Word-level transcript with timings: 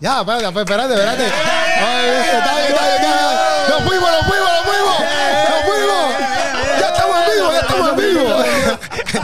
Ya, 0.00 0.20
espérate, 0.20 0.46
espérate, 0.46 0.94
espérate. 0.94 1.24
Ay, 1.24 2.08
está 2.08 2.54
bien, 2.56 2.66
está 2.68 2.82
bien, 2.82 2.94
está 2.94 3.08
bien. 3.08 3.68
¡Nos 3.68 3.82
fuimos, 3.88 4.10
nos 4.10 4.26
fuimos, 4.26 4.51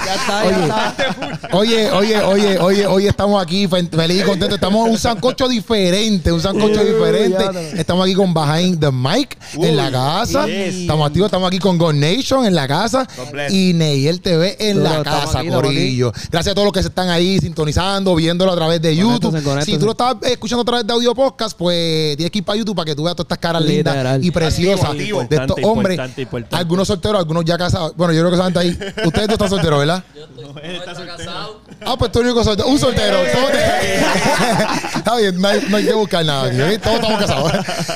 Ya 0.08 0.14
está, 0.14 0.50
ya 0.50 1.34
está. 1.34 1.56
Oye, 1.56 1.90
oye, 1.92 2.20
oye, 2.22 2.58
oye, 2.58 2.86
hoy 2.86 3.06
estamos 3.06 3.42
aquí 3.42 3.66
fe- 3.68 3.88
feliz 3.88 4.22
y 4.22 4.24
contentos. 4.24 4.54
Estamos 4.54 4.86
en 4.86 4.92
un 4.92 4.98
sancocho 4.98 5.48
diferente, 5.48 6.32
un 6.32 6.40
sancocho 6.40 6.82
diferente. 6.82 7.44
Estamos 7.78 8.04
aquí 8.06 8.14
con 8.14 8.32
Behind 8.32 8.80
the 8.80 8.90
Mic 8.90 9.36
en 9.54 9.76
la 9.76 9.90
casa. 9.90 10.46
yes. 10.46 10.74
Estamos 10.76 11.06
activos, 11.06 11.26
estamos 11.26 11.48
aquí 11.48 11.58
con 11.58 11.76
Go 11.78 11.92
Nation 11.92 12.44
en 12.46 12.54
la 12.54 12.66
casa 12.66 13.06
God 13.16 13.50
y 13.50 13.72
Neyel 13.74 14.20
TV 14.20 14.56
en 14.58 14.82
la 14.82 15.02
casa, 15.02 15.40
aquí, 15.40 15.48
Corillo. 15.48 16.12
Gracias 16.30 16.52
a 16.52 16.54
todos 16.54 16.64
los 16.66 16.72
que 16.72 16.82
se 16.82 16.88
están 16.88 17.10
ahí 17.10 17.38
sintonizando, 17.38 18.14
viéndolo 18.14 18.52
a 18.52 18.56
través 18.56 18.80
de 18.80 18.96
YouTube. 18.96 19.36
Si 19.64 19.76
tú 19.78 19.84
lo 19.86 19.92
estás 19.92 20.16
escuchando 20.22 20.62
a 20.62 20.64
través 20.64 20.86
de 20.86 20.92
audio 20.92 21.14
podcast, 21.14 21.56
pues 21.56 22.16
tienes 22.16 22.30
que 22.30 22.38
ir 22.38 22.44
para 22.44 22.58
YouTube 22.58 22.76
para 22.76 22.86
que 22.86 22.94
tú 22.94 23.04
veas 23.04 23.14
todas 23.16 23.26
estas 23.26 23.38
caras 23.38 23.62
lindas 23.62 23.94
Literal. 23.94 24.24
y 24.24 24.30
preciosas 24.30 24.90
Activo, 24.90 25.24
de 25.28 25.36
estos 25.36 25.56
hombres. 25.62 25.94
importante, 25.94 26.22
importante. 26.22 26.56
Algunos 26.56 26.88
solteros, 26.88 27.18
algunos 27.18 27.44
ya 27.44 27.58
casados. 27.58 27.92
Bueno, 27.96 28.12
yo 28.14 28.20
creo 28.20 28.30
que 28.30 28.36
saben 28.36 28.58
ahí. 28.58 28.70
Ustedes 29.04 29.26
dos 29.28 29.34
están 29.34 29.50
solteros, 29.50 29.78
¿verdad? 29.80 29.97
Ah, 31.86 31.96
pues 31.98 32.12
tú 32.12 32.20
único 32.20 32.44
soltero. 32.44 32.68
Un 32.68 32.78
soltero. 32.78 33.18
Todos- 33.32 33.50
está 34.96 35.16
bien, 35.16 35.40
no 35.40 35.48
hay, 35.48 35.66
no 35.68 35.76
hay 35.76 35.84
que 35.84 35.92
buscar 35.92 36.24
nada. 36.24 36.46
aquí, 36.48 36.60
¿eh? 36.60 36.78
Todos 36.78 36.96
estamos 36.96 37.20
casados. 37.20 37.52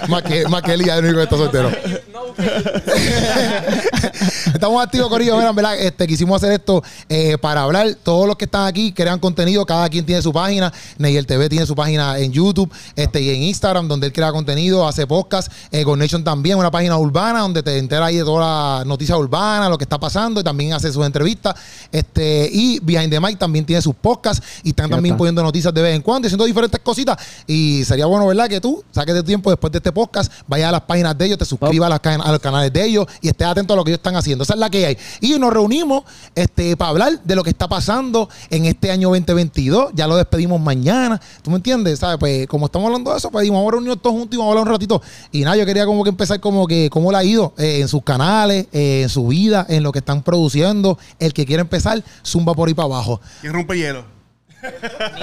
más 0.09 0.23
que, 0.23 0.47
más 0.49 0.63
que 0.63 0.73
Elías, 0.73 0.99
el 0.99 1.05
único 1.05 1.19
que 1.19 1.25
está 1.25 1.37
soltero. 1.37 1.71
Estamos 4.55 4.83
activos, 4.83 5.09
Corillo. 5.09 5.41
En 5.41 5.57
verdad, 5.57 5.79
este, 5.79 6.07
quisimos 6.07 6.37
hacer 6.37 6.53
esto 6.53 6.83
eh, 7.09 7.39
para 7.39 7.63
hablar. 7.63 7.97
Todos 8.03 8.27
los 8.27 8.37
que 8.37 8.45
están 8.45 8.67
aquí 8.67 8.93
crean 8.93 9.19
contenido. 9.19 9.65
Cada 9.65 9.89
quien 9.89 10.05
tiene 10.05 10.21
su 10.21 10.33
página. 10.33 10.73
Neyel 10.99 11.27
TV 11.27 11.49
tiene 11.49 11.65
su 11.65 11.75
página 11.75 12.19
en 12.19 12.33
YouTube 12.33 12.71
este, 12.95 13.23
y 13.23 13.31
en 13.31 13.43
Instagram, 13.45 13.89
donde 13.89 14.09
él 14.09 14.13
crea 14.13 14.31
contenido, 14.31 14.87
hace 14.87 15.07
podcast. 15.07 15.51
Eh, 15.71 15.85
con 15.85 15.99
Nation 15.99 16.23
también, 16.23 16.59
una 16.59 16.71
página 16.71 16.99
urbana, 16.99 17.41
donde 17.41 17.63
te 17.63 17.79
enteras 17.79 18.09
ahí 18.09 18.17
de 18.17 18.25
todas 18.25 18.79
las 18.79 18.87
noticias 18.87 19.19
urbanas, 19.19 19.71
lo 19.71 19.79
que 19.79 19.85
está 19.85 19.99
pasando. 19.99 20.41
Y 20.41 20.45
también 20.45 20.75
hace 20.75 20.93
sus 20.93 21.05
entrevistas. 21.07 21.55
Este, 21.91 22.49
y 22.53 22.79
Behind 22.81 23.11
the 23.11 23.21
Mic 23.21 23.39
también 23.39 23.65
tiene 23.65 23.81
sus 23.81 23.95
podcasts. 23.95 24.45
Y 24.63 24.71
están 24.71 24.91
también 24.91 25.17
poniendo 25.17 25.43
noticias 25.43 25.73
de 25.73 25.81
vez 25.81 25.97
en 25.97 26.03
cuando, 26.03 26.27
haciendo 26.27 26.45
diferentes 26.45 26.81
cositas. 26.81 27.17
Y 27.47 27.85
sería 27.85 28.05
bueno, 28.05 28.27
¿verdad? 28.27 28.49
Que 28.49 28.61
tú 28.61 28.85
saques 28.91 29.15
de 29.15 29.23
tiempo 29.23 29.49
después 29.49 29.73
de 29.73 29.79
este 29.79 29.93
podcast, 29.93 30.31
vayas 30.47 30.69
a 30.69 30.73
las 30.73 30.83
páginas 30.83 31.17
de 31.17 31.25
ellos, 31.25 31.39
te 31.39 31.47
suscribas 31.47 31.87
a, 31.87 31.89
las 31.89 32.21
a 32.27 32.33
los 32.33 32.41
canales 32.41 32.71
de 32.71 32.85
ellos 32.85 33.07
y 33.23 33.29
estés 33.29 33.47
atento 33.47 33.73
a 33.73 33.77
lo 33.77 33.85
que 33.85 33.93
ellos 33.93 33.99
están 33.99 34.17
haciendo. 34.17 34.42
Esa 34.43 34.55
es 34.55 34.61
la 34.61 34.71
que 34.71 34.87
hay. 34.87 34.99
Y 35.21 35.39
nos 35.39 35.53
reunimos 35.53 36.05
este, 36.35 36.77
para 36.77 36.91
hablar 36.91 37.21
de 37.23 37.35
lo 37.35 37.43
que 37.43 37.51
está 37.51 37.69
pasando 37.69 38.29
en 38.51 38.67
este 38.67 38.91
año 38.91 39.09
2022. 39.09 39.93
Ya 39.95 40.07
lo 40.07 40.17
despedimos 40.17 40.61
mañana. 40.61 41.21
¿Tú 41.43 41.51
me 41.51 41.57
entiendes? 41.57 41.99
¿Sabes? 41.99 42.19
Pues 42.19 42.47
como 42.47 42.67
estamos 42.67 42.87
hablando 42.87 43.11
de 43.13 43.19
eso, 43.19 43.31
pues 43.31 43.43
dijimos, 43.43 43.61
vamos 43.61 43.71
a 43.71 43.73
reunirnos 43.73 44.03
todos 44.03 44.17
juntos 44.17 44.35
y 44.35 44.39
vamos 44.39 44.51
a 44.51 44.53
hablar 44.59 44.69
un 44.69 44.73
ratito. 44.73 45.03
Y 45.31 45.43
nada, 45.43 45.57
yo 45.57 45.67
quería 45.67 45.87
como 45.87 46.05
que 46.05 46.11
empezar 46.11 46.41
como 46.41 46.67
que 46.67 46.91
cómo 46.91 47.11
le 47.11 47.19
ha 47.19 47.25
ido 47.25 47.55
eh, 47.59 47.81
en 47.81 47.89
sus 47.89 48.03
canales, 48.03 48.67
eh, 48.73 49.03
en 49.03 49.09
su 49.09 49.27
vida, 49.29 49.67
en 49.69 49.83
lo 49.83 49.93
que 49.93 50.01
están 50.01 50.23
produciendo. 50.23 50.99
El 51.19 51.33
que 51.33 51.47
quiera 51.47 51.63
empezar, 51.63 52.03
zumba 52.25 52.55
por 52.55 52.69
ahí 52.69 52.75
para 52.75 52.87
abajo. 52.87 53.21
¿Quién 53.41 53.53
rompe 53.53 53.77
hielo? 53.77 54.12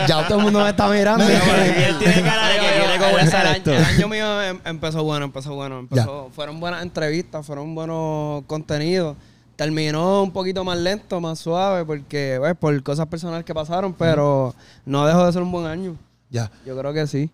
Ya 0.07 0.27
todo 0.27 0.37
el 0.39 0.43
mundo 0.43 0.63
me 0.63 0.69
está 0.69 0.87
mirando. 0.89 1.23
No, 1.23 1.29
Él 1.31 1.97
tiene 1.99 2.21
cara 2.23 2.47
de 2.49 2.59
que 2.59 2.65
quiere 2.79 2.97
comenzar 3.11 3.45
el, 3.45 3.53
año, 3.53 3.63
el 3.73 3.85
año 3.85 4.07
mío 4.07 4.41
em- 4.43 4.59
empezó 4.65 5.03
bueno, 5.03 5.25
empezó 5.25 5.53
bueno. 5.55 5.79
Empezó, 5.79 6.29
fueron 6.35 6.59
buenas 6.59 6.81
entrevistas, 6.83 7.45
fueron 7.45 7.73
buenos 7.75 8.43
contenidos. 8.47 9.15
Terminó 9.55 10.23
un 10.23 10.31
poquito 10.31 10.63
más 10.63 10.77
lento, 10.77 11.19
más 11.19 11.37
suave, 11.39 11.83
porque 11.83 12.37
pues, 12.39 12.55
por 12.55 12.81
cosas 12.83 13.07
personales 13.07 13.43
que 13.45 13.53
pasaron, 13.53 13.93
pero 13.93 14.55
no 14.85 15.05
dejó 15.05 15.25
de 15.25 15.33
ser 15.33 15.41
un 15.41 15.51
buen 15.51 15.65
año. 15.65 15.95
Ya. 16.29 16.49
Yo 16.65 16.77
creo 16.77 16.93
que 16.93 17.05
sí. 17.07 17.29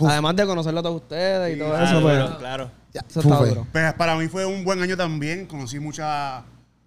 Además 0.00 0.34
de 0.36 0.44
conocerlo 0.44 0.80
a 0.80 0.82
todos 0.82 0.96
ustedes 1.02 1.54
y 1.56 1.58
todo 1.58 1.70
Claro, 1.70 1.84
eso, 1.86 2.02
pues, 2.02 2.16
claro, 2.16 2.38
claro. 2.38 2.70
ya. 2.92 3.02
eso 3.08 3.20
está 3.20 3.36
duro. 3.36 3.66
Pues 3.72 3.92
para 3.94 4.16
mí 4.16 4.26
fue 4.28 4.44
un 4.44 4.64
buen 4.64 4.82
año 4.82 4.96
también. 4.96 5.46
Conocí 5.46 5.78
mucha, 5.78 6.42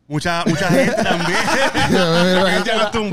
mucha, 0.07 0.43
mucha 0.45 0.67
gente 0.69 0.93
también. 1.03 1.37
Es 1.37 2.63
que 2.63 2.71
el 2.71 2.79
es 2.79 2.95
un 2.95 3.11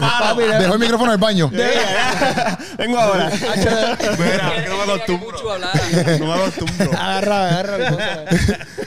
paro. 0.00 0.36
Dejó 0.36 0.74
el 0.74 0.78
micrófono 0.80 1.10
en 1.10 1.14
el 1.14 1.18
baño. 1.18 1.50
Vengo 2.78 2.98
ahora. 2.98 3.30
Mira, 3.30 4.56
es 4.56 4.64
que 4.64 4.68
no 4.68 4.76
me 4.76 4.82
acostumbro. 4.92 5.58
No 6.18 6.26
me 6.26 6.32
acostumbro. 6.34 6.92
Agarra, 6.92 7.48
agarra. 7.48 8.24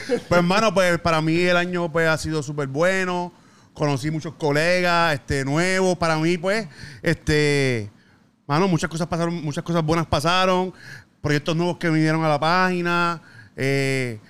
Pues 0.06 0.38
hermano, 0.38 0.74
pues 0.74 0.98
para 0.98 1.20
mí 1.20 1.40
el 1.40 1.56
año 1.56 1.90
pues 1.90 2.08
ha 2.08 2.18
sido 2.18 2.42
súper 2.42 2.68
bueno. 2.68 3.32
Conocí 3.74 4.10
muchos 4.10 4.34
colegas, 4.34 5.14
este, 5.14 5.44
nuevos. 5.44 5.96
Para 5.96 6.16
mí, 6.16 6.36
pues, 6.36 6.68
este, 7.02 7.90
mano, 8.46 8.68
muchas 8.68 8.90
cosas 8.90 9.06
pasaron, 9.06 9.42
muchas 9.42 9.64
cosas 9.64 9.82
buenas 9.82 10.06
pasaron. 10.06 10.74
Proyectos 11.22 11.56
nuevos 11.56 11.78
que 11.78 11.88
vinieron 11.88 12.22
a 12.24 12.28
la 12.28 12.38
página. 12.38 13.22
Eh, 13.56 14.20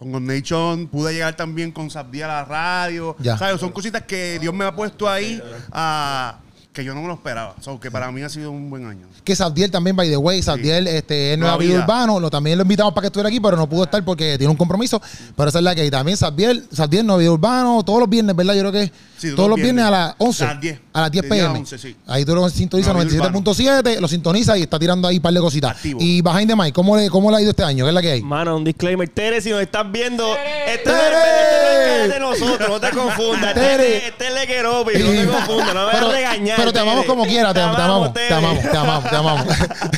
con 0.00 0.12
God 0.12 0.22
Nation 0.22 0.86
pude 0.86 1.12
llegar 1.12 1.36
también 1.36 1.70
con 1.72 1.90
Sabdía 1.90 2.24
a 2.24 2.28
la 2.28 2.44
radio. 2.46 3.14
Ya. 3.18 3.36
¿Sabes? 3.36 3.60
Son 3.60 3.70
cositas 3.70 4.02
que 4.04 4.38
Dios 4.40 4.54
me 4.54 4.64
ha 4.64 4.74
puesto 4.74 5.06
ahí 5.06 5.42
a, 5.70 6.38
que 6.72 6.82
yo 6.82 6.94
no 6.94 7.02
me 7.02 7.08
lo 7.08 7.14
esperaba. 7.14 7.54
So, 7.60 7.78
que 7.78 7.90
para 7.90 8.10
mí 8.10 8.22
ha 8.22 8.30
sido 8.30 8.50
un 8.50 8.70
buen 8.70 8.86
año. 8.86 9.06
que 9.22 9.36
Sabdiel 9.36 9.70
también, 9.70 9.94
by 9.94 10.08
the 10.08 10.16
way, 10.16 10.42
Sabdiel 10.42 10.86
este, 10.86 11.34
es 11.34 11.38
Nueva 11.38 11.58
Vida. 11.58 11.80
Urbano, 11.80 12.18
lo, 12.18 12.30
también 12.30 12.56
lo 12.56 12.62
invitamos 12.62 12.94
para 12.94 13.02
que 13.02 13.06
estuviera 13.08 13.28
aquí, 13.28 13.40
pero 13.40 13.58
no 13.58 13.68
pudo 13.68 13.84
estar 13.84 14.02
porque 14.02 14.38
tiene 14.38 14.50
un 14.50 14.56
compromiso, 14.56 15.02
pero 15.36 15.50
esa 15.50 15.58
es 15.58 15.64
la 15.64 15.74
que 15.74 15.82
hay. 15.82 15.90
También 15.90 16.16
Sabdiel, 16.16 16.66
Sabdiel, 16.72 17.04
Nueva 17.04 17.20
Vida 17.20 17.32
Urbano, 17.32 17.82
todos 17.84 18.00
los 18.00 18.08
viernes, 18.08 18.34
¿verdad? 18.34 18.54
Yo 18.54 18.60
creo 18.60 18.72
que 18.72 18.90
Sí, 19.20 19.34
todos 19.36 19.50
los 19.50 19.60
viernes 19.60 19.84
a 19.84 19.90
las 19.90 20.14
11. 20.16 20.44
A 20.44 20.46
las 20.46 20.60
10. 20.62 20.80
A 20.94 21.00
las 21.02 21.10
10 21.10 21.22
De 21.22 21.28
10 21.28 21.42
a 21.42 21.46
pm. 21.46 21.58
11, 21.60 21.78
sí. 21.78 21.96
Ahí 22.06 22.24
tú 22.24 22.34
lo 22.34 22.48
sintonizas 22.48 22.94
Nueva 22.94 23.10
Vida 23.10 23.30
97.7, 23.30 24.00
lo 24.00 24.08
sintonizas 24.08 24.56
y 24.56 24.62
está 24.62 24.78
tirando 24.78 25.06
ahí 25.06 25.16
un 25.16 25.22
par 25.22 25.34
de 25.34 25.40
cositas. 25.40 25.72
Activo. 25.72 26.00
Y 26.00 26.22
Behind 26.22 26.48
the 26.48 26.56
Mic, 26.56 26.72
¿cómo 26.72 26.96
le, 26.96 27.10
¿cómo 27.10 27.30
le 27.30 27.36
ha 27.36 27.40
ido 27.42 27.50
este 27.50 27.62
año? 27.62 27.84
¿Qué 27.84 27.88
es 27.90 27.94
la 27.94 28.00
que 28.00 28.12
hay? 28.12 28.22
Mano, 28.22 28.56
un 28.56 28.64
disclaimer. 28.64 29.06
Tere, 29.10 29.42
si 29.42 29.50
nos 29.50 29.60
estás 29.60 29.92
viendo, 29.92 30.34
este 30.66 30.90
es 30.90 30.96
este 30.96 32.04
el 32.04 32.10
de 32.12 32.20
nosotros, 32.20 32.66
no 32.66 32.80
te 32.80 32.90
confundas. 32.90 33.52
¡Tere! 33.52 33.76
Tere, 33.76 34.06
este 34.06 34.26
es 34.28 34.34
Lequeropi, 34.34 34.92
no 34.98 35.10
te 35.10 35.26
confundas, 35.32 35.74
no 35.74 35.86
me 35.86 35.92
pero, 35.92 36.06
vas 36.06 36.14
a 36.14 36.16
regañar. 36.16 36.56
pero 36.56 36.72
te 36.72 36.78
amamos 36.78 37.04
como 37.04 37.26
quiera, 37.26 37.48
te, 37.48 37.60
te 37.60 37.66
amamos, 37.66 38.14
te 38.14 38.32
amamos, 38.32 38.62
te 38.62 38.76
amamos, 38.76 39.10
te 39.10 39.16
amamos. 39.16 39.46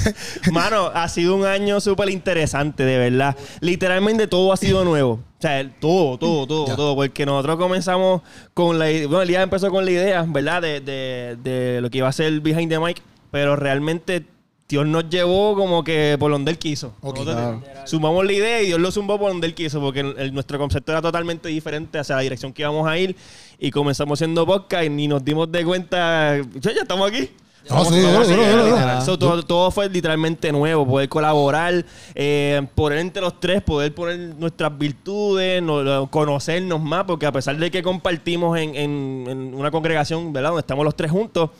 Mano, 0.50 0.90
ha 0.92 1.08
sido 1.08 1.36
un 1.36 1.46
año 1.46 1.80
súper 1.80 2.10
interesante, 2.10 2.84
de 2.84 2.98
verdad. 2.98 3.36
Literalmente 3.60 4.26
todo 4.26 4.52
ha 4.52 4.56
sido 4.56 4.84
nuevo. 4.84 5.20
O 5.42 5.44
sea, 5.44 5.58
el- 5.58 5.72
todo, 5.72 6.18
todo, 6.18 6.46
todo, 6.46 6.66
Ya. 6.68 6.76
todo. 6.76 6.94
Porque 6.94 7.26
nosotros 7.26 7.56
comenzamos 7.56 8.22
con 8.54 8.78
la 8.78 8.88
idea. 8.92 9.08
Bueno, 9.08 9.22
Elías 9.22 9.42
empezó 9.42 9.70
con 9.70 9.84
la 9.84 9.90
idea, 9.90 10.24
¿verdad? 10.28 10.62
De, 10.62 10.80
de, 10.80 11.36
de 11.42 11.80
lo 11.80 11.90
que 11.90 11.98
iba 11.98 12.06
a 12.06 12.12
ser 12.12 12.38
Behind 12.40 12.70
the 12.70 12.78
Mic. 12.78 13.02
Pero 13.32 13.56
realmente 13.56 14.24
Dios 14.68 14.86
nos 14.86 15.10
llevó 15.10 15.56
como 15.56 15.82
que 15.82 16.16
por 16.20 16.30
donde 16.30 16.52
Él 16.52 16.58
quiso. 16.58 16.94
Ok. 17.00 17.18
Nosotros 17.18 17.56
Sumamos 17.86 18.24
la 18.24 18.32
idea 18.32 18.62
y 18.62 18.66
Dios 18.66 18.78
lo 18.80 18.92
zumbó 18.92 19.18
por 19.18 19.30
donde 19.30 19.48
Él 19.48 19.54
quiso. 19.54 19.80
Porque 19.80 19.98
el- 20.00 20.14
el- 20.16 20.32
nuestro 20.32 20.58
concepto 20.58 20.92
era 20.92 21.02
totalmente 21.02 21.48
diferente 21.48 21.98
hacia 21.98 22.14
la 22.14 22.22
dirección 22.22 22.52
que 22.52 22.62
íbamos 22.62 22.86
a 22.86 22.96
ir. 22.96 23.16
Y 23.58 23.72
comenzamos 23.72 24.20
siendo 24.20 24.46
podcast 24.46 24.84
y 24.84 24.90
ni 24.90 25.08
nos 25.08 25.24
dimos 25.24 25.50
de 25.50 25.64
cuenta. 25.64 26.36
Ya, 26.60 26.72
ya 26.72 26.82
estamos 26.82 27.08
aquí. 27.10 27.30
No, 27.70 27.84
sí, 27.84 28.00
duro, 28.00 28.24
duro, 28.26 28.46
duro, 28.46 28.66
duro. 28.66 29.00
So, 29.02 29.18
todo, 29.18 29.42
todo 29.44 29.70
fue 29.70 29.88
literalmente 29.88 30.50
nuevo, 30.52 30.86
poder 30.86 31.08
colaborar, 31.08 31.84
eh, 32.14 32.60
poner 32.74 32.98
entre 32.98 33.22
los 33.22 33.38
tres, 33.40 33.62
poder 33.62 33.94
poner 33.94 34.18
nuestras 34.36 34.76
virtudes, 34.76 35.62
no- 35.62 35.82
no- 35.82 36.10
conocernos 36.10 36.80
más, 36.80 37.04
porque 37.04 37.24
a 37.26 37.32
pesar 37.32 37.56
de 37.56 37.70
que 37.70 37.82
compartimos 37.82 38.58
en, 38.58 38.74
en- 38.74 39.24
en 39.28 39.54
una 39.54 39.70
congregación, 39.70 40.32
¿verdad? 40.32 40.50
Donde 40.50 40.60
estamos 40.60 40.84
los 40.84 40.96
tres 40.96 41.10
juntos, 41.10 41.50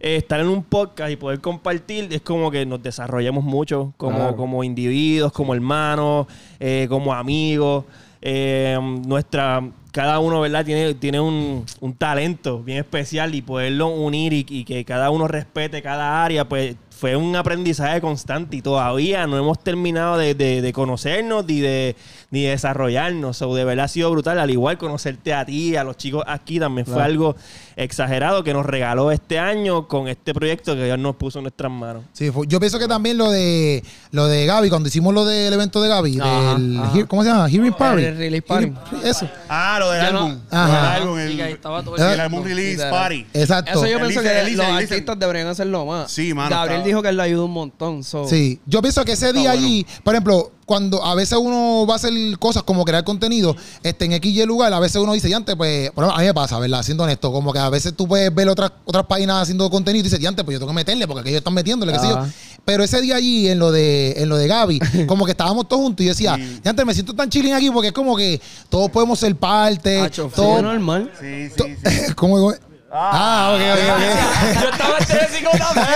eh, 0.00 0.16
estar 0.16 0.40
en 0.40 0.48
un 0.48 0.62
podcast 0.64 1.10
y 1.10 1.16
poder 1.16 1.40
compartir 1.40 2.08
es 2.10 2.22
como 2.22 2.50
que 2.50 2.64
nos 2.64 2.82
desarrollamos 2.82 3.44
mucho 3.44 3.92
como, 3.98 4.16
Claro. 4.16 4.36
como 4.36 4.64
individuos, 4.64 5.30
como 5.30 5.54
hermanos, 5.54 6.26
eh, 6.58 6.86
como 6.88 7.12
amigos. 7.12 7.84
Eh, 8.22 8.78
nuestra 9.06 9.62
cada 9.92 10.18
uno 10.20 10.40
verdad 10.40 10.64
tiene, 10.64 10.94
tiene 10.94 11.20
un, 11.20 11.64
un 11.80 11.94
talento 11.94 12.62
bien 12.62 12.78
especial 12.78 13.34
y 13.34 13.42
poderlo 13.42 13.88
unir 13.88 14.32
y, 14.32 14.46
y 14.48 14.64
que 14.64 14.84
cada 14.84 15.10
uno 15.10 15.26
respete 15.26 15.82
cada 15.82 16.22
área 16.24 16.48
pues 16.48 16.76
fue 17.00 17.16
un 17.16 17.34
aprendizaje 17.34 18.00
constante 18.02 18.56
y 18.56 18.62
todavía 18.62 19.26
no 19.26 19.38
hemos 19.38 19.58
terminado 19.58 20.18
de, 20.18 20.34
de- 20.34 20.60
de 20.60 20.72
conocernos 20.74 21.46
ni 21.46 21.60
de, 21.60 21.96
ni 22.30 22.42
de 22.42 22.50
desarrollarnos. 22.50 23.38
So, 23.38 23.54
de 23.54 23.64
verdad 23.64 23.86
ha 23.86 23.88
sido 23.88 24.10
brutal. 24.10 24.38
Al 24.38 24.50
igual 24.50 24.76
conocerte 24.76 25.32
a 25.32 25.46
ti, 25.46 25.76
a 25.76 25.82
los 25.84 25.96
chicos 25.96 26.22
aquí, 26.26 26.60
también 26.60 26.84
fue 26.86 27.02
algo 27.02 27.36
exagerado 27.76 28.44
que 28.44 28.52
nos 28.52 28.66
regaló 28.66 29.10
este 29.10 29.38
año 29.38 29.88
con 29.88 30.08
este 30.08 30.34
proyecto 30.34 30.74
que 30.74 30.84
Dios 30.84 30.98
nos 30.98 31.16
puso 31.16 31.38
en 31.38 31.44
nuestras 31.44 31.72
manos. 31.72 32.02
Sí, 32.12 32.30
fue- 32.30 32.46
yo 32.46 32.60
pienso 32.60 32.78
que 32.78 32.86
también 32.86 33.16
lo 33.16 33.30
de 33.30 33.82
lo 34.12 34.26
de 34.26 34.44
Gaby, 34.44 34.68
cuando 34.68 34.88
hicimos 34.88 35.14
lo 35.14 35.24
del 35.24 35.52
evento 35.54 35.80
de 35.80 35.88
Gaby, 35.88 36.18
Ajá, 36.20 36.54
del 36.58 36.78
ajá. 36.80 37.06
¿cómo 37.06 37.22
se 37.22 37.30
llama? 37.30 37.48
Hearing 37.48 37.72
Party. 37.72 38.04
el 38.04 38.16
release 38.18 38.42
party. 38.42 38.66
Hearing- 38.66 39.06
Eso. 39.06 39.28
Ah, 39.48 39.76
lo 39.80 39.90
del 39.90 40.04
Yo 40.06 40.12
no- 40.12 40.18
álbum. 40.26 40.38
Ajá. 40.50 40.66
Lo 40.68 40.74
del 40.74 41.02
álbum, 41.02 41.18
el, 41.18 41.40
estaba 41.40 41.82
todo 41.82 41.96
el 41.96 42.02
el 42.02 42.20
álbum 42.20 42.44
release 42.44 42.90
party. 42.90 43.26
Exacto. 43.32 43.70
Eso 43.70 43.86
yo 43.86 43.96
El 43.98 44.02
pienso 44.06 44.22
que 44.22 44.38
el 44.40 44.46
listen, 44.46 44.58
los 44.58 44.66
el 44.68 44.76
listen. 44.80 44.94
artistas 44.96 45.18
deberían 45.18 45.46
hacerlo 45.46 45.86
más. 45.86 46.10
Sí, 46.10 46.34
mano, 46.34 46.50
Gabriel 46.50 46.82
dijo 46.90 47.02
que 47.02 47.08
él 47.08 47.16
le 47.16 47.22
ayudó 47.22 47.46
un 47.46 47.52
montón. 47.52 48.04
so- 48.04 48.26
Sí, 48.28 48.60
yo 48.66 48.80
pienso 48.82 49.04
que 49.04 49.12
ese 49.12 49.32
día 49.32 49.50
bueno. 49.50 49.66
allí, 49.66 49.86
por 50.04 50.14
ejemplo, 50.14 50.52
cuando 50.66 51.04
a 51.04 51.16
veces 51.16 51.36
uno 51.36 51.84
va 51.88 51.94
a 51.94 51.96
hacer 51.96 52.12
cosas 52.38 52.62
como 52.62 52.84
crear 52.84 53.02
contenido, 53.02 53.56
este, 53.82 54.04
en 54.04 54.12
X 54.12 54.36
y 54.36 54.44
lugar, 54.46 54.72
a 54.72 54.78
veces 54.78 55.02
uno 55.02 55.12
dice, 55.14 55.26
diante, 55.26 55.56
pues, 55.56 55.90
por 55.90 56.04
ejemplo, 56.04 56.16
a 56.16 56.20
mí 56.20 56.26
me 56.28 56.34
pasa, 56.34 56.60
¿verdad? 56.60 56.82
Siendo 56.84 57.02
honesto, 57.02 57.32
como 57.32 57.52
que 57.52 57.58
a 57.58 57.68
veces 57.70 57.94
tú 57.96 58.06
puedes 58.06 58.32
ver 58.32 58.48
otras, 58.48 58.70
otras 58.84 59.04
páginas 59.06 59.42
haciendo 59.42 59.68
contenido 59.68 60.00
y 60.00 60.04
dices, 60.04 60.20
diante, 60.20 60.44
pues 60.44 60.54
yo 60.54 60.58
tengo 60.60 60.70
que 60.70 60.76
meterle 60.76 61.08
porque 61.08 61.22
aquellos 61.22 61.38
están 61.38 61.54
metiéndole, 61.54 61.92
qué 61.92 61.98
sé 61.98 62.08
yo. 62.08 62.24
Pero 62.64 62.84
ese 62.84 63.00
día 63.00 63.16
allí, 63.16 63.48
en 63.48 63.58
lo 63.58 63.72
de, 63.72 64.12
en 64.18 64.28
lo 64.28 64.36
de 64.36 64.46
Gaby, 64.46 64.78
como 65.08 65.24
que 65.24 65.32
estábamos 65.32 65.66
todos 65.66 65.82
juntos 65.82 66.04
y 66.04 66.06
yo 66.06 66.12
decía, 66.12 66.36
diante, 66.62 66.84
me 66.84 66.94
siento 66.94 67.14
tan 67.14 67.28
chilling 67.28 67.54
aquí 67.54 67.68
porque 67.70 67.88
es 67.88 67.94
como 67.94 68.16
que 68.16 68.40
todos 68.68 68.90
podemos 68.90 69.18
ser 69.18 69.34
parte, 69.34 70.08
fue 70.30 70.62
normal. 70.62 71.10
Sí, 71.18 71.48
sí, 71.48 71.76
sí. 71.84 72.12
¿Cómo, 72.14 72.36
cómo? 72.36 72.54
Ah, 72.92 73.52
ok, 73.54 73.60
ok, 73.72 73.78
ok. 73.94 74.62
Yo 74.62 74.68
estaba 74.70 74.98
estrésico 74.98 75.50
también. 75.52 75.86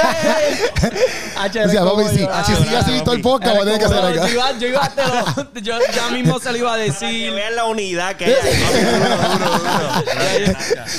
Hacho, 1.37 1.61
O 1.65 1.69
sea, 1.69 1.85
papi, 1.85 2.05
si, 2.05 2.19
yo. 2.21 2.29
si 2.47 2.55
sigue 2.63 2.77
así 2.77 3.01
todo 3.05 3.15
el 3.15 3.21
podcast, 3.21 3.57
va 3.57 3.63
a 3.63 3.65
tener 3.65 3.79
que 3.81 3.85
hacer 3.87 3.99
Yo 4.15 4.23
acá. 4.23 4.31
iba, 4.31 4.59
yo 4.59 4.69
iba 4.69 4.85
a 4.85 4.89
te 4.91 5.03
lo- 5.03 5.61
yo 5.61 5.79
ya 5.93 6.09
mismo 6.11 6.39
se 6.39 6.53
lo 6.53 6.59
iba 6.59 6.73
a 6.75 6.77
Que 6.77 6.83
decir. 6.85 7.33
vean 7.33 7.57
la 7.57 7.65
unidad 7.65 8.15
que 8.15 8.27
hay. 8.27 8.33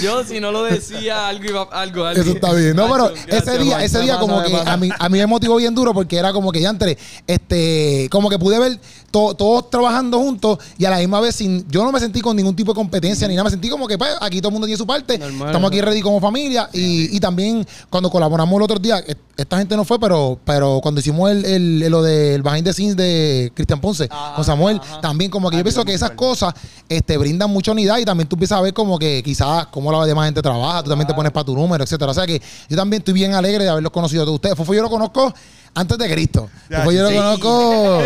Yo 0.01 0.24
si 0.24 0.39
no 0.39 0.51
lo 0.51 0.63
decía 0.63 1.27
algo 1.30 1.45
iba 1.45 1.62
algo, 1.71 2.06
algo. 2.06 2.21
Eso 2.21 2.31
está 2.31 2.51
bien. 2.53 2.75
No, 2.75 2.92
pero 2.92 3.13
ese 3.27 3.57
día, 3.57 3.83
ese 3.83 4.00
día 4.01 4.18
como 4.19 4.44
que 4.44 4.53
a 4.65 4.77
mí, 4.77 4.89
a 4.97 5.09
mí 5.09 5.18
me 5.19 5.25
motivó 5.27 5.56
bien 5.57 5.74
duro 5.74 5.94
porque 5.94 6.18
era 6.18 6.33
como 6.33 6.51
que 6.51 6.62
ya 6.62 6.69
entre, 6.69 6.97
este, 7.27 8.07
como 8.12 8.30
que 8.30 8.38
pude 8.39 8.59
ver 8.59 8.80
to- 9.16 9.34
todos 9.34 9.70
trabajando 9.70 10.20
juntos 10.20 10.60
y 10.78 10.84
a 10.84 10.90
la 10.90 10.98
misma 10.98 11.22
vez 11.22 11.36
sin, 11.36 11.66
yo 11.70 11.86
no 11.86 11.92
me 11.94 12.02
sentí 12.02 12.20
con 12.20 12.36
ningún 12.36 12.54
tipo 12.54 12.74
de 12.74 12.76
competencia 12.76 13.26
ni 13.30 13.34
nada, 13.36 13.46
me 13.46 13.50
sentí 13.50 13.70
como 13.70 13.88
que 13.88 13.98
pues 13.98 14.12
aquí 14.20 14.40
todo 14.42 14.50
el 14.50 14.54
mundo 14.54 14.68
tiene 14.68 14.78
su 14.78 14.86
parte, 14.86 15.18
Normal, 15.18 15.48
estamos 15.48 15.70
aquí 15.70 15.80
ready 15.80 16.02
como 16.02 16.20
familia 16.20 16.70
y, 16.74 17.16
y 17.16 17.20
también 17.22 17.66
cuando 17.90 18.10
colaboramos 18.10 18.58
el 18.58 18.64
otro 18.64 18.78
día, 18.78 19.00
et- 19.08 19.18
esta 19.38 19.58
gente 19.58 19.76
no 19.78 19.84
fue, 19.86 20.00
pero, 20.00 20.38
pero 20.46 20.80
cuando 20.82 21.00
hicimos 21.00 21.30
el, 21.32 21.46
el- 21.46 21.84
el- 21.84 21.92
lo 21.92 22.02
del 22.02 22.42
behind 22.42 22.66
the 22.66 22.74
scenes 22.74 22.98
de 22.98 23.52
Cristian 23.56 23.80
Ponce 23.80 24.10
con 24.36 24.44
Samuel, 24.44 24.82
también 25.02 25.32
como 25.32 25.50
que 25.50 25.56
yo 25.58 25.64
pienso 25.64 25.84
que 25.86 25.94
esas 25.94 26.12
cosas 26.12 26.54
este, 26.90 27.18
brindan 27.18 27.50
mucha 27.50 27.72
unidad 27.72 27.98
y 28.00 28.06
también 28.06 28.28
tú 28.28 28.36
empiezas 28.36 28.58
a 28.58 28.62
ver 28.62 28.74
como 28.74 29.00
que 29.00 29.22
quizás 29.24 29.68
cómo 29.68 29.92
la 29.92 30.06
demás 30.06 30.26
gente 30.26 30.42
trabaja, 30.42 30.84
tú 30.84 30.90
también 30.90 31.08
te 31.08 31.14
pones 31.14 31.32
para 31.32 31.46
tu 31.46 31.56
número, 31.56 31.84
etcétera. 31.84 32.12
O 32.12 32.14
sea 32.14 32.26
que 32.26 32.42
yo 32.70 32.76
también 32.76 33.00
estoy 33.02 33.14
bien 33.14 33.34
alegre 33.34 33.64
de 33.64 33.70
haberlos 33.70 33.92
conocido 33.92 34.24
a 34.24 34.26
todos 34.26 34.36
ustedes. 34.36 34.56
Fofo 34.58 34.74
yo 34.74 34.82
lo 34.82 34.90
conozco 34.90 35.34
antes 35.75 35.98
de 35.98 36.10
Cristo. 36.10 36.50
Ya, 36.69 36.80
Fofo 36.80 36.92
yo 36.92 37.07
sí. 37.07 37.13
lo 37.13 37.22
conozco 37.22 38.01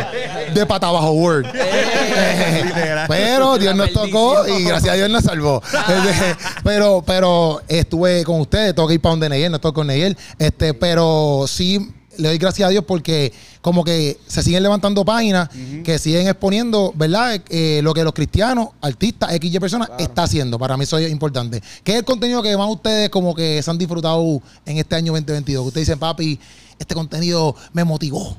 de 0.53 0.65
pata 0.65 0.87
abajo 0.87 1.11
Word. 1.11 1.45
Pero 3.07 3.57
Dios 3.57 3.75
nos 3.75 3.93
tocó 3.93 4.47
y 4.47 4.63
gracias 4.63 4.93
a 4.93 4.97
Dios 4.97 5.09
nos 5.09 5.23
salvó. 5.23 5.61
Pero, 6.63 7.03
pero 7.05 7.61
estuve 7.67 8.23
con 8.23 8.41
ustedes, 8.41 8.75
tengo 8.75 8.87
que 8.87 8.95
ir 8.95 9.01
para 9.01 9.11
donde 9.11 9.29
Neyel, 9.29 9.51
no 9.51 9.55
estoy 9.55 9.71
con 9.71 9.87
Neyel. 9.87 10.17
Este, 10.37 10.73
pero 10.73 11.45
sí 11.47 11.93
le 12.17 12.27
doy 12.27 12.37
gracias 12.37 12.67
a 12.67 12.69
Dios 12.69 12.83
porque 12.85 13.31
como 13.61 13.83
que 13.83 14.17
se 14.27 14.43
siguen 14.43 14.61
levantando 14.63 15.05
páginas 15.05 15.49
que 15.83 15.97
siguen 15.99 16.27
exponiendo, 16.27 16.93
¿verdad? 16.95 17.41
Eh, 17.49 17.79
lo 17.83 17.93
que 17.93 18.03
los 18.03 18.13
cristianos, 18.13 18.69
artistas, 18.81 19.31
XY 19.31 19.59
personas 19.59 19.89
está 19.97 20.23
haciendo. 20.23 20.59
Para 20.59 20.77
mí 20.77 20.83
eso 20.83 20.97
es 20.97 21.11
importante. 21.11 21.61
¿Qué 21.83 21.93
es 21.93 21.97
el 21.99 22.05
contenido 22.05 22.41
que 22.43 22.55
más 22.57 22.69
ustedes 22.69 23.09
como 23.09 23.33
que 23.33 23.61
se 23.63 23.71
han 23.71 23.77
disfrutado 23.77 24.41
en 24.65 24.77
este 24.77 24.95
año 24.95 25.13
2022? 25.13 25.63
Que 25.63 25.67
ustedes 25.67 25.87
dicen, 25.87 25.99
papi, 25.99 26.39
este 26.79 26.95
contenido 26.95 27.55
me 27.73 27.83
motivó. 27.83 28.35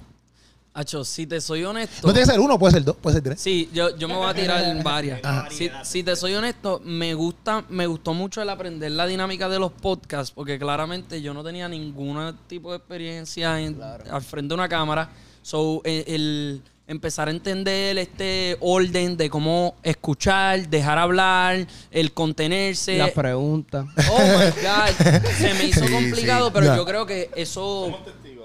Hacho, 0.73 1.05
si 1.05 1.27
te 1.27 1.41
soy 1.41 1.65
honesto. 1.65 2.07
No 2.07 2.13
tiene 2.13 2.27
que 2.27 2.33
ser 2.33 2.41
uno, 2.41 2.57
puede 2.57 2.75
ser 2.75 2.85
dos, 2.85 2.97
puede 2.97 3.15
ser 3.17 3.25
tres. 3.25 3.41
Sí, 3.41 3.69
yo, 3.75 3.97
yo 3.97 4.07
me 4.07 4.15
voy 4.15 4.31
a 4.31 4.35
tirar 4.35 4.63
en 4.65 4.83
varias. 4.85 5.21
Si, 5.51 5.69
si 5.83 6.03
te 6.05 6.15
soy 6.15 6.35
honesto, 6.35 6.81
me 6.85 7.13
gusta, 7.15 7.65
me 7.69 7.87
gustó 7.89 8.15
mucho 8.15 8.41
el 8.41 8.49
aprender 8.49 8.93
la 8.93 9.07
dinámica 9.07 9.49
de 9.49 9.59
los 9.59 9.73
podcasts, 9.73 10.33
porque 10.33 10.59
claramente 10.61 11.21
yo 11.21 11.35
no 11.35 11.43
tenía 11.43 11.69
ningún 11.69 12.37
tipo 12.47 12.71
de 12.71 12.77
experiencia 12.79 13.61
en- 13.61 13.81
al 13.83 14.23
frente 14.23 14.49
de 14.49 14.55
una 14.55 14.69
cámara. 14.69 15.11
So, 15.43 15.81
el, 15.85 16.05
el 16.07 16.63
empezar 16.87 17.27
a 17.29 17.31
entender 17.33 17.99
este 17.99 18.57
orden 18.61 19.17
de 19.17 19.29
cómo 19.29 19.75
escuchar, 19.83 20.69
dejar 20.69 20.99
hablar, 20.99 21.67
el 21.91 22.13
contenerse. 22.13 22.97
Las 22.97 23.11
preguntas. 23.11 23.87
Oh 24.11 24.19
my 24.21 24.51
God. 24.63 25.23
Se 25.37 25.55
me 25.55 25.65
hizo 25.65 25.85
Sí, 25.85 25.93
complicado, 25.93 26.47
sí. 26.47 26.53
pero 26.55 26.77
yo 26.77 26.85
creo 26.85 27.07
que 27.07 27.29
eso. 27.35 27.97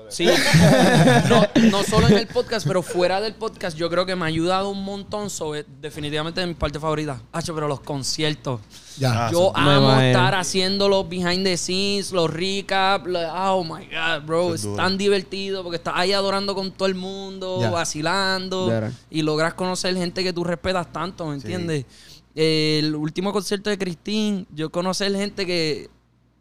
Sí. 0.10 0.28
No, 1.30 1.44
no 1.72 1.84
solo 1.84 2.08
en 2.08 2.18
el 2.18 2.28
podcast, 2.28 2.68
pero 2.68 2.82
fuera 2.84 3.20
del 3.22 3.34
podcast, 3.34 3.76
yo 3.78 3.90
creo 3.90 4.06
que 4.06 4.16
me 4.16 4.24
ha 4.24 4.28
ayudado 4.28 4.70
un 4.70 4.84
montón 4.84 5.30
sobre 5.30 5.66
definitivamente 5.82 6.40
de 6.42 6.48
mi 6.48 6.54
parte 6.54 6.80
favorita. 6.80 7.22
Hacho, 7.32 7.54
pero 7.56 7.68
los 7.68 7.80
conciertos. 7.80 8.62
Ya. 8.98 9.28
Ah, 9.28 9.32
Yo 9.32 9.56
amo 9.56 10.00
estar 10.00 10.36
haciendo 10.36 10.88
los 10.88 11.08
behind 11.10 11.44
the 11.44 11.58
scenes, 11.58 12.12
los 12.12 12.32
recaps. 12.32 13.08
Oh 13.34 13.64
my 13.64 13.86
God, 13.86 14.26
bro. 14.26 14.54
Es 14.56 14.62
duro. 14.64 14.76
tan 14.76 14.98
divertido 14.98 15.64
porque 15.64 15.78
estás 15.78 15.94
ahí 15.98 16.14
adorando 16.14 16.54
con 16.56 16.72
todo 16.72 16.88
el 16.88 16.96
mundo, 16.96 17.60
Ya. 17.62 17.70
vacilando. 17.72 18.72
Y 19.10 19.22
logras 19.22 19.54
conocer 19.54 19.96
gente 19.96 20.24
que 20.24 20.32
tú 20.34 20.44
respetas 20.44 20.92
tanto, 20.94 21.26
¿me 21.28 21.36
entiendes? 21.36 21.86
El 22.34 22.96
último 22.96 23.32
concierto 23.32 23.70
de 23.70 23.78
Christine, 23.78 24.46
yo 24.54 24.70
conocer 24.70 25.14
gente 25.16 25.46
que, 25.46 25.90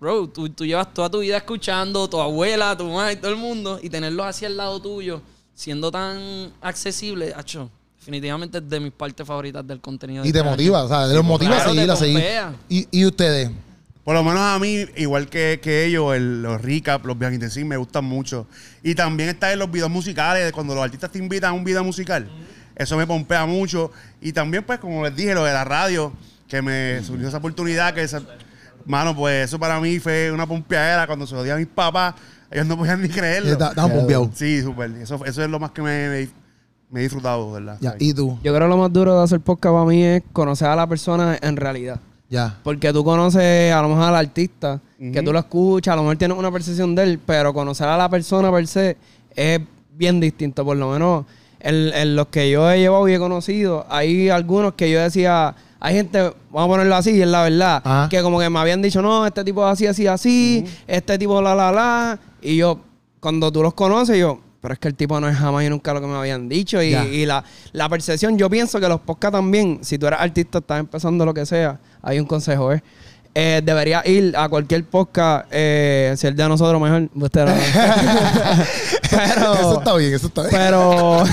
bro, 0.01 0.29
tú, 0.29 0.49
tú 0.51 0.65
llevas 0.67 0.93
toda 0.93 1.11
tu 1.11 1.21
vida 1.21 1.37
escuchando, 1.39 2.09
tu 2.09 2.21
abuela, 2.21 2.77
tu 2.77 2.91
madre, 2.91 3.17
todo 3.17 3.31
el 3.31 3.37
mundo, 3.39 3.79
y 3.83 3.89
tenerlos 3.89 4.27
así 4.27 4.45
al 4.45 4.57
lado 4.57 4.81
tuyo, 4.81 5.23
siendo 5.55 5.91
tan 5.91 6.53
accesible, 6.61 7.33
hacho, 7.35 7.71
definitivamente 7.99 8.59
es 8.59 8.69
de 8.69 8.81
mis 8.81 8.93
partes 8.93 9.27
favoritas 9.27 9.67
del 9.67 9.81
contenido. 9.81 10.23
de 10.23 10.29
Y 10.29 10.33
te 10.33 10.39
este 10.39 10.49
año. 10.49 10.57
motiva, 10.57 10.85
o 10.85 10.89
sea, 10.89 11.07
los 11.07 11.25
motiva 11.25 11.57
claro, 11.57 11.71
a 11.71 11.73
te 11.73 11.79
seguir, 11.79 11.91
a 11.91 11.97
seguir. 11.97 12.15
pompea. 12.17 12.55
¿Y, 12.69 12.89
y 12.91 13.07
ustedes? 13.07 13.51
Por 14.05 14.15
lo 14.15 14.23
menos 14.23 14.41
a 14.41 14.59
mí, 14.59 14.85
igual 14.97 15.29
que, 15.31 15.61
que 15.63 15.87
ellos, 15.87 16.15
el- 16.15 16.43
los 16.43 16.61
recaps, 16.61 17.07
los 17.07 17.19
viajes 17.19 17.37
intensivos 17.37 17.67
me 17.71 17.79
gustan 17.79 18.05
mucho. 18.05 18.47
Y 18.83 18.95
también 18.95 19.31
está 19.31 19.51
en 19.51 19.59
los 19.59 19.71
videos 19.71 19.89
musicales, 19.91 20.53
cuando 20.53 20.75
los 20.75 20.85
artistas 20.85 21.11
te 21.11 21.19
invitan 21.19 21.51
a 21.51 21.53
un 21.55 21.65
video 21.65 21.83
musical. 21.83 22.29
Eso 22.77 22.99
me 22.99 23.07
pompea 23.07 23.47
mucho. 23.47 23.91
Y 24.21 24.35
también, 24.35 24.63
pues, 24.65 24.79
como 24.79 25.03
les 25.05 25.17
dije, 25.17 25.33
lo 25.33 25.45
de 25.45 25.55
la 25.55 25.65
radio, 25.65 26.13
que 26.47 26.61
me 26.61 27.03
surgió 27.03 27.29
esa 27.29 27.39
oportunidad, 27.39 27.95
que 27.95 28.03
esa, 28.03 28.21
mano, 28.87 29.15
pues 29.15 29.47
eso 29.47 29.59
para 29.59 29.81
mí 29.81 29.99
fue 29.99 30.31
una 30.33 30.47
pompeadera. 30.47 31.07
Cuando 31.07 31.27
se 31.27 31.35
lo 31.35 31.43
di 31.43 31.51
a 31.51 31.57
mis 31.57 31.67
papás, 31.67 32.15
ellos 32.51 32.67
no 32.67 32.77
podían 32.77 33.03
ni 33.03 33.09
creerlo. 33.09 33.53
Estaban 33.53 33.93
pompeados. 33.93 34.31
Sí, 34.35 34.63
súper. 34.63 34.91
Eso, 34.93 35.25
eso 35.25 35.43
es 35.43 35.51
lo 35.51 35.59
más 35.59 35.71
que 35.73 35.83
me, 35.83 36.09
me, 36.09 36.29
me 36.91 37.01
he 37.01 37.03
disfrutado, 37.03 37.53
¿verdad? 37.53 37.79
Ya, 37.81 37.97
¿Y 37.99 38.15
tú? 38.15 38.39
Yo 38.43 38.55
creo 38.55 38.67
que 38.67 38.69
lo 38.69 38.77
más 38.77 38.93
duro 38.93 39.19
de 39.19 39.25
hacer 39.25 39.41
podcast 39.41 39.73
para 39.73 39.85
mí 39.85 40.03
es 40.03 40.23
conocer 40.33 40.69
a 40.69 40.77
la 40.77 40.87
persona 40.87 41.39
en 41.41 41.57
realidad. 41.57 42.01
Ya. 42.29 42.59
Porque 42.63 42.93
tú 42.93 43.05
conoces 43.05 43.73
a 43.73 43.83
lo 43.83 43.89
mejor 43.89 44.05
al 44.05 44.17
artista, 44.17 44.81
que 44.99 45.23
tú 45.23 45.33
lo 45.33 45.39
escuchas, 45.39 45.93
a 45.93 45.97
lo 45.97 46.03
mejor 46.03 46.17
tienes 46.17 46.37
una 46.37 46.51
percepción 46.51 46.95
de 46.95 47.03
él, 47.03 47.21
pero 47.25 47.53
conocer 47.53 47.87
a 47.87 47.97
la 47.97 48.09
persona 48.09 48.51
per 48.51 48.67
se 48.67 48.97
es 49.37 49.61
bien 49.93 50.21
distinto. 50.21 50.65
Por 50.65 50.77
lo 50.77 50.91
menos 50.91 51.27
en, 51.61 51.93
en 51.93 52.17
los 52.17 52.29
que 52.29 52.51
yo 52.51 52.71
he 52.71 52.79
llevado 52.79 53.09
y 53.09 53.15
he 53.15 53.19
conocido, 53.19 53.87
hay 53.89 54.31
algunos 54.31 54.75
que 54.75 54.91
yo 54.91 55.01
decía, 55.01 55.55
hay 55.85 55.97
gente, 55.97 56.19
vamos 56.51 56.65
a 56.65 56.67
ponerlo 56.67 56.97
así, 56.97 57.21
es 57.21 57.29
la 57.29 57.43
verdad, 57.43 57.83
Ajá. 57.85 58.09
que 58.09 58.23
como 58.23 58.41
que 58.41 58.49
me 58.49 58.59
habían 58.59 58.81
dicho, 58.81 59.03
no, 59.03 59.27
este 59.27 59.45
tipo 59.45 59.63
es 59.67 59.71
así, 59.75 59.87
así, 59.87 60.07
así, 60.07 60.65
este 60.87 61.19
tipo 61.19 61.43
la, 61.43 61.55
la, 61.55 61.71
la. 61.71 62.19
Y 62.41 62.57
yo, 62.57 62.81
cuando 63.21 63.53
tú 63.53 63.63
los 63.63 63.75
conoces, 63.75 64.19
yo, 64.19 64.41
pero 64.63 64.73
es 64.73 64.81
que 64.81 64.89
el 64.89 64.95
tipo 64.95 65.21
no 65.21 65.29
es 65.29 65.37
jamás 65.37 65.63
y 65.63 65.69
nunca 65.69 65.93
lo 65.93 66.01
que 66.01 66.07
me 66.07 66.15
habían 66.15 66.49
dicho. 66.49 66.83
Y, 66.83 66.95
y 66.95 67.27
la, 67.27 67.45
la 67.73 67.87
percepción, 67.91 68.39
yo 68.39 68.49
pienso 68.49 68.81
que 68.81 68.89
los 68.89 68.99
podcasts 69.01 69.37
también, 69.37 69.81
si 69.83 69.99
tú 69.99 70.07
eres 70.07 70.21
artista, 70.21 70.57
estás 70.57 70.81
empezando 70.81 71.23
lo 71.27 71.35
que 71.35 71.45
sea, 71.45 71.79
hay 72.01 72.19
un 72.19 72.25
consejo, 72.25 72.73
¿eh? 72.73 72.83
Eh, 73.37 73.61
deberías 73.65 74.07
ir 74.07 74.33
a 74.37 74.49
cualquier 74.49 74.85
podcast, 74.85 75.47
eh, 75.51 76.15
si 76.17 76.29
el 76.29 76.37
de 76.37 76.49
nosotros 76.49 76.81
mejor. 76.81 77.09
Usted 77.21 77.45
no. 77.47 77.53
pero, 79.11 79.55
Eso 79.55 79.79
está 79.79 79.97
bien, 79.97 80.15
eso 80.15 80.27
está 80.29 80.43
bien. 80.43 80.53
pero 80.53 81.25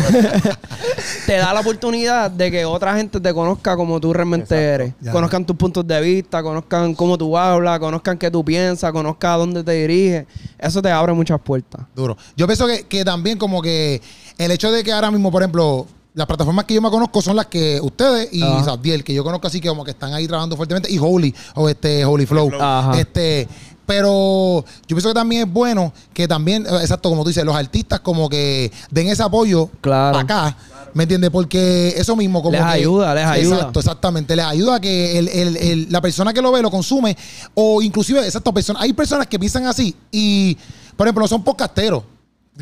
te 1.28 1.34
da 1.34 1.54
la 1.54 1.60
oportunidad 1.60 2.32
de 2.32 2.50
que 2.50 2.66
otra 2.66 2.96
gente 2.96 3.20
te 3.20 3.32
conozca 3.36 3.76
como 3.76 4.00
tú 4.00 4.14
realmente 4.14 4.56
eres. 4.56 4.94
Ya. 5.00 5.12
Conozcan 5.12 5.46
tus 5.46 5.56
puntos 5.56 5.86
de 5.86 6.02
vista, 6.02 6.42
conozcan 6.42 6.96
cómo 6.96 7.20
tú 7.20 7.38
hablas, 7.38 7.78
conozcan 7.78 8.18
qué 8.18 8.32
tú 8.32 8.44
piensas, 8.44 8.92
conozcan 8.92 9.32
a 9.34 9.38
dónde 9.38 9.64
te 9.64 9.72
diriges. 9.74 10.26
Eso 10.58 10.82
te 10.82 10.90
abre 10.90 11.14
muchas 11.14 11.40
puertas. 11.40 11.82
Duro. 11.96 12.18
Yo 12.36 12.48
pienso 12.48 12.66
que, 12.66 12.88
que 12.88 13.06
también 13.06 13.38
como 13.38 13.62
que 13.62 14.02
el 14.40 14.50
hecho 14.50 14.72
de 14.72 14.84
que 14.84 14.92
ahora 14.92 15.12
mismo, 15.12 15.32
por 15.32 15.44
ejemplo, 15.44 15.86
las 16.14 16.28
plataformas 16.28 16.66
que 16.66 16.74
yo 16.74 16.82
me 16.82 16.90
conozco 16.90 17.22
son 17.22 17.36
las 17.38 17.46
que 17.48 17.80
ustedes 17.82 18.30
y 18.34 18.42
Ajá. 18.44 18.78
Que 18.82 19.14
yo 19.14 19.24
conozco 19.24 19.48
así 19.48 19.62
que 19.62 19.70
como 19.70 19.84
que 19.86 19.92
están 19.92 20.14
ahí 20.14 20.28
trabajando 20.28 20.58
fuertemente, 20.58 20.92
y 20.92 20.98
Holy, 21.00 21.34
o 21.56 21.70
este 21.70 22.04
Holy 22.04 22.26
Flow. 22.26 22.52
Ajá. 22.60 23.00
Este, 23.00 23.48
pero 23.86 24.64
yo 24.88 24.96
pienso 24.96 25.10
que 25.10 25.14
también 25.14 25.48
es 25.48 25.54
bueno 25.54 25.94
que 26.14 26.28
también, 26.28 26.66
eh, 26.66 26.78
exacto, 26.82 27.10
como 27.10 27.24
tú 27.24 27.30
dices, 27.30 27.44
los 27.46 27.56
artistas 27.56 28.00
como 28.02 28.30
que 28.30 28.72
den 28.90 29.08
ese 29.08 29.24
apoyo 29.24 29.70
Claro. 29.82 30.18
acá. 30.18 30.56
¿Me 30.94 31.04
entiendes? 31.04 31.30
Porque 31.30 31.94
eso 31.96 32.18
mismo 32.18 32.42
como 32.42 32.52
Les 32.52 32.62
que- 32.62 32.68
ayuda, 32.68 33.16
les 33.16 33.26
ayuda. 33.26 33.56
Exacto, 33.56 33.80
exactamente. 33.80 34.36
Les 34.36 34.44
ayuda 34.46 34.76
a 34.76 34.80
que 34.82 35.18
el- 35.18 35.30
el- 35.30 35.58
el- 35.58 35.88
la 35.90 36.02
persona 36.02 36.34
que 36.34 36.42
lo 36.42 36.52
ve 36.52 36.62
lo 36.62 36.70
consume. 36.70 37.16
O 37.54 37.82
inclusive, 37.82 38.20
exacto, 38.26 38.54
persona, 38.54 38.80
hay 38.82 38.92
personas 38.92 39.28
que 39.28 39.40
piensan 39.40 39.66
así 39.68 39.96
y, 40.12 40.58
por 40.98 41.08
ejemplo, 41.08 41.24
no 41.24 41.28
son 41.30 41.44
podcasteros. 41.44 42.04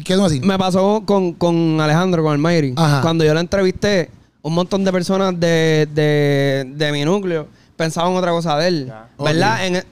¿Qué 0.04 0.14
es 0.14 0.20
así? 0.20 0.40
Me 0.42 0.58
pasó 0.58 1.04
con, 1.06 1.34
con 1.34 1.80
Alejandro, 1.82 2.24
con 2.24 2.34
el 2.34 2.40
Mayri. 2.40 2.74
Ajá. 2.76 3.02
Cuando 3.02 3.24
yo 3.24 3.34
la 3.34 3.40
entrevisté, 3.42 4.10
un 4.42 4.54
montón 4.54 4.84
de 4.84 4.92
personas 4.92 5.40
de, 5.40 5.88
de, 5.94 6.66
de 6.76 6.92
mi 6.92 7.04
núcleo 7.06 7.48
pensaban 7.76 8.14
otra 8.16 8.32
cosa 8.32 8.58
de 8.58 8.68
él. 8.68 8.94
¿Verdad? 9.18 9.66
En 9.68 9.76
el- 9.78 9.84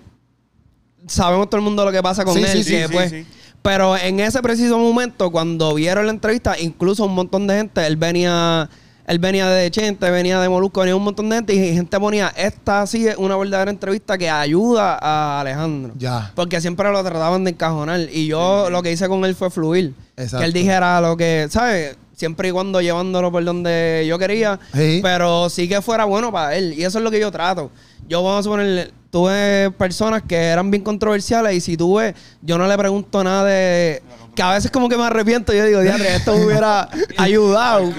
sabemos 1.07 1.49
todo 1.49 1.57
el 1.59 1.63
mundo 1.63 1.85
lo 1.85 1.91
que 1.91 2.01
pasa 2.01 2.25
con 2.25 2.33
Sí, 2.35 2.41
él. 2.41 2.47
sí, 2.49 2.63
sí, 2.63 2.71
que, 2.71 2.87
sí, 2.87 2.93
pues, 2.93 3.09
sí. 3.11 3.25
Pero 3.61 3.97
en 3.97 4.19
ese 4.19 4.41
preciso 4.41 4.77
momento, 4.77 5.29
cuando 5.31 5.73
vieron 5.73 6.05
la 6.05 6.11
entrevista, 6.11 6.57
incluso 6.59 7.05
un 7.05 7.15
montón 7.15 7.47
de 7.47 7.57
gente, 7.57 7.85
él 7.85 7.97
venía, 7.97 8.69
él 9.07 9.19
venía 9.19 9.47
de 9.47 9.71
Chente, 9.71 10.11
venía 10.11 10.39
de 10.41 10.49
Molusco, 10.49 10.81
venía 10.81 10.95
un 10.95 11.03
montón 11.03 11.29
de 11.29 11.37
gente 11.37 11.55
y 11.55 11.73
gente 11.73 11.97
ponía, 11.97 12.27
esta 12.35 12.85
sí 12.85 13.07
es 13.07 13.15
una 13.15 13.37
verdadera 13.37 13.71
entrevista 13.71 14.17
que 14.17 14.29
ayuda 14.29 14.99
a 15.01 15.39
Alejandro. 15.39 15.93
Ya. 15.97 16.33
Porque 16.35 16.59
siempre 16.59 16.91
lo 16.91 17.01
trataban 17.05 17.45
de 17.45 17.51
encajonar. 17.51 18.01
Y 18.11 18.27
yo 18.27 18.69
lo 18.69 18.83
que 18.83 18.91
hice 18.91 19.07
con 19.07 19.23
él 19.23 19.33
fue 19.33 19.49
fluir. 19.49 19.93
Exacto. 20.17 20.39
Que 20.39 20.45
él 20.45 20.51
dijera 20.51 20.99
lo 20.99 21.15
que, 21.15 21.47
¿sabes? 21.49 21.95
Siempre 22.17 22.49
y 22.49 22.51
cuando 22.51 22.81
llevándolo 22.81 23.31
por 23.31 23.45
donde 23.45 24.05
yo 24.09 24.19
quería. 24.19 24.59
Sí. 24.73 24.99
Pero 25.01 25.49
sí 25.49 25.69
que 25.69 25.81
fuera 25.81 26.03
bueno 26.03 26.29
para 26.29 26.57
él. 26.57 26.73
Y 26.73 26.83
eso 26.83 26.97
es 26.97 27.03
lo 27.03 27.09
que 27.09 27.21
yo 27.21 27.31
trato. 27.31 27.71
Yo 28.09 28.21
vamos 28.21 28.41
a 28.41 28.43
suponer, 28.43 28.91
tuve 29.09 29.71
personas 29.71 30.23
que 30.23 30.35
eran 30.35 30.69
bien 30.69 30.83
controversiales 30.83 31.53
y 31.53 31.61
si 31.61 31.77
tuve, 31.77 32.13
yo 32.41 32.57
no 32.57 32.67
le 32.67 32.77
pregunto 32.77 33.23
nada 33.23 33.45
de... 33.45 34.01
Que 34.37 34.43
a 34.43 34.51
veces 34.53 34.69
como 34.69 34.87
que 34.87 34.95
me 34.95 35.03
arrepiento 35.03 35.51
y 35.51 35.57
yo 35.57 35.65
digo, 35.65 35.81
diadre, 35.81 36.15
esto 36.15 36.37
me 36.37 36.45
hubiera 36.45 36.87
ayudado 37.17 37.91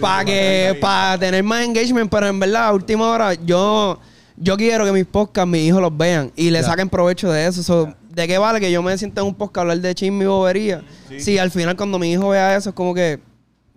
para 0.00 0.24
que 0.24 0.78
para 0.80 1.18
tener 1.18 1.42
más 1.44 1.62
engagement, 1.62 2.10
pero 2.10 2.26
en 2.26 2.40
verdad, 2.40 2.68
a 2.68 2.72
última 2.72 3.06
hora, 3.10 3.34
yo, 3.34 4.00
yo 4.34 4.56
quiero 4.56 4.86
que 4.86 4.92
mis 4.92 5.04
podcasts, 5.04 5.46
mis 5.46 5.60
hijos 5.60 5.82
los 5.82 5.94
vean 5.94 6.32
y 6.36 6.50
le 6.50 6.62
saquen 6.62 6.88
provecho 6.88 7.30
de 7.30 7.46
eso. 7.46 7.62
So, 7.62 7.92
¿De 8.08 8.26
qué 8.26 8.38
vale 8.38 8.60
que 8.60 8.72
yo 8.72 8.82
me 8.82 8.96
sienta 8.96 9.20
en 9.20 9.26
un 9.26 9.34
podcast 9.34 9.58
a 9.58 9.60
hablar 9.60 9.78
de 9.80 9.94
chisme 9.94 10.24
y 10.24 10.26
bobería? 10.26 10.82
Si 11.18 11.36
al 11.36 11.50
final 11.50 11.76
cuando 11.76 11.98
mi 11.98 12.12
hijo 12.12 12.30
vea 12.30 12.56
eso 12.56 12.70
es 12.70 12.74
como 12.74 12.94
que 12.94 13.20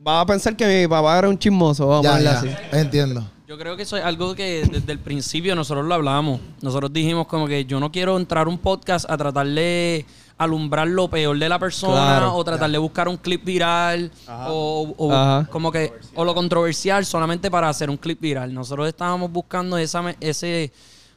va 0.08 0.22
a 0.22 0.26
pensar 0.26 0.56
que 0.56 0.66
mi 0.66 0.88
papá 0.88 1.18
era 1.20 1.28
un 1.28 1.38
chismoso, 1.38 1.88
vamos 1.88 2.06
a 2.06 2.20
Ya, 2.20 2.24
ya. 2.24 2.40
así. 2.40 2.50
Entiendo. 2.72 3.30
Yo 3.48 3.58
creo 3.58 3.76
que 3.76 3.84
eso 3.84 3.98
es 3.98 4.04
algo 4.06 4.34
que 4.34 4.66
desde 4.72 4.92
el 4.94 5.00
principio 5.00 5.56
nosotros 5.56 5.86
lo 5.86 5.94
hablamos. 5.94 6.40
Nosotros 6.62 6.94
dijimos 6.94 7.28
como 7.28 7.48
que 7.48 7.66
yo 7.66 7.82
no 7.82 7.92
quiero 7.92 8.18
entrar 8.18 8.48
a 8.48 8.50
un 8.50 8.58
podcast 8.58 9.10
a 9.10 9.18
tratar 9.18 9.48
de 9.48 10.06
alumbrar 10.38 10.88
lo 10.88 11.10
peor 11.10 11.38
de 11.39 11.50
la 11.50 11.58
persona 11.58 11.94
Claro. 11.94 12.36
o 12.36 12.44
tratar 12.44 12.70
de 12.70 12.77
buscar 12.77 13.08
un 13.08 13.17
clip 13.17 13.44
viral 13.44 14.12
o, 14.48 14.94
o 14.98 15.12
Ajá. 15.12 15.48
como 15.51 15.72
que 15.72 15.94
o 16.15 16.24
lo 16.24 16.36
controversial 16.36 17.06
solamente 17.06 17.50
para 17.50 17.70
hacer 17.70 17.89
un 17.89 17.98
clip 17.98 18.20
viral. 18.22 18.53
Nosotros 18.53 18.88
estábamos 18.88 19.32
buscando 19.32 19.77
esa, 19.77 20.01
me- 20.01 20.15
ese 20.20 20.72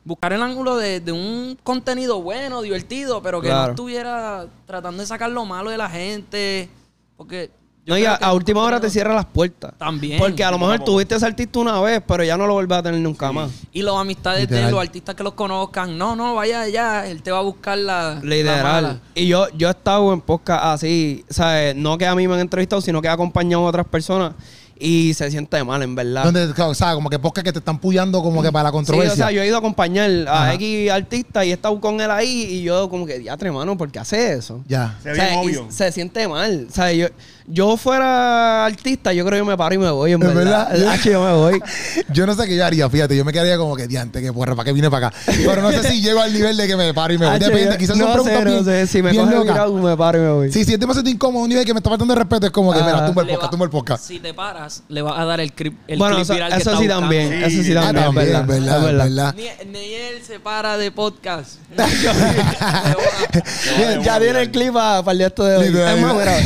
buscar 0.05 0.33
el 0.33 0.43
ángulo 0.43 0.77
de, 0.79 1.01
de 1.01 1.13
un 1.13 1.59
contenido 1.63 2.23
bueno, 2.23 2.63
divertido, 2.63 3.23
pero 3.23 3.41
que 3.43 3.49
Claro. 3.49 3.65
no 3.65 3.71
estuviera 3.73 4.47
tratando 4.67 5.03
de 5.03 5.07
sacar 5.07 5.31
lo 5.31 5.45
malo 5.45 5.69
de 5.71 5.77
la 5.77 5.91
gente, 5.91 6.71
porque 7.19 7.51
No, 7.91 7.99
y 7.99 8.05
a, 8.05 8.15
a 8.15 8.33
última 8.33 8.63
hora 8.63 8.81
te 8.81 8.89
cierra 8.89 9.13
las 9.15 9.27
puertas. 9.27 9.73
También. 9.77 10.19
Porque 10.19 10.45
a 10.45 10.51
lo 10.53 10.59
mejor 10.59 10.79
tuviste 10.85 11.17
ese 11.17 11.27
artista 11.27 11.59
una 11.59 11.81
vez, 11.81 12.01
pero 12.07 12.23
ya 12.25 12.37
no 12.37 12.47
lo 12.47 12.55
vuelves 12.55 12.79
a 12.79 12.83
tener 12.85 13.01
nunca 13.01 13.33
más. 13.33 13.51
Y 13.73 13.83
los 13.83 13.99
amistades 14.01 14.49
de 14.49 14.55
Literal. 14.55 14.71
los 14.71 14.81
artistas 14.81 15.15
que 15.17 15.23
los 15.25 15.35
conozcan, 15.35 15.99
no, 15.99 16.15
no, 16.15 16.35
vaya 16.37 16.61
allá, 16.63 17.07
él 17.09 17.21
te 17.23 17.31
va 17.33 17.39
a 17.39 17.43
buscar 17.43 17.77
la, 17.77 18.15
la 18.15 18.15
mala. 18.15 18.23
Literal. 18.23 19.01
Y 19.17 19.27
yo, 19.27 19.49
yo 19.57 19.69
he 19.69 19.71
estado 19.73 20.13
en 20.13 20.21
podcast 20.21 20.65
así, 20.65 21.25
¿sabes? 21.29 21.75
No 21.75 21.99
que 21.99 22.07
a 22.07 22.15
mí 22.15 22.27
me 22.29 22.35
han 22.35 22.41
entrevistado, 22.41 22.81
sino 22.81 23.03
que 23.03 23.09
he 23.09 23.11
acompañado 23.11 23.65
a 23.67 23.69
otras 23.69 23.87
personas 23.87 24.35
y 24.83 25.13
se 25.13 25.31
siente 25.31 25.63
mal, 25.63 25.83
en 25.83 25.95
verdad. 25.95 26.25
Donde, 26.25 26.45
o 26.63 26.75
sea, 26.75 26.95
como 26.95 27.11
que 27.11 27.19
podcast 27.19 27.45
que 27.45 27.53
te 27.53 27.59
están 27.59 27.79
puyando 27.79 28.23
como 28.23 28.43
que 28.43 28.51
para 28.51 28.63
la 28.63 28.71
Sí, 28.71 28.77
controversia. 28.77 29.13
o 29.13 29.17
sea, 29.17 29.31
yo 29.31 29.43
he 29.43 29.47
ido 29.47 29.57
a 29.57 29.59
acompañar 29.59 30.11
a 30.27 30.45
Ajá. 30.45 30.55
X 30.55 30.91
artista 30.91 31.45
y 31.45 31.51
he 31.51 31.53
estado 31.53 31.79
con 31.81 32.01
él 32.01 32.11
ahí 32.11 32.45
y 32.51 32.63
yo 32.63 32.89
como 32.89 33.05
que, 33.05 33.19
diatre, 33.19 33.53
mano, 33.53 33.77
¿por 33.77 33.91
qué 33.93 33.99
hace 33.99 34.33
eso? 34.33 34.63
Ya. 34.67 34.97
Se 35.03 35.11
O 35.11 35.13
ve 35.13 35.53
sea, 35.69 35.71
se 35.89 35.93
siente 35.93 36.27
mal. 36.27 36.67
O 36.71 36.73
sea, 36.73 36.91
yo, 36.95 37.09
yo 37.47 37.77
fuera 37.77 38.67
artista, 38.67 39.13
yo 39.13 39.25
creo 39.25 39.37
que 39.37 39.39
yo 39.39 39.45
me 39.45 39.57
paro 39.57 39.75
y 39.75 39.79
me 39.79 39.91
voy, 39.91 40.13
en 40.13 40.23
¿Es 40.23 40.35
verdad. 40.35 40.69
verdad? 40.71 40.93
Hacho, 40.93 41.11
yo 41.11 41.25
me 41.25 41.33
voy. 41.35 41.61
Yo 42.13 42.27
no 42.27 42.35
sé 42.35 42.47
qué 42.47 42.57
yo 42.57 42.65
haría, 42.67 42.89
fíjate, 42.91 43.17
yo 43.17 43.25
me 43.25 43.33
quedaría 43.33 43.57
como 43.57 43.77
que 43.77 43.87
diante, 43.87 44.21
que 44.21 44.33
porra, 44.33 44.55
¿para 44.57 44.65
qué 44.67 44.73
vine 44.73 44.91
para 44.91 45.09
acá? 45.09 45.17
Pero 45.27 45.63
no 45.63 45.71
sé 45.71 45.85
si 45.85 46.03
llego 46.03 46.21
al 46.21 46.33
nivel 46.33 46.57
de 46.57 46.67
que 46.67 46.77
me 46.77 46.93
paro 46.93 47.15
y 47.15 47.19
me 47.19 47.27
voy. 47.29 47.39
Depende, 47.39 47.73
yo- 47.73 47.79
quizás 47.79 47.97
no 47.97 48.05
son 48.05 48.13
preguntas 48.25 48.39
sé, 48.39 48.45
no 48.45 48.51
bien, 48.51 48.65
sé. 48.65 48.87
Si 48.87 49.03
me 49.03 49.15
coge 49.15 49.41
virado, 49.43 49.73
me 49.75 49.97
paro 49.97 50.19
y 50.19 50.23
me 50.23 50.31
voy. 50.31 50.53
Sí, 50.53 50.65
si 50.65 50.75
es 50.75 50.81
demasiado 50.81 51.09
incómodo, 51.09 51.45
un 51.45 51.49
nivel 51.49 51.65
que 51.65 51.73
me 51.73 51.79
está 51.79 51.91
faltando 51.91 52.15
de 52.15 52.19
respeto, 52.21 52.47
es 52.47 52.53
como 52.53 52.73
que, 52.73 52.81
mira, 52.81 52.97
Ajá. 52.99 53.07
tumba 53.07 53.23
el 53.23 53.29
podcast, 53.29 53.51
tumba 53.51 53.65
el 53.65 53.71
podcast. 53.71 54.05
Si 54.05 54.19
te 54.19 54.35
paras, 54.35 54.83
le 54.89 55.03
vas 55.03 55.19
a 55.19 55.25
dar 55.25 55.41
el 55.41 55.53
clip, 55.53 55.79
el 55.87 55.99
bueno, 55.99 56.17
clip 56.17 56.25
eso, 56.25 56.35
viral 56.35 56.53
que 56.53 56.59
eso 56.59 56.77
sí 56.79 56.89
también. 56.89 57.29
Sí. 57.31 57.45
Eso 57.45 57.63
sí 57.63 57.73
Ah, 57.77 57.81
también, 57.93 58.05
también, 58.05 58.27
es 58.27 58.33
verdad. 58.33 58.47
verdad, 58.47 58.77
es 58.79 58.85
verdad. 58.85 59.05
verdad. 59.05 59.35
Ni, 59.65 59.71
ni 59.79 59.95
él 59.95 60.23
se 60.27 60.41
para 60.41 60.77
de 60.77 60.91
podcast. 60.91 61.53
Ya 64.03 64.19
tiene 64.19 64.41
el 64.43 64.51
clip 64.51 64.73
para, 64.73 65.11
el 65.13 65.19
día 65.19 65.27
esto 65.29 65.45
de 65.45 65.57
hoy. 65.57 65.67
Es 65.67 66.01
más, 66.03 66.15
mira, 66.15 66.37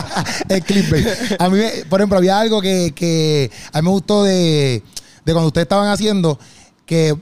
el 0.48 0.62
clickbait. 0.62 1.06
A 1.40 1.48
mí, 1.48 1.60
por 1.88 2.00
ejemplo, 2.00 2.18
había 2.18 2.38
algo 2.38 2.60
que, 2.60 2.92
que 2.94 3.50
a 3.72 3.80
mí 3.80 3.86
me 3.86 3.92
gustó 3.92 4.24
de, 4.24 4.82
de 5.24 5.32
cuando 5.32 5.48
ustedes 5.48 5.64
estaban 5.64 5.88
haciendo, 5.88 6.38
que, 6.86 7.16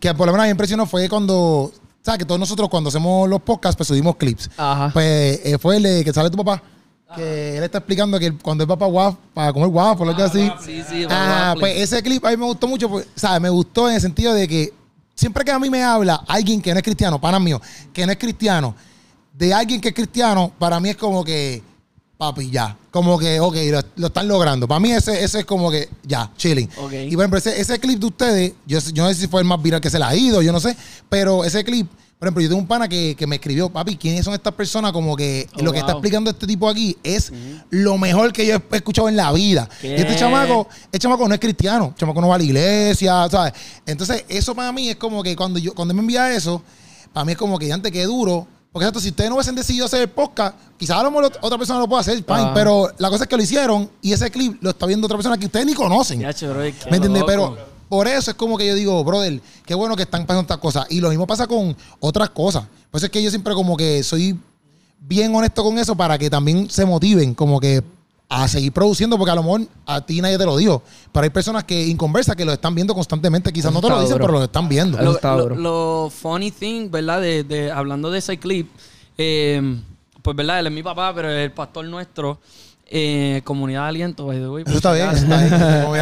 que 0.00 0.14
por 0.14 0.26
lo 0.26 0.32
menos 0.32 0.46
me 0.46 0.50
impresionó 0.50 0.86
fue 0.86 1.08
cuando, 1.08 1.72
¿sabes? 2.02 2.18
Que 2.18 2.24
todos 2.24 2.40
nosotros 2.40 2.68
cuando 2.68 2.88
hacemos 2.88 3.28
los 3.28 3.40
podcasts, 3.42 3.76
pues 3.76 3.88
subimos 3.88 4.16
clips. 4.16 4.50
Ajá. 4.56 4.90
Pues 4.92 5.40
eh, 5.44 5.58
fue 5.60 5.76
el 5.76 5.82
de 5.82 6.04
que 6.04 6.12
sale 6.12 6.30
tu 6.30 6.36
papá. 6.36 6.62
Que 7.14 7.58
él 7.58 7.62
está 7.62 7.78
explicando 7.78 8.18
que 8.18 8.36
cuando 8.38 8.66
va 8.66 8.76
para 8.76 8.90
guaf, 8.90 9.14
para 9.32 9.52
comer 9.52 9.68
guapo, 9.68 10.02
o 10.02 10.08
algo 10.08 10.22
así. 10.22 10.50
Sí, 10.64 10.82
sí, 10.88 11.04
para 11.06 11.52
Ah, 11.52 11.54
pues 11.58 11.76
ese 11.76 12.02
clip 12.02 12.24
a 12.24 12.30
mí 12.30 12.36
me 12.36 12.46
gustó 12.46 12.66
mucho, 12.66 12.88
pues, 12.88 13.06
¿sabes? 13.14 13.40
Me 13.40 13.50
gustó 13.50 13.88
en 13.88 13.94
el 13.94 14.00
sentido 14.00 14.34
de 14.34 14.48
que 14.48 14.72
siempre 15.14 15.44
que 15.44 15.52
a 15.52 15.58
mí 15.58 15.70
me 15.70 15.82
habla 15.82 16.24
alguien 16.26 16.60
que 16.60 16.72
no 16.72 16.78
es 16.78 16.82
cristiano, 16.82 17.20
pana 17.20 17.38
mío, 17.38 17.60
que 17.92 18.04
no 18.04 18.10
es 18.10 18.18
cristiano, 18.18 18.74
de 19.32 19.54
alguien 19.54 19.80
que 19.80 19.88
es 19.88 19.94
cristiano, 19.94 20.52
para 20.58 20.80
mí 20.80 20.88
es 20.88 20.96
como 20.96 21.24
que, 21.24 21.62
papi, 22.16 22.50
ya. 22.50 22.76
Como 22.90 23.18
que, 23.18 23.40
ok, 23.40 23.56
lo, 23.70 23.80
lo 23.96 24.06
están 24.06 24.28
logrando. 24.28 24.68
Para 24.68 24.80
mí 24.80 24.92
ese, 24.92 25.22
ese 25.24 25.40
es 25.40 25.44
como 25.44 25.70
que, 25.70 25.88
ya, 26.04 26.30
chilling. 26.36 26.68
Ok. 26.78 26.92
Y 26.92 27.10
por 27.12 27.20
ejemplo, 27.22 27.38
ese, 27.38 27.60
ese 27.60 27.78
clip 27.78 27.98
de 27.98 28.06
ustedes, 28.06 28.52
yo, 28.66 28.78
yo 28.92 29.02
no 29.04 29.08
sé 29.10 29.14
si 29.16 29.26
fue 29.28 29.40
el 29.40 29.46
más 29.46 29.60
viral 29.62 29.80
que 29.80 29.90
se 29.90 29.98
le 29.98 30.04
ha 30.04 30.14
ido, 30.14 30.40
yo 30.42 30.52
no 30.52 30.60
sé, 30.60 30.76
pero 31.08 31.44
ese 31.44 31.64
clip, 31.64 31.88
por 32.18 32.28
ejemplo, 32.28 32.42
yo 32.42 32.48
tengo 32.48 32.60
un 32.60 32.68
pana 32.68 32.88
que, 32.88 33.14
que 33.16 33.26
me 33.26 33.36
escribió, 33.36 33.68
papi, 33.68 33.96
¿quiénes 33.96 34.24
son 34.24 34.32
estas 34.32 34.54
personas? 34.54 34.92
Como 34.92 35.16
que 35.16 35.46
Oh, 35.58 35.62
lo 35.62 35.72
que 35.72 35.80
está 35.80 35.92
explicando 35.92 36.30
este 36.30 36.46
tipo 36.46 36.68
aquí 36.68 36.96
es 37.02 37.32
lo 37.70 37.98
mejor 37.98 38.32
que 38.32 38.46
yo 38.46 38.54
he 38.54 38.76
escuchado 38.76 39.08
en 39.08 39.16
la 39.16 39.30
vida. 39.32 39.68
Y 39.82 39.88
este 39.88 40.16
chamaco, 40.16 40.68
este 40.84 41.00
chamaco 41.00 41.28
no 41.28 41.34
es 41.34 41.40
cristiano, 41.40 41.88
el 41.88 41.94
chamaco 41.96 42.20
no 42.20 42.28
va 42.28 42.36
a 42.36 42.38
la 42.38 42.44
iglesia, 42.44 43.28
¿sabes? 43.30 43.52
Entonces, 43.84 44.24
eso 44.28 44.54
para 44.54 44.72
mí 44.72 44.88
es 44.88 44.96
como 44.96 45.22
que 45.22 45.34
cuando 45.36 45.58
yo 45.58 45.74
cuando 45.74 45.92
me 45.92 46.00
envía 46.00 46.32
eso, 46.34 46.62
para 47.12 47.24
mí 47.26 47.32
es 47.32 47.38
como 47.38 47.58
que 47.58 47.72
antes 47.72 47.92
que 47.92 48.04
duro. 48.04 48.46
Porque 48.74 48.86
exacto, 48.86 48.98
si 48.98 49.10
ustedes 49.10 49.30
no 49.30 49.36
hubiesen 49.36 49.54
decidido 49.54 49.86
hacer 49.86 50.00
el 50.00 50.08
podcast, 50.08 50.56
quizás 50.76 50.96
a 50.96 51.04
lo 51.04 51.12
mejor 51.12 51.30
otra 51.40 51.56
persona 51.56 51.78
lo 51.78 51.86
puede 51.86 52.00
hacer, 52.00 52.16
fine, 52.16 52.50
pero 52.54 52.90
la 52.98 53.08
cosa 53.08 53.22
es 53.22 53.30
que 53.30 53.36
lo 53.36 53.42
hicieron 53.44 53.88
y 54.02 54.12
ese 54.12 54.28
clip 54.32 54.60
lo 54.60 54.70
está 54.70 54.84
viendo 54.84 55.06
otra 55.06 55.16
persona 55.16 55.38
que 55.38 55.46
ustedes 55.46 55.64
ni 55.64 55.74
conocen. 55.74 56.18
Ya, 56.18 56.34
che, 56.34 56.48
bro, 56.48 56.60
qué 56.60 56.74
¿Me 56.90 56.96
entiendes? 56.96 57.22
Pero 57.24 57.56
por 57.88 58.08
eso 58.08 58.32
es 58.32 58.36
como 58.36 58.58
que 58.58 58.66
yo 58.66 58.74
digo, 58.74 59.04
brother, 59.04 59.40
qué 59.64 59.76
bueno 59.76 59.94
que 59.94 60.02
están 60.02 60.26
pasando 60.26 60.40
estas 60.40 60.58
cosas. 60.58 60.86
Y 60.90 60.98
lo 60.98 61.08
mismo 61.08 61.24
pasa 61.24 61.46
con 61.46 61.76
otras 62.00 62.30
cosas. 62.30 62.64
Por 62.90 62.98
eso 62.98 63.06
es 63.06 63.12
que 63.12 63.22
yo 63.22 63.30
siempre 63.30 63.54
como 63.54 63.76
que 63.76 64.02
soy 64.02 64.36
bien 64.98 65.32
honesto 65.32 65.62
con 65.62 65.78
eso 65.78 65.94
para 65.94 66.18
que 66.18 66.28
también 66.28 66.68
se 66.68 66.84
motiven 66.84 67.32
como 67.32 67.60
que 67.60 67.80
a 68.28 68.48
seguir 68.48 68.72
produciendo, 68.72 69.16
porque 69.18 69.30
a 69.30 69.34
lo 69.34 69.42
mejor 69.42 69.62
a 69.86 70.04
ti 70.04 70.20
nadie 70.20 70.38
te 70.38 70.44
lo 70.46 70.56
dijo. 70.56 70.82
Pero 71.12 71.24
hay 71.24 71.30
personas 71.30 71.64
que 71.64 71.86
inconversas 71.86 72.34
que 72.34 72.44
lo 72.44 72.52
están 72.52 72.74
viendo 72.74 72.94
constantemente. 72.94 73.52
Quizás 73.52 73.72
no 73.72 73.80
te 73.80 73.88
lo 73.88 73.96
dicen, 74.00 74.14
duro. 74.14 74.24
pero 74.26 74.38
lo 74.38 74.44
están 74.44 74.68
viendo. 74.68 74.98
Lo, 75.00 75.12
lo- 75.22 75.54
lo 75.56 76.10
funny 76.10 76.50
thing, 76.50 76.90
¿verdad? 76.90 77.20
De, 77.20 77.44
de- 77.44 77.70
hablando 77.70 78.10
de 78.10 78.18
ese 78.18 78.38
clip, 78.38 78.68
eh, 79.18 79.62
pues, 80.22 80.36
¿verdad? 80.36 80.60
Él 80.60 80.66
es 80.68 80.72
mi 80.72 80.82
papá, 80.82 81.12
pero 81.14 81.30
es 81.30 81.44
el 81.44 81.52
pastor 81.52 81.84
nuestro. 81.84 82.40
eh, 82.86 83.40
comunidad 83.44 83.82
de 83.84 83.88
aliento, 83.88 84.26
by 84.26 84.38
the 84.38 84.46
way, 84.48 84.62
por 84.62 84.70
Eso 84.72 84.76
está 84.76 84.92
bien, 84.92 85.08
está 85.10 85.38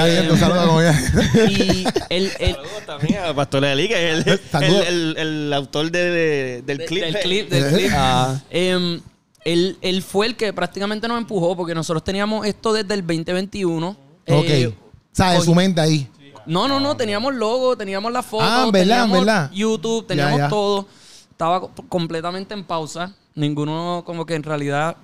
bien. 0.04 0.38
Saluda, 0.38 0.66
como 0.66 0.82
ya. 0.82 1.00
Y 1.48 1.84
él- 2.08 2.30
Saludos 2.38 2.86
también 2.86 3.18
a 3.24 3.32
Pastor 3.34 3.64
Eli, 3.64 3.88
que 3.88 4.12
es 4.18 4.26
el, 4.26 4.40
el, 4.62 4.74
el, 4.86 5.16
el 5.18 5.52
autor 5.52 5.90
de, 5.92 6.10
de- 6.10 6.62
del 6.62 6.78
de- 6.78 6.84
clip. 6.86 7.02
del 7.04 7.18
clip, 7.20 7.48
del 7.50 7.64
Eh. 7.64 7.68
clip. 7.76 7.90
Ah. 7.94 8.40
Em, 8.50 9.00
él, 9.44 9.78
él 9.80 10.02
fue 10.02 10.26
el 10.26 10.36
que 10.36 10.52
prácticamente 10.52 11.08
nos 11.08 11.18
empujó 11.18 11.56
porque 11.56 11.74
nosotros 11.74 12.02
teníamos 12.04 12.46
esto 12.46 12.72
desde 12.72 12.94
el 12.94 13.00
2021. 13.06 13.96
Eh, 14.26 14.70
ok. 14.72 14.76
¿Sabes? 15.12 15.40
hoy- 15.40 15.44
Su 15.46 15.54
mente 15.54 15.80
ahí. 15.80 16.08
No, 16.46 16.66
no, 16.66 16.80
no, 16.80 16.96
teníamos 16.96 17.34
logo, 17.34 17.76
teníamos 17.76 18.12
la 18.12 18.22
foto, 18.22 18.44
Ah, 18.44 18.64
¿verdad? 18.72 18.80
teníamos 18.80 19.18
¿verdad? 19.20 19.50
YouTube, 19.52 20.06
teníamos 20.06 20.38
ya. 20.38 20.48
todo. 20.48 20.86
Estaba 21.30 21.60
co- 21.60 21.70
completamente 21.88 22.52
en 22.54 22.64
pausa. 22.64 23.14
Ninguno 23.34 24.02
como 24.04 24.26
que 24.26 24.34
en 24.34 24.42
realidad... 24.42 24.96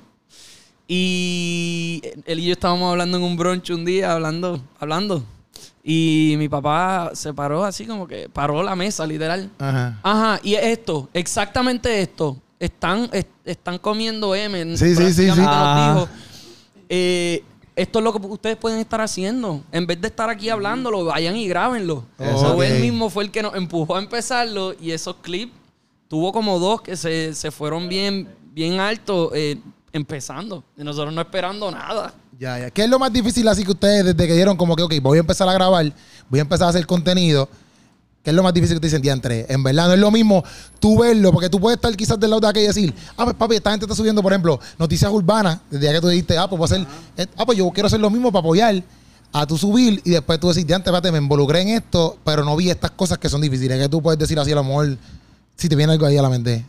Y 0.90 2.00
él 2.24 2.38
y 2.40 2.46
yo 2.46 2.52
estábamos 2.52 2.90
hablando 2.90 3.18
en 3.18 3.22
un 3.22 3.36
brunch 3.36 3.70
un 3.70 3.84
día, 3.84 4.12
hablando, 4.12 4.58
hablando. 4.80 5.22
Y 5.84 6.34
mi 6.38 6.48
papá 6.48 7.10
se 7.14 7.32
paró 7.34 7.62
así 7.64 7.86
como 7.86 8.08
que 8.08 8.28
paró 8.30 8.62
la 8.62 8.74
mesa, 8.74 9.06
literal. 9.06 9.50
Ajá. 9.58 10.00
Ajá, 10.02 10.40
y 10.42 10.54
es 10.54 10.64
esto, 10.64 11.08
exactamente 11.12 12.00
esto. 12.00 12.36
Están, 12.60 13.08
es- 13.12 13.26
están 13.44 13.78
comiendo 13.78 14.34
M. 14.34 14.76
Sí, 14.76 14.94
sí, 14.96 15.12
sí, 15.12 15.12
sí. 15.12 15.26
nos 15.26 15.36
dijo. 15.36 16.08
Eh, 16.88 17.42
esto 17.76 17.98
es 18.00 18.04
lo 18.04 18.12
que 18.12 18.26
ustedes 18.26 18.56
pueden 18.56 18.80
estar 18.80 19.00
haciendo. 19.00 19.62
En 19.70 19.86
vez 19.86 20.00
de 20.00 20.08
estar 20.08 20.28
aquí 20.28 20.48
hablándolo, 20.48 21.04
vayan 21.04 21.36
y 21.36 21.46
grábenlo. 21.46 22.04
Él 22.18 22.80
mismo 22.80 23.08
fue 23.10 23.24
el 23.24 23.30
que 23.30 23.42
nos 23.42 23.54
empujó 23.54 23.94
a 23.94 24.00
empezarlo 24.00 24.74
y 24.80 24.90
esos 24.90 25.16
clips 25.22 25.52
tuvo 26.08 26.32
como 26.32 26.58
dos 26.58 26.80
que 26.80 26.96
se, 26.96 27.34
se 27.34 27.50
fueron 27.52 27.88
bien, 27.88 28.28
bien 28.52 28.80
altos 28.80 29.30
eh, 29.34 29.58
empezando. 29.92 30.64
Y 30.76 30.82
nosotros 30.82 31.14
no 31.14 31.20
esperando 31.20 31.70
nada. 31.70 32.12
Ya, 32.36 32.58
ya. 32.58 32.70
¿Qué 32.70 32.82
es 32.84 32.90
lo 32.90 32.98
más 32.98 33.12
difícil 33.12 33.46
así 33.46 33.64
que 33.64 33.70
ustedes 33.70 34.04
desde 34.06 34.26
que 34.26 34.34
dieron 34.34 34.56
como 34.56 34.74
que, 34.74 34.82
ok, 34.82 34.94
voy 35.00 35.18
a 35.18 35.20
empezar 35.20 35.48
a 35.48 35.52
grabar, 35.52 35.92
voy 36.28 36.38
a 36.40 36.42
empezar 36.42 36.66
a 36.66 36.70
hacer 36.70 36.84
contenido? 36.86 37.48
¿Qué 38.28 38.32
¿Qué 38.32 38.32
es 38.32 38.36
lo 38.36 38.42
más 38.42 38.52
difícil 38.52 38.76
que 38.76 38.80
te 38.80 38.86
dicen 38.88 39.00
diantre? 39.00 39.46
En 39.48 39.62
verdad, 39.62 39.86
no 39.86 39.94
es 39.94 39.98
lo 39.98 40.10
mismo 40.10 40.44
tú 40.78 40.98
verlo, 40.98 41.32
porque 41.32 41.48
tú 41.48 41.58
puedes 41.58 41.78
estar 41.78 41.96
quizás 41.96 42.20
del 42.20 42.28
lado 42.28 42.40
de 42.40 42.48
aquel 42.48 42.64
y 42.64 42.66
decir, 42.66 42.94
ah, 43.16 43.24
pues 43.24 43.34
papi, 43.36 43.54
esta 43.54 43.70
gente 43.70 43.86
está 43.86 43.94
subiendo, 43.94 44.22
por 44.22 44.30
ejemplo, 44.32 44.60
noticias 44.78 45.10
urbanas, 45.10 45.60
desde 45.70 45.86
ya 45.86 45.92
que 45.94 46.00
tú 46.02 46.08
dijiste, 46.08 46.36
ah, 46.36 46.46
pues 46.46 46.58
voy 46.58 46.64
a 46.64 46.66
hacer, 46.66 46.86
eh, 47.16 47.26
ah, 47.38 47.46
pues 47.46 47.56
yo 47.56 47.70
quiero 47.70 47.86
hacer 47.86 48.00
lo 48.00 48.10
mismo 48.10 48.30
para 48.30 48.40
apoyar 48.40 48.82
a 49.32 49.46
tu 49.46 49.56
subir 49.56 50.02
y 50.04 50.10
después 50.10 50.38
tú 50.38 50.48
decís, 50.48 50.66
diantre, 50.66 50.90
espérate, 50.90 51.10
me 51.10 51.16
involucré 51.16 51.62
en 51.62 51.68
esto, 51.68 52.18
pero 52.22 52.44
no 52.44 52.54
vi 52.54 52.68
estas 52.68 52.90
cosas 52.90 53.16
que 53.16 53.30
son 53.30 53.40
difíciles, 53.40 53.80
que 53.80 53.88
tú 53.88 54.02
puedes 54.02 54.18
decir 54.18 54.38
así 54.38 54.52
a 54.52 54.56
lo 54.56 54.64
mejor, 54.64 54.98
si 55.56 55.70
te 55.70 55.74
viene 55.74 55.94
algo 55.94 56.04
ahí 56.04 56.18
a 56.18 56.22
la 56.22 56.28
mente. 56.28 56.66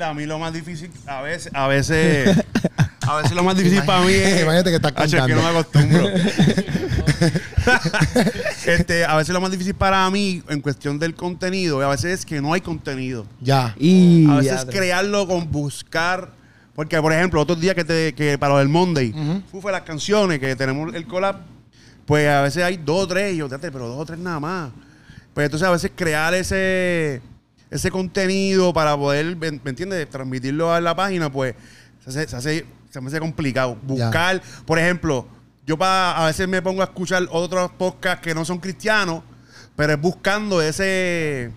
A 0.00 0.14
mí 0.14 0.24
lo 0.24 0.38
más 0.38 0.54
difícil, 0.54 0.90
a 1.06 1.20
veces, 1.20 1.52
a 1.54 1.66
veces, 1.66 2.42
a 3.10 3.16
veces 3.22 3.32
lo 3.32 3.42
más 3.42 3.56
difícil 3.56 3.82
para 3.84 4.02
mí 4.02 4.12
es. 4.12 4.42
Imagínate 4.42 4.70
que 4.70 4.76
estás 4.76 4.92
Hacho, 4.96 5.16
es 5.18 5.24
que 5.24 5.34
no 5.34 5.42
me 5.42 5.48
acostumbro. 5.48 6.08
este, 8.66 9.04
a 9.04 9.16
veces 9.16 9.32
lo 9.32 9.40
más 9.40 9.50
difícil 9.50 9.74
para 9.74 10.08
mí 10.10 10.42
en 10.48 10.60
cuestión 10.60 10.98
del 10.98 11.14
contenido, 11.14 11.80
a 11.82 11.88
veces 11.88 12.20
es 12.20 12.26
que 12.26 12.40
no 12.40 12.52
hay 12.52 12.60
contenido. 12.60 13.26
Ya. 13.40 13.74
Y 13.78 14.28
A 14.30 14.36
veces 14.36 14.66
ya, 14.66 14.70
crearlo 14.70 15.26
con 15.26 15.50
buscar. 15.50 16.32
Porque, 16.74 17.00
por 17.00 17.12
ejemplo, 17.12 17.40
otros 17.40 17.60
días 17.60 17.74
que, 17.74 17.84
te, 17.84 18.14
que 18.14 18.38
para 18.38 18.54
lo 18.54 18.58
del 18.60 18.68
Monday, 18.68 19.12
fue 19.60 19.72
las 19.72 19.82
canciones 19.82 20.38
que 20.38 20.54
tenemos 20.56 20.94
el 20.94 21.06
collab, 21.06 21.36
pues 22.06 22.28
a 22.28 22.42
veces 22.42 22.62
hay 22.62 22.78
dos 22.78 23.04
o 23.04 23.08
tres, 23.08 23.34
y 23.34 23.38
yo, 23.38 23.48
"Date, 23.48 23.70
pero 23.70 23.88
dos 23.88 23.98
o 23.98 24.06
tres 24.06 24.18
nada 24.18 24.40
más. 24.40 24.70
Pues 25.34 25.44
entonces 25.44 25.68
a 25.68 25.72
veces 25.72 25.90
crear 25.94 26.32
ese, 26.32 27.20
ese 27.70 27.90
contenido 27.90 28.72
para 28.72 28.96
poder, 28.96 29.36
¿me 29.36 29.50
me 29.50 29.60
entiendes? 29.66 30.08
Transmitirlo 30.08 30.72
a 30.72 30.80
la 30.80 30.94
página, 30.94 31.30
pues 31.30 31.54
se 32.02 32.10
hace, 32.10 32.28
se 32.28 32.36
hace, 32.36 32.66
se 32.90 33.00
me 33.00 33.08
hace 33.08 33.18
complicado. 33.20 33.76
Buscar, 33.82 34.42
por 34.66 34.78
ejemplo, 34.78 35.26
yo 35.66 35.78
pa- 35.78 36.12
a 36.22 36.26
veces 36.26 36.46
me 36.48 36.60
pongo 36.60 36.82
a 36.82 36.84
escuchar 36.84 37.26
otros 37.30 37.70
podcasts 37.72 38.20
que 38.22 38.34
no 38.34 38.44
son 38.44 38.58
cristianos, 38.58 39.22
pero 39.76 39.92
es 39.94 40.00
buscando 40.00 40.60
ese... 40.60 41.50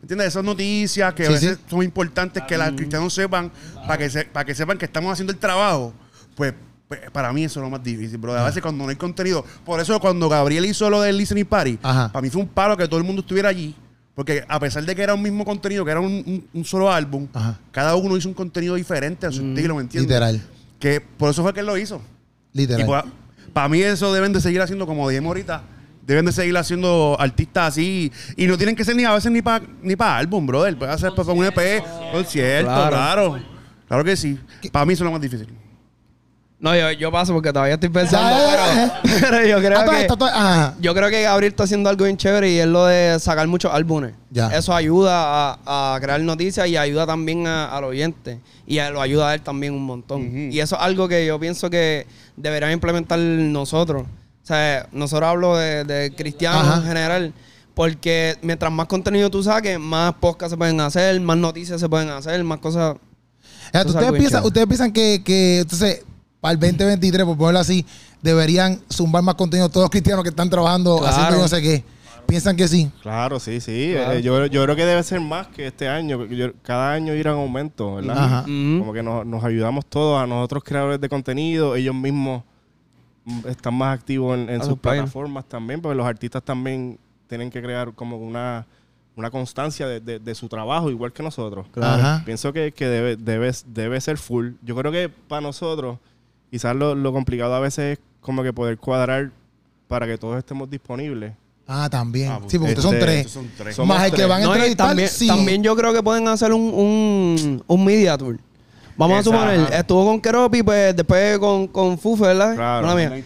¿Me 0.00 0.06
entiendes? 0.06 0.28
Esas 0.28 0.44
noticias 0.44 1.14
que 1.14 1.26
a 1.26 1.30
veces 1.30 1.56
sí. 1.56 1.64
son 1.70 1.82
importantes 1.82 2.42
que 2.46 2.58
los 2.58 2.68
cristianos 2.72 3.14
sepan, 3.14 3.50
para 3.86 3.96
que, 3.96 4.10
se- 4.10 4.24
para 4.26 4.44
que 4.44 4.54
sepan 4.54 4.76
que 4.76 4.84
estamos 4.84 5.10
haciendo 5.12 5.32
el 5.32 5.38
trabajo, 5.38 5.94
pues, 6.34 6.52
pues, 6.88 7.00
para 7.10 7.32
mí 7.32 7.44
eso 7.44 7.60
es 7.60 7.64
lo 7.64 7.70
más 7.70 7.82
difícil, 7.82 8.18
bro. 8.18 8.34
A 8.36 8.44
veces 8.44 8.60
cuando 8.60 8.84
no 8.84 8.90
hay 8.90 8.96
contenido. 8.96 9.42
Por 9.64 9.80
eso 9.80 9.98
cuando 10.00 10.28
Gabriel 10.28 10.66
hizo 10.66 10.90
lo 10.90 11.00
del 11.00 11.16
Listening 11.16 11.46
Party, 11.46 11.78
Ajá. 11.82 12.12
para 12.12 12.20
mí 12.22 12.28
fue 12.28 12.42
un 12.42 12.48
palo 12.48 12.76
que 12.76 12.86
todo 12.86 12.98
el 12.98 13.04
mundo 13.04 13.20
estuviera 13.22 13.48
allí. 13.48 13.74
Porque 14.14 14.44
a 14.46 14.60
pesar 14.60 14.84
de 14.84 14.94
que 14.94 15.02
era 15.02 15.14
un 15.14 15.22
mismo 15.22 15.44
contenido, 15.44 15.84
que 15.86 15.90
era 15.90 16.00
un, 16.00 16.06
un- 16.26 16.46
un 16.52 16.64
solo 16.66 16.92
álbum, 16.92 17.26
Ajá. 17.32 17.58
cada 17.72 17.96
uno 17.96 18.14
hizo 18.16 18.28
un 18.28 18.34
contenido 18.34 18.74
diferente 18.74 19.26
a 19.26 19.32
su 19.32 19.42
estilo, 19.42 19.74
¿me 19.76 19.82
entiendes? 19.82 20.08
Literal. 20.08 20.42
Que 20.84 21.00
por 21.00 21.30
eso 21.30 21.42
fue 21.42 21.54
que 21.54 21.60
él 21.60 21.66
lo 21.66 21.78
hizo. 21.78 22.02
Literal. 22.52 22.82
Y 22.82 22.84
pues, 22.84 23.02
para 23.54 23.70
mí 23.70 23.80
eso 23.80 24.12
deben 24.12 24.34
de 24.34 24.40
seguir 24.42 24.60
haciendo, 24.60 24.86
como 24.86 25.08
dijimos 25.08 25.28
ahorita, 25.30 25.62
deben 26.06 26.26
de 26.26 26.32
seguir 26.32 26.54
haciendo 26.58 27.16
artistas 27.18 27.68
así. 27.68 28.12
Y 28.36 28.46
no 28.46 28.58
tienen 28.58 28.76
que 28.76 28.84
ser 28.84 28.94
ni 28.94 29.02
a 29.06 29.14
veces 29.14 29.32
ni 29.32 29.40
para 29.40 29.64
ni 29.80 29.96
pa 29.96 30.18
álbum, 30.18 30.46
brother. 30.46 30.76
Puede 30.76 30.92
hacer 30.92 31.14
para 31.16 31.32
un 31.32 31.42
EP, 31.42 31.82
concierto, 32.12 32.66
Claro. 32.70 32.90
claro. 32.90 33.38
claro. 33.88 34.04
que 34.04 34.14
sí. 34.14 34.38
Para 34.70 34.84
mí 34.84 34.92
eso 34.92 35.04
es 35.04 35.06
lo 35.06 35.12
más 35.12 35.22
difícil. 35.22 35.48
No, 36.64 36.74
yo, 36.74 36.90
yo 36.92 37.12
paso 37.12 37.34
porque 37.34 37.52
todavía 37.52 37.74
estoy 37.74 37.90
pensando, 37.90 38.34
pero, 39.02 39.20
pero 39.20 39.46
yo 39.46 39.58
creo 39.58 39.78
Ah, 39.80 39.84
toda 40.08 40.74
que... 40.76 40.82
Yo 40.82 40.94
creo 40.94 41.10
que 41.10 41.20
Gabriel 41.20 41.52
está 41.52 41.64
haciendo 41.64 41.90
algo 41.90 42.06
bien 42.06 42.16
chévere 42.16 42.50
y 42.50 42.58
es 42.58 42.66
lo 42.66 42.86
de 42.86 43.20
sacar 43.20 43.46
muchos 43.48 43.70
álbumes. 43.70 44.14
Ya. 44.30 44.48
Eso 44.48 44.74
ayuda 44.74 45.52
a, 45.66 45.94
a 45.94 46.00
crear 46.00 46.22
noticias 46.22 46.66
y 46.66 46.78
ayuda 46.78 47.06
también 47.06 47.46
a- 47.46 47.66
al 47.66 47.84
oyente. 47.84 48.40
Y 48.66 48.78
a- 48.78 48.88
lo 48.88 49.02
ayuda 49.02 49.28
a 49.28 49.34
él 49.34 49.42
también 49.42 49.74
un 49.74 49.84
montón. 49.84 50.50
Y 50.50 50.58
eso 50.58 50.76
es 50.76 50.80
algo 50.80 51.06
que 51.06 51.26
yo 51.26 51.38
pienso 51.38 51.68
que 51.68 52.06
deberían 52.34 52.72
implementar 52.72 53.18
nosotros. 53.18 54.04
O 54.42 54.46
sea, 54.46 54.88
nosotros 54.90 55.28
hablo 55.28 55.58
de, 55.58 55.84
de 55.84 56.14
cristianos 56.16 56.62
Ajá. 56.66 56.76
en 56.78 56.82
general. 56.86 57.32
Porque 57.74 58.36
mientras 58.40 58.72
más 58.72 58.86
contenido 58.86 59.28
tú 59.30 59.42
saques, 59.42 59.78
más 59.78 60.14
podcasts 60.14 60.52
se 60.52 60.56
pueden 60.56 60.80
hacer, 60.80 61.20
más 61.20 61.36
noticias 61.36 61.78
se 61.78 61.90
pueden 61.90 62.08
hacer, 62.08 62.42
más 62.42 62.58
cosas. 62.60 62.96
Ya, 63.70 63.82
¿ustedes, 63.84 64.12
piensan, 64.12 64.44
ustedes 64.46 64.66
piensan 64.66 64.92
que, 64.92 65.22
que 65.22 65.58
entonces 65.58 66.04
para 66.44 66.52
el 66.52 66.60
2023, 66.60 67.24
por 67.24 67.38
ponerlo 67.38 67.60
así, 67.60 67.86
deberían 68.20 68.78
zumbar 68.92 69.22
más 69.22 69.34
contenido 69.34 69.70
todos 69.70 69.84
los 69.84 69.90
cristianos 69.90 70.22
que 70.22 70.28
están 70.28 70.50
trabajando 70.50 70.98
Claro. 70.98 71.10
haciendo 71.16 71.38
no 71.42 71.48
sé 71.48 71.62
qué. 71.62 71.84
¿Piensan 72.26 72.54
que 72.54 72.68
sí? 72.68 72.90
Claro, 73.00 73.40
sí, 73.40 73.62
sí. 73.62 73.92
Claro. 73.94 74.12
Eh, 74.12 74.20
yo, 74.22 74.44
yo 74.46 74.62
creo 74.64 74.76
que 74.76 74.84
debe 74.84 75.02
ser 75.02 75.22
más 75.22 75.46
que 75.46 75.66
este 75.68 75.88
año. 75.88 76.26
yo- 76.26 76.52
cada 76.62 76.92
año 76.92 77.14
ir 77.14 77.26
en 77.26 77.32
aumento, 77.32 77.94
¿verdad? 77.94 78.18
Ajá. 78.18 78.42
Como 78.44 78.92
que 78.92 79.02
nos, 79.02 79.24
nos 79.24 79.42
ayudamos 79.42 79.86
todos, 79.86 80.22
a 80.22 80.26
nosotros 80.26 80.62
creadores 80.64 81.00
de 81.00 81.08
contenido, 81.08 81.76
ellos 81.76 81.94
mismos 81.94 82.42
mm, 83.24 83.48
están 83.48 83.72
más 83.74 83.98
activos 83.98 84.38
en, 84.38 84.62
sus 84.62 84.78
plataformas 84.78 85.46
también, 85.48 85.80
porque 85.80 85.96
los 85.96 86.06
artistas 86.06 86.42
también 86.42 86.98
tienen 87.26 87.50
que 87.50 87.62
crear 87.62 87.94
como 87.94 88.18
una, 88.18 88.66
una 89.16 89.30
constancia 89.30 89.86
de, 89.86 89.98
de- 90.00 90.18
de 90.18 90.34
su 90.34 90.46
trabajo, 90.46 90.90
igual 90.90 91.10
que 91.10 91.22
nosotros. 91.22 91.66
Ajá. 91.80 92.20
Pienso 92.26 92.52
que, 92.52 92.70
que 92.72 92.86
debe, 92.86 93.16
debe, 93.16 93.50
debe 93.66 93.98
ser 94.02 94.18
full. 94.18 94.50
Yo 94.62 94.74
creo 94.76 94.92
que 94.92 95.08
para 95.08 95.40
nosotros, 95.40 95.96
quizás 96.54 96.76
lo, 96.76 96.94
lo 96.94 97.12
complicado 97.12 97.52
a 97.52 97.58
veces 97.58 97.98
es 97.98 98.04
como 98.20 98.44
que 98.44 98.52
poder 98.52 98.78
cuadrar 98.78 99.32
para 99.88 100.06
que 100.06 100.16
todos 100.16 100.38
estemos 100.38 100.70
disponibles. 100.70 101.32
Ah, 101.66 101.88
también. 101.90 102.30
Ah, 102.30 102.38
pues, 102.38 102.52
sí, 102.52 102.58
porque 102.60 102.74
ustedes 102.74 102.84
son 102.84 102.94
este, 102.94 103.06
tres. 103.06 103.30
Son 103.32 103.50
tres. 103.58 103.78
Más 103.80 104.04
el 104.06 104.12
que 104.12 104.24
van 104.24 104.40
a 104.40 104.44
No, 104.44 104.50
y 104.50 104.54
entrevistar, 104.54 104.86
también, 104.86 105.08
sí. 105.08 105.26
también 105.26 105.64
yo 105.64 105.74
creo 105.74 105.92
que 105.92 106.00
pueden 106.00 106.28
hacer 106.28 106.52
un, 106.52 106.62
un, 106.72 107.64
un 107.66 107.84
media 107.84 108.16
tour. 108.16 108.38
Vamos 108.96 109.18
Exacto. 109.18 109.38
a 109.40 109.50
suponer, 109.56 109.74
estuvo 109.80 110.04
con 110.06 110.20
Keropi, 110.20 110.62
pues 110.62 110.94
después 110.94 111.38
con, 111.38 111.66
con 111.66 111.98
Fufe, 111.98 112.22
¿verdad? 112.22 112.54
Claro. 112.54 112.94
Mía. 112.94 113.24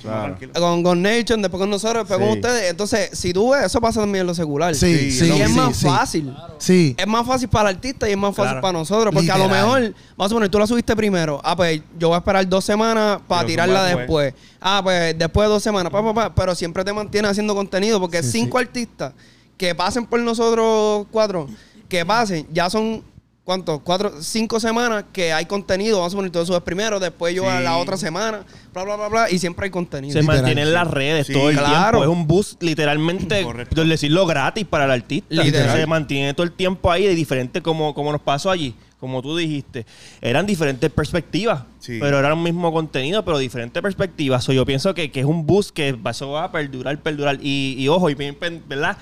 Con, 0.54 0.83
con 0.83 1.02
Nation, 1.02 1.42
después 1.42 1.61
con 1.61 1.68
nosotros, 1.68 2.09
después 2.09 2.18
Sí. 2.18 2.24
con 2.26 2.38
ustedes. 2.38 2.70
Entonces, 2.70 3.11
si 3.12 3.33
tú 3.35 3.50
ves, 3.50 3.64
eso 3.66 3.78
pasa 3.81 4.00
también 4.00 4.22
en 4.22 4.28
lo 4.28 4.35
secular. 4.35 4.74
Sí, 4.74 4.96
Sí, 4.98 5.11
sí, 5.11 5.24
y 5.26 5.33
sí, 5.33 5.40
es 5.42 5.50
más 5.50 5.76
sí. 5.76 5.87
fácil. 5.87 6.35
Sí. 6.59 6.94
Es 6.98 7.07
más 7.07 7.26
fácil 7.26 7.48
para 7.48 7.68
el 7.68 7.76
artista 7.76 8.09
y 8.09 8.12
es 8.12 8.16
más 8.18 8.31
fácil 8.35 8.52
Claro. 8.52 8.61
para 8.62 8.72
nosotros. 8.72 9.12
Porque 9.14 9.31
a 9.31 9.37
lo 9.37 9.48
mejor, 9.48 9.81
vamos 10.16 10.26
a 10.26 10.28
suponer, 10.31 10.48
tú 10.48 10.59
la 10.59 10.66
subiste 10.66 10.96
primero. 10.96 11.40
Ah, 11.44 11.54
pues 11.54 11.83
yo 11.98 12.09
voy 12.09 12.14
a 12.14 12.18
esperar 12.18 12.48
dos 12.48 12.64
semanas 12.64 13.18
para 13.28 13.40
Pero 13.42 13.48
tirarla 13.50 13.85
después. 13.85 14.33
Ah, 14.61 14.81
pues 14.83 15.18
después 15.18 15.48
de 15.48 15.52
dos 15.52 15.62
semanas. 15.62 15.92
pa, 15.92 16.02
pa, 16.02 16.14
pa, 16.14 16.35
pero 16.35 16.54
siempre 16.54 16.83
te 16.83 16.92
mantienes 16.94 17.31
haciendo 17.31 17.54
contenido. 17.54 18.00
Porque 18.00 18.22
Sí, 18.22 18.31
cinco 18.40 18.57
artistas 18.59 19.12
que 19.59 19.74
pasen 19.74 20.07
por 20.07 20.18
nosotros 20.20 21.07
cuatro, 21.11 21.46
que 21.90 22.07
pasen, 22.07 22.46
ya 22.52 22.70
son. 22.70 23.02
¿Cuántos? 23.48 23.80
Cuatro, 23.80 24.12
cinco 24.20 24.61
semanas 24.61 25.06
que 25.11 25.32
hay 25.32 25.46
contenido. 25.46 25.96
Vamos 25.96 26.11
a 26.11 26.12
suponer, 26.12 26.30
tú 26.30 26.44
subes 26.44 26.61
primero, 26.61 27.00
después 27.00 27.34
yo 27.34 27.48
a 27.48 27.61
la 27.61 27.78
otra 27.78 27.96
semana, 27.96 28.44
bla, 28.74 28.84
bla, 28.84 28.96
bla, 28.96 29.08
bla. 29.08 29.30
Y 29.30 29.38
siempre 29.38 29.64
hay 29.64 29.70
contenido. 29.70 30.12
Se 30.12 30.20
Literal, 30.20 30.37
mantiene 30.42 30.61
en 30.61 30.66
sí. 30.68 30.74
las 30.74 30.87
redes 30.90 31.26
Sí, 31.28 31.32
todo 31.32 31.48
el 31.48 31.56
claro. 31.56 31.98
tiempo. 32.00 32.02
Es 32.12 32.18
un 32.18 32.26
boost 32.26 32.62
literalmente, 32.62 33.42
Correcto. 33.44 33.74
por 33.74 33.87
decirlo, 33.87 34.26
gratis 34.26 34.66
para 34.66 34.84
el 34.84 34.90
artista. 34.90 35.34
Literal. 35.42 35.74
Se 35.78 35.87
mantiene 35.87 36.34
todo 36.34 36.44
el 36.44 36.52
tiempo 36.52 36.92
ahí 36.92 37.06
de 37.06 37.14
diferente 37.14 37.62
como, 37.62 37.94
como 37.94 38.12
nos 38.12 38.20
pasó 38.20 38.50
allí. 38.50 38.74
Como 39.00 39.22
tú 39.22 39.34
dijiste, 39.37 39.87
eran 40.20 40.44
diferentes 40.44 40.90
perspectivas, 40.90 41.62
Sí. 41.78 41.98
pero 42.00 42.18
era 42.18 42.34
un 42.34 42.42
mismo 42.42 42.70
contenido, 42.72 43.24
pero 43.24 43.38
diferentes 43.38 43.80
perspectivas. 43.80 44.44
So, 44.44 44.52
yo 44.52 44.66
pienso 44.66 44.92
que, 44.92 45.11
que 45.11 45.20
es 45.20 45.26
un 45.26 45.46
boost 45.46 45.70
que 45.70 45.96
eso 46.11 46.30
va 46.32 46.44
a 46.44 46.52
perdurar, 46.52 47.00
perdurar. 47.00 47.38
Y, 47.40 47.76
y 47.78 47.88
ojo, 47.88 48.11
y 48.11 48.14
bien, 48.14 48.37
¿verdad? 48.68 48.98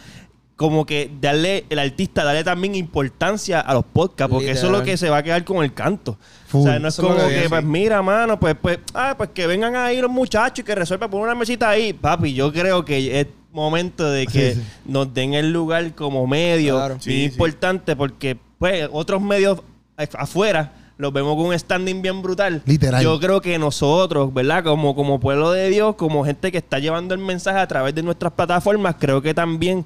Como 0.57 0.87
que 0.87 1.11
darle, 1.21 1.67
el 1.69 1.79
artista, 1.79 2.25
darle 2.25 2.43
también 2.43 2.75
importancia 2.75 3.61
a 3.61 3.75
los 3.75 3.85
podcasts, 3.85 4.33
porque 4.33 4.53
eso 4.53 4.67
es 4.67 4.73
lo 4.73 4.83
que 4.83 4.97
se 4.97 5.11
va 5.11 5.19
a 5.19 5.23
quedar 5.23 5.45
con 5.45 5.63
el 5.63 5.75
canto. 5.75 6.17
Full. 6.47 6.61
O 6.63 6.65
sea, 6.65 6.79
no 6.79 6.89
es 6.89 6.95
Eso 6.95 7.03
como 7.07 7.29
que 7.29 7.47
pues 7.49 7.63
mira, 7.63 8.01
mano, 8.01 8.41
pues, 8.41 8.57
pues, 8.61 8.79
ah, 8.95 9.15
pues 9.19 9.31
que 9.35 9.47
vengan 9.47 9.77
ahí 9.77 10.01
los 10.01 10.11
muchachos 10.11 10.61
y 10.61 10.63
que 10.63 10.75
resuelvan 10.75 11.11
por 11.11 11.21
una 11.21 11.35
mesita 11.35 11.69
ahí. 11.69 11.93
Papi, 11.93 12.33
yo 12.33 12.51
creo 12.55 12.85
que 12.87 13.21
es 13.21 13.27
momento 13.53 14.11
de 14.11 14.27
que 14.27 14.55
Sí, 14.55 14.61
sí. 14.61 14.67
nos 14.87 15.13
den 15.13 15.35
el 15.35 15.53
lugar 15.53 15.95
como 15.95 16.27
medio 16.27 16.77
Claro. 16.77 16.97
Sí, 17.01 17.25
importante 17.25 17.95
porque, 17.95 18.39
pues, 18.59 18.89
otros 18.91 19.21
medios 19.21 19.59
af- 19.99 20.17
afuera 20.19 20.73
los 20.99 21.13
vemos 21.13 21.37
con 21.37 21.47
un 21.47 21.59
standing 21.59 22.01
bien 22.01 22.23
brutal. 22.23 22.63
Literal. 22.65 23.03
Yo 23.05 23.21
creo 23.21 23.43
que 23.43 23.59
nosotros, 23.59 24.33
¿verdad? 24.33 24.65
Como, 24.65 24.95
como 24.95 25.21
pueblo 25.21 25.51
de 25.53 25.69
Dios, 25.69 25.97
como 25.97 26.25
gente 26.25 26.51
que 26.51 26.57
está 26.57 26.79
llevando 26.79 27.13
el 27.13 27.21
mensaje 27.21 27.59
a 27.59 27.67
través 27.67 27.95
de 27.95 28.03
nuestras 28.03 28.33
plataformas, 28.33 28.97
creo 28.99 29.21
que 29.21 29.35
también 29.35 29.85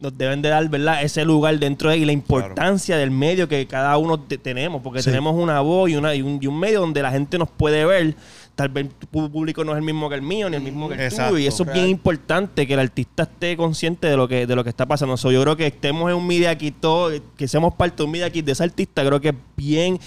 nos 0.00 0.16
deben 0.16 0.40
de 0.42 0.48
dar, 0.48 0.68
¿verdad? 0.68 1.02
Ese 1.02 1.24
lugar 1.24 1.58
dentro 1.58 1.90
de 1.90 1.96
y 1.98 2.04
la 2.04 2.12
importancia 2.12 2.96
del 2.96 3.10
medio 3.10 3.48
que 3.48 3.66
cada 3.66 3.96
uno 3.98 4.20
te- 4.20 4.38
tenemos, 4.38 4.80
porque 4.82 5.02
Sí. 5.02 5.10
tenemos 5.10 5.34
una 5.34 5.60
voz 5.60 5.90
y, 5.90 5.96
una, 5.96 6.14
y, 6.14 6.22
un, 6.22 6.38
y 6.40 6.46
un 6.46 6.58
medio 6.58 6.80
donde 6.80 7.02
la 7.02 7.10
gente 7.10 7.36
nos 7.38 7.48
puede 7.50 7.84
ver. 7.84 8.14
Tal 8.54 8.68
vez 8.68 8.88
tu 8.98 9.06
público 9.30 9.64
no 9.64 9.72
es 9.72 9.78
el 9.78 9.84
mismo 9.84 10.08
que 10.08 10.14
el 10.16 10.22
mío, 10.22 10.48
ni 10.50 10.56
el 10.56 10.62
mismo 10.62 10.88
que 10.88 10.94
el 10.94 11.00
Exacto. 11.00 11.30
tuyo. 11.34 11.44
Y 11.44 11.46
eso 11.46 11.62
es 11.64 11.72
bien 11.72 11.88
importante, 11.88 12.66
que 12.66 12.74
el 12.74 12.80
artista 12.80 13.24
esté 13.24 13.56
consciente 13.56 14.06
de 14.08 14.16
lo 14.16 14.26
que, 14.28 14.46
de 14.46 14.56
lo 14.56 14.64
que 14.64 14.70
está 14.70 14.86
pasando. 14.86 15.16
So, 15.16 15.30
yo 15.32 15.42
creo 15.42 15.56
que 15.56 15.66
estemos 15.66 16.10
en 16.10 16.16
un 16.16 16.26
media 16.26 16.56
kit, 16.58 16.74
todo, 16.80 17.10
que 17.36 17.46
seamos 17.48 17.74
parte 17.74 17.98
de 17.98 18.04
un 18.04 18.10
media 18.10 18.30
kit 18.30 18.44
de 18.44 18.52
ese 18.52 18.64
artista, 18.64 19.04
creo 19.04 19.20
que 19.20 19.28
es 19.30 19.34
bien 19.56 19.98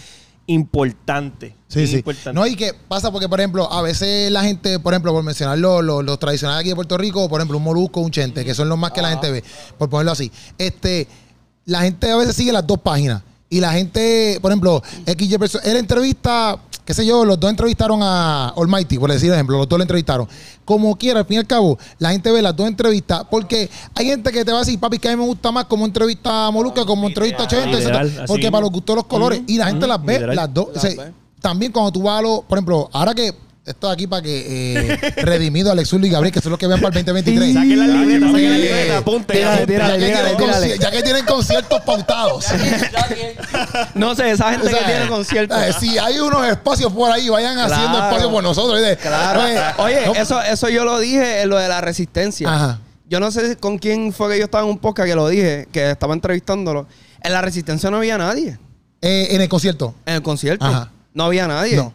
importante. 0.48 1.56
Sí, 1.68 1.88
sí. 1.88 1.98
importante. 1.98 2.34
No, 2.34 2.46
y 2.46 2.56
que 2.56 2.74
pasa 2.88 3.12
porque, 3.12 3.30
por 3.30 3.40
ejemplo, 3.40 3.72
a 3.72 3.82
veces 3.82 4.32
la 4.32 4.44
gente, 4.44 4.80
por 4.80 4.94
ejemplo, 4.94 5.12
por 5.14 5.24
mencionar 5.24 5.58
los, 5.58 5.84
los, 5.84 6.04
los 6.04 6.20
tradicionales 6.20 6.62
aquí 6.62 6.70
de 6.70 6.76
Puerto 6.76 6.98
Rico, 6.98 7.30
por 7.30 7.40
ejemplo, 7.40 7.58
un 7.58 7.64
molusco, 7.64 8.02
un 8.02 8.12
chente, 8.12 8.44
que 8.44 8.54
son 8.54 8.70
los 8.70 8.78
más 8.78 8.92
que 8.92 9.02
la 9.02 9.10
gente 9.10 9.32
ve, 9.32 9.44
por 9.78 9.90
ponerlo 9.90 10.12
así. 10.12 10.32
Este, 10.58 11.08
la 11.66 11.82
gente 11.82 12.10
a 12.12 12.18
veces 12.18 12.36
sigue 12.36 12.52
las 12.52 12.66
dos 12.66 12.80
páginas. 12.80 13.22
Y 13.50 13.60
la 13.60 13.74
gente, 13.74 14.40
por 14.42 14.52
ejemplo, 14.52 14.82
XY 15.06 15.36
él 15.66 15.76
entrevista, 15.76 16.58
qué 16.92 16.96
sé 16.96 17.06
yo, 17.06 17.24
los 17.24 17.40
dos 17.40 17.50
entrevistaron 17.50 18.02
a 18.04 18.50
Almighty, 18.50 19.00
por 19.00 19.10
decir 19.10 19.32
ejemplo, 19.32 19.58
los 19.58 19.70
dos 19.70 19.80
lo 19.80 19.84
entrevistaron. 19.84 20.28
como 20.66 20.94
quiera, 20.98 21.22
al 21.22 21.26
fin 21.26 21.36
y 21.36 21.40
al 21.40 21.48
cabo, 21.48 21.80
la 22.00 22.12
gente 22.12 22.30
ve 22.30 22.42
las 22.42 22.54
dos 22.54 22.68
entrevistas, 22.68 23.24
porque 23.32 23.70
hay 23.96 24.08
gente 24.08 24.30
que 24.30 24.44
te 24.44 24.52
va 24.52 24.58
a 24.58 24.62
decir, 24.62 24.78
papi, 24.78 25.00
que 25.00 25.08
a 25.08 25.12
mí 25.12 25.18
me 25.18 25.26
gusta 25.26 25.54
más 25.54 25.66
como 25.66 25.86
entrevista 25.86 26.48
a 26.48 26.52
Moluca, 26.52 26.84
como 26.84 27.08
entrevista 27.08 27.44
a 27.44 27.48
Chente, 27.48 27.78
porque 28.28 28.52
para 28.52 28.64
los 28.64 28.72
gustos 28.72 28.98
los 28.98 29.06
colores, 29.06 29.42
y 29.48 29.58
la 29.58 29.68
gente 29.68 29.88
las 29.88 30.04
ve, 30.04 30.16
literal. 30.16 30.36
las 30.36 30.54
dos. 30.54 30.68
O 30.76 30.80
sea, 30.82 31.14
también 31.40 31.72
cuando 31.72 31.94
tú 31.94 32.04
vas 32.04 32.20
a 32.20 32.22
los, 32.24 32.42
por 32.42 32.58
ejemplo, 32.58 32.90
ahora 32.92 33.16
que 33.16 33.34
esto 33.72 33.90
aquí 33.90 34.08
para 34.08 34.22
que 34.22 34.78
eh, 34.78 35.14
redimido 35.24 35.72
Alex 35.72 35.90
Zurdo 35.90 36.06
y 36.06 36.10
Gabriel, 36.10 36.32
que 36.34 36.40
son 36.42 36.52
los 36.52 36.60
que 36.60 36.68
vean 36.68 36.80
para 36.80 36.98
el 37.00 37.06
2023. 37.06 37.54
Saquen 37.54 37.80
la 37.80 37.86
libreta, 37.88 38.26
saquen 38.32 38.52
la 38.52 38.58
libreta, 38.58 38.98
apunte. 39.00 39.34
Tírale, 39.34 39.60
ya, 39.62 39.66
tírale, 39.66 39.94
que 40.00 40.06
tírale, 40.06 40.36
tienen 40.36 40.38
tírale. 40.38 40.76
conci- 40.76 40.80
ya 40.80 40.92
que 40.92 41.02
tienen 41.04 41.26
conciertos 41.26 41.82
pautados. 41.82 42.46
No 43.96 44.16
sé, 44.16 44.32
esa 44.32 44.52
gente 44.52 44.68
O 44.68 44.70
sea, 44.70 44.80
que 44.80 44.86
tiene 44.86 45.08
conciertos. 45.08 45.58
eh, 45.62 45.74
si 45.80 45.98
hay 45.98 46.20
unos 46.20 46.46
espacios 46.48 46.92
por 46.94 47.12
ahí, 47.12 47.30
vayan 47.30 47.58
haciendo 47.58 47.92
Claro. 47.98 48.06
espacio 48.08 48.32
por 48.32 48.44
nosotros. 48.44 48.80
Claro. 49.02 49.42
Oye, 49.42 49.60
Oye, 50.00 50.06
no- 50.06 50.14
eso, 50.14 50.42
eso 50.42 50.70
yo 50.70 50.86
lo 50.86 51.00
dije 51.00 51.42
en 51.42 51.50
lo 51.50 51.58
de 51.58 51.68
la 51.68 51.82
resistencia. 51.82 52.54
Ajá. 52.54 52.80
Yo 53.10 53.20
no 53.20 53.30
sé 53.32 53.58
con 53.58 53.78
quién 53.78 54.14
fue 54.14 54.32
que 54.32 54.38
yo 54.40 54.46
estaba 54.46 54.64
en 54.64 54.70
un 54.70 54.78
podcast 54.78 55.08
que 55.10 55.16
lo 55.16 55.28
dije, 55.28 55.68
que 55.72 55.92
estaba 55.92 56.14
entrevistándolo. 56.14 56.88
En 57.24 57.34
la 57.34 57.42
resistencia 57.42 57.90
no 57.92 57.98
había 57.98 58.18
nadie. 58.18 58.58
eh, 59.04 59.30
en 59.32 59.42
el 59.42 59.50
concierto. 59.50 59.96
En 60.06 60.14
el 60.16 60.22
concierto. 60.22 60.64
Ajá. 60.66 60.92
No 61.14 61.24
había 61.26 61.48
nadie. 61.48 61.76
No. 61.76 61.92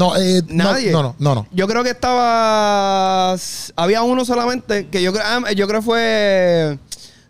No, 0.00 0.16
eh, 0.16 0.40
no, 0.48 0.64
Nadie. 0.64 0.90
No, 0.92 1.02
no, 1.02 1.14
no, 1.18 1.34
no. 1.34 1.46
Yo 1.52 1.68
creo 1.68 1.84
que 1.84 1.90
estaba. 1.90 3.36
Había 3.76 4.02
uno 4.02 4.24
solamente 4.24 4.88
que 4.88 5.02
yo 5.02 5.12
creo, 5.12 5.24
ah, 5.26 5.52
yo 5.52 5.68
creo 5.68 5.82
fue. 5.82 6.78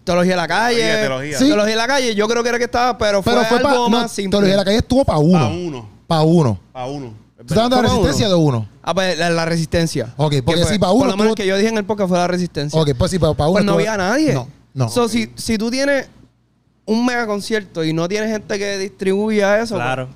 Teología 0.04 0.32
de 0.32 0.36
la 0.36 0.48
calle. 0.48 0.76
Teología, 0.78 1.00
teología. 1.02 1.38
Sí. 1.38 1.46
Teología 1.46 1.70
de 1.72 1.76
la 1.76 1.86
calle. 1.88 2.14
Yo 2.14 2.28
creo 2.28 2.42
que 2.44 2.48
era 2.48 2.58
que 2.58 2.64
estaba, 2.64 2.96
pero 2.96 3.22
fue, 3.22 3.32
Pero 3.32 3.44
fue 3.46 3.58
para. 3.60 3.74
algo 3.74 3.88
No, 3.88 3.98
más 3.98 4.12
simple. 4.12 4.30
Teología 4.30 4.52
de 4.52 4.56
la 4.58 4.64
calle 4.64 4.76
estuvo 4.78 5.04
para 5.04 5.18
uno. 5.18 5.38
Pa' 5.38 5.50
uno. 5.52 5.88
Para 6.06 6.22
uno. 6.22 6.60
Pa' 6.72 6.86
uno. 6.86 7.14
¿Tú 7.38 7.42
estás 7.54 7.58
hablando 7.58 7.76
de 7.76 7.82
¿Fue 7.82 7.88
pa' 7.88 7.94
resistencia 7.96 8.26
uno? 8.28 8.36
de 8.36 8.42
uno? 8.42 8.68
Ah, 8.82 8.94
pues 8.94 9.18
la, 9.18 9.30
la 9.30 9.44
resistencia. 9.46 10.14
Ok, 10.16 10.30
Que 10.30 10.42
porque 10.44 10.64
si 10.64 10.78
pa' 10.78 10.88
Por 10.88 10.96
uno 10.96 11.06
lo 11.10 11.16
menos 11.16 11.34
que 11.34 11.46
yo 11.46 11.56
dije 11.56 11.68
en 11.68 11.76
el 11.78 11.84
podcast 11.84 12.08
fue 12.08 12.18
la 12.18 12.28
resistencia. 12.28 12.80
Ok, 12.80 12.90
pues 12.96 13.10
sí, 13.10 13.18
pero 13.18 13.34
para 13.34 13.48
uno. 13.48 13.54
Pues 13.54 13.64
no 13.64 13.72
había 13.74 13.96
nadie. 13.96 14.32
No, 14.32 14.48
no. 14.74 14.88
So, 14.88 15.08
si, 15.08 15.32
si 15.34 15.58
tú 15.58 15.70
tienes 15.70 16.08
un 16.86 17.04
mega 17.04 17.26
concierto 17.26 17.84
y 17.84 17.92
no 17.92 18.08
tienes 18.08 18.30
gente 18.30 18.58
que 18.58 18.78
distribuya 18.78 19.60
eso. 19.60 19.74
Claro. 19.74 20.08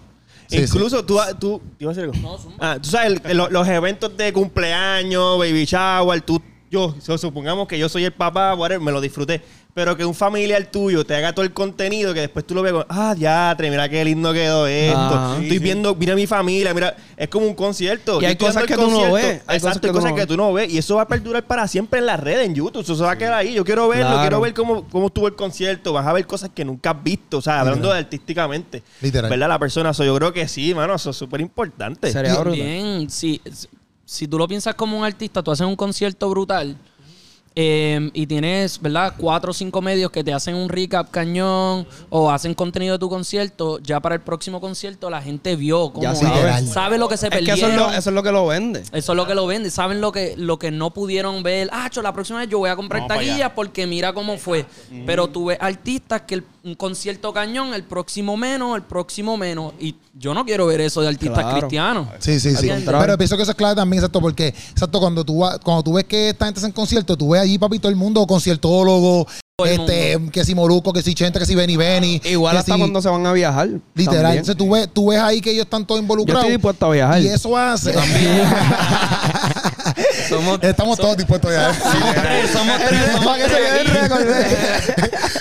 Sí, 0.54 0.62
Incluso 0.62 1.04
tú, 1.04 1.18
tú, 1.40 1.60
¿te 1.78 1.84
ibas 1.84 1.96
a 1.98 2.00
decir 2.02 2.14
algo? 2.14 2.28
Ah, 2.58 2.78
tú 2.80 2.88
sabes, 2.90 3.20
el- 3.24 3.36
lo- 3.36 3.50
los 3.50 3.66
eventos 3.68 4.16
de 4.16 4.32
cumpleaños, 4.32 5.38
baby 5.38 5.64
shower, 5.64 6.20
tú, 6.20 6.40
yo, 6.74 6.94
so- 7.00 7.16
supongamos 7.18 7.66
que 7.68 7.78
yo 7.78 7.88
soy 7.88 8.04
el 8.04 8.12
papá, 8.12 8.54
whatever, 8.54 8.80
me 8.84 8.92
lo 8.92 9.00
disfruté. 9.00 9.40
Pero 9.74 9.96
que 9.96 10.04
un 10.04 10.14
familiar 10.14 10.64
tuyo 10.66 11.04
te 11.04 11.16
haga 11.16 11.32
todo 11.32 11.44
el 11.44 11.52
contenido 11.52 12.14
que 12.14 12.20
después 12.20 12.46
tú 12.46 12.54
lo 12.54 12.62
con, 12.62 12.86
ah, 12.88 13.12
ya, 13.18 13.56
mira 13.58 13.88
qué 13.88 14.04
lindo 14.04 14.32
quedó 14.32 14.68
esto. 14.68 15.38
Estoy 15.42 15.58
viendo, 15.58 15.96
mira 15.96 16.14
mi 16.14 16.28
familia, 16.28 16.72
mira, 16.72 16.96
es 17.16 17.26
como 17.28 17.46
un 17.46 17.54
concierto. 17.54 18.22
Y 18.22 18.24
hay 18.24 18.36
cosas 18.36 18.62
que 18.66 18.74
tú 18.76 18.82
no 18.82 18.86
concierto. 18.90 19.14
ves, 19.14 19.42
hay 19.48 19.56
Exacto, 19.56 19.60
cosas 19.66 19.80
que 19.80 19.86
hay 19.88 19.90
tú 19.92 19.96
cosas 19.98 20.10
no 20.12 20.16
que 20.16 20.26
tú 20.28 20.36
no 20.36 20.52
ves. 20.52 20.72
Y 20.72 20.78
eso 20.78 20.94
va 20.94 21.02
a 21.02 21.08
perdurar 21.08 21.42
para 21.44 21.66
siempre 21.66 21.98
en 21.98 22.06
las 22.06 22.20
redes, 22.20 22.46
en 22.46 22.54
YouTube. 22.54 22.82
Eso 22.82 22.94
se 22.94 23.02
va 23.02 23.10
a 23.10 23.18
quedar 23.18 23.34
ahí. 23.34 23.52
Yo 23.54 23.64
quiero 23.64 23.88
verlo, 23.88 24.06
Claro. 24.06 24.20
quiero 24.20 24.40
ver 24.42 24.54
cómo, 24.54 24.88
cómo 24.90 25.08
estuvo 25.08 25.26
el 25.26 25.34
concierto. 25.34 25.92
Vas 25.92 26.06
a 26.06 26.12
ver 26.12 26.24
cosas 26.24 26.50
que 26.54 26.64
nunca 26.64 26.90
has 26.90 27.02
visto. 27.02 27.38
O 27.38 27.42
sea, 27.42 27.58
hablando 27.58 27.92
de 27.92 27.98
artísticamente. 27.98 28.84
Literal. 29.00 29.28
¿Verdad? 29.28 29.48
La 29.48 29.58
persona. 29.58 29.92
So, 29.92 30.04
yo 30.04 30.14
creo 30.14 30.32
que 30.32 30.46
sí, 30.46 30.72
mano. 30.72 30.94
Eso 30.94 31.10
es 31.10 31.16
súper 31.16 31.40
importante. 31.40 32.12
Sería. 32.12 32.40
Bien, 32.44 33.10
si, 33.10 33.40
si 34.04 34.28
tú 34.28 34.38
lo 34.38 34.46
piensas 34.48 34.74
como 34.74 34.98
un 34.98 35.04
artista, 35.04 35.42
tú 35.42 35.50
haces 35.50 35.66
un 35.66 35.76
concierto 35.76 36.28
brutal 36.30 36.76
eh, 37.56 38.10
y 38.14 38.26
tienes, 38.26 38.80
¿verdad? 38.82 39.14
Cuatro 39.16 39.52
o 39.52 39.54
cinco 39.54 39.80
medios 39.80 40.10
que 40.10 40.24
te 40.24 40.32
hacen 40.32 40.56
un 40.56 40.68
recap 40.68 41.08
cañón 41.12 41.86
o 42.10 42.28
hacen 42.32 42.52
contenido 42.52 42.94
de 42.94 42.98
tu 42.98 43.08
concierto, 43.08 43.78
ya 43.78 44.00
para 44.00 44.16
el 44.16 44.20
próximo 44.22 44.60
concierto 44.60 45.08
la 45.08 45.22
gente 45.22 45.54
vio 45.54 45.90
cómo 45.92 46.02
Ya 46.02 46.16
sabe, 46.16 46.66
sabe. 46.66 46.98
lo 46.98 47.08
que 47.08 47.16
se 47.16 47.26
Es 47.26 47.30
que 47.32 47.36
perdieron. 47.46 47.58
eso 47.58 47.68
es, 47.70 47.76
lo, 47.76 47.92
eso 47.96 48.10
es 48.10 48.14
lo 48.14 48.22
que 48.24 48.32
lo 48.32 48.46
vende. 48.48 48.80
Eso 48.92 49.12
es 49.12 49.16
lo 49.16 49.26
que 49.26 49.34
lo 49.36 49.46
vende. 49.46 49.70
Saben 49.70 50.00
lo 50.00 50.10
que, 50.10 50.34
lo 50.36 50.58
que 50.58 50.72
no 50.72 50.90
pudieron 50.92 51.44
ver. 51.44 51.68
Ah, 51.72 51.88
cho, 51.90 52.02
la 52.02 52.12
próxima 52.12 52.40
vez 52.40 52.48
yo 52.48 52.58
voy 52.58 52.70
a 52.70 52.76
comprar 52.76 53.02
Vamos 53.02 53.16
taquillas 53.24 53.52
porque 53.54 53.86
mira 53.86 54.12
cómo 54.12 54.36
fue. 54.36 54.66
Pero 55.06 55.28
tú 55.28 55.46
ves 55.46 55.58
artistas 55.60 56.22
que 56.22 56.34
el- 56.34 56.44
un 56.64 56.74
concierto 56.76 57.30
cañón, 57.32 57.74
el 57.74 57.82
próximo 57.84 58.36
menos, 58.38 58.74
el 58.76 58.82
próximo 58.82 59.36
menos. 59.36 59.74
Y 59.78 59.96
yo 60.14 60.32
no 60.32 60.46
quiero 60.46 60.66
ver 60.66 60.80
eso 60.80 61.02
de 61.02 61.08
artistas 61.08 61.40
Claro. 61.44 61.58
cristianos. 61.58 62.08
Sí, 62.20 62.40
sí, 62.40 62.56
sí. 62.56 62.68
contrario. 62.68 63.00
Pero 63.02 63.18
pienso 63.18 63.36
que 63.36 63.42
eso 63.42 63.50
es 63.52 63.56
clave 63.56 63.74
también, 63.76 63.98
exacto, 64.00 64.20
porque, 64.20 64.48
exacto, 64.48 64.98
cuando 64.98 65.22
tú, 65.24 65.40
vas- 65.40 65.58
cuando 65.62 65.82
tú 65.82 65.92
ves 65.92 66.04
que 66.04 66.30
esta 66.30 66.46
gente 66.46 66.60
hace 66.60 66.72
concierto, 66.72 67.16
tú 67.18 67.28
ves 67.30 67.42
allí, 67.42 67.58
papi, 67.58 67.78
todo 67.78 67.90
el 67.90 67.96
mundo, 67.96 68.26
conciertólogo, 68.26 69.26
este, 69.62 70.18
que 70.32 70.42
si 70.44 70.54
Moruco, 70.54 70.90
que 70.92 71.02
si 71.02 71.14
Chente, 71.14 71.38
que 71.38 71.44
si 71.46 71.54
Benny 71.54 71.76
Benny. 71.76 72.20
Igual 72.24 72.52
que 72.54 72.58
hasta 72.60 72.72
si- 72.72 72.78
cuando 72.78 73.02
se 73.02 73.08
van 73.10 73.26
a 73.26 73.32
viajar. 73.34 73.68
Literal. 73.94 74.22
también. 74.22 74.38
Entonces, 74.38 74.56
tú, 74.56 74.70
ves, 74.70 74.88
tú 74.92 75.08
ves 75.10 75.20
ahí 75.20 75.40
que 75.42 75.50
ellos 75.50 75.64
están 75.64 75.84
todos 75.86 75.98
Yo 76.00 76.02
involucrados. 76.02 76.44
estoy 76.44 76.56
dispuesto 76.56 76.86
a 76.86 76.90
viajar. 76.90 77.20
Y 77.22 77.26
eso 77.28 77.54
hace. 77.56 77.92
Somos, 80.28 80.58
Estamos 80.62 80.98
todos 80.98 81.16
dispuestos 81.16 81.50
ya. 81.52 81.74
somos 81.74 82.14
tres, 82.14 82.50
somos 82.50 82.76
tres, 82.88 83.00
somos 83.12 83.24
Para 83.24 83.36
que 83.36 83.42
se 83.44 83.48
tres 83.48 83.68
quede 83.68 83.80
el 83.80 83.86
aquí. 83.88 83.98
récord. 83.98 84.24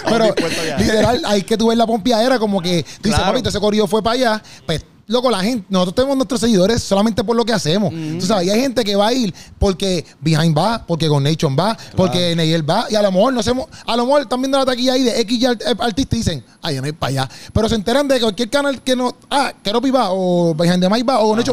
Pero 0.10 0.36
ya. 0.68 0.78
literal, 0.78 1.22
hay 1.26 1.44
que 1.44 1.58
tú 1.58 1.68
ves 1.70 1.78
la 1.78 1.86
pompiadera 1.88 2.40
como 2.40 2.62
que 2.62 2.84
tú 2.84 3.04
dices, 3.10 3.20
Claro. 3.20 3.34
papi, 3.38 3.48
ese 3.48 3.60
corrido 3.60 3.88
fue 3.88 4.02
para 4.04 4.14
allá. 4.16 4.44
Pues, 4.66 4.86
loco, 5.08 5.30
la 5.30 5.42
gente, 5.42 5.66
nosotros 5.70 5.96
tenemos 5.96 6.18
nuestros 6.18 6.40
seguidores 6.42 6.82
solamente 6.82 7.24
por 7.24 7.36
lo 7.36 7.44
que 7.46 7.54
hacemos. 7.54 7.94
Tú 8.20 8.26
sabes, 8.26 8.48
y 8.48 8.50
hay 8.50 8.62
gente 8.62 8.84
que 8.84 8.96
va 8.96 9.08
a 9.08 9.14
ir 9.14 9.34
porque 9.60 10.06
Behind 10.22 10.58
va, 10.58 10.86
porque 10.86 11.08
Con 11.08 11.24
Nation 11.24 11.56
va, 11.60 11.78
porque 11.96 12.36
Neyel 12.36 12.68
va, 12.70 12.88
y 12.90 12.96
a 12.96 13.02
lo 13.02 13.12
mejor 13.12 13.34
no 13.34 13.40
hacemos, 13.40 13.68
a 13.86 13.96
lo 13.96 14.06
mejor 14.06 14.22
están 14.24 14.42
viendo 14.42 14.58
la 14.58 14.66
taquilla 14.66 14.94
ahí 14.94 15.04
de 15.04 15.20
X 15.22 15.38
y 15.40 15.46
art- 15.46 15.62
eh, 15.62 15.76
artistas 15.80 16.14
y 16.14 16.18
dicen, 16.18 16.46
ay, 16.62 16.80
no 16.82 16.88
ir 16.88 16.96
para 16.96 17.10
allá. 17.10 17.30
Pero 17.54 17.70
se 17.70 17.76
enteran 17.76 18.08
de 18.08 18.20
cualquier 18.20 18.50
canal 18.50 18.82
que 18.82 18.96
no, 18.96 19.16
ah, 19.30 19.52
Keropi 19.64 19.92
va, 19.92 20.08
o 20.12 20.54
Behind 20.56 20.82
the 20.82 20.90
Mic 20.90 21.08
va, 21.08 21.20
o 21.20 21.30
Con 21.30 21.40
o 21.40 21.44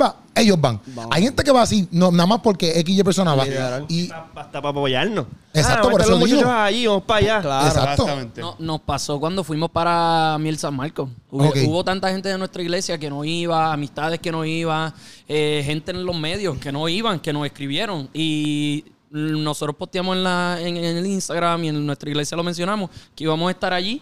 Va, 0.00 0.16
ellos 0.34 0.60
van. 0.60 0.80
Hay 1.10 1.22
gente 1.22 1.42
que 1.44 1.50
va 1.52 1.62
así, 1.62 1.86
no, 1.90 2.10
nada 2.10 2.26
más 2.26 2.40
porque 2.40 2.78
X 2.80 2.98
y 2.98 3.02
persona 3.04 3.34
va. 3.34 3.46
Y 3.88 4.10
Hasta 4.10 4.60
para 4.60 4.68
apoyarnos. 4.68 5.26
Exacto, 5.54 5.88
ah, 5.88 5.90
por 5.90 6.00
eso 6.00 6.18
digo. 6.18 6.50
allí, 6.50 6.86
vamos 6.86 7.02
para 7.04 7.18
allá. 7.20 7.40
Claro. 7.42 7.66
Exacto. 7.68 8.06
No, 8.36 8.56
nos 8.58 8.80
pasó 8.80 9.20
cuando 9.20 9.44
fuimos 9.44 9.70
para 9.70 10.36
Miel 10.40 10.58
San 10.58 10.74
Marcos. 10.74 11.08
Hubo, 11.30 11.84
tanta 11.84 12.10
gente 12.10 12.28
de 12.28 12.38
nuestra 12.38 12.62
iglesia 12.62 12.98
que 12.98 13.10
no 13.10 13.24
iba, 13.24 13.72
amistades 13.72 14.18
que 14.20 14.32
no 14.32 14.44
iban, 14.44 14.92
eh, 15.28 15.62
gente 15.64 15.90
en 15.92 16.04
los 16.04 16.16
medios 16.16 16.58
que 16.58 16.72
no 16.72 16.88
iban, 16.88 17.20
que 17.20 17.32
nos 17.32 17.44
escribieron. 17.46 18.08
Y 18.14 18.84
nosotros 19.10 19.76
posteamos 19.76 20.16
en, 20.16 20.24
la, 20.24 20.58
en, 20.60 20.76
en 20.78 20.96
el 20.96 21.06
Instagram 21.06 21.64
y 21.64 21.68
en 21.68 21.86
nuestra 21.86 22.08
iglesia 22.08 22.36
lo 22.36 22.42
mencionamos, 22.42 22.88
que 23.14 23.24
íbamos 23.24 23.48
a 23.48 23.50
estar 23.50 23.72
allí. 23.72 24.00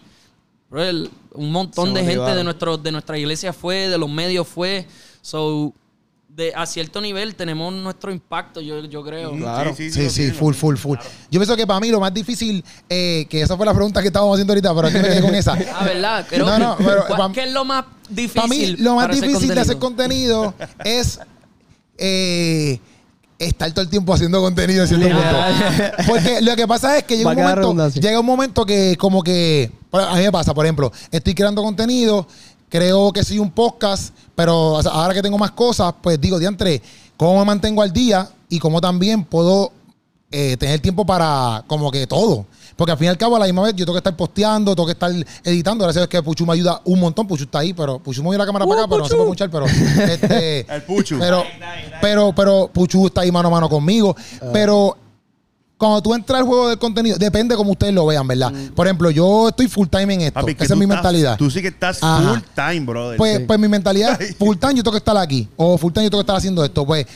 El- 0.72 1.10
un 1.32 1.50
montón 1.50 1.88
Se 1.88 1.94
de 1.94 2.04
gente 2.04 2.34
de, 2.34 2.44
nuestro, 2.44 2.76
de 2.76 2.92
nuestra 2.92 3.18
iglesia 3.18 3.52
fue, 3.52 3.88
de 3.88 3.98
los 3.98 4.08
medios 4.08 4.46
fue. 4.46 4.86
So, 5.22 5.72
de, 6.28 6.52
a 6.54 6.64
cierto 6.64 7.00
nivel 7.00 7.34
tenemos 7.34 7.72
nuestro 7.72 8.12
impacto, 8.12 8.60
yo, 8.60 8.84
yo 8.84 9.04
creo. 9.04 9.32
Claro. 9.36 9.74
Sí, 9.76 9.88
lo 9.88 9.94
sí, 9.94 10.08
tiene, 10.14 10.32
full, 10.32 10.54
full, 10.54 10.76
full. 10.76 10.98
Yo 11.30 11.40
pienso 11.40 11.56
que 11.56 11.66
para 11.66 11.80
mí 11.80 11.90
lo 11.90 12.00
más 12.00 12.14
difícil, 12.14 12.64
eh, 12.88 13.26
que 13.28 13.42
esa 13.42 13.56
fue 13.56 13.66
la 13.66 13.74
pregunta 13.74 14.00
que 14.00 14.06
estábamos 14.08 14.34
haciendo 14.34 14.52
ahorita, 14.52 14.74
pero 14.74 14.88
aquí 14.88 14.96
me 14.98 15.02
quedé 15.02 15.20
con 15.20 15.34
esa. 15.34 15.52
Ah, 15.74 15.84
¿verdad? 15.84 16.26
Pero, 16.30 16.46
No, 16.46 16.58
no, 16.58 16.76
pero 16.78 17.04
¿cuál- 17.06 17.18
pa- 17.18 17.32
¿Qué 17.32 17.44
es 17.44 17.52
lo 17.52 17.64
más 17.64 17.84
difícil? 18.08 18.34
Para 18.36 18.48
mí, 18.48 18.66
lo 18.78 18.94
más 18.94 19.04
para 19.04 19.14
hacer 19.14 19.28
difícil 19.28 19.54
de 19.54 19.60
hacer 19.60 19.78
contenido? 19.78 20.54
es 20.84 21.18
eh, 21.98 22.80
estar 23.38 23.70
todo 23.72 23.82
el 23.82 23.88
tiempo 23.90 24.14
haciendo 24.14 24.40
contenido 24.40 24.82
en 24.82 24.88
cierto 24.88 25.08
punto. 25.08 26.06
Porque 26.06 26.40
lo 26.42 26.56
que 26.56 26.66
pasa 26.66 26.96
es 26.98 27.04
que 27.04 27.16
llega 27.16 27.30
un 27.30 27.36
momento, 27.36 28.00
llega 28.00 28.20
un 28.20 28.26
momento 28.26 28.66
que 28.66 28.96
como 28.98 29.22
que 29.22 29.70
a 29.92 30.14
mí 30.16 30.22
me 30.22 30.32
pasa, 30.32 30.54
por 30.54 30.64
ejemplo, 30.64 30.92
estoy 31.10 31.34
creando 31.34 31.62
contenido, 31.62 32.26
creo 32.70 33.12
que 33.12 33.22
soy 33.22 33.38
un 33.38 33.50
podcast, 33.50 34.14
pero 34.34 34.72
o 34.72 34.82
sea, 34.82 34.92
ahora 34.92 35.12
que 35.12 35.20
tengo 35.20 35.36
más 35.36 35.50
cosas, 35.50 35.92
pues 36.00 36.18
digo, 36.18 36.38
diantre, 36.38 36.80
¿cómo 37.16 37.38
me 37.40 37.44
mantengo 37.44 37.82
al 37.82 37.92
día? 37.92 38.30
Y 38.48 38.58
cómo 38.58 38.80
también 38.80 39.24
puedo 39.24 39.72
eh, 40.30 40.56
tener 40.56 40.80
tiempo 40.80 41.04
para 41.04 41.64
como 41.66 41.90
que 41.90 42.06
todo. 42.06 42.46
Porque 42.76 42.92
al 42.92 42.98
fin 42.98 43.06
y 43.06 43.08
al 43.08 43.18
cabo, 43.18 43.36
a 43.36 43.40
la 43.40 43.44
misma 43.44 43.62
vez, 43.62 43.74
yo 43.74 43.84
tengo 43.84 43.92
que 43.92 43.98
estar 43.98 44.16
posteando, 44.16 44.74
tengo 44.74 44.86
que 44.86 44.92
estar 44.92 45.10
editando. 45.44 45.84
Gracias 45.84 45.98
a 45.98 46.06
Dios 46.06 46.08
que 46.08 46.22
Puchu 46.22 46.46
me 46.46 46.54
ayuda 46.54 46.80
un 46.84 46.98
montón. 46.98 47.26
Puchu 47.26 47.44
está 47.44 47.58
ahí, 47.58 47.74
pero 47.74 47.98
Puchu 47.98 48.22
movió 48.22 48.38
la 48.38 48.46
cámara 48.46 48.64
para 48.64 48.80
acá, 48.80 48.88
pero 48.88 49.02
no 49.02 49.08
se 49.08 49.16
puede 49.16 49.28
escuchar. 49.28 49.50
Pero, 49.50 49.66
este, 49.66 50.60
El 50.74 50.82
Puchu. 50.84 51.18
Pero, 51.18 51.44
pero, 52.00 52.32
pero 52.34 52.70
Puchu 52.72 53.08
está 53.08 53.20
ahí 53.20 53.30
mano 53.30 53.48
a 53.48 53.50
mano 53.50 53.68
conmigo. 53.68 54.16
Pero 54.52 54.96
cuando 55.80 56.02
tú 56.02 56.14
entras 56.14 56.40
al 56.40 56.46
juego 56.46 56.68
del 56.68 56.78
contenido, 56.78 57.16
depende 57.18 57.56
como 57.56 57.72
ustedes 57.72 57.94
lo 57.94 58.04
vean, 58.06 58.28
¿verdad? 58.28 58.52
Por 58.76 58.86
ejemplo, 58.86 59.10
yo 59.10 59.48
estoy 59.48 59.66
full 59.66 59.88
time 59.88 60.12
en 60.14 60.20
esto. 60.20 60.38
Papi, 60.40 60.54
que 60.54 60.64
Esa 60.64 60.74
es 60.74 60.78
mi 60.78 60.84
estás- 60.84 60.96
mentalidad. 60.96 61.36
Tú 61.38 61.50
sí 61.50 61.62
que 61.62 61.68
estás 61.68 61.98
Ajá. 62.02 62.34
full 62.34 62.40
time, 62.54 62.80
brother. 62.86 63.16
Pues, 63.16 63.40
pues 63.40 63.58
mi 63.58 63.66
mentalidad 63.66 64.20
es 64.20 64.36
full 64.38 64.56
time 64.58 64.74
yo 64.74 64.82
tengo 64.82 64.92
que 64.92 64.98
estar 64.98 65.16
aquí. 65.16 65.48
O 65.56 65.78
full 65.78 65.92
time 65.92 66.04
yo 66.04 66.10
tengo 66.10 66.20
que 66.22 66.24
estar 66.26 66.36
haciendo 66.36 66.62
esto. 66.62 66.84
Pues 66.84 67.06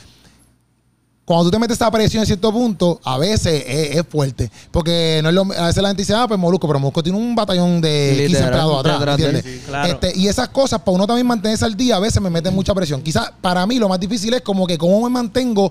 cuando 1.27 1.44
tú 1.44 1.50
te 1.53 1.59
metes 1.59 1.77
esa 1.77 1.90
presión 1.90 2.22
en 2.22 2.27
cierto 2.27 2.53
punto, 2.53 3.00
a 3.03 3.16
veces 3.18 3.64
es, 3.66 3.96
es 3.96 4.03
fuerte. 4.09 4.50
Porque 4.70 5.20
no 5.22 5.29
es 5.31 5.35
lo, 5.35 5.42
a 5.42 5.66
veces 5.66 5.83
la 5.83 5.88
gente 5.88 6.03
dice, 6.03 6.14
ah, 6.14 6.27
pues 6.29 6.38
Molusco, 6.40 6.66
pero 6.66 6.79
Molusco 6.79 7.03
tiene 7.03 7.18
un 7.18 7.35
batallón 7.35 7.81
de 7.81 8.11
15 8.11 8.29
Literal, 8.29 8.44
empleados 8.48 8.81
atrás. 8.81 9.09
¿entiendes? 9.18 9.44
Sí, 9.44 9.62
claro. 9.66 9.92
Este, 9.92 10.18
y 10.18 10.29
esas 10.29 10.48
cosas, 10.48 10.81
para 10.81 10.94
uno 10.94 11.07
también 11.07 11.27
mantenerse 11.27 11.64
al 11.64 11.74
día, 11.77 11.96
a 11.96 12.00
veces 12.00 12.20
me 12.22 12.29
meten 12.29 12.55
mucha 12.55 12.74
presión. 12.74 13.00
Quizás 13.03 13.31
para 13.40 13.66
mí 13.66 13.79
lo 13.79 13.88
más 13.88 14.00
difícil 14.00 14.35
es 14.35 14.42
como 14.42 14.66
que 14.66 14.77
cómo 14.77 15.03
me 15.03 15.09
mantengo 15.11 15.70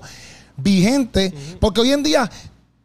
vigente. 0.56 1.32
Porque 1.60 1.80
hoy 1.80 1.92
en 1.92 2.02
día, 2.02 2.28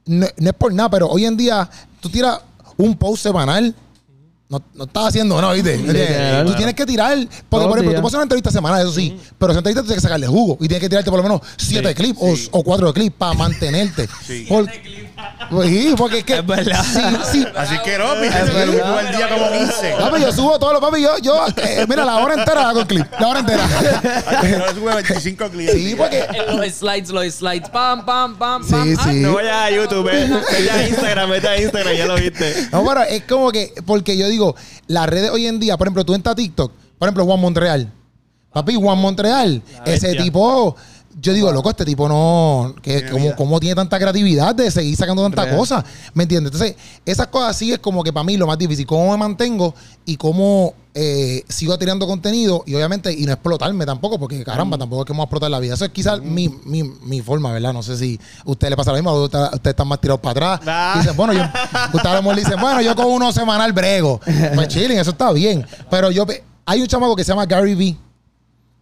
no, 0.06 0.28
no 0.38 0.50
es 0.50 0.56
por 0.56 0.74
nada, 0.74 0.90
pero 0.90 1.08
hoy 1.08 1.26
en 1.26 1.38
día 1.38 1.70
tú 2.00 2.10
tiras 2.10 2.40
un 2.78 2.96
post 2.96 3.24
semanal 3.24 3.76
no, 4.52 4.60
no 4.74 4.86
estás 4.86 5.10
haciendo 5.10 5.40
nada, 5.40 5.54
¿viste? 5.54 5.78
Literal. 5.78 6.44
Tú 6.48 6.56
tienes 6.56 6.74
que 6.74 6.84
tirar. 6.84 7.16
Porque, 7.48 7.68
por 7.68 7.78
ejemplo, 7.78 7.92
tú 7.98 8.02
puedes 8.02 8.06
hacer 8.08 8.18
una 8.18 8.24
entrevista 8.24 8.50
semanal, 8.52 8.82
eso 8.82 8.92
sí. 8.92 9.16
Pero 9.38 9.52
esa 9.52 9.60
entrevista 9.60 9.82
tú 9.84 9.88
tienes 9.90 10.02
que 10.02 10.08
sacarle 10.08 10.26
jugo. 10.26 10.56
Y 10.60 10.68
tienes 10.68 10.80
que 10.80 10.90
tirarte 10.90 11.12
por 11.12 11.18
lo 11.20 11.24
menos 11.24 11.42
siete 11.56 11.94
clips 11.94 12.18
o, 12.20 12.58
o 12.58 12.64
cuatro 12.64 12.92
clips 12.92 13.16
para 13.16 13.36
mantenerte. 13.36 14.10
Por- 14.48 14.66
Pues 14.66 14.80
sí, 15.64 15.94
porque 15.98 16.20
es 16.20 16.24
que. 16.24 16.34
Es 16.38 16.46
verdad. 16.46 16.84
Sí, 16.84 17.00
sí. 17.32 17.46
Así 17.56 17.76
que 17.84 17.98
no, 17.98 18.16
mi 18.16 18.28
Es 18.28 18.34
gente, 18.34 18.52
yo 18.78 19.00
el 19.00 19.16
día 19.16 19.30
como 19.30 19.52
15. 19.52 19.96
Papi, 20.00 20.22
yo 20.22 20.32
subo 20.32 20.60
todos 20.60 20.74
los 20.74 20.82
papi. 20.82 21.02
Yo, 21.02 21.18
yo 21.20 21.46
eh, 21.58 21.86
mira, 21.88 22.06
la 22.06 22.18
hora 22.18 22.36
entera 22.36 22.70
hago 22.70 22.82
el 22.82 22.88
clip. 22.88 23.06
La 23.20 23.28
hora 23.28 23.40
entera. 23.40 23.68
Yo 24.44 24.74
sube 24.76 24.94
25 24.96 25.50
clientes. 25.50 25.76
sí, 25.76 25.96
porque. 25.96 26.20
En 26.34 26.58
los 26.58 26.66
slides, 26.74 27.10
los 27.10 27.34
slides, 27.34 27.70
pam, 27.70 28.06
pam, 28.06 28.36
pam, 28.38 28.68
pam. 28.68 28.84
Sí, 28.86 28.96
Ah, 29.00 29.04
sí. 29.10 29.20
No 29.20 29.34
vayas 29.36 29.56
a 29.56 29.72
YouTube, 29.72 30.04
ve- 30.06 30.28
vete 30.28 30.72
a 30.72 30.88
Instagram, 30.88 31.30
vete 31.30 31.48
a 31.48 31.62
Instagram, 31.62 31.94
ya 31.96 32.06
lo 32.06 32.16
viste. 32.16 32.68
No, 32.72 32.86
pero 32.86 33.04
es 33.04 33.24
como 33.24 33.52
que, 33.52 33.74
porque 33.86 34.18
yo 34.18 34.28
digo, 34.28 34.56
las 34.88 35.08
redes 35.08 35.32
hoy 35.32 35.48
en 35.48 35.60
día, 35.60 35.78
por 35.78 35.88
ejemplo, 35.88 36.06
tú 36.06 36.14
entras 36.14 36.34
a 36.34 36.36
TikTok, 36.36 36.72
por 36.98 37.08
ejemplo, 37.08 37.26
Juan 37.26 37.40
Montreal. 37.40 37.92
Papi, 38.52 38.76
Juan 38.76 38.98
Montreal, 38.98 39.62
ese 39.86 40.08
bestia. 40.08 40.24
tipo, 40.24 40.76
yo 41.22 41.34
digo, 41.34 41.52
loco, 41.52 41.70
este 41.70 41.86
tipo 41.86 42.08
no, 42.08 42.76
que 42.82 43.10
como, 43.10 43.36
como 43.36 43.60
tiene 43.60 43.76
tanta 43.76 43.98
creatividad 44.00 44.54
de 44.56 44.70
seguir 44.72 44.96
sacando 44.96 45.22
tantas 45.24 45.48
cosas, 45.58 45.84
¿me 46.14 46.24
entiendes? 46.24 46.54
Entonces, 46.54 46.76
esas 47.06 47.28
cosas 47.28 47.56
sí 47.58 47.72
es 47.74 47.80
como 47.80 48.04
que 48.04 48.14
para 48.14 48.24
mí 48.24 48.38
lo 48.38 48.48
más 48.48 48.58
difícil, 48.58 48.86
cómo 48.86 49.12
me 49.12 49.18
mantengo 49.18 49.74
y 50.06 50.16
cómo 50.18 50.74
eh, 50.94 51.44
sigo 51.50 51.78
tirando 51.78 52.08
contenido 52.08 52.64
y 52.66 52.74
obviamente, 52.76 53.12
y 53.14 53.26
no 53.26 53.34
explotarme 53.34 53.86
tampoco, 53.86 54.18
porque 54.20 54.44
caramba, 54.44 54.78
tampoco 54.78 55.02
es 55.02 55.06
que 55.08 55.14
vamos 55.14 55.24
a 55.24 55.26
explotar 55.26 55.52
la 55.52 55.60
vida. 55.60 55.74
Eso 55.76 55.86
es 55.86 55.92
quizás 55.92 56.22
mi, 56.22 56.50
mi, 56.66 56.84
mi 56.84 57.22
forma, 57.22 57.52
¿verdad? 57.52 57.74
No 57.74 57.84
sé 57.84 57.98
si 57.98 58.20
a 58.46 58.50
usted 58.50 58.70
le 58.70 58.76
pasa 58.78 58.92
lo 58.92 58.98
mismo, 58.98 59.12
o 59.12 59.26
usted- 59.26 59.40
ustedes 59.54 59.68
están 59.74 59.88
más 59.88 60.00
tirados 60.02 60.22
para 60.22 60.32
atrás. 60.56 60.62
Ah. 60.68 60.94
Dicen, 61.00 61.16
bueno, 61.18 61.34
yo, 61.34 61.42
usted 61.94 62.10
a 62.10 62.16
lo 62.16 62.22
mejor 62.24 62.38
dice, 62.38 62.56
bueno, 62.56 62.82
yo 62.82 62.96
con 62.96 63.08
uno 63.08 63.32
semanal 63.32 63.74
brego. 63.74 64.20
Pues 64.56 64.68
chilling, 64.70 64.98
eso 65.00 65.12
está 65.12 65.32
bien. 65.32 65.66
Pero 65.92 66.12
yo, 66.12 66.26
hay 66.66 66.82
un 66.82 66.88
chamaco 66.88 67.16
que 67.16 67.24
se 67.24 67.32
llama 67.32 67.46
Gary 67.46 67.76
Vee. 67.76 67.98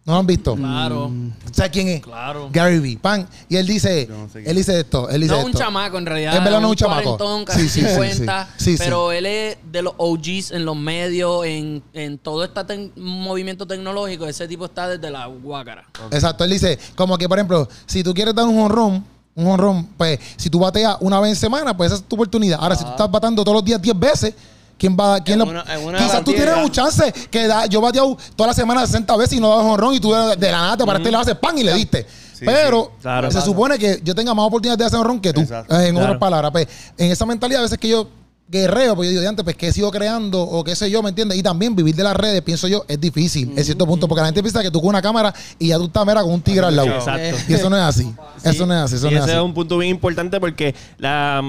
¿No 0.08 0.14
lo 0.14 0.20
han 0.20 0.26
visto? 0.26 0.56
Claro, 0.56 1.12
¿Sabes 1.52 1.70
quién 1.70 1.88
es? 1.88 2.00
claro. 2.00 2.48
Gary 2.50 2.78
Vee. 2.78 2.96
Pan. 2.96 3.28
Y 3.46 3.56
él 3.56 3.66
dice, 3.66 4.06
Yo 4.08 4.16
no 4.16 4.24
sé 4.26 4.32
quién 4.38 4.48
él 4.48 4.56
dice 4.56 4.80
esto, 4.80 5.06
él 5.10 5.20
dice 5.20 5.34
No 5.34 5.40
un 5.42 5.46
esto. 5.50 5.58
chamaco 5.58 5.98
en 5.98 6.06
realidad. 6.06 6.34
En 6.34 6.44
verdad 6.44 6.60
no 6.62 6.68
es 6.68 6.70
un 6.70 6.76
chamaco. 6.76 7.18
cuarentón, 7.18 7.44
casi 7.44 7.68
Sí, 7.68 7.68
sí, 7.68 7.80
sí, 7.82 7.88
50. 7.90 8.48
sí. 8.56 8.64
Sí, 8.64 8.70
sí. 8.78 8.82
pero 8.82 9.12
él 9.12 9.26
es 9.26 9.58
de 9.70 9.82
los 9.82 9.92
OGs 9.98 10.52
en 10.52 10.64
los 10.64 10.76
medios, 10.76 11.44
en, 11.44 11.82
en 11.92 12.16
todo 12.16 12.42
este 12.42 12.58
tec- 12.62 12.90
movimiento 12.96 13.66
tecnológico. 13.66 14.26
Ese 14.26 14.48
tipo 14.48 14.64
está 14.64 14.88
desde 14.88 15.10
la 15.10 15.26
guácara. 15.26 15.84
Exacto, 16.10 16.42
él 16.42 16.50
dice, 16.52 16.78
como 16.96 17.18
que 17.18 17.28
por 17.28 17.36
ejemplo, 17.38 17.68
si 17.84 18.02
tú 18.02 18.14
quieres 18.14 18.34
dar 18.34 18.46
un 18.46 18.58
honrón, 18.58 19.04
un 19.34 19.46
honrón, 19.46 19.90
pues 19.98 20.18
si 20.38 20.48
tú 20.48 20.58
bateas 20.58 20.96
una 21.00 21.20
vez 21.20 21.32
en 21.32 21.36
semana, 21.36 21.76
pues 21.76 21.92
esa 21.92 22.00
es 22.02 22.08
tu 22.08 22.16
oportunidad. 22.16 22.58
Ahora, 22.62 22.74
si 22.76 22.82
tú 22.82 22.90
estás 22.90 23.10
bateando 23.10 23.44
todos 23.44 23.56
los 23.56 23.64
días 23.64 23.80
10 23.82 23.98
veces, 23.98 24.34
¿quién 24.78 24.96
va? 24.98 25.22
¿Quién 25.22 25.40
En 25.40 25.46
lo- 25.46 25.50
una- 25.50 25.74
en 25.74 25.84
una 25.84 25.98
Quizás 25.98 26.24
tú 26.24 26.32
tienes 26.32 26.54
un 26.56 26.70
chance 26.70 27.12
que 27.30 27.46
da, 27.46 27.66
yo 27.66 27.80
bateado 27.80 28.16
toda 28.36 28.48
la 28.48 28.54
semana 28.54 28.86
60 28.86 29.16
veces 29.16 29.36
y 29.36 29.40
no 29.40 29.48
das 29.56 29.64
honrón 29.66 29.94
y 29.94 30.00
tú 30.00 30.12
de, 30.12 30.36
de 30.36 30.50
la 30.50 30.58
nada 30.58 30.76
te 30.76 30.84
paraste 30.86 31.08
y 31.08 31.12
le 31.12 31.18
haces 31.18 31.34
pan 31.34 31.58
y 31.58 31.64
le 31.64 31.74
diste. 31.74 32.06
Sí, 32.32 32.44
Pero 32.46 32.92
sí. 32.96 33.02
Claro. 33.02 33.30
se 33.32 33.40
supone 33.40 33.78
que 33.78 34.00
yo 34.04 34.14
tenga 34.14 34.32
más 34.32 34.46
oportunidades 34.46 34.78
de 34.78 34.84
hacer 34.84 34.98
honrón 35.00 35.20
que 35.20 35.32
tú. 35.32 35.40
Exacto. 35.40 35.78
En 35.80 35.96
otras 35.96 36.18
palabras, 36.18 36.52
pues 36.52 36.68
en 36.96 37.10
esa 37.10 37.26
mentalidad 37.26 37.60
a 37.60 37.62
veces 37.64 37.78
que 37.78 37.88
yo 37.88 38.08
guerreo, 38.50 38.94
pues 38.96 39.08
yo 39.08 39.10
digo, 39.10 39.20
de 39.22 39.28
antes, 39.28 39.44
pues 39.44 39.56
que 39.56 39.66
he 39.68 39.72
sido 39.72 39.90
creando 39.90 40.40
o 40.40 40.64
qué 40.64 40.74
sé 40.74 40.88
yo, 40.90 41.02
¿me 41.02 41.10
entiendes? 41.10 41.36
Y 41.36 41.42
también 41.42 41.74
vivir 41.76 41.94
de 41.94 42.02
las 42.04 42.16
redes, 42.16 42.40
pienso 42.40 42.66
yo, 42.66 42.82
es 42.88 42.98
difícil 42.98 43.52
en 43.54 43.62
cierto 43.64 43.84
punto, 43.86 44.08
porque 44.08 44.20
la 44.22 44.28
gente 44.28 44.40
piensa 44.42 44.62
que 44.62 44.70
tú 44.70 44.80
con 44.80 44.88
una 44.90 45.02
cámara 45.02 45.34
y 45.58 45.68
ya 45.68 45.76
tú 45.76 45.84
estás 45.86 46.06
mera 46.06 46.22
con 46.22 46.32
un 46.32 46.40
tigre 46.40 46.64
al 46.64 46.74
lado. 46.76 46.88
Exacto. 46.88 47.36
Y 47.46 47.52
eso 47.54 47.68
no 47.68 47.76
es 47.76 47.82
así. 47.82 48.10
Eso 48.44 48.64
no 48.66 48.72
es 48.74 48.80
así. 48.84 48.94
Eso 48.94 49.08
Y 49.08 49.10
no 49.10 49.16
es 49.18 49.22
ese 49.24 49.32
así. 49.32 49.38
es 49.38 49.44
un 49.44 49.52
punto 49.52 49.76
bien 49.76 49.90
importante 49.90 50.40
porque 50.40 50.74
la 50.96 51.42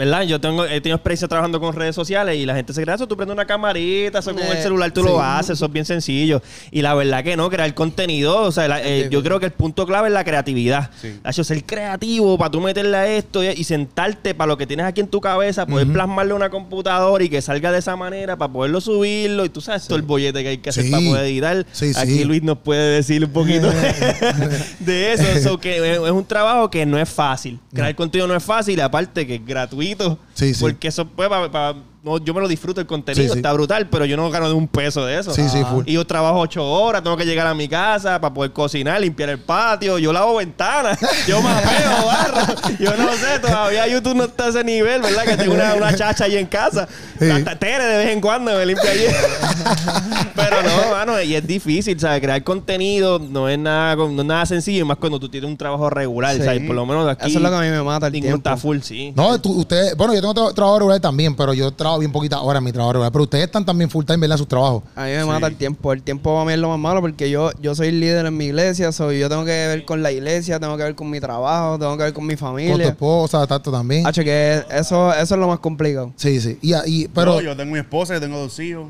¿verdad? 0.00 0.22
Yo 0.22 0.40
tengo 0.40 0.64
he 0.64 0.80
tenido 0.80 0.96
experiencia 0.96 1.28
trabajando 1.28 1.60
con 1.60 1.74
redes 1.74 1.94
sociales 1.94 2.34
y 2.36 2.46
la 2.46 2.54
gente 2.54 2.72
se 2.72 2.82
cree 2.82 2.94
eso, 2.94 3.06
tú 3.06 3.18
prendes 3.18 3.34
una 3.34 3.44
camarita, 3.44 4.20
eso 4.20 4.32
con 4.34 4.42
el 4.42 4.56
Eh, 4.56 4.62
celular 4.62 4.90
tú 4.92 5.02
sí. 5.02 5.08
lo 5.08 5.20
haces, 5.22 5.50
eso 5.50 5.66
es 5.66 5.72
bien 5.72 5.84
sencillo. 5.84 6.40
Y 6.70 6.80
la 6.80 6.94
verdad 6.94 7.22
que 7.22 7.36
no, 7.36 7.50
crear 7.50 7.74
contenido, 7.74 8.40
o 8.40 8.50
sea, 8.50 8.66
la- 8.66 8.82
eh, 8.82 9.08
yo 9.10 9.22
creo 9.22 9.38
que 9.38 9.44
el 9.46 9.52
punto 9.52 9.84
clave 9.86 10.08
es 10.08 10.14
la 10.14 10.24
creatividad. 10.24 10.90
Sí. 11.02 11.20
Hacho, 11.22 11.44
ser 11.44 11.62
creativo 11.64 12.38
para 12.38 12.50
tú 12.50 12.62
meterle 12.62 12.96
a 12.96 13.06
esto 13.14 13.44
y, 13.44 13.48
y 13.48 13.64
sentarte 13.64 14.34
para 14.34 14.48
lo 14.48 14.56
que 14.56 14.66
tienes 14.66 14.86
aquí 14.86 15.02
en 15.02 15.08
tu 15.08 15.20
cabeza, 15.20 15.66
poder 15.66 15.86
plasmarlo 15.92 16.32
en 16.32 16.36
una 16.36 16.48
computadora 16.50 17.22
y 17.22 17.28
que 17.28 17.42
salga 17.42 17.70
de 17.70 17.80
esa 17.80 17.94
manera 17.94 18.38
para 18.38 18.50
poderlo 18.50 18.80
subirlo 18.80 19.44
y 19.44 19.50
tú 19.50 19.60
sabes 19.60 19.84
todo 19.86 19.96
el 19.96 20.02
bollete 20.02 20.42
que 20.42 20.48
hay 20.48 20.58
que 20.58 20.70
hacer 20.70 20.90
para 20.90 21.02
poder 21.04 21.26
editar. 21.26 21.66
Aquí. 21.96 22.24
Luis 22.24 22.42
nos 22.42 22.56
puede 22.56 22.94
decir 22.96 23.22
un 23.22 23.32
poquito 23.32 23.70
de 24.80 25.12
eso. 25.12 25.24
So 25.50 25.58
que 25.60 25.92
es 25.94 25.98
un 26.10 26.24
trabajo 26.24 26.70
que 26.70 26.86
no 26.86 26.98
es 26.98 27.08
fácil. 27.08 27.58
Crear 27.74 27.94
contenido 27.94 28.26
no 28.26 28.34
es 28.34 28.42
fácil, 28.42 28.80
aparte 28.80 29.26
que 29.26 29.34
es 29.34 29.44
gratuito. 29.44 29.89
Sí, 30.34 30.54
sí. 30.54 30.60
Porque 30.60 30.88
eso 30.88 31.06
pues, 31.06 31.28
pa- 31.28 31.50
pa- 31.50 31.76
no, 32.02 32.18
yo 32.18 32.32
me 32.34 32.40
lo 32.40 32.48
disfruto 32.48 32.80
el 32.80 32.86
contenido, 32.86 33.22
Sí, 33.24 33.30
sí. 33.30 33.38
está 33.38 33.52
brutal, 33.52 33.88
pero 33.90 34.04
yo 34.06 34.16
no 34.16 34.30
gano 34.30 34.48
de 34.48 34.54
un 34.54 34.66
peso 34.68 35.04
de 35.04 35.18
eso. 35.18 35.34
Sí, 35.34 35.48
sí, 35.48 35.62
full. 35.70 35.84
Y 35.86 35.92
yo 35.94 36.06
trabajo 36.06 36.38
ocho 36.40 36.64
horas, 36.64 37.02
tengo 37.02 37.16
que 37.16 37.26
llegar 37.26 37.46
a 37.46 37.54
mi 37.54 37.68
casa 37.68 38.20
para 38.20 38.32
poder 38.32 38.52
cocinar, 38.52 39.00
limpiar 39.00 39.28
el 39.30 39.38
patio, 39.38 39.98
yo 39.98 40.12
lavo 40.12 40.36
ventanas, 40.36 40.98
yo 41.28 41.42
mapeo, 41.42 42.06
barro. 42.06 42.54
Yo 42.78 42.96
no 42.96 43.12
sé, 43.12 43.38
todavía 43.40 43.86
YouTube 43.86 44.14
no 44.16 44.24
está 44.24 44.44
a 44.46 44.48
ese 44.48 44.64
nivel, 44.64 45.02
¿verdad? 45.02 45.24
Que 45.24 45.36
tengo 45.36 45.54
una, 45.54 45.74
una 45.74 45.94
chacha 45.94 46.24
ahí 46.24 46.36
en 46.36 46.46
casa. 46.46 46.88
Sí. 47.18 47.28
Hasta 47.30 47.58
Tere 47.58 47.84
de 47.84 47.98
vez 47.98 48.08
en 48.10 48.20
cuando 48.20 48.50
me 48.52 48.64
limpia 48.64 48.90
allí. 48.90 49.04
Pero 50.34 50.62
no, 50.62 50.90
mano, 50.92 51.20
y 51.20 51.34
es 51.34 51.46
difícil, 51.46 51.98
¿sabes? 52.00 52.20
Crear 52.20 52.42
contenido 52.42 53.18
no 53.18 53.48
es 53.48 53.58
nada, 53.58 53.96
no 53.96 54.20
es 54.22 54.26
nada 54.26 54.46
sencillo, 54.46 54.80
y 54.80 54.84
más 54.84 54.96
cuando 54.96 55.18
tú 55.20 55.28
tienes 55.28 55.48
un 55.50 55.56
trabajo 55.56 55.90
regular, 55.90 56.34
Sí. 56.36 56.42
¿sabes? 56.42 56.62
Por 56.66 56.74
lo 56.76 56.86
menos 56.86 57.08
aquí. 57.08 57.28
Eso 57.28 57.38
es 57.38 57.42
lo 57.42 57.50
que 57.50 57.56
a 57.56 57.60
mí 57.60 57.68
me 57.68 57.82
mata 57.82 58.06
el 58.06 58.12
tiempo. 58.12 58.36
está 58.36 58.56
full, 58.56 58.78
sí. 58.80 59.12
No, 59.14 59.40
tú, 59.40 59.52
ustedes, 59.60 59.96
bueno, 59.96 60.14
yo 60.14 60.20
tengo 60.20 60.34
tra- 60.34 60.54
trabajo 60.54 60.78
regular 60.78 61.00
también, 61.00 61.34
pero 61.36 61.52
yo 61.54 61.70
trabajo 61.72 61.89
bien 61.98 62.12
poquitas 62.12 62.38
horas 62.42 62.60
en 62.60 62.64
mi 62.64 62.72
trabajo 62.72 62.92
regular. 62.94 63.12
Pero 63.12 63.24
ustedes 63.24 63.44
están 63.46 63.64
también 63.64 63.90
full 63.90 64.04
time, 64.04 64.18
¿verdad? 64.18 64.34
En 64.34 64.38
sus 64.38 64.48
trabajos. 64.48 64.82
A 64.94 65.04
mí 65.04 65.10
me 65.10 65.24
mata 65.24 65.46
el 65.46 65.56
tiempo. 65.56 65.92
El 65.92 66.02
tiempo 66.02 66.32
para 66.34 66.44
mí 66.46 66.52
es 66.52 66.58
lo 66.58 66.68
más 66.68 66.78
malo 66.78 67.00
porque 67.00 67.30
yo, 67.30 67.50
yo 67.60 67.74
soy 67.74 67.90
líder 67.92 68.26
en 68.26 68.36
mi 68.36 68.46
iglesia, 68.46 68.92
soy 68.92 69.18
yo 69.18 69.28
tengo 69.28 69.44
que 69.44 69.50
ver 69.50 69.84
con 69.84 70.02
la 70.02 70.12
iglesia, 70.12 70.58
tengo 70.60 70.76
que 70.76 70.82
ver 70.84 70.94
con 70.94 71.10
mi 71.10 71.20
trabajo, 71.20 71.78
tengo 71.78 71.96
que 71.96 72.04
ver 72.04 72.12
con 72.12 72.24
mi 72.26 72.34
Con 72.36 72.38
tu 72.38 72.44
familia. 72.46 72.88
esposa, 72.88 73.46
tanto 73.46 73.70
también. 73.72 74.06
Hacho, 74.06 74.22
que 74.24 74.62
eso, 74.70 75.12
eso 75.12 75.34
es 75.34 75.40
lo 75.40 75.48
más 75.48 75.58
complicado. 75.58 76.12
Sí, 76.16 76.40
sí. 76.40 76.58
Y, 76.62 76.74
y- 76.86 77.08
pero. 77.08 77.34
No, 77.34 77.40
yo 77.40 77.56
tengo 77.56 77.72
mi 77.72 77.78
esposa, 77.80 78.14
yo 78.14 78.20
tengo 78.20 78.38
dos 78.38 78.58
hijos. 78.58 78.88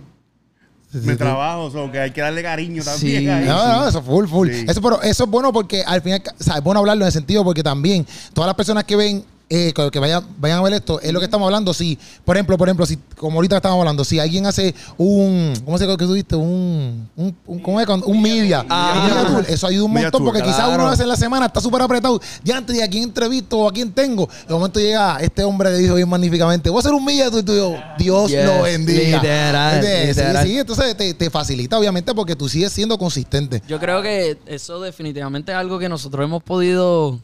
Sí, 0.92 0.98
Me 1.04 1.12
sí. 1.12 1.18
trabajo, 1.18 1.70
so, 1.70 1.88
que 1.92 2.00
hay 2.00 2.10
que 2.10 2.20
darle 2.20 2.42
cariño 2.42 2.82
también. 2.82 3.22
Sí. 3.22 3.28
ahí. 3.28 3.44
No, 3.46 3.76
no, 3.82 3.88
eso 3.88 4.02
full, 4.02 4.26
full. 4.26 4.50
Sí. 4.50 4.64
Eso, 4.68 4.82
pero 4.82 5.00
eso 5.02 5.22
es 5.22 5.30
bueno 5.30 5.52
porque 5.52 5.84
al 5.84 6.02
final, 6.02 6.20
o 6.38 6.42
sea, 6.42 6.56
es 6.56 6.62
bueno 6.64 6.80
hablarlo 6.80 7.04
en 7.04 7.06
el 7.06 7.12
sentido 7.12 7.44
porque 7.44 7.62
también 7.62 8.04
todas 8.34 8.48
las 8.48 8.56
personas 8.56 8.82
que 8.82 8.96
ven, 8.96 9.24
eh, 9.52 9.72
que 9.74 9.90
que 9.90 9.98
vayan, 9.98 10.24
vayan 10.38 10.58
a 10.58 10.62
ver 10.62 10.74
esto, 10.74 11.00
es 11.00 11.12
lo 11.12 11.18
que 11.18 11.24
estamos 11.24 11.44
hablando. 11.44 11.74
Si, 11.74 11.98
por 12.24 12.36
ejemplo, 12.36 12.56
por 12.56 12.68
ejemplo, 12.68 12.86
si, 12.86 12.96
como 13.16 13.38
ahorita 13.38 13.56
estábamos 13.56 13.82
hablando, 13.82 14.04
si 14.04 14.20
alguien 14.20 14.46
hace 14.46 14.74
un, 14.96 15.52
¿cómo 15.64 15.76
se 15.76 15.88
que 15.88 15.96
tú 15.96 16.12
dijiste? 16.12 16.36
Un, 16.36 17.08
un, 17.16 17.36
un, 17.46 17.58
¿cómo 17.58 17.80
es? 17.80 17.88
Un 17.88 18.22
media. 18.22 18.64
Ah. 18.68 18.94
Un 18.94 19.08
media 19.14 19.26
tour. 19.26 19.44
Eso 19.48 19.66
ayuda 19.66 19.84
un 19.86 19.92
Media 19.92 20.06
montón 20.06 20.22
tour, 20.22 20.32
porque 20.32 20.48
quizás 20.48 20.68
una 20.72 20.88
vez 20.88 21.00
en 21.00 21.08
la 21.08 21.16
semana 21.16 21.46
está 21.46 21.60
súper 21.60 21.82
apretado. 21.82 22.20
Ya 22.44 22.58
antes 22.58 22.76
de 22.76 22.84
a 22.84 22.88
quién 22.88 23.02
entrevisto 23.02 23.58
o 23.58 23.68
a 23.68 23.72
quién 23.72 23.90
tengo, 23.92 24.28
de 24.46 24.54
momento 24.54 24.78
llega 24.78 25.18
este 25.20 25.42
hombre 25.42 25.70
que 25.70 25.76
dijo 25.78 25.96
bien 25.96 26.08
magníficamente, 26.08 26.70
voy 26.70 26.78
a 26.78 26.80
hacer 26.80 26.92
un 26.92 27.04
media 27.04 27.28
tour 27.28 27.40
y 27.40 27.44
tú 27.44 27.52
digo, 27.52 27.76
Dios 27.98 28.30
Yes, 28.30 28.44
lo 28.46 28.62
bendiga. 28.62 29.16
literal, 29.20 29.74
¿Entiendes? 29.74 30.16
Sí, 30.16 30.22
literal. 30.22 30.46
Sí, 30.46 30.58
entonces 30.58 30.96
te, 30.96 31.14
te 31.14 31.28
facilita 31.28 31.76
obviamente 31.76 32.14
porque 32.14 32.36
tú 32.36 32.48
sigues 32.48 32.72
siendo 32.72 32.96
consistente. 32.96 33.62
Yo 33.66 33.80
creo 33.80 34.00
que 34.00 34.38
eso 34.46 34.80
definitivamente 34.80 35.50
es 35.50 35.58
algo 35.58 35.78
que 35.80 35.88
nosotros 35.88 36.24
hemos 36.24 36.40
podido. 36.44 37.18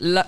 la- 0.00 0.26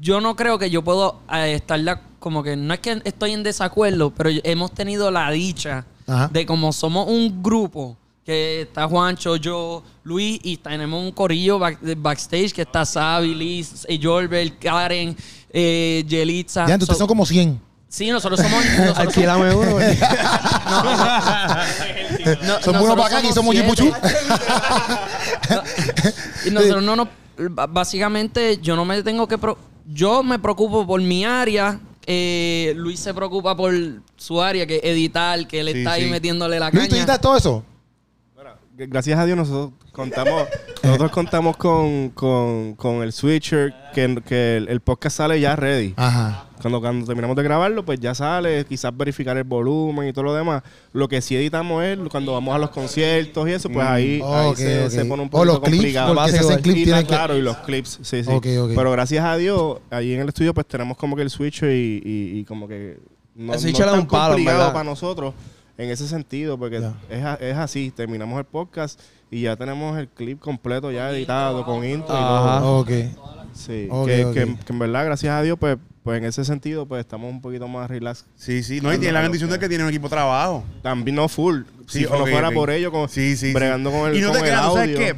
yo 0.00 0.20
no 0.20 0.36
creo 0.36 0.58
que 0.58 0.70
yo 0.70 0.82
puedo 0.82 1.20
eh, 1.32 1.54
estar 1.54 1.78
la- 1.80 2.00
como 2.18 2.42
que 2.42 2.56
no 2.56 2.74
es 2.74 2.80
que 2.80 3.00
estoy 3.04 3.32
en 3.32 3.42
desacuerdo, 3.42 4.10
pero 4.10 4.30
hemos 4.44 4.72
tenido 4.72 5.10
la 5.10 5.30
dicha 5.30 5.84
Ajá. 6.06 6.28
de 6.32 6.44
como 6.46 6.72
somos 6.72 7.08
un 7.08 7.42
grupo 7.42 7.96
que 8.24 8.62
está 8.62 8.86
Juancho, 8.86 9.36
yo, 9.36 9.82
Luis 10.04 10.38
y 10.42 10.56
tenemos 10.58 11.02
un 11.02 11.12
corillo 11.12 11.58
back- 11.58 11.80
de 11.80 11.94
backstage 11.94 12.52
que 12.52 12.62
está 12.62 12.84
Sabi, 12.84 13.34
Liz, 13.34 13.86
eh, 13.88 13.98
Jorbert, 14.02 14.58
Karen, 14.58 15.16
eh, 15.50 16.04
Yelitza. 16.06 16.66
Ya, 16.66 16.74
entonces 16.74 16.94
So- 16.96 16.98
son 17.00 17.08
como 17.08 17.24
100. 17.24 17.58
Sí, 17.88 18.10
nosotros 18.10 18.38
somos. 18.40 18.62
nosotros 18.64 18.86
somos- 18.96 18.98
Alquilame 18.98 19.54
uno. 19.54 19.70
no, 22.42 22.60
Son 22.60 22.74
buenos 22.74 22.82
nosotros 22.82 22.96
para 22.96 23.18
acá 23.18 23.26
y 23.28 23.32
somos 23.32 23.54
siete. 23.54 23.68
Yipuchú. 23.70 23.92
Y 26.46 26.50
nosotros 26.50 26.82
no 26.82 26.96
nos. 26.96 27.08
Básicamente, 27.70 28.58
yo 28.60 28.76
no 28.76 28.84
me 28.84 29.02
tengo 29.02 29.26
que. 29.26 29.38
pro- 29.38 29.56
yo 29.90 30.22
me 30.22 30.38
preocupo 30.38 30.86
por 30.86 31.00
mi 31.00 31.24
área. 31.24 31.80
eh, 32.10 32.72
Luis 32.76 33.00
se 33.00 33.12
preocupa 33.12 33.54
por 33.56 33.74
su 34.16 34.40
área, 34.40 34.66
que 34.66 34.76
es 34.76 34.84
editar, 34.84 35.46
que 35.46 35.60
él 35.60 35.68
Sí, 35.72 35.78
está 35.78 35.92
ahí 35.92 36.04
sí. 36.04 36.10
metiéndole 36.10 36.58
la 36.58 36.70
Luis, 36.70 36.84
¿tú 36.84 36.90
caña. 36.90 37.02
editas 37.02 37.20
todo 37.20 37.36
eso? 37.36 37.64
Gracias 38.86 39.18
a 39.18 39.26
Dios 39.26 39.36
nosotros 39.36 39.72
contamos, 39.90 40.44
nosotros 40.84 41.10
contamos 41.10 41.56
con, 41.56 42.10
con, 42.10 42.74
con 42.76 43.02
el 43.02 43.12
switcher, 43.12 43.74
que, 43.92 44.22
que 44.24 44.56
el, 44.58 44.68
el 44.68 44.80
podcast 44.80 45.16
sale 45.16 45.40
ya 45.40 45.56
ready. 45.56 45.94
Ajá. 45.96 46.44
Cuando, 46.62 46.80
cuando 46.80 47.04
terminamos 47.06 47.36
de 47.36 47.42
grabarlo, 47.42 47.84
pues 47.84 47.98
ya 48.00 48.14
sale, 48.14 48.64
quizás 48.64 48.96
verificar 48.96 49.36
el 49.36 49.44
volumen 49.44 50.08
y 50.08 50.12
todo 50.12 50.24
lo 50.24 50.34
demás. 50.34 50.62
Lo 50.92 51.08
que 51.08 51.20
sí 51.20 51.36
editamos 51.36 51.84
es 51.84 51.98
cuando 52.10 52.32
vamos 52.32 52.54
a 52.54 52.58
los 52.58 52.70
conciertos 52.70 53.48
y 53.48 53.52
eso, 53.52 53.68
pues 53.68 53.86
ahí, 53.86 54.20
Oh, 54.22 54.34
ahí 54.36 54.46
ok, 54.50 54.56
se, 54.56 54.90
se 54.90 55.04
pone 55.04 55.22
un 55.22 55.28
O 55.28 55.30
poco 55.30 55.44
los 55.44 55.60
clips, 55.60 55.76
complicado. 55.76 56.14
porque 56.14 56.30
si 56.30 56.36
Básico, 56.36 56.50
hacen 56.50 56.62
clips 56.62 56.78
Y, 56.80 56.84
tienen 56.84 57.02
que... 57.02 57.08
Claro, 57.08 57.36
y 57.36 57.42
los 57.42 57.56
clips, 57.58 57.98
sí, 58.02 58.24
sí. 58.24 58.30
Ok, 58.30 58.46
ok. 58.60 58.72
Pero 58.76 58.90
gracias 58.92 59.24
a 59.24 59.36
Dios, 59.36 59.78
allí 59.90 60.14
en 60.14 60.20
el 60.20 60.28
estudio, 60.28 60.54
pues 60.54 60.66
tenemos 60.66 60.96
como 60.96 61.14
que 61.16 61.22
el 61.22 61.30
switcher 61.30 61.70
y, 61.70 62.00
y, 62.04 62.38
y 62.40 62.44
como 62.44 62.66
que 62.68 62.98
no, 63.34 63.54
Ese 63.54 63.66
no 63.66 63.72
bicho 63.72 63.84
es 63.84 63.92
un 64.00 64.06
palo, 64.08 64.34
complicado 64.34 64.58
¿verdad? 64.58 64.72
para 64.72 64.84
nosotros 64.84 65.34
en 65.78 65.90
ese 65.90 66.06
sentido, 66.08 66.58
porque 66.58 66.80
Ya. 66.80 66.94
es, 67.08 67.40
es 67.40 67.56
así. 67.56 67.90
Terminamos 67.90 68.38
el 68.38 68.44
podcast 68.44 69.00
y 69.30 69.42
ya 69.42 69.56
tenemos 69.56 69.96
el 69.98 70.08
clip 70.08 70.38
completo 70.40 70.90
ya 70.90 71.10
editado 71.10 71.64
con 71.64 71.84
intro 71.84 72.14
y 72.14 72.18
Ajá. 72.18 72.58
todo. 72.60 72.78
Ok. 72.80 72.90
Sí, 73.54 73.88
Ok, 73.90 74.06
que, 74.06 74.16
que- 74.34 74.56
que 74.64 74.72
en 74.72 74.78
verdad, 74.78 75.04
gracias 75.06 75.32
a 75.32 75.42
Dios, 75.42 75.56
pues, 75.58 75.78
pues 76.02 76.18
en 76.18 76.24
ese 76.26 76.44
sentido, 76.44 76.86
pues 76.86 77.00
estamos 77.00 77.30
un 77.30 77.40
poquito 77.40 77.66
más 77.68 77.88
relax. 77.90 78.24
Sí, 78.36 78.62
sí. 78.62 78.80
No, 78.80 78.92
y 78.92 78.98
tiene 78.98 79.12
la 79.12 79.20
bendición 79.20 79.50
de 79.50 79.58
que 79.58 79.68
tiene 79.68 79.82
un 79.84 79.90
equipo 79.90 80.06
de 80.08 80.10
trabajo. 80.10 80.64
También 80.82 81.16
no 81.16 81.28
full. 81.28 81.62
Sí, 81.86 82.00
si 82.00 82.04
no 82.04 82.26
fuera 82.26 82.50
por 82.50 82.70
ello, 82.70 82.92
con, 82.92 83.08
Sí, 83.08 83.36
sí, 83.36 83.52
bregando 83.52 83.90
sí. 83.90 83.96
con 83.96 84.10
el, 84.10 84.16
Y 84.16 84.20
no 84.20 84.30
te 84.32 84.40
creas, 84.40 84.66
¿tú 84.68 84.74
¿sabes 84.74 84.96
qué? 84.96 85.14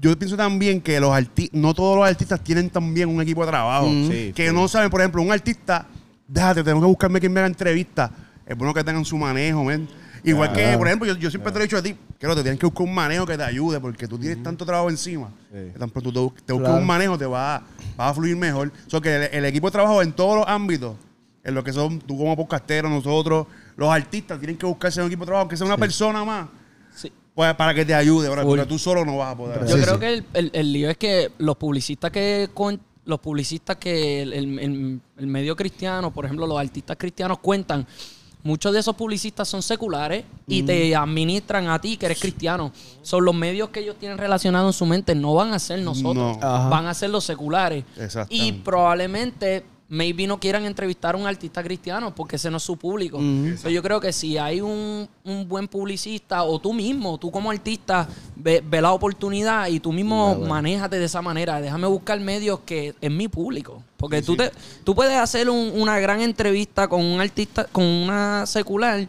Yo 0.00 0.18
pienso 0.18 0.36
también 0.36 0.80
que 0.80 1.00
los 1.00 1.10
artistas, 1.12 1.58
no 1.58 1.72
todos 1.72 1.96
los 1.96 2.06
artistas 2.06 2.38
tienen 2.42 2.68
también 2.70 3.08
un 3.08 3.20
equipo 3.22 3.42
de 3.44 3.48
trabajo. 3.50 3.86
Mm. 3.88 4.10
Sí, 4.10 4.32
que 4.34 4.52
no 4.52 4.68
saben, 4.68 4.90
por 4.90 5.00
ejemplo, 5.00 5.22
un 5.22 5.32
artista, 5.32 5.86
déjate, 6.28 6.62
tengo 6.62 6.80
que 6.80 6.86
buscarme 6.86 7.20
quien 7.20 7.32
me 7.32 7.40
haga 7.40 7.46
entrevista. 7.46 8.10
Es 8.46 8.56
bueno 8.56 8.74
que 8.74 8.84
tengan 8.84 9.04
su 9.04 9.16
manejo, 9.16 9.64
men. 9.64 9.88
Igual 10.22 10.52
que, 10.52 10.76
por 10.78 10.86
ejemplo, 10.86 11.06
yo, 11.06 11.16
yo 11.16 11.30
siempre 11.30 11.52
te 11.52 11.58
he 11.58 11.62
dicho 11.62 11.76
a 11.76 11.82
ti, 11.82 11.94
que 12.18 12.26
no, 12.26 12.34
te 12.34 12.42
tienes 12.42 12.58
que 12.58 12.64
buscar 12.66 12.86
un 12.86 12.94
manejo 12.94 13.26
que 13.26 13.36
te 13.36 13.42
ayude, 13.42 13.78
porque 13.78 14.08
tú 14.08 14.18
tienes 14.18 14.42
tanto 14.42 14.64
trabajo 14.64 14.88
encima. 14.88 15.28
Sí. 15.52 15.70
Que 15.72 15.78
tan 15.78 15.90
pronto 15.90 16.10
tú 16.12 16.30
te, 16.36 16.42
te 16.42 16.52
buscas 16.54 16.68
Claro. 16.70 16.80
un 16.80 16.86
manejo, 16.86 17.18
te 17.18 17.26
va, 17.26 17.56
a- 17.56 17.62
va 18.00 18.08
a 18.08 18.14
fluir 18.14 18.34
mejor. 18.36 18.72
O 18.86 18.90
sea, 18.90 19.00
que 19.00 19.14
el, 19.16 19.22
el 19.32 19.44
equipo 19.44 19.66
de 19.68 19.72
trabajo 19.72 20.00
en 20.00 20.12
todos 20.12 20.36
los 20.38 20.48
ámbitos, 20.48 20.96
en 21.42 21.54
lo 21.54 21.62
que 21.62 21.72
son 21.74 21.98
tú 22.00 22.16
como 22.16 22.34
podcastero, 22.36 22.88
nosotros, 22.88 23.46
los 23.76 23.90
artistas, 23.90 24.38
tienen 24.38 24.56
que 24.56 24.64
buscarse 24.64 25.00
un 25.02 25.08
equipo 25.08 25.24
de 25.24 25.26
trabajo, 25.26 25.48
que 25.48 25.56
sea 25.58 25.66
una 25.66 25.76
persona 25.76 26.24
más, 26.24 26.48
Sí. 26.94 27.12
pues, 27.34 27.54
para 27.54 27.74
que 27.74 27.84
te 27.84 27.94
ayude, 27.94 28.28
¿verdad? 28.30 28.44
Porque 28.44 28.64
tú 28.64 28.78
solo 28.78 29.04
no 29.04 29.18
vas 29.18 29.34
a 29.34 29.36
poder. 29.36 29.60
Yo 29.66 29.76
Sí, 29.76 29.82
creo 29.82 29.94
sí. 29.94 30.00
que 30.00 30.08
el, 30.14 30.24
el- 30.32 30.50
el 30.54 30.72
lío 30.72 30.88
es 30.88 30.96
que 30.96 31.32
los 31.36 31.56
publicistas 31.56 32.10
que 32.10 32.48
con- 32.54 32.80
los 33.04 33.20
publicistas 33.20 33.76
que 33.76 34.22
el, 34.22 34.32
el- 34.32 34.58
el- 34.58 35.00
el 35.18 35.26
medio 35.26 35.54
cristiano, 35.54 36.10
por 36.10 36.24
ejemplo, 36.24 36.46
los 36.46 36.58
artistas 36.58 36.96
cristianos 36.98 37.40
cuentan, 37.40 37.86
muchos 38.44 38.72
de 38.72 38.80
esos 38.80 38.94
publicistas 38.94 39.48
son 39.48 39.62
seculares 39.62 40.24
y 40.46 40.62
te 40.62 40.94
administran 40.94 41.68
a 41.68 41.80
ti 41.80 41.96
que 41.96 42.06
eres 42.06 42.20
cristiano. 42.20 42.70
Son 43.02 43.24
los 43.24 43.34
medios 43.34 43.70
que 43.70 43.80
ellos 43.80 43.96
tienen 43.98 44.18
relacionados 44.18 44.74
en 44.74 44.78
su 44.78 44.86
mente, 44.86 45.14
no 45.14 45.34
van 45.34 45.52
a 45.52 45.58
ser 45.58 45.80
nosotros, 45.80 46.38
No. 46.38 46.70
Van 46.70 46.86
a 46.86 46.94
ser 46.94 47.10
los 47.10 47.24
seculares. 47.24 47.84
Exactamente. 47.98 48.36
Y 48.36 48.52
probablemente 48.52 49.64
maybe 49.88 50.26
no 50.26 50.40
quieran 50.40 50.64
entrevistar 50.64 51.14
a 51.14 51.18
un 51.18 51.26
artista 51.26 51.62
cristiano 51.62 52.14
porque 52.14 52.36
ese 52.36 52.50
no 52.50 52.56
es 52.56 52.62
su 52.62 52.76
público. 52.76 53.18
Pero 53.62 53.70
yo 53.70 53.82
creo 53.82 54.00
que 54.00 54.12
si 54.12 54.38
hay 54.38 54.60
un, 54.60 55.08
un 55.24 55.48
buen 55.48 55.68
publicista 55.68 56.42
o 56.44 56.58
tú 56.58 56.72
mismo, 56.72 57.18
tú 57.18 57.30
como 57.30 57.50
artista, 57.50 58.08
ve, 58.34 58.62
ve 58.66 58.80
la 58.80 58.92
oportunidad 58.92 59.68
y 59.68 59.80
tú 59.80 59.92
mismo 59.92 60.34
manéjate 60.48 60.98
de 60.98 61.04
esa 61.04 61.20
manera. 61.22 61.60
Déjame 61.60 61.86
buscar 61.86 62.18
medios 62.20 62.60
que 62.64 62.94
es 63.00 63.10
mi 63.10 63.28
público. 63.28 63.82
Porque 63.98 64.20
tú, 64.22 64.36
Te, 64.36 64.50
tú 64.84 64.94
puedes 64.94 65.16
hacer 65.16 65.48
un- 65.50 65.72
una 65.74 65.98
gran 66.00 66.20
entrevista 66.20 66.88
con 66.88 67.02
un 67.04 67.20
artista, 67.20 67.64
con 67.64 67.84
una 67.84 68.46
secular 68.46 69.06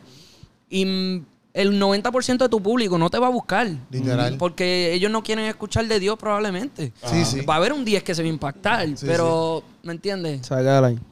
y 0.70 0.86
mm, 0.86 1.26
el 1.56 1.80
90% 1.82 2.38
de 2.38 2.50
tu 2.50 2.62
público 2.62 2.98
no 2.98 3.10
te 3.10 3.18
va 3.18 3.28
a 3.28 3.30
buscar. 3.30 3.68
Literal. 3.90 4.36
Porque 4.38 4.94
ellos 4.94 5.10
no 5.10 5.24
quieren 5.24 5.46
escuchar 5.46 5.88
de 5.88 6.02
Dios 6.02 6.18
probablemente. 6.20 6.92
Sí, 7.10 7.24
sí. 7.24 7.42
Va 7.42 7.54
a 7.54 7.58
haber 7.58 7.72
un 7.72 7.86
10 7.86 8.04
que 8.04 8.14
se 8.14 8.22
va 8.22 8.28
a 8.28 8.32
impactar, 8.32 8.88
pero, 9.02 9.64
¿me 9.82 9.94
entiendes? 9.94 10.42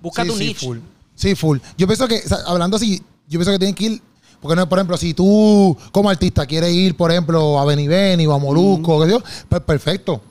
Busca 0.01 0.23
Sí, 0.23 0.29
tu 0.29 0.35
sí, 0.35 0.47
niche. 0.47 0.65
full. 0.65 0.77
Sí, 1.15 1.35
full. 1.35 1.59
Yo 1.77 1.87
pienso 1.87 2.07
que, 2.09 2.17
o 2.17 2.27
sea, 2.27 2.39
hablando 2.45 2.75
así, 2.75 2.97
yo 3.29 3.39
pienso 3.39 3.51
que 3.53 3.59
tienen 3.59 3.73
que 3.73 3.85
ir. 3.85 4.01
Porque, 4.41 4.57
no, 4.57 4.67
por 4.67 4.77
ejemplo, 4.77 4.97
si 4.97 5.13
tú 5.13 5.77
como 5.93 6.09
artista 6.09 6.45
quieres 6.45 6.73
ir, 6.73 6.97
por 6.97 7.09
ejemplo, 7.09 7.57
a 7.57 7.63
Beni 7.63 7.87
Beni 7.87 8.27
o 8.27 8.33
a 8.33 8.37
Molusco, 8.37 8.99
qué 8.99 9.05
sé 9.05 9.11
yo, 9.13 9.23
pues 9.47 9.61
perfecto. 9.61 10.21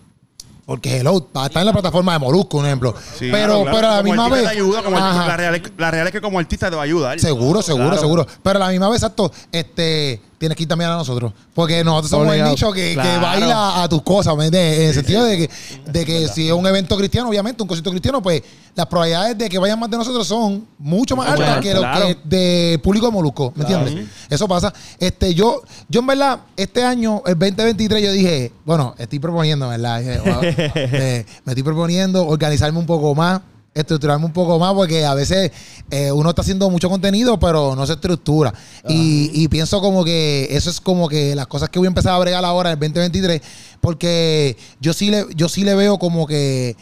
Porque 0.64 0.98
Hello 1.01 1.18
estar 1.18 1.57
en 1.61 1.66
la 1.66 1.72
plataforma 1.72 2.12
de 2.12 2.18
Molusco, 2.20 2.59
un 2.59 2.66
ejemplo. 2.66 2.94
Sí, 3.18 3.29
pero, 3.33 3.62
claro, 3.62 3.62
claro. 3.62 3.77
pero 3.77 3.87
a 3.88 3.90
la 3.90 3.96
Como 4.03 4.12
misma 4.12 4.29
vez. 4.29 4.42
te 4.44 4.48
ayuda, 4.48 4.83
como 4.83 4.96
la, 4.98 5.37
real, 5.37 5.55
es- 5.57 5.72
la 5.77 5.90
real 5.90 6.07
es 6.07 6.12
que 6.12 6.20
como 6.20 6.38
artista 6.38 6.70
te 6.70 6.77
va 6.77 6.83
a 6.83 6.85
ayudar. 6.85 7.18
Seguro, 7.18 7.62
seguro, 7.62 7.87
Claro. 7.87 8.01
seguro. 8.01 8.27
Pero 8.42 8.57
a 8.57 8.61
la 8.61 8.68
misma 8.68 8.88
vez, 8.88 8.98
exacto, 9.03 9.33
este, 9.51 10.20
tienes 10.42 10.57
que 10.57 10.64
ir 10.64 10.68
también 10.68 10.90
a 10.90 10.96
nosotros. 10.96 11.33
Porque 11.55 11.85
nosotros 11.85 12.11
somos 12.11 12.26
Obligado. 12.26 12.50
el 12.50 12.55
nicho 12.57 12.72
que, 12.72 12.94
Claro. 12.94 13.46
va 13.46 13.85
a 13.85 13.88
tus 13.88 14.02
cosas, 14.02 14.37
¿me 14.37 14.46
entiendes? 14.46 14.81
En 14.81 14.88
el 14.88 14.94
sentido 14.94 15.24
de 15.24 15.38
que, 15.38 15.50
de 15.92 16.05
que 16.05 16.26
si 16.26 16.48
es 16.48 16.52
un 16.52 16.66
evento 16.66 16.96
cristiano, 16.96 17.28
obviamente, 17.28 17.62
un 17.62 17.68
concierto 17.68 17.90
cristiano, 17.90 18.20
pues 18.20 18.42
las 18.74 18.87
probabilidades 18.87 19.38
de 19.38 19.48
que 19.48 19.57
vayan 19.59 19.78
más 19.78 19.88
de 19.88 19.98
nosotros 19.98 20.26
son 20.26 20.66
mucho 20.78 21.14
más 21.14 21.28
altas 21.28 21.61
que 21.61 21.72
los 21.74 21.83
claro. 21.83 22.09
que 22.09 22.18
de 22.24 22.81
público 22.83 23.07
de 23.07 23.12
Molusco, 23.12 23.52
¿me 23.55 23.62
entiendes? 23.62 24.09
Eso 24.28 24.48
pasa. 24.48 24.74
Este, 24.98 25.33
yo, 25.33 25.62
yo 25.88 26.00
en 26.00 26.07
verdad, 26.09 26.40
este 26.57 26.83
año, 26.83 27.22
el 27.24 27.38
2023, 27.38 28.02
yo 28.02 28.11
dije, 28.11 28.52
bueno, 28.64 28.96
estoy 28.98 29.20
proponiendo, 29.20 29.68
¿verdad? 29.68 30.00
Dije, 30.00 30.18
wow, 30.18 30.40
eh, 30.42 31.24
me 31.44 31.52
estoy 31.52 31.62
proponiendo 31.62 32.26
organizarme 32.26 32.81
un 32.81 32.87
poco 32.87 33.14
más 33.14 33.42
estructurarme 33.74 34.26
un 34.26 34.32
poco 34.32 34.58
más 34.58 34.74
porque 34.74 35.04
a 35.04 35.14
veces 35.14 35.50
eh, 35.90 36.12
uno 36.12 36.30
está 36.30 36.42
haciendo 36.42 36.68
mucho 36.68 36.90
contenido 36.90 37.38
pero 37.38 37.74
no 37.74 37.87
se 37.87 37.94
estructura 37.94 38.52
y, 38.87 39.30
y 39.32 39.48
pienso 39.48 39.80
como 39.80 40.04
que 40.04 40.48
eso 40.50 40.68
es 40.68 40.80
como 40.80 41.08
que 41.08 41.35
las 41.35 41.46
cosas 41.46 41.70
que 41.70 41.78
voy 41.78 41.87
a 41.87 41.88
empezar 41.88 42.12
a 42.12 42.18
bregar 42.18 42.44
ahora 42.44 42.70
en 42.70 42.74
el 42.74 42.80
2023 42.80 43.40
porque 43.80 44.56
yo 44.80 44.92
sí 44.92 45.11
le 45.11 45.24
yo 45.35 45.48
sí 45.48 45.64
le 45.64 45.74
veo 45.74 45.98
como 45.98 46.26
que 46.26 46.76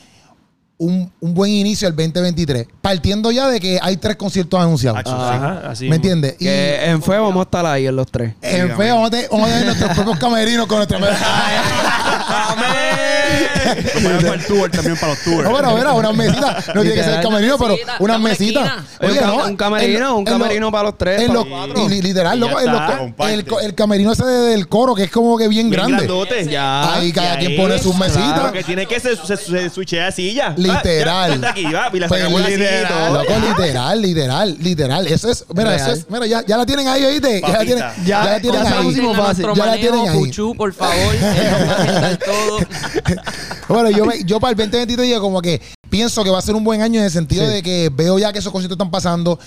un, 0.79 1.13
un 1.21 1.35
buen 1.35 1.53
inicio 1.53 1.87
al 1.87 1.95
2023 1.95 2.67
partiendo 2.81 3.31
ya 3.31 3.47
de 3.49 3.61
que 3.61 3.79
hay 3.81 3.97
tres 3.99 4.17
conciertos 4.17 4.59
anunciados 4.59 4.99
Acho, 4.99 5.11
sí. 5.11 5.17
Ajá, 5.17 5.63
así 5.71 5.89
¿me 5.89 5.97
entiendes? 5.97 6.37
En 6.41 7.03
fe 7.03 7.19
vamos 7.19 7.37
a 7.37 7.43
estar 7.43 7.67
ahí 7.67 7.87
en 7.87 7.95
los 7.95 8.11
tres. 8.11 8.35
en 8.43 8.77
feo 8.77 8.95
vamos 8.95 9.09
a 9.09 9.11
tener, 9.11 9.29
vamos 9.31 9.49
a 9.49 9.53
tener 9.53 9.67
nuestros 9.67 9.93
propios 9.93 10.19
camerinos 10.19 10.67
con 10.67 10.79
nuestra 10.79 10.99
ponemos 11.01 12.90
para 14.21 14.35
el 14.35 14.47
tour 14.47 14.71
también, 14.71 14.97
para 14.97 15.13
los 15.13 15.23
tours. 15.23 15.49
No, 15.49 15.57
pero 15.57 15.75
mira, 15.77 15.93
unas 15.93 16.15
mesitas. 16.17 16.67
No 16.75 16.83
tiene 16.83 16.97
que 16.97 17.03
ser 17.03 17.17
Literal. 17.17 17.23
camerino, 17.23 17.59
pero 17.59 17.71
Mesita, 17.75 17.97
unas 18.01 18.21
mesitas. 18.21 18.73
Oye, 19.01 19.11
un 19.13 19.19
ca- 19.19 19.27
no, 19.27 19.37
un 19.47 19.57
camerino, 19.57 20.17
un 20.17 20.25
camerino 20.25 20.71
para 20.73 20.85
los 20.85 20.99
tres, 20.99 21.23
en 21.23 21.33
los 21.35 21.47
cuatro. 21.47 21.85
y 21.85 21.89
li- 21.89 22.03
literal, 22.03 22.39
loco, 22.41 22.61
en 22.61 22.67
lo- 22.67 22.73
está. 22.81 22.99
Comparte. 22.99 23.35
el, 23.35 23.47
el 23.63 23.75
camerino 23.75 24.13
ese 24.13 24.25
de- 24.25 24.51
del 24.51 24.69
coro, 24.69 24.95
que 24.95 25.05
es 25.05 25.11
como 25.11 25.37
que 25.39 25.49
bien, 25.49 25.69
Bien 25.71 25.81
grande. 25.81 25.97
grandote. 26.07 26.47
Ya. 26.47 26.95
Ahí 26.95 27.13
cada 27.13 27.39
quien 27.39 27.57
pone 27.57 27.79
sus 27.79 27.95
claro, 27.97 28.15
mesitas. 28.15 28.53
que 28.53 28.63
tiene 28.65 28.87
que 28.87 29.01
se, 29.01 29.17
se, 29.17 29.37
se 29.37 29.71
switchea 29.71 30.11
silla. 30.13 30.55
Literal. 30.57 31.41
Ah, 31.45 31.51
aquí, 31.51 31.65
va, 31.65 31.91
y 31.93 31.99
la 32.01 32.09
Pues, 32.09 32.23
literal, 32.49 33.13
loco, 33.13 33.33
literal, 33.49 34.03
literal, 34.03 34.57
literal. 34.61 35.07
Eso 35.07 35.31
es, 35.31 35.45
mira, 35.55 35.75
eso 35.75 35.93
es, 35.93 36.07
mira, 36.09 36.27
ya, 36.27 36.45
ya 36.47 36.57
la 36.57 36.67
tienen 36.67 36.89
ahí, 36.89 37.05
oíste. 37.05 37.41
Ya 37.41 37.49
la 37.49 37.59
tienen, 37.61 37.79
ya, 37.79 38.05
Ya, 38.05 38.25
la 38.25 38.41
tienen 38.41 38.67
ahí. 38.67 38.85
pusimos 38.85 39.17
fácil. 39.17 39.47
Ya 39.55 39.67
la 39.67 39.77
tienen 39.77 40.09
ahí. 40.09 40.19
Puchu, 40.19 40.55
por 40.55 40.73
favor. 40.73 41.15
todo. 42.25 42.59
Bueno, 43.69 43.91
yo, 43.91 44.05
me- 44.07 44.23
yo 44.25 44.41
para 44.41 44.51
el 44.53 44.57
2023 44.57 45.07
digo 45.09 45.21
como 45.21 45.41
que 45.43 45.61
pienso 45.89 46.23
que 46.25 46.31
va 46.31 46.39
a 46.39 46.43
ser 46.43 46.55
un 46.55 46.65
buen 46.65 46.83
año 46.83 46.99
en 47.01 47.05
el 47.07 47.11
sentido 47.11 47.45
Sí. 47.47 47.53
de 47.53 47.63
que 47.63 47.91
veo 47.93 48.19
ya 48.19 48.33
que 48.33 48.39
esos 48.39 48.53
conciertos 48.53 48.77
están 48.77 48.91
pasando. 48.91 49.39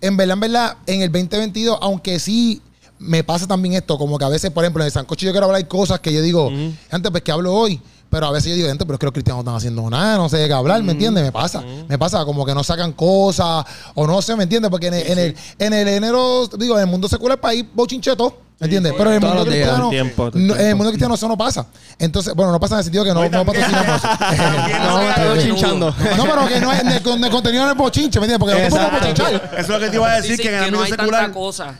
En 0.00 0.16
verdad, 0.16 0.34
en 0.34 0.40
verdad, 0.40 0.76
en 0.86 1.02
el 1.02 1.10
2022, 1.10 1.78
aunque 1.80 2.18
sí 2.20 2.60
me 2.98 3.24
pasa 3.24 3.46
también 3.46 3.74
esto, 3.74 3.98
como 3.98 4.18
que 4.18 4.24
a 4.24 4.28
veces, 4.28 4.50
por 4.50 4.62
ejemplo, 4.64 4.82
en 4.82 4.86
el 4.86 4.92
Sancocho 4.92 5.26
yo 5.26 5.32
quiero 5.32 5.46
hablar 5.46 5.66
cosas 5.66 5.98
que 6.00 6.12
yo 6.12 6.22
digo, 6.22 6.50
antes 6.90 7.10
pues 7.10 7.22
que 7.22 7.32
hablo 7.32 7.52
hoy, 7.52 7.80
pero 8.08 8.26
a 8.26 8.30
veces 8.30 8.50
yo 8.50 8.56
digo, 8.56 8.68
gente, 8.68 8.84
pero 8.84 8.94
es 8.94 9.00
que 9.00 9.06
los 9.06 9.12
cristianos 9.12 9.44
no 9.44 9.50
están 9.50 9.56
haciendo 9.56 9.90
nada, 9.90 10.16
no 10.16 10.28
sé 10.28 10.36
de 10.36 10.46
qué 10.46 10.52
hablar, 10.54 10.80
¿me 10.84 10.92
entiendes? 10.92 11.24
Me 11.24 11.32
pasa, 11.32 11.62
me 11.88 11.98
pasa 11.98 12.24
como 12.24 12.46
que 12.46 12.54
no 12.54 12.62
sacan 12.62 12.92
cosas, 12.92 13.64
o 13.94 14.06
no 14.06 14.22
sé, 14.22 14.36
¿me 14.36 14.44
entiendes? 14.44 14.70
Porque 14.70 14.86
en 14.86 14.94
el, 14.94 15.06
en 15.08 15.18
el, 15.18 15.36
en 15.58 15.72
el 15.72 15.88
enero, 15.88 16.46
digo, 16.58 16.76
en 16.76 16.82
el 16.82 16.86
mundo 16.90 17.08
secular, 17.08 17.40
país 17.40 17.64
bochincheto, 17.74 18.38
¿me 18.53 18.53
entiendes? 18.60 18.94
Pero 18.96 19.10
en 19.10 19.16
el 19.22 19.28
mundo 19.28 19.44
cristiano, 19.44 19.90
tiempo, 19.90 20.30
no- 20.34 20.54
en 20.54 20.66
el 20.68 20.74
mundo 20.76 20.90
cristiano 20.90 21.14
eso 21.14 21.28
no 21.28 21.36
pasa. 21.36 21.66
Entonces, 21.98 22.34
bueno, 22.34 22.52
no 22.52 22.60
pasa 22.60 22.74
en 22.74 22.78
el 22.78 22.84
sentido 22.84 23.04
que 23.04 23.12
no, 23.12 23.20
Hoy 23.20 23.30
no 23.30 23.44
patrocinamos. 23.44 24.00
No, 25.24 25.36
chinchando. 25.40 25.94
No, 26.16 26.24
pero 26.24 26.46
que 26.48 26.60
no 26.60 26.72
es, 26.72 26.80
el, 26.80 27.24
el 27.24 27.30
contenido 27.30 27.64
no 27.64 27.70
es 27.72 27.76
bochinche, 27.76 28.20
¿me 28.20 28.26
entiendes? 28.26 28.38
Porque 28.38 28.62
no 28.62 28.68
podemos 28.70 29.00
bochinchar. 29.00 29.50
Eso 29.52 29.60
es 29.60 29.68
lo 29.68 29.78
que 29.80 29.88
te 29.90 29.96
iba 29.96 30.10
a 30.10 30.16
decir, 30.20 30.36
que 30.38 30.48
en 30.48 30.54
el 30.54 30.64
ámbito 30.64 30.86
secular, 30.86 31.32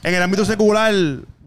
en 0.02 0.14
el 0.14 0.22
ámbito 0.22 0.44
secular, 0.44 0.94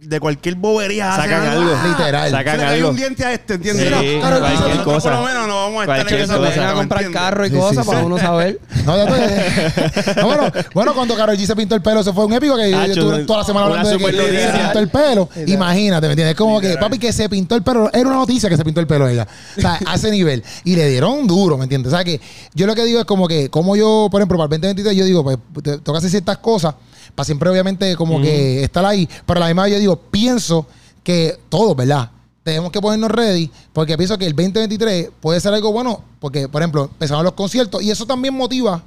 de 0.02 0.20
cualquier 0.20 0.56
bobería 0.56 1.12
Sacan 1.16 1.42
hacen 1.42 1.50
algo. 1.50 1.72
Literal. 1.88 2.26
Se 2.30 2.36
Sacan 2.36 2.58
le 2.58 2.64
cae 2.64 2.76
algo. 2.76 2.90
un 2.92 2.96
diente 2.96 3.26
a 3.26 3.34
este, 3.34 3.54
¿entiendes? 3.56 3.88
Sí, 3.88 4.18
claro, 4.20 4.40
cualquier 4.40 4.60
nosotros 4.62 4.84
por 4.86 4.94
cosa. 4.96 5.12
lo 5.12 5.22
menos 5.24 5.48
no 5.48 5.56
vamos 5.56 5.80
a 5.80 5.82
estar 5.84 5.98
en 5.98 6.04
Cualquier 6.04 6.22
esa 6.22 6.38
cosa. 6.38 6.70
A 6.70 6.74
¿me 6.74 6.80
comprar 6.80 7.12
carro 7.12 7.46
y 7.46 7.50
Sí, 7.50 7.56
cosas 7.56 7.84
sí, 7.84 7.88
para 7.90 8.00
sí. 8.00 8.06
uno 8.06 8.18
saber. 8.18 8.60
No, 8.88 8.96
ya 8.96 9.04
estoy- 9.04 10.14
no, 10.16 10.26
bueno, 10.28 10.52
bueno, 10.74 10.94
cuando 10.96 11.16
Karol 11.18 11.36
G 11.36 11.46
se 11.46 11.56
pintó 11.58 11.76
el 11.76 11.82
pelo, 11.82 12.00
eso 12.00 12.14
fue 12.14 12.26
un 12.26 12.32
épico 12.32 12.56
que 12.56 12.72
yo 12.72 12.80
Hacho, 12.80 12.92
estuve 12.92 13.26
toda 13.26 13.40
la 13.40 13.46
semana 13.46 13.66
hablando 13.66 13.90
de 13.90 13.98
que 13.98 14.06
se 14.06 14.58
pintó 14.58 14.80
el 14.80 14.88
pelo. 14.90 15.30
Imagínate, 15.46 16.08
¿me 16.08 16.14
entiendes? 16.14 16.32
Es 16.32 16.38
como 16.38 16.62
que, 16.62 16.68
Literal. 16.70 16.86
papi, 16.90 17.00
que 17.00 17.12
se 17.12 17.28
pintó 17.28 17.56
el 17.56 17.64
pelo. 17.64 17.90
Era 17.92 18.08
una 18.08 18.16
noticia 18.16 18.50
que 18.50 18.56
se 18.56 18.64
pintó 18.64 18.80
el 18.80 18.88
pelo 18.88 19.10
ella. 19.10 19.28
O 19.58 19.62
sea, 19.62 19.78
a 19.86 19.96
ese 19.96 20.10
nivel. 20.10 20.42
Y 20.64 20.78
le 20.78 20.88
dieron 20.90 21.28
duro, 21.28 21.58
¿me 21.58 21.64
entiendes? 21.64 21.92
O 21.92 21.96
sea, 21.98 22.06
que 22.06 22.22
yo 22.54 22.66
lo 22.66 22.76
que 22.76 22.86
digo 22.86 23.00
es 23.02 23.06
como 23.06 23.28
que, 23.28 23.50
como 23.50 23.76
yo, 23.76 24.08
por 24.10 24.22
ejemplo, 24.22 24.38
para 24.38 24.46
el 24.56 24.62
2023, 24.62 24.96
yo 24.96 25.04
digo, 25.04 25.24
pues, 25.24 25.38
te- 25.64 25.80
que 25.82 25.98
hacer 25.98 26.10
ciertas 26.10 26.38
cosas 26.38 26.76
para 27.15 27.26
siempre, 27.26 27.50
obviamente, 27.50 27.96
como 27.96 28.22
que 28.22 28.63
estar 28.63 28.86
ahí. 28.86 29.08
Pero 29.26 29.38
a 29.38 29.41
la 29.41 29.48
misma 29.48 29.63
vez 29.63 29.74
yo 29.74 29.80
digo, 29.80 29.96
pienso 29.98 30.65
que 31.04 31.39
todos, 31.50 31.76
¿verdad? 31.76 32.12
Tenemos 32.43 32.72
que 32.72 32.80
ponernos 32.80 33.12
ready 33.12 33.52
porque 33.74 33.98
pienso 33.98 34.17
que 34.17 34.26
el 34.26 34.34
2023 34.34 35.10
puede 35.20 35.40
ser 35.42 35.54
algo 35.54 35.71
bueno 35.73 36.02
porque, 36.19 36.48
por 36.48 36.62
ejemplo, 36.62 36.86
empezaron 36.86 37.23
los 37.23 37.34
conciertos 37.34 37.82
y 37.84 37.92
eso 37.92 38.06
también 38.06 38.34
motiva. 38.34 38.82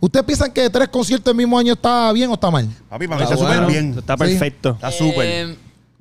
¿Ustedes 0.00 0.24
piensan 0.24 0.52
que 0.52 0.70
tres 0.70 0.88
conciertos 0.88 1.30
el 1.32 1.36
mismo 1.36 1.58
año 1.58 1.72
está 1.74 2.10
bien 2.12 2.30
o 2.30 2.34
está 2.34 2.50
mal? 2.50 2.68
Papi, 2.88 3.06
para 3.08 3.18
mí 3.18 3.24
Está 3.24 3.36
súper 3.36 3.48
bueno. 3.56 3.66
bien. 3.66 3.98
Está 3.98 4.14
Sí. 4.14 4.18
perfecto. 4.18 4.70
Está 4.70 4.90
súper. 4.92 5.26
Eh, 5.26 5.56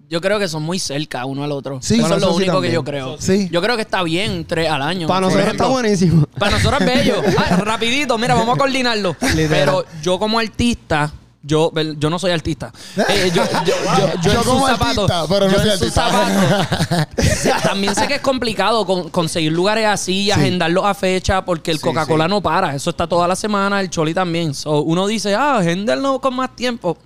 yo 0.10 0.22
creo 0.22 0.40
que 0.40 0.48
son 0.48 0.64
muy 0.64 0.80
cerca 0.80 1.26
uno 1.26 1.44
al 1.44 1.52
otro. 1.52 1.80
Sí. 1.82 1.96
Eso 1.96 2.04
es 2.04 2.10
lo 2.10 2.18
eso 2.18 2.30
sí 2.32 2.44
único 2.44 2.62
que 2.62 2.72
yo 2.72 2.84
creo. 2.84 3.18
Sí. 3.20 3.50
Yo 3.52 3.62
creo 3.62 3.76
que 3.76 3.82
está 3.82 4.02
bien 4.04 4.46
tres 4.46 4.70
al 4.70 4.82
año. 4.82 5.08
Para 5.08 5.22
nosotros 5.22 5.44
ejemplo, 5.46 5.66
está 5.66 5.74
buenísimo. 5.82 6.26
Para 6.40 6.52
nosotros 6.58 6.80
es 6.82 6.86
bello. 6.88 7.16
Ah, 7.38 7.58
rapidito, 7.58 8.18
mira, 8.18 8.36
vamos 8.36 8.56
a 8.56 8.58
coordinarlo. 8.58 9.16
Pero 9.20 9.84
yo 10.02 10.18
como 10.18 10.40
artista, 10.40 11.12
Yo, 11.42 11.72
yo 11.98 12.10
no 12.10 12.20
soy 12.20 12.32
artista. 12.32 12.72
Eh, 13.10 13.32
yo, 13.34 13.44
yo, 13.66 13.74
yo, 13.98 14.08
yo 14.22 14.22
Yo 14.22 14.32
en 14.32 14.38
sus 14.38 14.46
como 14.46 14.68
zapatos. 14.68 15.10
artista, 15.10 15.26
pero 15.34 15.46
no 15.48 15.54
yo 15.54 15.60
soy 15.62 15.70
en 15.72 15.78
sus 15.80 15.94
zapatos. 15.94 17.08
Sí, 17.18 17.50
También 17.64 17.96
sé 17.96 18.08
que 18.08 18.16
es 18.16 18.22
complicado 18.22 18.86
con- 18.86 19.10
conseguir 19.10 19.52
lugares 19.54 19.86
así 19.88 20.24
y 20.24 20.32
agendarlos 20.32 20.84
a 20.86 20.94
fecha 20.94 21.46
porque 21.46 21.72
el 21.72 21.78
Sí, 21.78 21.84
Coca-Cola 21.84 22.26
sí. 22.26 22.30
no 22.30 22.42
para. 22.42 22.76
Eso 22.76 22.90
está 22.90 23.08
toda 23.08 23.28
la 23.28 23.36
semana, 23.38 23.80
el 23.80 23.90
Choli 23.90 24.14
también. 24.14 24.54
So, 24.54 24.82
uno 24.82 25.08
dice, 25.08 25.34
ah, 25.34 25.58
agendarlo 25.60 26.20
con 26.20 26.36
más 26.36 26.54
tiempo. 26.56 26.98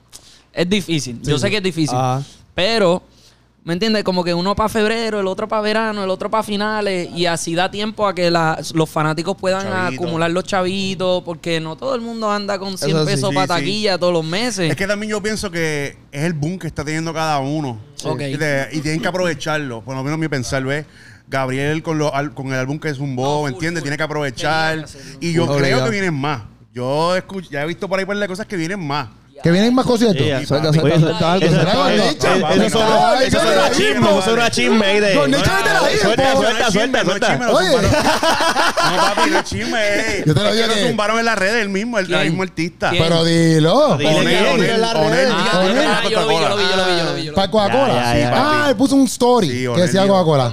Es 0.51 0.67
difícil. 0.67 1.19
Yo 1.21 1.37
sé 1.37 1.49
que 1.51 1.57
es 1.57 1.63
difícil. 1.63 1.95
Ajá. 1.97 2.23
Pero, 2.55 3.03
¿me 3.63 3.73
entiendes? 3.73 4.03
Como 4.03 4.23
que 4.23 4.33
uno 4.33 4.55
para 4.55 4.69
febrero, 4.69 5.19
el 5.19 5.27
otro 5.27 5.47
para 5.47 5.61
verano, 5.61 6.03
el 6.03 6.09
otro 6.09 6.29
para 6.29 6.43
finales. 6.43 7.09
Y 7.15 7.25
así 7.25 7.55
da 7.55 7.71
tiempo 7.71 8.07
a 8.07 8.13
que 8.13 8.29
la- 8.29 8.59
los 8.73 8.89
fanáticos 8.89 9.35
puedan 9.37 9.67
acumular 9.93 10.29
los 10.31 10.43
chavitos. 10.43 11.23
Porque 11.23 11.59
no 11.59 11.75
todo 11.75 11.95
el 11.95 12.01
mundo 12.01 12.29
anda 12.31 12.59
con 12.59 12.77
100 12.77 12.89
Eso 12.91 13.05
sí. 13.05 13.05
pesos 13.11 13.29
Sí, 13.29 13.35
para 13.35 13.55
sí. 13.55 13.61
taquilla 13.61 13.97
todos 13.97 14.13
los 14.13 14.25
meses. 14.25 14.69
Es 14.69 14.75
que 14.75 14.87
también 14.87 15.11
yo 15.11 15.21
pienso 15.23 15.49
que 15.51 15.97
es 16.11 16.23
el 16.23 16.33
boom 16.33 16.59
que 16.59 16.67
está 16.67 16.83
teniendo 16.83 17.13
cada 17.13 17.39
uno. 17.39 17.79
Y, 18.19 18.33
y 18.77 18.81
tienen 18.81 19.01
que 19.01 19.07
aprovecharlo. 19.07 19.81
Por 19.81 19.95
lo 19.95 20.03
menos 20.03 20.19
mi 20.19 20.27
pensar, 20.27 20.63
¿ves? 20.63 20.85
Gabriel 21.29 21.81
con, 21.81 21.97
lo- 21.97 22.13
al- 22.13 22.33
con 22.33 22.47
el 22.47 22.55
álbum 22.55 22.77
que 22.79 22.89
es 22.89 22.99
un 22.99 23.15
No, 23.15 23.21
bobo, 23.21 23.41
full, 23.43 23.53
¿entiendes? 23.53 23.81
full. 23.81 23.85
Tiene 23.85 23.97
que 23.97 24.03
aprovechar. 24.03 24.85
Que. 25.19 25.27
Y 25.27 25.33
yo 25.33 25.47
creo 25.55 25.83
que 25.85 25.89
vienen 25.89 26.13
más. 26.13 26.43
Yo 26.73 27.15
escuch- 27.15 27.49
ya 27.49 27.63
he 27.63 27.67
visto 27.67 27.87
por 27.87 27.97
ahí 27.99 28.05
par 28.05 28.17
de 28.17 28.27
cosas 28.27 28.45
que 28.45 28.57
vienen 28.57 28.85
más. 28.85 29.07
Que 29.43 29.51
vienen 29.51 29.75
más 29.75 29.85
algo. 29.85 30.23
eso- 30.23 30.55
no, 31.61 31.69
chisme, 33.73 33.99
no, 33.99 34.09
eso 34.11 34.21
son 34.21 34.33
una 34.35 34.49
chisme 34.49 34.85
ahí 34.85 34.99
de- 35.01 35.13
Suelta, 35.13 35.37
suelta, 36.33 36.71
suelta, 36.71 37.03
suelta. 37.03 37.39
Oye. 37.51 37.69
No, 37.71 38.97
papi, 38.97 39.29
no 39.31 39.39
es 39.39 39.43
chisme. 39.43 39.77
eh. 39.81 40.23
Yo 40.25 40.33
te 40.33 40.39
lo 40.41 40.49
Es 40.49 40.55
digo 40.55 40.67
lo 40.67 40.73
zumbaron 40.87 41.19
en 41.19 41.25
las 41.25 41.37
redes 41.37 41.61
el 41.61 41.69
mismo, 41.69 41.99
el, 41.99 42.07
mismo 42.07 42.43
artista. 42.43 42.91
Pero 42.91 43.23
dilo. 43.25 43.93
Ah, 43.93 43.97
que 43.97 44.07
era 44.07 44.23
yo 46.09 46.21
lo 46.21 46.27
vi, 46.27 46.35
yo 46.35 46.49
lo 46.49 46.57
vi, 46.57 46.63
yo 46.63 46.75
lo 46.77 46.85
vi, 46.85 46.97
yo 46.97 47.03
lo 47.05 47.13
vi. 47.15 47.23
yo 47.25 47.31
lo 47.31 47.35
Para. 47.35 47.51
Coca-Cola. 47.51 48.11
Ah, 48.33 48.67
él 48.69 48.75
puso 48.77 48.95
un 48.95 49.05
story 49.05 49.67
que 49.75 49.81
decía. 49.81 50.07
Coca-Cola. 50.07 50.51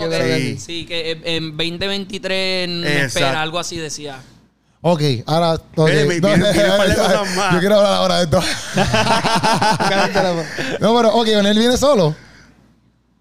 Sí. 0.59 0.84
Que 0.84 1.16
en 1.24 1.57
2023 1.57 2.68
me 2.68 2.86
Exacto. 2.88 3.07
espera, 3.07 3.41
algo 3.43 3.59
así 3.61 3.76
decía. 3.76 4.16
Ok, 4.83 5.03
ahora. 5.26 5.55
ok. 5.55 5.91
Viene, 5.91 6.20
viene, 6.20 6.53
viene 6.53 6.70
un 6.70 6.76
par 6.78 6.89
de 6.89 6.95
cosas 6.95 7.37
más. 7.37 7.53
Yo 7.55 7.61
quiero 7.61 7.76
hablar 7.76 7.93
ahora 7.93 8.16
de 8.16 8.24
esto. 8.24 8.41
no, 10.81 10.97
pero, 10.97 11.14
ok, 11.14 11.28
Onel 11.39 11.59
viene 11.59 11.76
solo. 11.76 12.16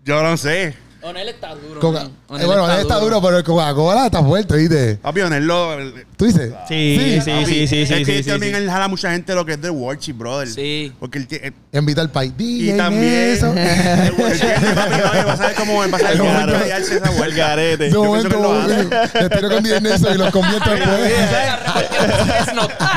Yo 0.05 0.23
no 0.23 0.37
sé. 0.37 0.73
Onel 1.01 1.29
está 1.29 1.55
duro. 1.55 1.79
Coca- 1.79 2.09
man. 2.29 2.41
eh, 2.41 2.45
bueno, 2.45 2.65
Onel 2.65 2.79
está 2.81 2.95
duro, 2.99 3.21
pero 3.21 3.37
el 3.37 3.43
Coca-Cola 3.45 4.07
está 4.07 4.21
fuerte, 4.21 4.57
¿viste? 4.57 4.95
Papi, 5.01 5.21
Onel 5.21 5.45
lo... 5.47 5.77
¿Tú 6.17 6.25
dices? 6.25 6.51
Sí, 6.67 7.19
sí, 7.23 7.31
Papi, 7.31 7.45
sí, 7.45 7.67
sí, 7.67 7.81
Es 7.83 7.87
sí, 7.89 7.95
que 8.03 8.17
sí, 8.17 8.23
sí, 8.23 8.29
también 8.29 8.53
sí. 8.55 8.61
él 8.63 8.69
jala 8.69 8.89
mucha 8.89 9.11
gente 9.11 9.33
lo 9.33 9.45
que 9.45 9.53
es 9.53 9.61
de 9.61 9.69
Worship, 9.69 10.11
brother. 10.13 10.47
Sí. 10.49 10.91
Porque 10.99 11.19
él 11.19 11.27
tiene... 11.27 11.53
Invita 11.71 12.01
al 12.01 12.11
país. 12.11 12.33
Y 12.37 12.75
también... 12.75 13.03
Eso. 13.31 13.47
¿Entiendes, 13.55 14.73
papi? 14.75 14.91
No, 14.97 15.19
y 15.21 15.23
vas 15.25 15.39
a 15.39 15.47
ver 15.47 15.55
cómo 15.55 15.77
va 15.77 15.83
a 15.85 16.11
El 16.11 16.17
cómo 16.17 16.31
momento- 16.33 16.57
hallarse 16.57 16.95
esa 16.97 17.09
El 17.11 17.17
vuelta. 17.17 17.37
garete. 17.37 17.83
De 17.85 17.91
Yo 17.91 18.01
pienso 18.11 18.29
que 18.29 18.35
lo 18.35 18.53
hace. 18.59 18.83
le 19.21 19.29
tiro 19.29 19.49
con 19.49 19.63
DJ 19.63 19.81
Nelson 19.81 20.15
y 20.15 20.17
los 20.17 20.31
convierto 20.31 20.69
después. 20.71 21.13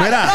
Mira, 0.03 0.33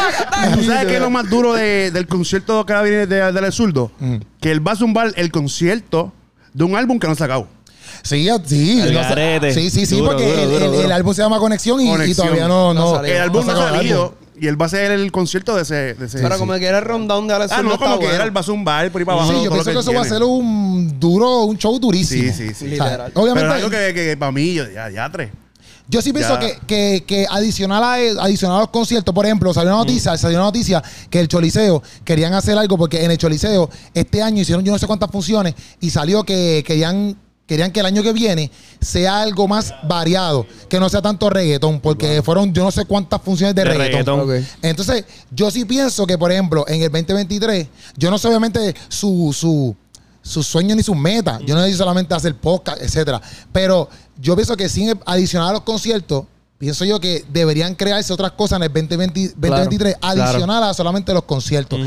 ¿tú 0.54 0.62
sabes 0.64 0.86
qué 0.86 0.94
es 0.94 1.00
lo 1.00 1.10
más 1.10 1.28
duro 1.28 1.52
de- 1.54 1.90
del 1.90 2.06
concierto 2.06 2.64
que 2.64 2.72
viene 2.82 3.06
de, 3.06 3.30
del 3.32 3.52
Zurdo? 3.52 3.90
Mm. 3.98 4.16
Que 4.40 4.50
él 4.52 4.66
va 4.66 4.72
a 4.72 4.76
zumbar 4.76 5.12
el 5.16 5.30
concierto 5.30 6.12
de 6.54 6.64
un 6.64 6.76
álbum 6.76 6.98
que 6.98 7.06
no 7.06 7.12
ha 7.12 7.16
sacado. 7.16 7.46
Sí, 8.02 8.28
sí. 8.46 8.80
El 8.80 8.94
no 8.94 9.02
sé- 9.02 9.08
garete. 9.08 9.52
sí, 9.52 9.70
sí, 9.70 9.86
sí, 9.86 9.96
Duro, 9.96 10.10
porque 10.12 10.24
duro, 10.26 10.38
el, 10.42 10.50
duro, 10.50 10.64
el- 10.64 10.70
duro. 10.72 10.84
el 10.84 10.92
álbum 10.92 11.14
se 11.14 11.22
llama 11.22 11.38
Conexión 11.38 11.80
y, 11.80 12.14
todavía 12.14 12.48
no, 12.48 12.72
No 12.74 12.80
no, 12.80 12.94
salió. 12.96 13.14
El 13.14 13.20
álbum 13.22 13.46
no 13.46 13.52
ha 13.52 13.70
salido 13.70 14.14
y 14.40 14.46
él 14.46 14.60
va 14.60 14.66
a 14.66 14.68
hacer 14.68 14.92
el 14.92 15.10
concierto 15.10 15.56
de 15.56 15.62
ese. 15.62 15.94
De 15.94 16.06
ese 16.06 16.20
Pero 16.20 16.38
como 16.38 16.54
que 16.54 16.64
era 16.66 16.78
el 16.78 16.84
rundown 16.84 17.26
de 17.26 17.34
Alex 17.34 17.52
ah, 17.52 17.62
no, 17.62 17.76
como 17.76 17.98
que 17.98 18.04
bueno. 18.04 18.14
era 18.14 18.24
el 18.24 18.36
va 18.36 18.40
a 18.40 18.44
zumbar 18.44 18.90
por 18.92 19.00
ahí 19.00 19.04
para 19.04 19.18
abajo. 19.18 19.32
Sí, 19.32 19.44
yo 19.44 19.50
pienso 19.50 19.72
que 19.72 19.78
eso 19.80 19.92
va 19.92 20.02
a 20.02 20.04
ser 20.04 20.22
un 20.22 20.98
duro, 21.00 21.44
un 21.44 21.58
show 21.58 21.76
durísimo. 21.78 22.32
Sí, 22.32 22.48
sí, 22.48 22.54
sí. 22.54 22.66
O 22.66 22.76
sea, 22.76 22.84
Literal. 22.86 23.12
obviamente, 23.14 23.40
Pero 23.48 23.48
es 23.48 23.64
algo 23.64 23.70
que, 23.70 23.94
que 23.94 24.16
para 24.16 24.30
mí, 24.32 24.54
yo, 24.54 24.64
ya, 24.70 24.90
ya 24.90 25.10
tres. 25.10 25.30
yo 25.88 26.00
sí 26.02 26.12
pienso 26.12 26.38
que, 26.38 26.56
que, 26.68 27.02
que 27.04 27.26
adicional, 27.28 27.82
a, 27.82 27.94
adicional 28.22 28.58
a 28.58 28.60
los 28.60 28.68
conciertos, 28.68 29.12
por 29.12 29.26
ejemplo, 29.26 29.52
salió 29.52 29.70
una 29.70 29.78
noticia, 29.78 30.16
salió 30.16 30.38
una 30.38 30.46
noticia 30.46 30.80
que 31.10 31.18
el 31.18 31.26
Choliseo 31.26 31.82
querían 32.04 32.32
hacer 32.34 32.56
algo 32.56 32.78
porque 32.78 33.04
en 33.04 33.10
el 33.10 33.18
Choliseo 33.18 33.68
este 33.92 34.22
año 34.22 34.40
hicieron 34.42 34.64
yo 34.64 34.70
no 34.70 34.78
sé 34.78 34.86
cuántas 34.86 35.10
funciones 35.10 35.54
y 35.80 35.90
salió 35.90 36.22
que 36.22 36.62
querían 36.64 37.16
querían 37.48 37.72
que 37.72 37.80
el 37.80 37.86
año 37.86 38.02
que 38.02 38.12
viene 38.12 38.52
sea 38.80 39.22
algo 39.22 39.48
más 39.48 39.74
variado, 39.88 40.46
que 40.68 40.78
no 40.78 40.88
sea 40.88 41.02
tanto 41.02 41.30
reggaetón, 41.30 41.80
porque 41.80 42.22
fueron 42.22 42.52
yo 42.52 42.62
no 42.62 42.70
sé 42.70 42.84
cuántas 42.84 43.20
funciones 43.22 43.56
de, 43.56 43.64
De 43.64 43.70
reggaetón. 43.70 44.46
Entonces, 44.62 45.04
yo 45.32 45.50
sí 45.50 45.64
pienso 45.64 46.06
que, 46.06 46.16
por 46.16 46.30
ejemplo, 46.30 46.64
en 46.68 46.82
el 46.82 46.92
2023, 46.92 47.66
yo 47.96 48.10
no 48.10 48.18
sé 48.18 48.28
obviamente 48.28 48.74
su, 48.88 49.34
su, 49.34 49.74
sus 50.20 50.46
sueños 50.46 50.76
ni 50.76 50.82
sus 50.82 50.94
metas. 50.94 51.40
Yo 51.46 51.54
no 51.54 51.62
sé 51.62 51.70
si 51.70 51.76
solamente 51.78 52.14
hacer 52.14 52.36
podcast, 52.36 52.82
etcétera. 52.82 53.20
Pero 53.50 53.88
yo 54.20 54.36
pienso 54.36 54.54
que 54.56 54.68
sin 54.68 54.92
adicional 55.06 55.48
a 55.48 55.52
los 55.54 55.62
conciertos, 55.62 56.26
pienso 56.58 56.84
yo 56.84 57.00
que 57.00 57.24
deberían 57.32 57.74
crearse 57.74 58.12
otras 58.12 58.32
cosas 58.32 58.58
en 58.58 58.64
el 58.64 58.68
2020 58.68 59.32
2023, 59.36 59.96
Claro, 59.96 60.22
adicional 60.22 60.64
a 60.64 60.74
solamente 60.74 61.14
los 61.14 61.24
conciertos. 61.24 61.80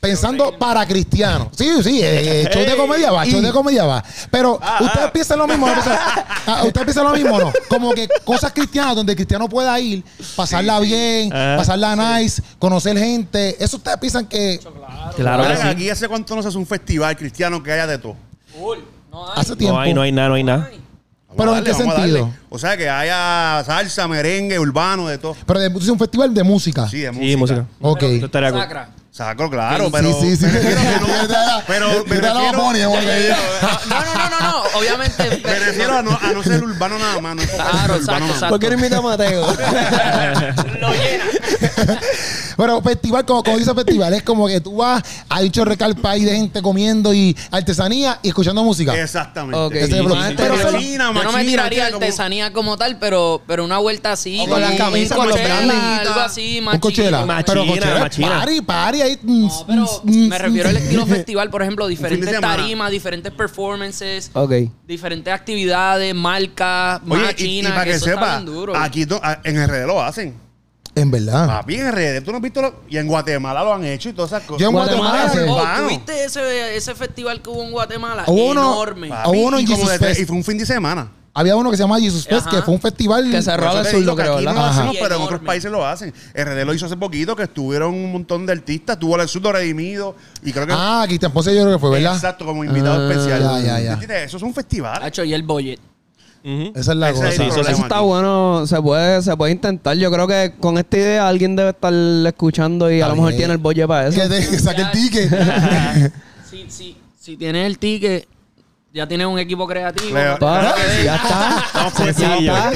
Pensando 0.00 0.56
para 0.58 0.86
cristianos. 0.86 1.48
Sí, 1.56 1.82
sí, 1.82 2.00
eh, 2.02 2.42
eh, 2.42 2.50
show 2.52 2.62
de 2.62 2.76
comedia 2.76 3.10
va, 3.10 3.24
show 3.26 3.40
de 3.40 3.50
comedia 3.50 3.84
va. 3.84 4.04
Pero 4.30 4.60
ustedes 4.80 5.10
piensan 5.10 5.38
lo 5.38 5.48
mismo, 5.48 5.66
¿no? 5.66 5.80
O 5.80 5.82
sea, 5.82 5.98
ah, 6.46 6.62
ustedes 6.64 6.84
piensan 6.84 7.04
lo 7.04 7.12
mismo, 7.12 7.38
¿no? 7.38 7.52
Como 7.68 7.92
que 7.92 8.08
cosas 8.24 8.52
cristianas 8.52 8.94
donde 8.94 9.12
el 9.12 9.16
cristiano 9.16 9.48
pueda 9.48 9.78
ir, 9.80 10.04
pasarla 10.36 10.78
bien, 10.80 11.32
Ajá. 11.32 11.56
pasarla 11.56 11.96
nice, 12.20 12.42
conocer 12.58 12.96
gente. 12.96 13.56
Eso 13.62 13.78
ustedes 13.78 13.98
piensan 13.98 14.26
que 14.26 14.60
Claro 15.16 15.42
que 15.42 15.48
Ahora, 15.48 15.56
sí. 15.56 15.68
Aquí 15.68 15.90
hace 15.90 16.08
cuánto 16.08 16.36
no 16.36 16.42
se 16.42 16.48
hace 16.48 16.58
un 16.58 16.66
festival 16.66 17.16
cristiano 17.16 17.62
que 17.62 17.72
haya 17.72 17.86
de 17.86 17.98
todo. 17.98 18.16
Full. 18.52 18.78
No 19.10 19.26
hay. 19.32 19.40
hace 19.40 19.56
tiempo. 19.56 19.76
No 19.76 19.80
hay, 19.80 19.94
no 19.94 20.02
hay 20.02 20.12
nada, 20.12 20.28
no 20.28 20.34
hay 20.34 20.44
nada. 20.44 20.68
Vamos 21.28 21.36
Pero 21.36 21.54
a 21.54 21.58
¿en 21.58 21.64
qué 21.64 21.72
vamos 21.72 21.86
a 21.86 21.96
sentido? 21.96 22.18
darle. 22.18 22.38
O 22.48 22.58
sea, 22.58 22.76
que 22.76 22.88
haya 22.88 23.62
salsa, 23.64 24.08
merengue, 24.08 24.58
urbano, 24.58 25.08
de 25.08 25.18
todo. 25.18 25.36
Pero 25.46 25.60
de, 25.60 25.66
es 25.66 25.88
un 25.88 25.98
festival 25.98 26.32
de 26.32 26.42
música. 26.42 26.88
Sí, 26.88 27.00
de 27.00 27.10
música. 27.10 27.26
Sí, 27.28 27.36
música. 27.36 27.66
Ok. 27.80 28.02
Eso 28.02 28.26
estaría 28.26 28.50
cool. 28.52 28.60
Sacra. 28.60 28.90
Saco, 29.16 29.48
claro, 29.48 29.86
Sí, 29.86 29.90
pero. 29.92 30.20
sí, 30.20 30.36
sí. 30.36 30.44
no- 30.44 30.50
Pero 31.66 32.04
porque- 32.04 32.20
No, 32.20 34.04
no, 34.04 34.14
no, 34.14 34.40
no. 34.40 34.62
Obviamente. 34.74 35.40
me 35.44 35.58
refiero 35.58 35.96
a, 35.96 36.02
no, 36.02 36.18
a 36.20 36.32
no 36.32 36.42
ser 36.42 36.62
urbano 36.62 36.98
nada 36.98 37.18
más. 37.22 37.36
No 37.36 37.42
Claro, 37.42 37.94
exacto, 37.96 38.12
nada 38.12 38.20
más. 38.20 38.30
exacto. 38.30 38.48
¿Por 38.50 38.60
qué 38.60 38.66
no 38.68 38.74
invita 38.74 38.98
a 38.98 39.00
Mateo? 39.00 39.46
Lo 40.80 40.92
llena. 40.92 41.24
Pero 42.56 42.80
festival, 42.82 43.24
como, 43.26 43.42
como 43.42 43.58
dice 43.58 43.74
festival, 43.74 44.14
es 44.14 44.22
como 44.22 44.46
que 44.46 44.60
tú 44.60 44.76
vas, 44.76 45.02
hay 45.28 45.46
un 45.46 45.52
chorrecal 45.52 45.94
país 45.96 46.24
de 46.24 46.36
gente 46.36 46.62
comiendo 46.62 47.12
y 47.12 47.36
artesanía 47.50 48.18
y 48.22 48.28
escuchando 48.28 48.64
música. 48.64 48.98
Exactamente. 49.00 49.86
Sí, 49.86 49.92
sí, 49.92 49.98
Pero 50.36 50.56
sí. 50.56 50.62
solo- 50.62 50.72
Machina, 50.72 51.12
Yo 51.14 51.22
no 51.24 51.32
me 51.32 51.44
tiraría 51.44 51.86
artesanía 51.86 52.52
como 52.52 52.76
tal, 52.76 52.98
pero, 52.98 53.42
pero 53.46 53.64
una 53.64 53.78
vuelta 53.78 54.12
así. 54.12 54.40
O 54.40 54.48
con 54.48 54.60
las 54.60 54.74
camisas, 54.74 55.16
con 55.16 55.28
los 55.28 55.38
branding. 55.40 55.70
Algo 55.76 56.20
así, 56.20 56.60
un 56.60 56.80
chiquito. 56.80 57.26
Machina, 57.26 57.44
pero 57.44 58.00
machina. 58.00 58.28
party, 58.28 58.60
party. 58.62 59.02
Ahí, 59.02 59.18
mm, 59.22 59.46
No, 59.46 59.64
pero 59.66 60.00
mm, 60.04 60.28
me 60.28 60.38
refiero 60.38 60.68
al 60.70 60.76
estilo 60.76 61.06
festival, 61.06 61.50
por 61.50 61.62
ejemplo, 61.62 61.86
diferentes 61.86 62.40
tarimas, 62.40 62.90
diferentes 62.90 63.32
performances, 63.32 64.30
diferentes 64.86 65.32
actividades, 65.32 66.14
marcas, 66.14 67.00
Oye, 67.08 67.20
y, 67.20 67.22
y 67.22 67.26
máquinas, 67.26 67.72
para 67.72 67.84
que, 67.84 67.90
eso 67.90 68.06
está 68.06 68.20
sepa, 68.20 68.32
bien 68.38 68.46
duro. 68.46 68.76
aquí 68.76 69.06
a- 69.22 69.40
en 69.44 69.56
RD 69.68 69.86
lo 69.86 70.02
hacen. 70.02 70.45
En 70.96 71.10
verdad. 71.10 71.46
Papi, 71.46 71.74
en 71.76 71.92
RD, 71.92 72.22
tú 72.24 72.30
no 72.32 72.38
has 72.38 72.42
visto 72.42 72.62
lo- 72.62 72.80
y 72.88 72.96
en 72.96 73.06
Guatemala 73.06 73.62
lo 73.62 73.74
han 73.74 73.84
hecho 73.84 74.08
y 74.08 74.12
todas 74.14 74.32
esas 74.32 74.42
cosas. 74.44 74.60
Yo 74.62 74.68
en 74.68 74.72
Guatemala, 74.72 75.24
Guatemala. 75.26 75.74
Oh. 75.78 75.82
¿Tuviste 75.84 76.24
ese, 76.24 76.76
ese 76.76 76.94
festival 76.94 77.42
que 77.42 77.50
hubo 77.50 77.62
en 77.62 77.70
Guatemala? 77.70 78.24
Hubo 78.26 78.46
uno- 78.46 78.72
Enorme. 78.72 79.10
Ah, 79.12 79.24
Hubo 79.28 79.42
uno 79.46 79.58
en 79.58 79.64
y, 79.64 79.66
como 79.66 79.76
Jesus 79.84 79.92
de- 79.92 79.98
Fest. 80.06 80.20
y 80.20 80.24
fue 80.24 80.36
un 80.36 80.42
fin 80.44 80.56
de 80.58 80.64
semana. 80.66 81.12
había 81.38 81.54
uno 81.54 81.70
que 81.70 81.76
se 81.76 81.82
llama 81.82 82.00
Jesus 82.00 82.24
Fest, 82.26 82.46
Ajá. 82.46 82.56
que 82.56 82.62
fue 82.62 82.72
un 82.72 82.80
festival. 82.80 83.30
Que 83.30 83.42
cerró 83.42 83.70
digo 83.72 83.84
surdo, 83.84 84.16
que 84.16 84.22
creo, 84.22 84.32
no 84.32 84.38
¿verdad? 84.38 84.54
lo 84.54 84.64
hacemos, 84.64 84.96
pero 84.98 85.16
en 85.16 85.20
otros 85.22 85.40
países 85.42 85.70
lo 85.70 85.86
hacen. 85.86 86.14
RD 86.34 86.64
lo 86.64 86.72
hizo 86.72 86.86
hace 86.86 86.96
poquito, 86.96 87.36
que 87.36 87.42
estuvieron 87.42 87.92
un 87.92 88.10
montón 88.10 88.46
de 88.46 88.52
artistas. 88.52 88.98
Tuvo 88.98 89.20
el 89.20 89.28
surdo 89.28 89.52
redimido 89.52 90.16
y 90.42 90.50
creo 90.50 90.66
que... 90.66 90.72
Ah, 90.74 91.04
Cristian 91.06 91.30
Ponce 91.32 91.54
yo 91.54 91.60
creo 91.60 91.74
que 91.74 91.78
fue, 91.78 91.90
¿verdad? 91.90 92.14
Exacto, 92.14 92.46
como 92.46 92.64
invitado 92.64 93.06
Ah, 93.06 93.12
especial. 93.12 93.42
ya, 93.42 93.60
ya, 93.60 93.80
ya. 93.80 93.92
¿Entiendes? 93.92 94.22
Eso 94.28 94.38
es 94.38 94.42
un 94.44 94.54
festival. 94.54 95.02
Hacho, 95.02 95.24
y 95.24 95.34
el 95.34 95.42
Esa 96.74 96.92
es 96.92 96.96
la 96.98 97.10
Ese 97.10 97.16
cosa. 97.20 97.28
es 97.28 97.38
el 97.40 97.44
Sí, 97.52 97.60
eso 97.60 97.70
está 97.82 97.96
aquí. 97.98 98.04
bueno, 98.04 98.66
se 98.66 98.80
puede, 98.80 99.20
se 99.22 99.36
puede 99.36 99.52
intentar. 99.52 99.96
Yo 99.96 100.10
creo 100.12 100.28
que 100.28 100.54
con 100.60 100.78
esta 100.78 100.96
idea 100.96 101.28
alguien 101.28 101.56
debe 101.56 101.70
estar 101.70 101.92
escuchando 102.26 102.90
y 102.90 103.00
a 103.00 103.08
lo 103.08 103.16
mejor 103.16 103.32
tiene 103.34 103.52
el 103.54 103.58
bolle 103.58 103.86
para 103.88 104.08
eso. 104.08 104.20
Que, 104.20 104.28
te- 104.28 104.48
que 104.48 104.58
saque 104.60 104.82
el 104.82 104.90
ticket. 104.92 105.30
si, 106.50 106.64
si, 106.68 106.96
si 107.18 107.36
tienes 107.36 107.66
el 107.66 107.78
ticket, 107.78 108.28
Ya 108.96 109.06
tienes 109.06 109.26
un 109.26 109.38
equipo 109.38 109.66
creativo. 109.66 110.14
Leo. 110.14 110.28
no 110.32 110.34
te 110.36 110.40
Pa, 110.40 110.60
queda 110.60 110.74
que 110.74 110.82
ver. 110.82 111.04
ya 111.04 111.16
está. 111.16 112.40
Ya. 112.40 112.72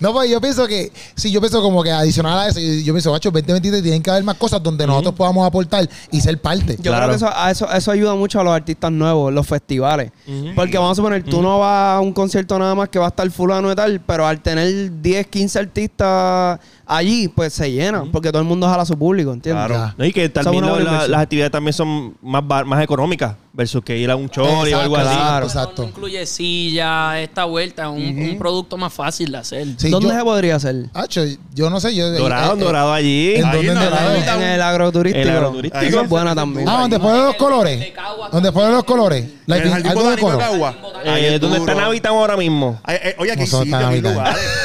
No, 0.00 0.12
pues 0.12 0.28
yo 0.30 0.40
pienso 0.40 0.66
que, 0.66 0.90
sí, 1.14 1.30
yo 1.30 1.40
pienso 1.40 1.62
como 1.62 1.82
que 1.82 1.90
adicional 1.92 2.38
a 2.40 2.48
eso, 2.48 2.58
yo, 2.60 2.92
pienso, 2.92 3.12
macho, 3.12 3.30
2023 3.30 3.82
tienen 3.82 4.02
que 4.02 4.10
haber 4.10 4.24
más 4.24 4.36
cosas 4.36 4.62
donde 4.62 4.86
nosotros 4.86 5.14
podamos 5.14 5.46
aportar 5.46 5.88
y 6.10 6.20
ser 6.20 6.40
parte. 6.40 6.76
Yo 6.76 6.82
Claro. 6.82 7.06
creo 7.06 7.10
que 7.10 7.16
eso, 7.16 7.30
a 7.32 7.50
eso, 7.50 7.70
eso 7.72 7.90
ayuda 7.92 8.14
mucho 8.16 8.40
a 8.40 8.44
los 8.44 8.52
artistas 8.52 8.90
nuevos, 8.90 9.32
los 9.32 9.46
festivales. 9.46 10.10
Porque 10.56 10.76
vamos 10.76 10.92
a 10.92 10.94
suponer, 10.96 11.22
tú 11.22 11.40
no 11.40 11.60
vas 11.60 11.98
a 11.98 12.00
un 12.00 12.12
concierto 12.12 12.58
nada 12.58 12.74
más 12.74 12.88
que 12.88 12.98
va 12.98 13.06
a 13.06 13.08
estar 13.08 13.30
fulano 13.30 13.70
y 13.70 13.74
tal, 13.76 14.00
pero 14.00 14.26
al 14.26 14.40
tener 14.40 15.00
10, 15.00 15.26
15 15.28 15.58
artistas 15.60 16.58
allí, 16.86 17.28
pues 17.28 17.52
se 17.52 17.70
llenan, 17.70 18.10
porque 18.10 18.30
todo 18.30 18.42
el 18.42 18.48
mundo 18.48 18.68
jala 18.68 18.82
a 18.82 18.86
su 18.86 18.98
público, 18.98 19.32
¿entiendes? 19.32 19.66
Claro. 19.66 19.94
No, 19.96 20.04
y 20.04 20.12
que 20.12 20.28
también 20.28 20.66
la- 20.84 21.08
las 21.08 21.20
actividades 21.22 21.52
también 21.52 21.72
son 21.72 22.14
más, 22.22 22.46
bar- 22.46 22.64
más 22.66 22.82
económicas 22.82 23.36
versus 23.52 23.82
que 23.84 23.96
ir 23.96 24.10
a 24.10 24.16
un 24.16 24.28
show 24.28 24.46
o 24.46 24.62
algo 24.64 24.96
así. 24.96 25.14
claro. 25.14 25.43
Exacto. 25.44 25.82
No 25.82 25.88
incluye 25.88 26.26
silla, 26.26 27.20
esta 27.20 27.44
vuelta, 27.44 27.88
un, 27.90 28.00
un 28.02 28.38
producto 28.38 28.76
más 28.76 28.92
fácil 28.92 29.32
de 29.32 29.38
hacer. 29.38 29.66
Sí, 29.78 29.90
¿Dónde 29.90 30.08
yo- 30.10 30.14
se 30.16 30.22
podría 30.24 30.56
hacer? 30.56 30.86
Hacho, 30.94 31.22
yo 31.54 31.70
no 31.70 31.80
sé, 31.80 31.94
yo... 31.94 32.10
Dorado, 32.12 32.54
eh, 32.54 32.56
eh, 32.60 32.64
dorado 32.64 32.92
allí. 32.92 33.34
¿En 33.36 33.42
dónde 33.50 33.62
no, 33.74 33.82
en 33.82 33.90
Dorado? 33.90 34.14
En 34.14 34.42
el 34.42 34.62
agroturístico. 34.62 35.22
El 35.22 35.30
agroturístico. 35.30 35.84
Eso 35.84 36.00
es 36.02 36.08
buena 36.08 36.34
también. 36.34 36.68
Ah, 36.68 36.80
donde 36.82 36.98
fueron 36.98 37.26
los 37.26 37.36
colores. 37.36 37.92
Donde 38.32 38.52
fueron 38.52 38.72
los 38.74 38.84
colores. 38.84 39.24
La- 39.46 39.56
el 39.58 39.70
jardín 39.70 39.94
botánico 39.94 40.10
de 40.16 40.22
color. 40.22 40.38
Cagua. 40.38 40.74
Eh, 41.04 41.34
es 41.34 41.40
¿Dónde 41.40 41.58
duro. 41.58 41.70
están 41.70 41.84
habitando 41.84 42.18
ahora 42.18 42.36
mismo? 42.36 42.80
Ay, 42.82 42.96
eh, 43.02 43.16
Oye, 43.18 43.32
aquí 43.32 43.40
hay 43.40 43.44
estamos 43.44 43.66
lugares. 43.68 44.04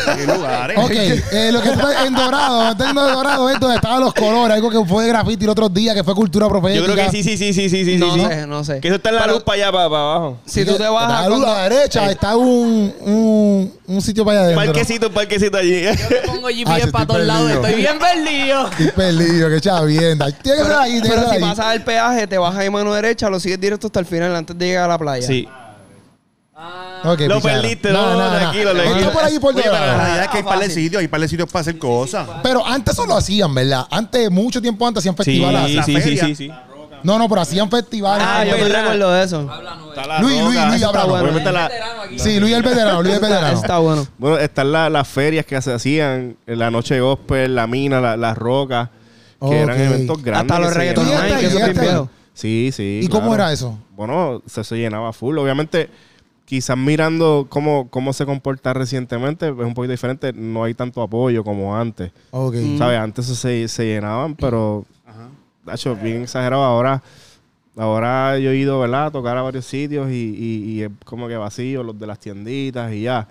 Hay 0.08 0.26
lugares. 0.26 0.78
Ok, 0.78 0.92
eh, 0.92 1.50
lo 1.52 1.62
que 1.62 1.70
está 1.70 2.06
en 2.06 2.14
Dorado, 2.16 2.72
está 2.72 2.90
en 2.90 2.96
Dorado 2.96 3.50
es 3.50 3.60
donde 3.60 3.76
estaban 3.76 4.00
los 4.00 4.14
colores, 4.14 4.56
algo 4.56 4.70
que 4.70 4.86
fue 4.86 5.04
de 5.04 5.10
graffiti 5.10 5.44
el 5.44 5.50
otro 5.50 5.68
día, 5.68 5.94
que 5.94 6.04
fue 6.04 6.16
cultura 6.16 6.48
profética. 6.48 6.80
Yo 6.88 6.94
creo 6.94 7.06
que 7.06 7.12
sí, 7.12 7.24
sí, 7.24 7.38
sí, 7.38 7.54
sí, 7.54 7.70
sí, 7.70 7.84
sí. 7.86 7.98
No 7.98 8.14
sí. 8.14 8.22
sé, 8.22 8.48
no 8.48 8.64
sé. 8.64 8.80
Que 8.80 8.88
eso 8.88 8.96
está 8.96 9.10
en 9.10 9.16
la 9.16 9.22
Pero 9.24 9.34
luz 9.34 9.44
para 9.44 9.56
allá, 9.58 9.72
para, 9.72 9.90
para 9.90 10.02
abajo. 10.02 10.38
Si 10.46 10.62
tú 10.70 10.78
te 10.78 10.88
vas 10.90 11.12
a 11.12 11.30
la 11.30 11.70
derecha, 11.70 12.12
está 12.12 12.36
un, 12.38 12.94
un, 13.02 13.74
un 13.88 14.02
sitio 14.02 14.24
para 14.26 14.40
allá 14.40 14.46
adentro. 14.48 14.66
parquecito, 14.74 15.08
un 15.08 15.14
parquecito 15.14 15.58
allí. 15.58 15.82
Yo 15.84 15.92
le 15.92 16.22
pongo 16.28 16.48
Ah, 16.48 16.52
GPS 16.52 16.86
sí, 16.86 16.92
para 16.92 17.04
estoy 17.04 17.06
todos 17.08 17.28
lados, 17.28 17.52
perdido. 17.52 17.66
estoy 17.68 17.82
bien 17.82 18.00
perdido. 18.00 18.68
Estoy 18.70 18.88
perdido, 18.92 19.50
qué 19.50 19.62
chavienda. 19.62 20.32
Tiene 20.32 20.58
que 20.60 20.64
ser 20.66 20.74
ahí, 20.74 20.92
tiene 20.92 21.04
que 21.04 21.10
Pero 21.10 21.22
ser 21.22 21.30
si 21.30 21.36
ahí. 21.36 21.42
pasas 21.42 21.76
el 21.76 21.82
peaje, 21.84 22.28
te 22.28 22.38
bajas 22.38 22.60
ahí 22.60 22.70
mano 22.70 22.94
derecha, 22.94 23.30
lo 23.30 23.40
sigues 23.40 23.60
directo 23.60 23.88
hasta 23.88 24.00
el 24.00 24.06
final 24.06 24.36
antes 24.36 24.58
de 24.58 24.66
llegar 24.66 24.86
a 24.86 24.88
la 24.88 24.98
playa. 24.98 25.26
Sí. 25.28 25.48
Ok, 27.06 27.22
Lo 27.22 27.36
pichara. 27.38 27.62
perdiste, 27.62 27.92
no, 27.94 28.02
tranquilo, 28.36 28.74
No, 28.74 28.82
tranquilo. 28.82 28.98
está 29.00 29.12
por 29.14 29.24
ahí 29.24 29.40
por 29.40 29.54
Oye, 29.54 29.62
pero 29.64 29.74
la 29.74 29.80
Dorado. 29.80 29.98
realidad 30.04 30.24
es 30.26 30.30
que 30.32 30.38
hay 30.38 30.44
Ah, 30.44 30.50
par 30.50 30.60
de 30.60 30.66
fácil. 30.66 30.84
sitios, 30.84 31.00
hay 31.00 31.08
par 31.08 31.22
de 31.22 31.28
sitios 31.30 31.50
para 31.50 31.62
hacer 31.62 31.78
cosas. 31.78 32.28
Pero 32.44 32.68
antes 32.68 32.94
eso 32.94 33.06
lo 33.06 33.16
hacían, 33.16 33.56
¿verdad? 33.56 33.86
Antes, 33.90 34.30
mucho 34.30 34.62
tiempo 34.62 34.86
antes, 34.86 35.00
hacían 35.02 35.16
Sí, 35.16 35.24
festivales. 35.24 35.78
así. 35.80 35.94
sí, 35.96 36.02
sí, 36.02 36.18
sí, 36.18 36.36
sí. 36.36 36.52
No, 37.04 37.18
no, 37.20 37.28
pero 37.30 37.42
hacían 37.42 37.70
festivales. 37.70 38.26
Ah, 38.28 38.44
yo 38.46 38.58
me 38.58 38.70
recuerdo 38.70 39.12
de 39.12 39.24
eso. 39.24 39.42
Luis, 40.22 40.42
Luis. 40.44 40.60
Luis, 40.68 40.84
háblanos. 40.84 41.08
bueno. 41.10 41.40
Sí, 42.18 42.40
Luis 42.40 42.54
el 42.56 42.64
veterano, 42.64 43.02
Luis 43.02 43.16
el 43.16 43.22
veterano. 43.22 43.58
está 43.60 43.78
bueno. 43.80 44.08
Bueno, 44.18 44.38
están 44.38 44.72
la- 44.72 44.90
las 44.90 45.08
ferias 45.08 45.46
que 45.46 45.62
se 45.62 45.74
hacían, 45.74 46.36
la 46.46 46.72
noche 46.72 47.00
gospel, 47.00 47.56
la 47.56 47.68
mina, 47.68 48.00
la- 48.02 48.18
las 48.18 48.38
rocas, 48.38 48.90
que 49.42 49.58
eran 49.60 49.80
eventos 49.80 50.22
grandes. 50.22 50.52
Hasta 50.52 50.60
los 50.60 50.68
que 50.70 50.74
se 50.74 50.80
reggaeton 50.80 51.06
llenaban. 51.06 51.28
Llegaste 51.28 51.36
night, 51.36 51.40
que 51.42 51.48
eso 51.48 51.58
es 51.58 51.62
llegaste 51.62 51.80
bien 51.82 51.90
ahí. 51.92 51.96
viejo. 51.96 52.10
Sí, 52.34 52.70
sí. 52.74 53.00
¿Y 53.04 53.08
cómo 53.10 53.34
era 53.36 53.52
eso? 53.52 53.78
Bueno, 53.96 54.42
se, 54.46 54.64
se 54.64 54.76
llenaba 54.78 55.12
full. 55.14 55.38
Obviamente, 55.38 55.90
quizás 56.46 56.78
mirando 56.78 57.46
cómo, 57.50 57.88
cómo 57.90 58.12
se 58.14 58.26
comporta 58.26 58.74
recientemente, 58.74 59.48
es 59.48 59.54
un 59.54 59.74
poquito 59.74 59.92
diferente. 59.92 60.32
No 60.34 60.64
hay 60.64 60.74
tanto 60.74 61.02
apoyo 61.02 61.44
como 61.44 61.76
antes. 61.78 62.12
Ok. 62.32 62.56
¿Sabes? 62.78 62.98
Antes 63.00 63.26
se, 63.26 63.68
se 63.68 63.86
llenaban, 63.86 64.36
pero... 64.36 64.86
Dacho, 65.70 65.96
bien 65.96 66.24
exagerado. 66.24 66.64
Ahora, 66.64 67.02
ahora 67.78 68.38
yo 68.40 68.52
he 68.52 68.58
ido, 68.58 68.80
¿verdad? 68.80 69.08
A 69.08 69.12
tocar 69.12 69.38
a 69.38 69.42
varios 69.42 69.66
sitios 69.66 70.10
y, 70.10 70.14
y- 70.38 70.72
y 70.72 70.84
es 70.84 70.90
como 71.06 71.28
que 71.28 71.36
vacío, 71.38 71.84
los 71.84 71.98
de 72.00 72.08
las 72.08 72.20
tienditas 72.20 72.92
y 72.94 73.04
ya. 73.04 73.28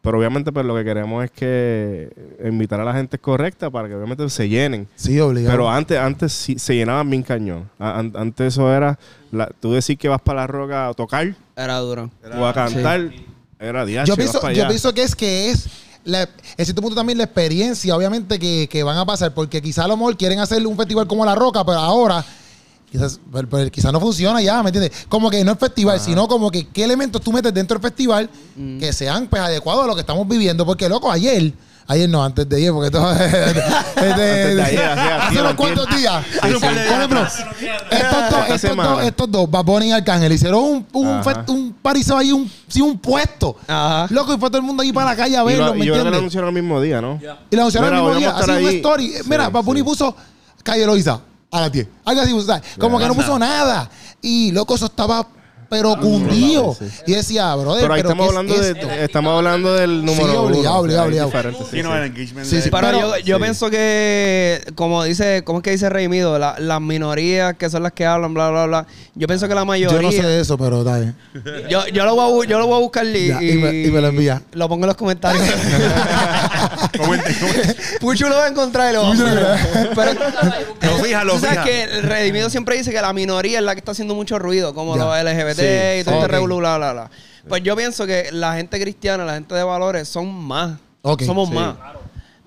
Pero 0.00 0.18
obviamente 0.18 0.50
pues 0.50 0.66
lo 0.66 0.74
que 0.74 0.82
queremos 0.84 1.24
es 1.24 1.30
que 1.30 2.10
invitar 2.44 2.80
a 2.80 2.84
la 2.84 2.92
gente 2.92 3.18
correcta 3.18 3.70
para 3.70 3.86
que 3.88 3.94
obviamente 3.94 4.28
se 4.30 4.48
llenen. 4.48 4.88
Sí, 4.96 5.20
obligado. 5.20 5.52
Pero 5.56 5.70
antes, 5.70 5.96
antes 5.98 6.32
sí, 6.32 6.58
se 6.58 6.74
llenaban 6.74 7.08
bien 7.08 7.22
cañón. 7.22 7.68
An- 7.78 8.12
antes 8.16 8.54
eso 8.54 8.72
era, 8.74 8.98
la- 9.30 9.48
tú 9.60 9.72
decir 9.72 9.96
que 9.98 10.08
vas 10.08 10.20
para 10.20 10.40
la 10.40 10.46
roca 10.48 10.88
a 10.88 10.94
tocar 10.94 11.34
Era 11.56 11.76
duro. 11.78 12.10
o 12.36 12.44
a 12.46 12.52
cantar, 12.52 13.12
era 13.60 13.84
diacho, 13.84 14.10
yo 14.10 14.16
pienso 14.66 14.92
que 14.92 15.02
es 15.02 15.14
que 15.14 15.50
es 15.50 15.68
la, 16.04 16.22
en 16.56 16.64
cierto 16.64 16.82
punto 16.82 16.96
también 16.96 17.18
la 17.18 17.24
experiencia, 17.24 17.96
obviamente, 17.96 18.38
que, 18.38 18.68
que 18.70 18.82
van 18.82 18.96
a 18.98 19.04
pasar, 19.06 19.32
porque 19.34 19.62
quizá 19.62 19.84
a 19.84 19.88
lo 19.88 19.96
mejor 19.96 20.16
quieren 20.16 20.38
hacer 20.40 20.66
un 20.66 20.76
festival 20.76 21.06
como 21.06 21.24
La 21.24 21.34
Roca, 21.34 21.64
pero 21.64 21.78
ahora 21.78 22.24
quizás, 22.90 23.18
pero- 23.32 23.48
pero 23.48 23.70
quizás 23.70 23.90
no 23.92 24.00
funciona 24.00 24.42
ya, 24.42 24.62
¿me 24.62 24.68
entiendes? 24.68 25.06
Como 25.08 25.30
que 25.30 25.42
no 25.44 25.52
es 25.52 25.58
festival, 25.58 25.98
sino 26.00 26.28
como 26.28 26.50
que 26.50 26.68
qué 26.68 26.84
elementos 26.84 27.22
tú 27.22 27.32
metes 27.32 27.54
dentro 27.54 27.78
del 27.78 27.82
festival 27.82 28.28
Mm. 28.56 28.78
que 28.78 28.92
sean 28.92 29.28
pues 29.28 29.40
adecuados 29.40 29.84
a 29.84 29.86
lo 29.86 29.94
que 29.94 30.00
estamos 30.02 30.28
viviendo, 30.28 30.66
porque 30.66 30.88
loco, 30.90 31.10
ayer, 31.10 31.52
ayer 31.92 32.08
no, 32.08 32.24
antes 32.24 32.48
de 32.48 32.56
ayer, 32.56 32.72
porque 32.72 32.90
todo 32.90 33.12
este, 33.16 34.62
hace 35.20 35.40
unos 35.40 35.54
cuantos 35.54 35.86
días. 35.96 36.24
Por 36.40 36.50
ejemplo, 36.50 37.26
estos 39.02 39.30
dos, 39.30 39.50
Bad 39.50 39.64
Bunny 39.64 39.88
y 39.88 39.92
Arcángel, 39.92 40.32
hicieron 40.32 40.62
un, 40.62 40.86
un, 40.92 41.22
un 41.48 41.72
pariseo 41.80 42.16
ahí, 42.16 42.32
un, 42.32 42.50
sí, 42.68 42.80
un 42.80 42.98
puesto. 42.98 43.56
Ajá. 43.66 44.06
Loco, 44.10 44.34
y 44.34 44.38
fue 44.38 44.48
todo 44.48 44.58
el 44.58 44.64
mundo 44.64 44.82
ahí 44.82 44.92
para 44.92 45.10
la 45.10 45.16
calle 45.16 45.36
a 45.36 45.42
verlo, 45.42 45.66
lo- 45.66 45.74
¿me 45.74 45.84
y 45.84 45.86
yo 45.86 45.92
creo 45.94 46.04
que 46.04 46.10
lo 46.10 46.16
anunciaron 46.18 46.48
el 46.48 46.62
mismo 46.62 46.80
día, 46.80 47.00
¿no? 47.00 47.20
Y 47.50 47.56
lo 47.56 47.62
anunciaron 47.62 47.94
el 47.94 48.02
mismo 48.02 48.14
día, 48.16 48.30
así 48.30 48.40
estar 48.40 48.58
un 48.60 48.68
ahí. 48.68 48.76
story. 48.76 49.14
Mira, 49.26 49.48
Bad 49.48 49.62
Bunny 49.64 49.82
puso 49.82 50.14
Calle 50.62 50.86
Loiza 50.86 51.20
a 51.50 51.60
las 51.60 51.72
10. 51.72 51.86
Algo 52.04 52.20
así. 52.22 52.34
Como 52.78 52.98
que 52.98 53.06
no 53.06 53.14
puso 53.14 53.38
nada. 53.38 53.88
Y 54.20 54.52
loco, 54.52 54.74
eso 54.74 54.86
estaba 54.86 55.26
pero 55.72 55.96
cundido. 55.98 56.76
sí, 56.78 56.84
sí. 56.88 57.02
Y 57.06 57.14
decía, 57.14 57.54
brother, 57.54 57.80
Pero 57.82 57.94
ahí 57.94 58.02
¿pero 58.02 58.10
estamos 58.12 58.26
qué 58.26 58.32
es 58.32 58.38
hablando, 58.38 58.62
de, 58.62 58.70
esto? 58.72 58.90
estamos 58.90 59.36
hablando 59.38 59.74
del 59.74 60.04
número 60.04 60.42
obligado, 60.42 60.74
uno, 60.76 60.80
obligado, 60.82 61.06
obligado. 61.08 61.30
sí, 61.30 61.64
Sí, 61.70 61.82
no, 61.82 61.90
sí. 61.92 61.96
el 61.98 62.04
engagement 62.04 62.46
Sí, 62.46 62.60
sí, 62.60 62.70
Pero, 62.70 62.86
Pero- 62.86 63.00
yo, 63.00 63.16
yo 63.24 63.36
sí. 63.36 63.42
pienso 63.42 63.70
que, 63.70 64.62
como 64.74 65.02
dice, 65.04 65.42
¿cómo 65.44 65.60
es 65.60 65.62
que 65.64 65.70
dice 65.70 65.88
Reimido? 65.88 66.38
La- 66.38 66.56
las 66.58 66.80
minorías 66.80 67.54
que 67.56 67.70
son 67.70 67.82
las 67.82 67.92
que 67.92 68.04
hablan, 68.04 68.34
bla, 68.34 68.50
bla, 68.50 68.66
bla. 68.66 68.86
Yo 69.14 69.26
pienso 69.26 69.48
que 69.48 69.54
la 69.54 69.64
mayoría. 69.64 69.96
Yo 69.96 70.02
no 70.02 70.12
sé 70.12 70.22
de 70.22 70.40
eso, 70.42 70.58
pero 70.58 70.80
está 70.80 70.98
bien. 70.98 71.16
Yo, 71.70 71.86
yo 71.88 72.04
lo 72.04 72.14
voy 72.16 72.44
a, 72.46 72.48
yo 72.48 72.58
lo 72.58 72.66
voy 72.66 72.76
a 72.76 72.80
buscar 72.80 73.06
y, 73.06 73.28
Ya, 73.28 73.42
y 73.42 73.54
me- 73.56 73.82
y 73.82 73.90
me 73.90 74.00
lo 74.00 74.08
envía. 74.08 74.42
Lo 74.52 74.68
pongo 74.68 74.84
en 74.84 74.88
los 74.88 74.96
comentarios. 74.96 75.42
Comente, 76.98 77.34
comente. 77.38 77.76
Pucho 78.00 78.28
lo 78.28 78.36
va 78.36 78.44
a 78.44 78.48
encontrar 78.48 78.90
y 78.90 78.94
lo 78.96 79.02
va 79.02 79.10
a. 79.12 79.88
Pero, 79.94 80.12
Lo 80.98 81.04
fija, 81.04 81.24
lo 81.24 81.34
tú 81.34 81.40
sabes 81.40 81.58
fija. 81.60 81.64
que 81.64 81.82
el 81.84 82.02
Redimido 82.02 82.50
siempre 82.50 82.76
dice 82.76 82.90
que 82.90 83.00
la 83.00 83.12
minoría 83.12 83.58
es 83.58 83.64
la 83.64 83.74
que 83.74 83.78
está 83.78 83.92
haciendo 83.92 84.14
mucho 84.14 84.38
ruido, 84.38 84.74
como 84.74 84.96
Ya. 84.96 85.04
los 85.04 85.16
LGBT 85.34 85.61
Sí. 85.62 86.00
y 86.00 86.04
todo 86.04 86.14
este 86.14 86.26
Ok. 86.26 86.30
revolú, 86.32 86.58
bla, 86.58 86.76
bla, 86.78 86.92
bla. 86.92 87.10
Pues 87.48 87.62
yo 87.62 87.76
pienso 87.76 88.06
que 88.06 88.28
la 88.32 88.54
gente 88.54 88.80
cristiana, 88.80 89.24
la 89.24 89.34
gente 89.34 89.54
de 89.54 89.62
valores, 89.64 90.08
son 90.08 90.32
más. 90.32 90.78
Ok. 91.02 91.22
Somos 91.22 91.48
Sí. 91.48 91.54
más. 91.54 91.74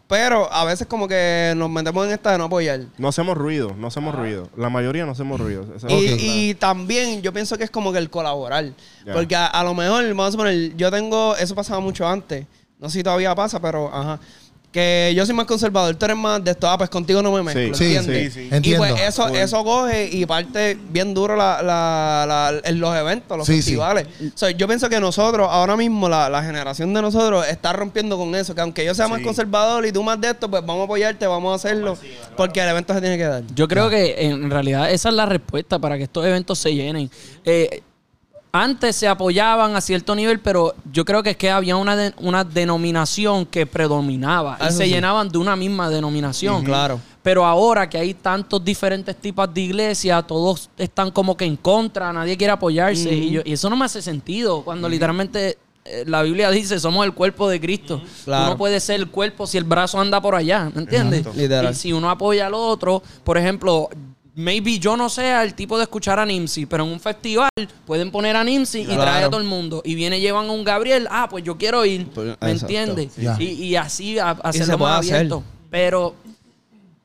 Pero 0.08 0.52
a 0.54 0.64
veces 0.66 0.86
como 0.86 1.08
que 1.08 1.54
nos 1.58 1.68
metemos 1.70 2.06
en 2.06 2.14
esta 2.14 2.32
de 2.32 2.38
no 2.38 2.44
apoyar. 2.44 2.80
No 3.00 3.08
hacemos 3.08 3.36
ruido, 3.36 3.74
no 3.76 3.88
hacemos 3.88 4.14
ruido. 4.14 4.48
La 4.56 4.70
mayoría 4.70 5.04
no 5.04 5.14
hacemos 5.14 5.40
ruido. 5.42 5.66
Esa 5.76 5.88
Y, 5.90 6.54
también 6.56 7.24
yo 7.24 7.34
pienso 7.34 7.58
que 7.58 7.64
es 7.64 7.72
como 7.72 7.92
que 7.92 7.98
el 7.98 8.12
colaborar. 8.12 8.66
Porque 9.12 9.36
a, 9.36 9.48
a 9.48 9.64
lo 9.64 9.74
mejor, 9.74 10.08
vamos 10.14 10.36
a 10.36 10.38
poner, 10.38 10.76
yo 10.76 10.92
tengo, 10.92 11.36
eso 11.38 11.56
pasaba 11.56 11.80
mucho 11.80 12.08
antes. 12.08 12.46
No 12.80 12.88
sé 12.90 13.00
si 13.00 13.04
todavía 13.04 13.34
pasa, 13.34 13.60
pero 13.60 13.90
ajá. 13.92 14.20
Que 14.76 15.14
yo 15.16 15.26
soy 15.26 15.34
más 15.34 15.46
conservador, 15.46 15.96
tú 15.96 16.04
eres 16.04 16.18
más 16.18 16.44
de 16.44 16.52
esto, 16.52 16.68
ah, 16.68 16.78
pues 16.78 16.90
contigo 16.90 17.22
no 17.22 17.32
me 17.32 17.42
mezclo, 17.42 17.74
Sí, 17.78 17.86
sí, 17.92 17.96
¿entiendes? 17.96 18.34
sí, 18.34 18.42
sí. 18.42 18.50
Y 18.52 18.56
Entiendo. 18.58 18.86
pues 18.86 19.02
eso, 19.04 19.26
Cool. 19.26 19.38
eso 19.38 19.64
coge 19.64 20.10
y 20.12 20.26
parte 20.26 20.78
bien 20.90 21.14
duro 21.14 21.38
la, 21.38 21.62
la- 21.64 22.26
la- 22.52 22.72
los 22.74 22.94
eventos, 22.98 23.38
los 23.38 23.48
Sí, 23.48 23.54
sí. 23.54 23.58
festivales. 23.62 24.08
O 24.36 24.38
sea, 24.38 24.52
yo 24.52 24.68
pienso 24.68 24.90
que 24.90 25.00
nosotros, 25.00 25.48
ahora 25.50 25.78
mismo, 25.78 26.10
la, 26.10 26.28
la 26.30 26.44
generación 26.44 26.94
de 26.94 27.02
nosotros 27.02 27.48
está 27.48 27.72
rompiendo 27.72 28.18
con 28.18 28.36
eso. 28.36 28.54
Que 28.54 28.60
aunque 28.60 28.84
yo 28.84 28.94
sea 28.94 29.08
más 29.08 29.20
Sí. 29.20 29.24
conservador 29.24 29.86
y 29.86 29.94
tú 29.94 30.04
más 30.04 30.20
de 30.20 30.32
esto, 30.32 30.52
pues 30.52 30.62
vamos 30.66 30.82
a 30.82 30.84
apoyarte, 30.84 31.26
vamos 31.26 31.54
a 31.54 31.56
hacerlo. 31.56 31.98
Porque 32.36 32.60
el 32.60 32.68
evento 32.68 32.94
se 32.94 33.00
tiene 33.00 33.18
que 33.18 33.24
dar. 33.24 33.44
Yo 33.56 33.70
creo 33.70 33.90
que 33.90 34.26
en 34.26 34.52
realidad 34.52 34.92
esa 34.92 35.08
es 35.08 35.16
la 35.16 35.26
respuesta 35.26 35.80
para 35.80 35.96
que 35.98 36.04
estos 36.04 36.26
eventos 36.26 36.60
se 36.60 36.76
llenen. 36.76 37.10
Eh, 37.46 37.82
antes 38.64 38.96
se 38.96 39.08
apoyaban 39.08 39.76
a 39.76 39.82
cierto 39.82 40.16
nivel, 40.16 40.40
pero 40.40 40.76
yo 40.92 41.04
creo 41.06 41.22
que 41.24 41.32
es 41.32 41.38
que 41.38 41.50
había 41.52 41.76
una, 41.76 41.96
de- 41.96 42.14
una 42.20 42.44
denominación 42.44 43.46
que 43.46 43.66
predominaba 43.66 44.58
y 44.62 44.72
se 44.72 44.86
sí. 44.86 44.90
llenaban 44.92 45.30
de 45.30 45.38
una 45.38 45.56
misma 45.56 45.90
denominación. 45.90 46.64
Claro. 46.64 47.00
Pero 47.22 47.46
ahora 47.46 47.90
que 47.90 47.98
hay 47.98 48.14
tantos 48.14 48.64
diferentes 48.64 49.16
tipos 49.16 49.52
de 49.54 49.62
iglesias, 49.62 50.26
todos 50.28 50.70
están 50.78 51.12
como 51.12 51.36
que 51.36 51.46
en 51.46 51.56
contra, 51.58 52.14
nadie 52.14 52.38
quiere 52.38 52.54
apoyarse. 52.54 53.12
y, 53.14 53.32
yo- 53.32 53.42
y 53.44 53.54
eso 53.54 53.70
no 53.70 53.76
me 53.76 53.86
hace 53.86 54.02
sentido 54.02 54.62
cuando 54.64 54.88
literalmente 54.88 55.58
eh, 55.88 56.04
la 56.08 56.22
Biblia 56.24 56.50
dice 56.50 56.80
somos 56.80 57.06
el 57.06 57.14
cuerpo 57.14 57.48
de 57.50 57.60
Cristo. 57.60 58.02
Claro. 58.24 58.46
Tú 58.46 58.50
no 58.52 58.58
puedes 58.58 58.84
ser 58.84 58.96
el 59.00 59.10
cuerpo 59.10 59.46
si 59.48 59.58
el 59.58 59.64
brazo 59.66 60.00
anda 60.00 60.22
por 60.22 60.34
allá, 60.36 60.72
¿me 60.74 60.82
entiendes? 60.82 61.26
Y 61.36 61.74
si 61.76 61.94
uno 61.94 62.10
apoya 62.10 62.48
al 62.48 62.54
otro, 62.54 63.04
por 63.24 63.38
ejemplo, 63.38 63.90
maybe 64.36 64.80
yo 64.80 64.98
no 64.98 65.10
sea 65.10 65.44
el 65.44 65.54
tipo 65.54 65.78
de 65.78 65.84
escuchar 65.84 66.20
a 66.20 66.26
Nimsi, 66.26 66.66
pero 66.66 66.84
en 66.84 66.92
un 66.92 67.00
festival 67.00 67.50
pueden 67.86 68.12
poner 68.12 68.36
a 68.36 68.44
Nimsi 68.44 68.82
y 68.82 68.86
traer 68.86 69.24
a 69.26 69.30
todo 69.30 69.40
el 69.40 69.48
mundo. 69.48 69.82
Y 69.86 69.96
viene, 69.96 70.20
llevan 70.20 70.48
a 70.48 70.52
un 70.52 70.64
Gabriel, 70.64 71.08
ah, 71.10 71.28
pues 71.30 71.44
yo 71.44 71.58
quiero 71.58 71.86
ir, 71.86 72.08
Pues, 72.08 72.28
¿me 72.28 72.32
exacto. 72.34 72.52
entiendes? 72.52 73.12
Y, 73.40 73.44
y 73.46 73.76
así 73.76 74.20
a- 74.20 74.32
hacerlo 74.32 74.86
hacer. 74.88 75.16
abierto. 75.16 75.44
Pero 75.70 76.16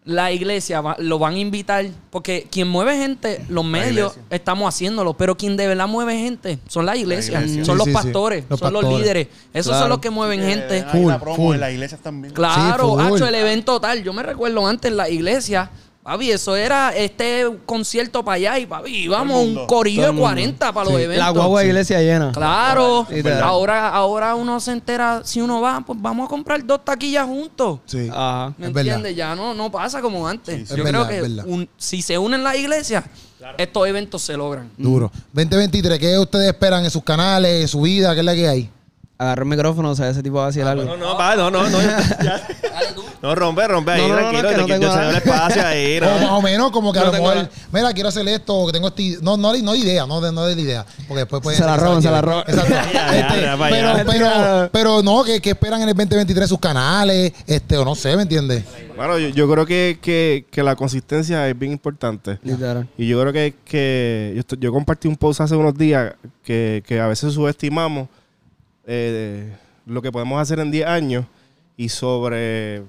la 0.04 0.32
iglesia 0.32 0.80
va- 0.80 0.96
lo 0.98 1.18
van 1.18 1.34
a 1.34 1.38
invitar, 1.38 1.86
porque 2.10 2.48
quien 2.50 2.66
mueve 2.66 2.96
gente, 2.96 3.44
los 3.48 3.64
medios, 3.64 4.14
estamos 4.30 4.66
haciéndolo, 4.74 5.14
pero 5.14 5.36
quien 5.36 5.56
de 5.56 5.68
verdad 5.68 5.86
mueve 5.86 6.18
gente 6.18 6.58
son 6.68 6.86
las 6.86 6.96
iglesias, 6.96 7.42
iglesia. 7.42 7.64
son 7.64 7.74
Sí, 7.76 7.78
los 7.78 7.86
sí, 7.86 7.92
pastores, 7.92 8.44
Los 8.48 8.58
son 8.58 8.72
los 8.72 8.82
líderes. 8.84 9.28
Esos 9.52 9.70
Claro. 9.72 9.80
son 9.82 9.88
los 9.90 9.98
que 9.98 10.10
mueven 10.10 10.40
gente. 10.40 10.84
Full, 10.90 11.12
promo 11.20 11.36
full. 11.36 11.54
en 11.54 11.60
las 11.60 11.72
iglesias 11.72 12.00
también. 12.00 12.32
Claro, 12.34 12.96
Sí, 12.98 13.04
hacho, 13.14 13.26
el 13.28 13.34
evento 13.34 13.78
tal. 13.80 14.02
Yo 14.02 14.12
me 14.12 14.22
recuerdo 14.22 14.66
antes 14.66 14.90
en 14.90 14.96
la 14.96 15.08
iglesia, 15.10 15.70
papi, 16.02 16.30
eso 16.30 16.56
era 16.56 16.90
este 16.96 17.46
concierto 17.66 18.24
para 18.24 18.36
allá 18.36 18.58
y 18.58 18.66
papi, 18.66 18.90
íbamos 18.90 19.44
un 19.44 19.66
corillo 19.66 20.02
de 20.02 20.08
mundo. 20.12 20.22
40 20.22 20.72
para 20.72 20.84
los 20.90 20.96
Sí. 20.98 21.02
eventos. 21.04 21.24
La 21.26 21.30
guagua 21.30 21.60
de 21.60 21.66
iglesia 21.68 22.00
llena. 22.00 22.32
Claro, 22.32 23.06
ahora, 23.42 23.88
ahora 23.90 24.34
uno 24.34 24.58
se 24.60 24.72
entera, 24.72 25.22
si 25.24 25.40
uno 25.40 25.60
va, 25.60 25.80
pues 25.86 25.98
vamos 26.00 26.26
a 26.26 26.28
comprar 26.28 26.64
dos 26.64 26.84
taquillas 26.84 27.26
juntos. 27.26 27.80
Sí. 27.86 28.08
Ajá. 28.10 28.52
¿Me 28.58 28.66
entiendes? 28.68 29.14
Ya 29.14 29.34
no, 29.34 29.54
no 29.54 29.70
pasa 29.70 30.00
como 30.00 30.26
antes. 30.26 30.60
Sí, 30.60 30.66
sí. 30.66 30.74
Yo 30.76 30.82
Es 30.84 30.88
creo 30.90 31.04
verdad, 31.06 31.38
es 31.38 31.44
que 31.44 31.50
un- 31.50 31.68
si 31.76 32.02
se 32.02 32.16
unen 32.18 32.42
las 32.42 32.56
iglesias, 32.56 33.04
estos 33.58 33.86
eventos 33.86 34.22
se 34.22 34.36
logran. 34.36 34.70
Duro. 34.76 35.10
2023, 35.32 35.98
¿qué 35.98 36.18
ustedes 36.18 36.48
esperan 36.48 36.84
en 36.84 36.90
sus 36.90 37.04
canales, 37.04 37.62
en 37.62 37.68
su 37.68 37.82
vida? 37.82 38.12
¿Qué 38.14 38.20
es 38.20 38.26
la 38.26 38.34
que 38.34 38.48
hay? 38.48 38.70
Agarra 39.18 39.42
el 39.42 39.48
micrófono, 39.48 39.90
o 39.90 39.94
sea, 39.94 40.08
ese 40.08 40.22
tipo 40.22 40.36
va 40.36 40.44
a 40.44 40.46
decir 40.46 40.62
algo. 40.64 40.82
No, 40.84 40.96
no, 40.96 41.16
pa, 41.16 41.36
no, 41.36 41.50
no, 41.50 41.68
no. 41.68 41.78
ya. 42.24 42.40
No, 43.22 43.34
rompe, 43.34 43.68
rompe 43.68 43.90
ahí, 43.92 44.00
No, 44.00 44.08
no, 44.08 44.14
tranquilo. 44.16 44.42
no, 44.42 44.48
que 44.48 44.72
te 44.72 44.78
quiero- 44.78 45.10
espacio 45.10 45.66
ahí. 45.66 45.98
O 46.02 46.04
más 46.20 46.30
o 46.30 46.42
menos 46.42 46.70
como 46.70 46.90
que 46.92 46.98
a 47.00 47.02
No 47.02 47.06
lo 47.08 47.12
tengo 47.12 47.28
mejor, 47.28 47.50
mira, 47.70 47.92
quiero 47.92 48.08
hacer 48.08 48.26
esto, 48.28 48.54
o 48.56 48.66
que 48.66 48.72
tengo 48.72 48.88
esti- 48.88 49.18
no, 49.20 49.36
no, 49.36 49.52
no 49.56 49.72
de 49.72 49.78
idea, 49.78 50.06
no 50.06 50.20
de, 50.22 50.32
no 50.32 50.46
de 50.46 50.56
la 50.56 50.60
idea, 50.62 50.86
porque 51.06 51.20
después 51.20 51.42
pueden 51.42 51.58
Se 51.60 51.66
la 51.66 51.76
roban, 51.76 52.00
se 52.02 52.10
la 52.10 52.22
roban. 52.22 52.44
Exacto. 52.48 52.74
Este, 53.12 53.46
pero, 53.70 53.92
pero, 54.06 54.70
pero 54.72 55.02
no, 55.02 55.22
que, 55.24 55.40
que 55.40 55.50
esperan 55.50 55.82
en 55.82 55.88
el 55.90 55.94
2023 55.94 56.48
sus 56.48 56.58
canales, 56.58 57.32
este, 57.46 57.76
o 57.76 57.84
no 57.84 57.94
sé, 57.94 58.16
¿me 58.16 58.22
entiendes? 58.22 58.64
Bueno, 58.96 59.18
yo, 59.18 59.28
yo 59.28 59.50
creo 59.50 59.66
que, 59.66 59.98
que, 60.00 60.46
que 60.50 60.62
la 60.62 60.74
consistencia 60.76 61.46
es 61.48 61.58
bien 61.58 61.72
importante. 61.72 62.38
Literal. 62.42 62.88
Y 62.96 63.06
yo 63.06 63.20
creo 63.20 63.32
que, 63.32 63.54
que 63.64 64.32
yo, 64.34 64.40
estoy- 64.40 64.58
yo 64.60 64.72
compartí 64.72 65.08
un 65.08 65.16
post 65.16 65.40
hace 65.42 65.54
unos 65.56 65.76
días 65.76 66.14
que, 66.42 66.82
que 66.86 67.00
a 67.00 67.06
veces 67.06 67.34
subestimamos 67.34 68.08
eh, 68.86 69.52
lo 69.86 70.00
que 70.02 70.10
podemos 70.12 70.40
hacer 70.40 70.58
en 70.60 70.70
10 70.70 70.86
años 70.86 71.24
y 71.76 71.88
sobre 71.88 72.82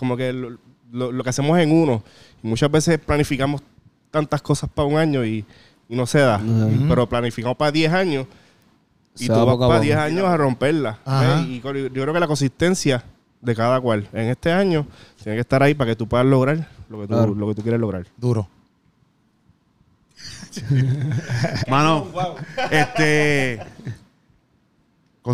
como 0.00 0.16
que 0.16 0.32
lo, 0.32 0.58
lo- 0.90 1.12
lo 1.12 1.22
que 1.22 1.30
hacemos 1.30 1.56
en 1.60 1.70
uno. 1.70 2.02
Y 2.42 2.48
muchas 2.48 2.68
veces 2.70 2.98
planificamos 2.98 3.62
tantas 4.10 4.42
cosas 4.42 4.68
para 4.74 4.88
un 4.88 4.96
año 4.98 5.24
y, 5.24 5.44
y 5.88 5.94
no 5.94 6.06
se 6.06 6.18
da. 6.18 6.40
Pero 6.88 7.08
planificamos 7.08 7.56
para 7.56 7.70
10 7.70 7.92
años 7.92 8.26
y 9.16 9.24
Se 9.24 9.26
tú 9.28 9.32
va 9.34 9.44
vas 9.44 9.56
para 9.56 9.68
poco. 9.74 9.80
10 9.80 9.96
años 9.96 10.24
a 10.26 10.36
romperla. 10.36 10.98
Y 11.46 11.60
yo 11.60 11.70
creo 11.70 12.12
que 12.12 12.20
la 12.20 12.26
consistencia 12.26 13.04
de 13.40 13.54
cada 13.54 13.80
cual 13.80 14.08
en 14.12 14.28
este 14.28 14.50
año 14.52 14.86
tiene 15.22 15.36
que 15.36 15.40
estar 15.42 15.62
ahí 15.62 15.74
para 15.74 15.90
que 15.92 15.96
tú 15.96 16.08
puedas 16.08 16.26
lograr 16.26 16.68
lo 16.88 17.00
que 17.00 17.06
tú, 17.06 17.14
Claro. 17.14 17.34
lo 17.34 17.46
que 17.48 17.54
tú 17.54 17.62
quieres 17.62 17.80
lograr. 17.80 18.06
Duro. 18.16 18.48
Mano, 21.68 22.06
este. 22.70 23.60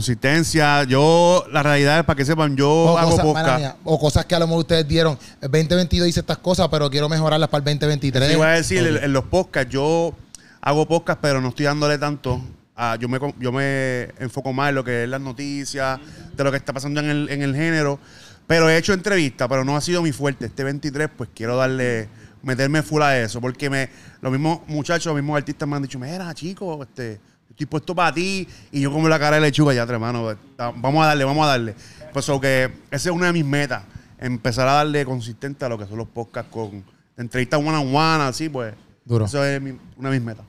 Consistencia. 0.00 0.84
Yo, 0.84 1.46
la 1.50 1.62
realidad 1.62 2.00
es 2.00 2.04
para 2.04 2.16
que 2.18 2.24
sepan, 2.26 2.54
yo 2.54 2.70
O 2.70 2.98
hago 2.98 3.16
cosas, 3.16 3.58
mía, 3.58 3.76
o 3.82 3.98
cosas 3.98 4.26
que 4.26 4.34
a 4.34 4.38
lo 4.38 4.46
mejor 4.46 4.60
ustedes 4.60 4.86
dieron. 4.86 5.18
El 5.40 5.50
2022 5.50 6.08
hice 6.08 6.20
estas 6.20 6.36
cosas, 6.36 6.68
pero 6.70 6.90
quiero 6.90 7.08
mejorarlas 7.08 7.48
para 7.48 7.60
el 7.60 7.78
2023. 7.78 8.28
Sí, 8.30 8.36
voy 8.36 8.46
a 8.46 8.50
decir, 8.50 8.86
en, 8.86 9.02
en 9.02 9.12
los 9.14 9.24
podcasts, 9.24 9.72
yo 9.72 10.12
hago 10.60 10.86
podcast, 10.86 11.18
pero 11.22 11.40
no 11.40 11.48
estoy 11.48 11.64
dándole 11.64 11.96
tanto. 11.96 12.42
a- 12.76 12.96
yo, 12.96 13.08
me, 13.08 13.18
yo 13.40 13.52
me 13.52 14.10
enfoco 14.18 14.52
más 14.52 14.68
en 14.68 14.74
lo 14.74 14.84
que 14.84 15.04
es 15.04 15.08
las 15.08 15.20
noticias, 15.22 15.98
de 16.36 16.44
lo 16.44 16.50
que 16.50 16.58
está 16.58 16.74
pasando 16.74 17.00
en 17.00 17.08
el, 17.08 17.30
en 17.30 17.40
el 17.40 17.54
género. 17.56 17.98
Pero 18.46 18.68
he 18.68 18.76
hecho 18.76 18.92
entrevistas, 18.92 19.48
pero 19.48 19.64
no 19.64 19.78
ha 19.78 19.80
sido 19.80 20.02
mi 20.02 20.12
fuerte. 20.12 20.44
Este 20.44 20.62
23, 20.62 21.08
pues 21.16 21.30
quiero 21.34 21.56
darle, 21.56 22.08
meterme 22.42 22.82
full 22.82 23.00
a 23.00 23.18
eso. 23.18 23.40
Porque 23.40 23.70
me, 23.70 23.88
los 24.20 24.30
mismos 24.30 24.60
muchachos, 24.66 25.06
los 25.06 25.16
mismos 25.16 25.38
artistas 25.38 25.66
me 25.66 25.74
han 25.76 25.82
dicho, 25.82 25.98
mira, 25.98 26.32
chico, 26.34 26.82
este, 26.82 27.18
estoy 27.56 27.66
puesto 27.66 27.94
para 27.94 28.12
ti. 28.12 28.46
Y 28.70 28.82
yo 28.82 28.92
como 28.92 29.08
la 29.08 29.18
cara 29.18 29.36
de 29.36 29.42
lechuga, 29.42 29.72
ya, 29.72 29.82
hermano, 29.82 30.36
vamos 30.76 31.02
a 31.02 31.06
darle, 31.08 31.24
vamos 31.24 31.44
a 31.46 31.48
darle. 31.50 31.74
Pues 32.12 32.26
que 32.40 32.64
esa 32.90 33.08
es 33.08 33.14
una 33.14 33.26
de 33.28 33.32
mis 33.32 33.44
metas. 33.44 33.82
Empezar 34.18 34.68
a 34.68 34.72
darle 34.72 35.04
consistente 35.04 35.64
a 35.64 35.68
lo 35.68 35.78
que 35.78 35.86
son 35.86 35.96
los 35.98 36.08
podcasts 36.08 36.50
con 36.52 36.84
entrevistas 37.16 37.58
one 37.58 37.76
on 37.76 37.94
one, 37.94 38.24
así 38.24 38.48
pues. 38.48 38.74
Duro. 39.04 39.24
Eso 39.24 39.42
es 39.44 39.60
mi- 39.60 39.78
una 39.96 40.10
de 40.10 40.18
mis 40.18 40.26
metas. 40.26 40.44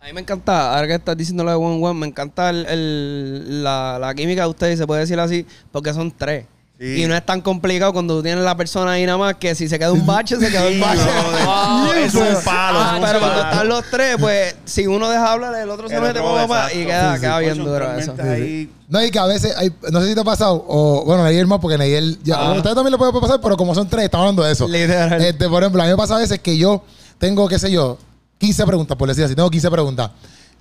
A 0.00 0.06
mí 0.06 0.12
me 0.12 0.20
encanta, 0.20 0.74
ahora 0.74 0.86
que 0.86 0.94
estás 0.94 1.16
diciendo 1.16 1.42
lo 1.42 1.50
de 1.50 1.56
One 1.56 1.84
One, 1.84 1.98
me 2.00 2.06
encanta 2.06 2.50
el, 2.50 2.64
el- 2.66 3.64
la, 3.64 3.98
la 3.98 4.14
química 4.14 4.42
de 4.42 4.48
ustedes, 4.48 4.78
se 4.78 4.86
puede 4.86 5.00
decir 5.00 5.18
así, 5.18 5.44
porque 5.72 5.92
son 5.92 6.12
tres. 6.12 6.46
Sí. 6.78 7.02
Y 7.02 7.06
no 7.06 7.16
es 7.16 7.24
tan 7.24 7.40
complicado 7.40 7.92
cuando 7.94 8.16
tú 8.18 8.22
tienes 8.22 8.44
la 8.44 8.54
persona 8.54 8.90
ahí 8.92 9.06
nada 9.06 9.16
más 9.16 9.36
que 9.36 9.54
si 9.54 9.66
se 9.66 9.78
queda 9.78 9.92
un 9.92 10.04
bache, 10.04 10.36
se 10.36 10.50
quedó 10.50 10.68
el 10.68 10.78
bache. 10.78 11.00
Wow, 11.46 11.92
es 11.92 12.14
un 12.14 12.44
palo, 12.44 12.78
Ah, 12.80 12.90
es 12.92 12.98
un 13.00 13.06
pero 13.06 13.18
cuando 13.20 13.40
están 13.40 13.68
los 13.68 13.84
tres, 13.90 14.16
pues 14.20 14.56
si 14.66 14.86
uno 14.86 15.08
deja 15.08 15.32
hablar, 15.32 15.54
el 15.54 15.70
otro 15.70 15.88
se 15.88 15.94
El 15.94 16.02
mete 16.02 16.18
otro, 16.20 16.34
pa, 16.34 16.42
pa, 16.42 16.48
pa, 16.48 16.56
exacto. 16.66 16.78
y 16.78 16.84
queda, 16.86 17.08
Sí, 17.12 17.14
sí. 17.16 17.20
queda 17.22 17.38
bien 17.38 17.58
duro 17.64 17.92
eso. 17.98 18.14
ahí. 18.22 18.70
No, 18.88 19.02
y 19.04 19.10
que 19.10 19.18
a 19.18 19.24
veces, 19.24 19.56
hay, 19.56 19.72
no 19.90 20.00
sé 20.02 20.08
si 20.08 20.14
te 20.14 20.20
ha 20.20 20.24
pasado, 20.24 20.62
o 20.68 21.02
bueno, 21.06 21.22
Nayel 21.24 21.46
más, 21.46 21.60
porque 21.60 21.78
Nayel, 21.78 22.18
ya, 22.22 22.36
Ah. 22.36 22.52
ustedes 22.52 22.74
también 22.74 22.92
le 22.92 22.98
puede 22.98 23.12
pasar, 23.20 23.40
pero 23.40 23.56
como 23.56 23.74
son 23.74 23.88
tres, 23.88 24.04
estamos 24.04 24.24
hablando 24.24 24.42
de 24.42 24.52
eso. 24.52 24.68
Literal. 24.68 25.20
Este, 25.24 25.48
por 25.48 25.62
ejemplo, 25.62 25.80
a 25.82 25.86
mí 25.86 25.90
me 25.92 25.96
pasa 25.96 26.16
a 26.16 26.18
veces 26.18 26.38
que 26.40 26.58
yo 26.58 26.82
tengo, 27.18 27.48
qué 27.48 27.58
sé 27.58 27.70
yo, 27.72 27.96
15 28.38 28.66
preguntas, 28.66 28.98
por 28.98 29.08
decir 29.08 29.24
así, 29.24 29.34
tengo 29.34 29.48
15 29.50 29.70
preguntas. 29.70 30.10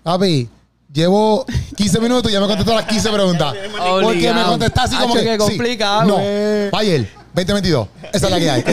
Papi, 0.02 0.48
llevo 0.92 1.46
15 1.76 2.00
minutos 2.00 2.32
y 2.32 2.34
ya 2.34 2.40
me 2.42 2.48
contestó 2.48 2.74
las 2.74 2.86
15 2.86 3.10
preguntas. 3.12 3.56
Porque 4.02 4.34
me 4.34 4.44
contestaste 4.44 4.96
así 4.96 5.02
como 5.04 5.14
Hacho, 5.16 5.24
que. 5.24 5.30
qué 5.30 5.32
sí, 5.34 5.38
complicado, 5.38 6.04
No, 6.06 6.14
güey. 6.16 6.70
Bayer, 6.72 7.10
2022. 7.34 7.88
Esa 8.14 8.26
es 8.28 8.32
la 8.32 8.40
que 8.40 8.50
hay. 8.50 8.64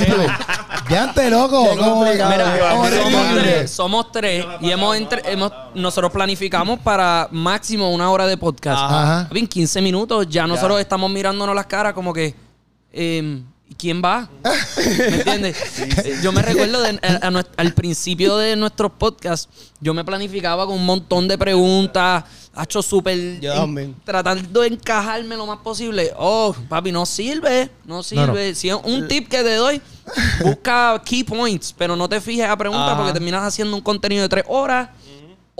ya 0.88 1.02
antes, 1.08 1.30
loco. 1.30 1.68
Qué 1.70 1.76
complicado. 1.78 2.30
Mira, 2.30 2.70
somos 3.02 3.34
tres, 3.34 3.70
somos 3.70 4.12
tres 4.12 4.46
y 4.60 4.70
hemos, 4.70 4.96
entre- 4.96 5.32
hemos 5.32 5.52
nosotros 5.74 6.12
planificamos 6.12 6.78
para 6.80 7.28
máximo 7.32 7.90
una 7.90 8.10
hora 8.10 8.26
de 8.26 8.36
podcast. 8.36 8.80
Ajá. 8.82 9.28
En 9.34 9.46
15 9.46 9.82
minutos 9.82 10.26
ya 10.28 10.46
nosotros 10.46 10.80
estamos 10.80 11.10
mirándonos 11.10 11.54
las 11.56 11.66
caras 11.66 11.92
como 11.92 12.12
que 12.12 12.34
em, 12.92 13.44
¿quién 13.78 14.02
va? 14.04 14.28
¿Me 14.76 15.06
entiendes? 15.16 15.56
Eh, 16.04 16.18
Yo 16.22 16.32
me 16.32 16.42
recuerdo 16.42 16.80
de- 16.82 16.98
a- 17.02 17.26
a 17.26 17.30
nues- 17.30 17.46
al 17.56 17.72
principio 17.74 18.36
de 18.36 18.56
nuestros 18.56 18.92
podcasts, 18.92 19.48
yo 19.80 19.94
me 19.94 20.04
planificaba 20.04 20.66
con 20.66 20.76
un 20.76 20.86
montón 20.86 21.28
de 21.28 21.36
preguntas, 21.38 22.24
ha 22.54 22.62
hecho 22.64 22.82
súper 22.82 23.38
tratando 24.04 24.60
de 24.60 24.68
encajarme 24.68 25.36
lo 25.36 25.46
más 25.46 25.58
posible. 25.58 26.12
Oh, 26.16 26.54
papi, 26.68 26.92
no 26.92 27.06
sirve, 27.06 27.70
no 27.84 28.02
sirve. 28.02 28.54
Si 28.54 28.68
es 28.68 28.76
un 28.84 29.08
tip 29.08 29.28
que 29.28 29.42
te 29.42 29.54
doy, 29.54 29.80
busca 30.44 31.00
key 31.04 31.24
points, 31.24 31.74
pero 31.76 31.96
no 31.96 32.08
te 32.08 32.20
fijes 32.20 32.46
a 32.48 32.56
preguntas 32.56 32.90
porque 32.96 33.12
terminas 33.12 33.42
haciendo 33.42 33.76
un 33.76 33.82
contenido 33.82 34.22
de 34.22 34.28
tres 34.28 34.44
horas 34.48 34.88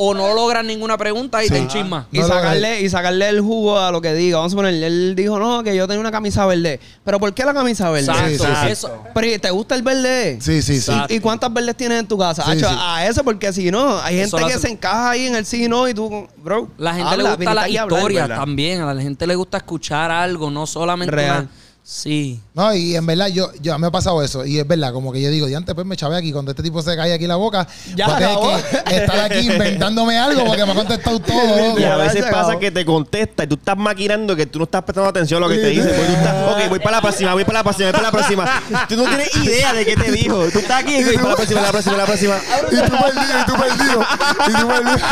o 0.05 0.15
no 0.15 0.35
logras 0.35 0.65
ninguna 0.65 0.99
pregunta 0.99 1.45
y 1.45 1.49
te 1.49 1.59
enchismas. 1.59 2.07
Y 2.11 2.19
No 2.19 2.27
lo 2.27 2.35
sacarle, 2.35 2.81
y 2.81 2.89
sacarle 2.91 3.29
el 3.29 3.41
jugo 3.41 3.79
a 3.79 3.93
lo 3.93 4.01
que 4.01 4.13
diga. 4.15 4.39
Vamos 4.39 4.53
a 4.53 4.57
poner, 4.57 4.75
él 4.83 5.15
dijo, 5.17 5.39
no, 5.39 5.63
que 5.63 5.77
yo 5.77 5.87
tenía 5.87 6.01
una 6.01 6.11
camisa 6.11 6.45
verde. 6.47 6.81
¿Pero 7.05 7.21
por 7.21 7.33
qué 7.35 7.45
la 7.45 7.55
camisa 7.55 7.89
verde? 7.91 8.11
Exacto. 8.11 8.29
Sí, 8.31 8.39
sí, 8.39 8.61
sí. 8.67 8.69
Eso. 8.73 9.03
Pero 9.15 9.27
¿y 9.29 9.39
¿te 9.39 9.51
gusta 9.51 9.75
el 9.77 9.83
verde? 9.83 10.39
Sí, 10.41 10.61
sí, 10.63 10.81
sí. 10.81 10.93
¿Y, 11.09 11.15
y 11.15 11.21
cuántas 11.21 11.53
verdes 11.53 11.77
tienes 11.77 12.01
en 12.01 12.07
tu 12.09 12.19
casa? 12.19 12.43
Sí, 12.45 12.51
Hacho, 12.53 12.69
sí. 12.69 12.77
A 12.79 13.07
eso, 13.07 13.23
porque 13.23 13.53
si 13.53 13.71
no, 13.71 13.99
hay 14.01 14.19
Eso 14.19 14.37
gente 14.37 14.41
lo 14.43 14.47
que 14.49 14.55
hace- 14.55 14.67
se 14.69 14.73
encaja 14.73 15.11
ahí 15.11 15.27
en 15.27 15.37
el 15.37 15.47
sí 15.47 15.65
y 15.65 15.69
no, 15.69 15.87
y 15.89 15.95
tú, 15.95 16.27
bro. 16.39 16.69
La 16.79 16.95
gente 16.95 17.11
habla, 17.11 17.17
le 17.17 17.23
gusta 17.23 17.37
viniste 17.39 17.55
la 17.55 17.63
aquí 17.63 17.77
a 17.77 17.83
hablar, 17.83 17.99
historia 18.01 18.21
¿verdad? 18.23 18.37
también. 18.37 18.81
A 18.83 18.95
la 18.95 19.03
gente 19.03 19.27
le 19.27 19.35
gusta 19.37 19.57
escuchar 19.59 20.11
algo, 20.11 20.51
no 20.51 20.67
solamente 20.67 21.15
Real. 21.15 21.41
una- 21.43 21.49
Sí. 21.85 22.41
No, 22.55 22.73
y 22.73 22.95
en 22.95 23.05
verdad, 23.05 23.27
yo, 23.27 23.51
yo 23.61 23.77
me 23.77 23.89
ha 23.89 23.91
pasado 23.91 24.23
eso. 24.23 24.47
Y 24.47 24.59
es 24.59 24.67
verdad, 24.67 24.93
como 24.93 25.13
que 25.13 25.21
yo 25.21 25.31
digo, 25.31 25.49
y 25.49 25.55
antes 25.55 25.75
pues 25.75 25.85
me 25.85 25.97
chavé 25.97 26.17
aquí, 26.17 26.33
cuando 26.33 26.53
este 26.53 26.63
tipo 26.63 26.81
se 26.81 26.97
cae 26.97 27.13
aquí 27.13 27.27
la 27.27 27.35
boca, 27.35 27.67
Ya 27.97 28.17
que 28.17 28.97
estar 28.97 29.19
aquí 29.19 29.39
inventándome 29.53 30.17
algo 30.17 30.45
porque 30.45 30.65
me 30.65 30.73
ha 30.73 30.75
contestado 30.77 31.19
todo. 31.19 31.57
loco. 31.69 31.81
Y 31.81 31.85
a 31.85 31.97
veces 31.97 32.25
pasa 32.31 32.57
que 32.59 32.71
te 32.71 32.85
contesta 32.85 33.45
y 33.45 33.47
tú 33.49 33.57
estás 33.57 33.77
maquinando 33.77 34.37
que 34.37 34.47
tú 34.47 34.61
no 34.61 34.65
estás 34.65 34.85
prestando 34.85 35.11
atención 35.11 35.43
a 35.43 35.47
lo 35.47 35.53
que 35.53 35.59
te 35.59 35.69
dice. 35.69 35.89
Pues 35.89 36.07
tú 36.07 36.13
estás, 36.13 36.53
ok, 36.53 36.69
voy 36.69 36.79
para 36.79 36.97
la 36.97 37.03
próxima, 37.03 37.35
voy 37.35 37.45
para 37.45 37.59
la 37.59 37.63
próxima, 37.65 37.91
voy 37.91 37.93
para 37.93 38.05
la 38.05 38.13
próxima. 38.13 38.63
Tú 38.89 38.97
no 38.97 39.05
tienes 39.05 39.37
idea 39.37 39.73
de 39.73 39.85
qué 39.85 39.97
te 39.97 40.13
dijo. 40.13 40.49
Tú 40.51 40.61
estás 40.61 40.83
aquí 40.85 40.97
y 40.97 41.05
voy 41.05 41.17
para 41.17 41.31
la 41.31 41.35
próxima, 41.35 41.61
la 41.63 41.73
próxima, 41.73 41.97
la 41.97 42.07
próxima. 42.07 42.37
Y 42.71 42.77
tú 42.77 42.97
perdido, 42.97 43.41
y 43.41 43.45
tú 43.45 43.55
perdido. 43.57 44.07
Y 44.49 44.61
tú 44.61 44.69
perdido. 44.69 45.09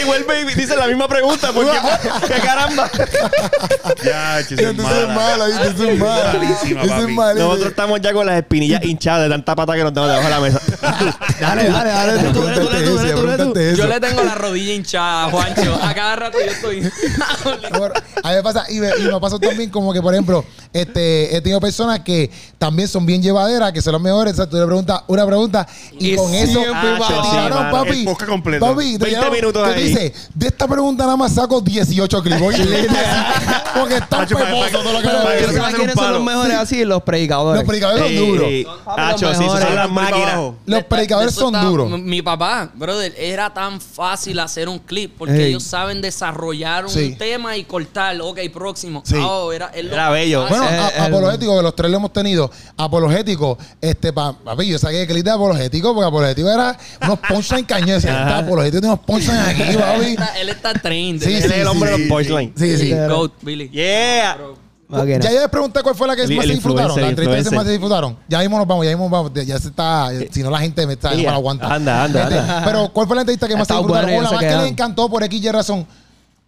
Y 0.00 0.04
vuelve 0.04 0.40
y 0.40 0.54
dice 0.54 0.76
la 0.76 0.86
misma 0.86 1.08
pregunta. 1.08 1.52
Porque, 1.52 1.70
¿Qué 2.26 2.40
caramba? 2.40 2.90
Ya, 4.04 4.40
eso 4.40 4.54
es 4.54 4.60
entonces 4.60 4.98
es 4.98 5.08
mala. 5.08 5.53
Eso 5.62 5.84
es. 5.88 5.98
Malísima, 5.98 6.82
Eso 6.82 6.94
es 6.94 7.00
malísima. 7.00 7.34
Nosotros 7.34 7.66
estamos 7.68 8.00
ya 8.00 8.12
con 8.12 8.26
las 8.26 8.36
espinillas 8.36 8.84
hinchadas 8.84 9.22
de 9.24 9.28
tanta 9.30 9.54
pata 9.54 9.74
que 9.74 9.82
nos 9.84 9.92
damos 9.94 10.10
debajo 10.10 10.28
de 10.28 10.34
la 10.34 10.40
mesa. 10.40 10.60
Dale, 11.40 11.68
dale, 11.68 11.90
dale. 11.90 12.22
Tú 12.32 12.32
tú, 12.32 12.40
tú, 12.42 13.52
tú. 13.52 13.60
Yo 13.76 13.86
le 13.86 14.00
tengo 14.00 14.22
la 14.22 14.34
rodilla 14.34 14.72
hinchada, 14.74 15.30
Juancho. 15.30 15.78
A 15.82 15.94
cada 15.94 16.16
rato 16.16 16.38
yo 16.44 16.50
estoy. 16.50 16.90
Bueno, 17.76 17.94
a 18.22 18.28
mí 18.30 18.34
me 18.36 18.42
pasa, 18.42 18.64
y 18.70 18.78
me, 18.80 18.88
y 18.98 19.02
me 19.02 19.20
pasa 19.20 19.38
también 19.38 19.68
como 19.70 19.92
que, 19.92 20.00
por 20.00 20.14
ejemplo, 20.14 20.44
este, 20.72 21.34
he 21.36 21.40
tenido 21.40 21.60
personas 21.60 22.00
que 22.00 22.30
también 22.58 22.88
son 22.88 23.04
bien 23.04 23.22
llevaderas, 23.22 23.72
que 23.72 23.82
son 23.82 23.92
las 23.92 24.00
mejores. 24.02 24.34
O 24.34 24.36
sea, 24.36 24.46
tú 24.46 24.56
le 24.56 24.64
preguntas 24.66 25.02
una 25.08 25.26
pregunta 25.26 25.66
y, 25.98 26.12
Y 26.12 26.16
con 26.16 26.32
eso 26.34 26.60
te 26.60 27.30
tiraron, 27.30 27.70
papi. 27.70 28.04
Completo. 28.26 28.64
Papi, 28.66 28.98
te 28.98 29.04
20 29.04 29.06
tiraron- 29.06 29.32
minutos 29.32 29.68
ahí. 29.68 29.82
dice, 29.88 30.14
de 30.34 30.46
esta 30.46 30.66
pregunta 30.68 31.04
nada 31.04 31.16
más 31.16 31.34
saco 31.34 31.60
18 31.60 32.22
clips. 32.22 32.40
Porque 33.74 33.96
está 33.96 34.26
peposo 34.26 34.78
todo 34.82 34.92
lo 34.92 35.00
que 35.00 35.43
para- 35.46 35.52
me 35.52 35.52
para- 35.52 35.52
dice. 35.52 35.52
¿Tú 35.54 35.54
para- 35.54 35.62
sabes 35.62 35.74
hacer 35.74 35.76
quiénes 35.76 35.96
un 35.96 36.02
son 36.02 36.12
los 36.12 36.24
mejores 36.24 36.56
así? 36.56 36.84
Los 36.84 37.02
predicadores. 37.02 37.60
Los 37.60 37.68
predicadores 37.68 38.02
son 38.06 38.16
duros. 38.28 38.48
los 38.50 38.98
Hacho, 38.98 39.34
sí, 39.34 39.44
son 39.44 39.74
las 39.74 39.90
máquinas. 39.90 40.40
predicadores 40.88 41.34
son 41.34 41.52
duros. 41.52 41.90
Mi 42.00 42.22
papá, 42.22 42.70
brother, 42.74 43.14
era 43.18 43.52
tan 43.52 43.80
fácil 43.80 44.38
hacer 44.40 44.68
un 44.68 44.78
clip 44.78 45.14
porque 45.18 45.46
ellos 45.48 45.62
saben 45.62 46.00
desarrollar 46.02 46.86
un 46.86 47.16
tema 47.16 47.56
y 47.56 47.64
cortar. 47.64 48.16
Ok, 48.20 48.38
próximo. 48.52 49.02
Sí. 49.04 49.16
Oh, 49.18 49.52
era, 49.52 49.70
Era 49.74 50.10
bello. 50.10 50.46
Bueno, 50.48 50.64
Eh, 50.68 50.90
el- 50.96 51.02
apologético, 51.04 51.56
que 51.56 51.62
los 51.62 51.74
tres 51.76 51.90
lo 51.90 51.96
hemos 51.98 52.12
tenido. 52.12 52.50
Apologético, 52.76 53.58
este, 53.80 54.12
pa, 54.12 54.32
papi, 54.38 54.66
yo 54.66 54.78
saqué 54.78 55.02
el 55.02 55.08
clip 55.08 55.24
de 55.24 55.30
apologético, 55.30 55.94
porque 55.94 56.06
apologético 56.08 56.48
era 56.50 56.76
unos 57.02 57.18
punchlines 57.20 57.66
cañones. 57.66 58.04
Apologético 58.06 58.80
tiene 58.80 58.94
unos 58.94 59.04
punchlines 59.06 59.48
aquí, 59.48 59.76
papi. 59.78 60.16
él 60.40 60.48
está 60.48 60.72
trained. 60.74 61.22
Sí, 61.22 61.34
Él 61.34 61.42
sí, 61.42 61.48
es 61.48 61.52
el 61.58 61.66
hombre 61.66 61.90
de 61.90 61.98
los 61.98 62.08
punchlines. 62.08 62.52
Sí, 62.56 62.76
sí. 62.78 62.94
Goat, 63.08 63.32
Billy. 63.42 63.68
Yeah. 63.70 64.36
Máquina. 64.94 65.18
Ya 65.20 65.32
yo 65.32 65.40
les 65.40 65.48
pregunté 65.48 65.82
cuál 65.82 65.94
fue 65.94 66.06
la 66.08 66.16
que 66.16 66.22
El- 66.22 66.34
más 66.36 66.44
el 66.44 66.50
se 66.50 66.54
disfrutaron. 66.54 67.00
La 67.00 67.08
entrevista 67.08 67.50
que 67.50 67.56
más 67.56 67.64
se 67.66 67.70
disfrutaron. 67.72 68.16
Ya 68.28 68.38
mismo 68.40 68.58
nos 68.58 68.66
vamos, 68.66 68.84
ya 68.84 68.90
mismo 68.92 69.08
vamos. 69.10 69.32
Ya 69.34 69.58
se 69.58 69.68
está. 69.68 70.08
Si 70.30 70.42
no, 70.42 70.50
la 70.50 70.58
gente 70.60 70.86
me 70.86 70.94
está, 70.94 71.10
no 71.10 71.16
me 71.16 71.22
Yeah. 71.22 71.34
aguanta. 71.34 71.74
Anda, 71.74 72.04
anda, 72.04 72.26
anda. 72.26 72.62
Pero, 72.64 72.88
¿cuál 72.92 73.06
fue 73.06 73.16
la 73.16 73.22
entrevista 73.22 73.46
que 73.48 73.56
más 73.56 73.66
se 73.68 73.74
disfrutaron? 73.74 74.06
buena 74.10 74.16
y 74.16 74.18
O 74.18 74.22
la 74.22 74.30
más 74.30 74.40
que 74.40 74.56
les 74.62 74.70
encantó 74.70 75.08
por 75.08 75.22
X 75.24 75.42
y 75.44 75.50
razón. 75.50 75.86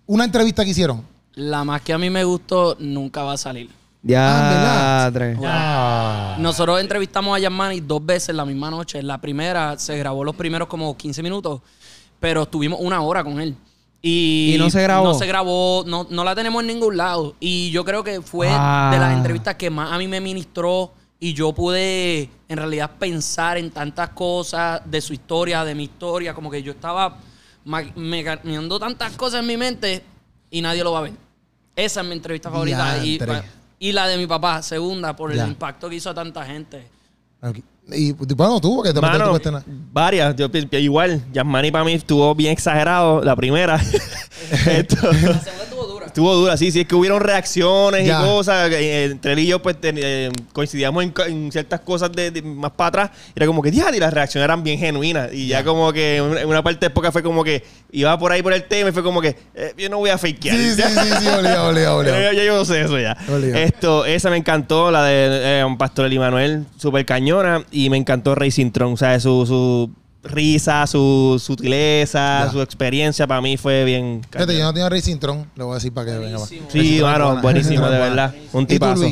Una 0.07 0.25
entrevista 0.25 0.65
que 0.65 0.71
hicieron. 0.71 1.03
La 1.35 1.65
más 1.65 1.83
que 1.83 1.93
a 1.93 1.99
mí 1.99 2.09
me 2.11 2.25
gustó 2.25 2.77
nunca 2.79 3.23
va 3.23 3.35
a 3.35 3.37
salir. 3.37 3.69
Ah, 4.15 5.07
Ya, 5.09 5.11
tres. 5.13 5.39
Ah. 5.45 6.37
Nosotros 6.39 6.81
entrevistamos 6.81 7.37
a 7.37 7.41
Yasmani 7.41 7.81
dos 7.81 8.05
veces 8.07 8.35
la 8.35 8.45
misma 8.45 8.71
noche. 8.71 9.03
La 9.03 9.21
primera 9.21 9.77
se 9.79 9.99
grabó 9.99 10.23
los 10.23 10.37
primeros 10.37 10.69
como 10.69 10.97
15 10.97 11.23
minutos, 11.25 11.61
pero 12.21 12.45
estuvimos 12.45 12.79
una 12.81 13.01
hora 13.03 13.25
con 13.25 13.41
él. 13.41 13.57
Y, 14.09 14.55
¿Y 14.55 14.59
no 14.59 14.71
se 14.71 14.81
grabó? 14.83 15.05
No 15.09 15.15
se 15.15 15.27
grabó, 15.27 15.83
no, 15.87 16.07
no 16.11 16.23
la 16.23 16.35
tenemos 16.37 16.61
en 16.61 16.69
ningún 16.69 16.97
lado. 16.97 17.35
Y 17.41 17.71
yo 17.73 17.85
creo 17.85 18.05
que 18.05 18.21
fue 18.23 18.49
Ah. 18.51 18.91
de 18.93 18.99
las 19.01 19.17
entrevistas 19.17 19.57
que 19.57 19.69
más 19.69 19.91
a 19.93 19.99
mí 19.99 20.07
me 20.07 20.21
ministró 20.21 20.93
y 21.19 21.33
yo 21.35 21.53
pude 21.53 22.31
en 22.49 22.57
realidad 22.57 22.91
pensar 23.01 23.59
en 23.59 23.71
tantas 23.73 24.11
cosas 24.11 24.81
de 24.85 25.01
su 25.01 25.13
historia, 25.13 25.65
de 25.65 25.75
mi 25.75 25.85
historia, 25.85 26.35
como 26.35 26.51
que 26.51 26.63
yo 26.63 26.71
estaba 26.73 27.19
ma- 27.65 27.83
mecaneando 27.97 28.79
tantas 28.79 29.13
cosas 29.17 29.41
en 29.41 29.47
mi 29.49 29.57
mente 29.57 30.05
y 30.51 30.61
nadie 30.63 30.85
lo 30.85 30.93
va 30.93 31.01
a 31.01 31.03
ver. 31.03 31.13
Esa 31.75 32.01
es 32.03 32.07
mi 32.07 32.13
entrevista 32.13 32.49
favorita. 32.51 32.99
Y, 33.79 33.93
la 33.93 34.07
de 34.07 34.17
mi 34.19 34.27
papá, 34.29 34.63
segunda, 34.63 35.17
por 35.17 35.33
el 35.33 35.39
impacto 35.49 35.89
que 35.91 35.97
hizo 35.97 36.11
a 36.11 36.15
tanta 36.15 36.45
gente. 36.47 36.87
Y 37.93 38.13
bueno, 38.13 38.61
tú, 38.61 38.77
porque 38.77 38.93
te 38.93 39.01
Mano, 39.01 39.25
te 39.25 39.31
cuestionas. 39.31 39.63
varias. 39.93 40.35
Yo, 40.37 40.49
igual, 40.73 41.23
Yasmani 41.33 41.71
para 41.71 41.85
mí 41.85 41.93
estuvo 41.93 42.35
bien 42.35 42.53
exagerado. 42.53 43.23
La 43.23 43.37
primera. 43.37 43.77
Esto- 44.67 44.97
La 45.13 45.41
segunda 45.41 45.66
estuvo 46.17 46.35
dura. 46.35 46.57
Sí, 46.57 46.71
sí, 46.71 46.81
es 46.81 46.87
que 46.87 46.95
hubieron 46.95 47.21
reacciones 47.21 48.07
Ya. 48.07 48.21
y 48.21 48.25
cosas. 48.25 48.71
eh, 48.73 49.05
entre 49.05 49.35
él 49.35 49.39
y 49.41 49.47
yo, 49.49 49.61
pues, 49.61 49.77
eh, 49.83 50.31
coincidíamos 50.55 51.05
en, 51.27 51.53
ciertas 51.53 51.81
cosas 51.81 52.11
de, 52.13 52.31
de 52.31 52.41
más 52.41 52.71
para 52.73 52.89
atrás. 52.89 53.11
Era 53.35 53.47
como 53.47 53.61
que, 53.63 53.71
ya, 53.71 53.95
y 53.95 54.01
las 54.01 54.15
reacciones 54.15 54.45
eran 54.47 54.63
bien 54.65 54.79
genuinas. 54.79 55.31
Y 55.35 55.47
ya, 55.49 55.63
como 55.63 55.93
que 55.93 56.17
en 56.17 56.49
una- 56.49 56.63
parte 56.63 56.81
de 56.81 56.87
época 56.87 57.13
fue 57.13 57.23
como 57.23 57.45
que 57.45 57.63
iba 57.93 58.19
por 58.19 58.33
ahí 58.33 58.43
por 58.43 58.55
el 58.55 58.65
tema 58.65 58.89
y 58.89 58.93
fue 58.93 59.03
como 59.03 59.21
que, 59.21 59.37
eh, 59.55 59.75
yo 59.77 59.91
no 59.91 59.99
voy 59.99 60.09
a 60.11 60.17
fakear. 60.17 60.57
Sí, 60.57 60.71
sí, 60.75 60.83
sí, 60.83 60.89
sí, 61.19 61.25
Ya, 61.45 61.65
obligado. 61.69 62.03
ya 62.03 62.33
yo 62.45 62.57
no 62.57 62.65
sé 62.65 62.81
eso 62.81 62.99
ya. 62.99 63.15
Obligado. 63.29 63.63
Esto, 63.63 64.05
esa 64.07 64.31
me 64.31 64.39
encantó, 64.39 64.91
la 64.91 65.05
de 65.05 65.61
eh, 65.61 65.77
Pastor 65.79 66.07
Eli 66.07 66.19
Manuel, 66.19 66.65
super 66.79 67.05
cañona. 67.05 67.63
Y 67.71 67.91
me 67.91 67.99
encantó 67.99 68.35
Racing 68.35 68.71
Tron, 68.71 68.95
o 68.95 68.97
sea, 68.97 69.21
su, 69.21 69.45
su 69.47 69.91
risa, 70.25 70.87
su 70.87 71.41
sutileza, 71.45 72.47
Ya. 72.47 72.51
su 72.53 72.61
experiencia, 72.61 73.27
para 73.27 73.41
mí 73.41 73.57
fue 73.57 73.85
bien 73.85 74.23
Fíjate, 74.31 74.57
yo 74.59 74.65
no 74.65 74.75
tengo 74.75 74.89
Racing 74.89 75.19
Tron, 75.19 75.51
le 75.55 75.65
voy 75.65 75.73
a 75.73 75.75
decir 75.77 75.93
para 75.93 76.13
que 76.13 76.19
venga. 76.19 76.39
Sí, 76.39 76.99
mano, 77.01 77.41
buenísimo, 77.41 77.87
de 77.89 77.99
verdad. 77.99 78.35
Un 78.53 78.63
¿Y 78.63 78.67
tú, 78.67 78.73
tipazo. 78.75 79.03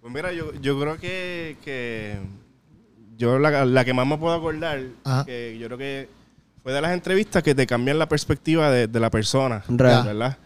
Pues 0.00 0.12
mira, 0.14 0.32
yo, 0.32 0.52
yo 0.60 0.78
creo 0.80 0.96
que, 0.98 1.56
que 1.64 2.18
yo 3.16 3.38
la, 3.38 3.64
la 3.64 3.84
que 3.84 3.92
más 3.94 4.06
me 4.06 4.16
puedo 4.18 4.34
acordar, 4.34 4.80
Ajá. 5.04 5.24
que 5.24 5.56
yo 5.58 5.66
creo 5.66 5.78
que 5.78 6.08
fue 6.62 6.72
de 6.72 6.80
las 6.80 6.92
entrevistas 6.92 7.42
que 7.42 7.54
te 7.54 7.66
cambian 7.66 7.98
la 7.98 8.08
perspectiva 8.08 8.70
de, 8.70 8.86
de 8.86 9.00
la 9.00 9.10
persona, 9.10 9.62
Real. 9.68 10.04
¿verdad? 10.06 10.38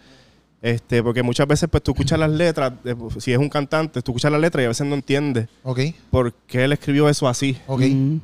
Este, 0.60 1.02
porque 1.04 1.22
muchas 1.22 1.46
veces 1.46 1.68
pues 1.70 1.82
tú 1.84 1.92
escuchas 1.92 2.18
las 2.18 2.30
letras, 2.30 2.72
de- 2.82 2.96
si 3.18 3.32
es 3.32 3.38
un 3.38 3.48
cantante, 3.48 4.02
tú 4.02 4.10
escuchas 4.10 4.32
las 4.32 4.40
letras 4.40 4.62
y 4.62 4.64
a 4.64 4.68
veces 4.68 4.86
no 4.88 4.96
entiendes 4.96 5.48
Ok, 5.62 5.78
por 6.10 6.32
qué 6.48 6.64
él 6.64 6.72
escribió 6.72 7.08
eso 7.08 7.28
así. 7.28 7.56
ok. 7.68 7.80
Mm. 7.80 8.16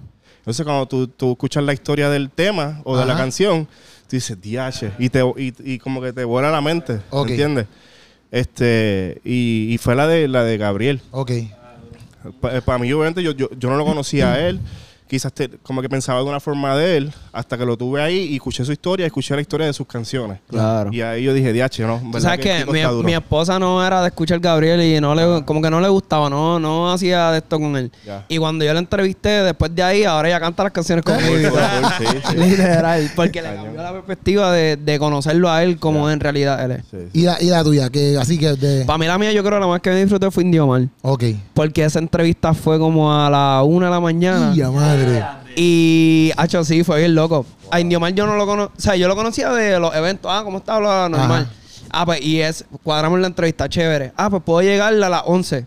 Entonces 0.45 0.65
cuando 0.67 0.87
tú, 0.87 1.09
tú 1.09 1.33
escuchas 1.33 1.65
la 1.65 1.73
historia 1.73 2.11
del 2.11 2.29
tema 2.29 2.83
o 2.85 2.99
de 2.99 3.07
la 3.07 3.17
canción, 3.17 3.65
tú 3.65 4.11
dices, 4.17 4.39
diache, 4.41 4.93
y, 4.99 5.09
te, 5.09 5.21
y, 5.39 5.55
y 5.65 5.79
como 5.79 6.03
que 6.03 6.13
te 6.13 6.23
vuela 6.25 6.51
la 6.51 6.61
mente, 6.61 7.01
Ok. 7.09 7.31
¿entiendes? 7.31 7.67
Este, 8.31 9.21
y, 9.25 9.73
y 9.73 9.79
fue 9.79 9.95
la 9.95 10.07
de, 10.07 10.29
la 10.29 10.45
de 10.45 10.59
Gabriel. 10.59 11.01
Ok. 11.13 11.31
Para 12.65 12.79
mí, 12.79 12.93
obviamente, 12.93 13.23
yo, 13.23 13.33
yo, 13.33 13.49
yo 13.59 13.71
no 13.71 13.77
lo 13.77 13.85
conocía 13.85 14.33
a 14.35 14.47
él. 14.49 14.61
Quizás 15.07 15.33
te- 15.33 15.51
como 15.63 15.83
que 15.83 15.89
pensaba 15.89 16.19
de 16.21 16.25
una 16.27 16.41
forma 16.41 16.75
de 16.77 16.97
él, 16.97 17.13
hasta 17.33 17.59
que 17.59 17.65
lo 17.67 17.77
tuve 17.77 18.01
ahí 18.03 18.17
y 18.31 18.35
escuché 18.37 18.65
su 18.65 18.73
historia, 18.73 19.07
escuché 19.07 19.35
la 19.35 19.43
historia 19.43 19.67
de 19.67 19.73
sus 19.73 19.87
canciones. 19.87 20.39
Claro. 20.49 20.91
Y 20.93 21.03
ahí 21.03 21.23
yo 21.25 21.35
dije, 21.35 21.53
diache, 21.53 21.85
¿no? 21.87 21.99
Tú 21.99 22.07
¿Verdad 22.11 22.21
sabes 22.21 22.41
que 22.41 22.65
que 22.65 22.73
mi, 22.73 23.03
mi 23.05 23.15
esposa 23.15 23.59
no 23.59 23.85
era 23.87 24.01
de 24.01 24.09
escuchar 24.09 24.41
Gabriel 24.41 24.81
y 24.83 25.01
no 25.01 25.15
le, 25.15 25.45
como 25.45 25.61
que 25.61 25.71
no 25.71 25.81
le 25.81 25.89
gustaba, 25.89 26.31
no, 26.31 26.59
no 26.59 26.91
hacía 26.91 27.31
de 27.33 27.39
esto 27.39 27.61
con 27.61 27.77
él. 27.77 27.93
Ya. 28.07 28.25
Y 28.29 28.39
cuando 28.39 28.65
yo 28.65 28.73
la 28.73 28.79
entrevisté, 28.81 29.29
después 29.43 29.75
de 29.75 29.83
ahí, 29.83 30.05
ahora 30.05 30.29
ella 30.29 30.41
canta 30.41 30.63
las 30.65 30.73
canciones 30.73 31.05
conmigo. 31.05 31.37
y 31.37 32.05
sí, 32.05 32.19
sí. 32.31 32.37
Literal, 32.37 33.11
porque 33.15 33.43
le 33.43 33.55
cambió 33.55 33.83
la 33.83 33.93
perspectiva 33.93 34.53
de, 34.53 34.77
de 34.77 34.99
conocerlo 34.99 35.51
a 35.51 35.63
él 35.63 35.79
como 35.79 36.11
en 36.11 36.19
realidad 36.21 36.65
él 36.65 36.71
es. 36.73 36.85
Sí, 36.91 36.97
sí. 37.13 37.21
¿Y 37.21 37.23
la, 37.25 37.37
y 37.43 37.47
la 37.47 37.63
tuya? 37.63 37.91
que 37.91 38.17
Así 38.19 38.39
que 38.39 38.55
de... 38.55 38.85
Para 38.85 38.99
mí 38.99 39.07
la 39.07 39.19
mía, 39.19 39.33
yo 39.33 39.43
creo 39.45 39.59
que 39.59 39.61
la 39.61 39.67
más 39.67 39.81
que 39.81 39.91
me 39.91 39.97
disfruté 40.01 40.31
fue 40.31 40.43
Indiomar. 40.45 40.89
Ok. 41.03 41.25
Porque 41.53 41.85
esa 41.85 41.99
entrevista 41.99 42.55
fue 42.55 42.79
como 42.79 43.13
a 43.15 43.29
la 43.29 43.63
una 43.65 43.87
de 43.87 43.93
la 43.93 44.01
mañana. 44.01 44.53
¡Ya 44.55 44.71
madre! 44.97 45.25
Y, 45.57 46.33
hacho, 46.37 46.65
sí, 46.65 46.83
fue 46.85 46.99
bien 47.01 47.15
loco. 47.15 47.47
A 47.71 47.81
Indiomar 47.81 48.13
yo 48.13 48.27
no 48.27 48.37
lo 48.37 48.47
conocía. 48.47 48.75
O 48.77 48.81
sea, 48.81 48.97
yo 48.97 49.07
lo 49.09 49.15
conocía 49.17 49.51
de 49.53 49.79
los 49.79 49.95
eventos. 49.95 50.31
Ah, 50.33 50.43
¿cómo 50.45 50.59
está? 50.59 50.81
Lo 50.81 51.09
normal. 51.09 51.49
Ah, 51.91 52.05
pues, 52.05 52.21
y 52.23 52.41
es, 52.41 52.65
cuadramos 52.83 53.21
la 53.21 53.29
entrevista, 53.29 53.69
chévere. 53.69 54.13
Ah, 54.17 54.29
pues 54.31 54.43
puedo 54.43 54.63
llegar 54.63 54.93
a 54.93 54.97
las 55.09 55.23
11. 55.27 55.65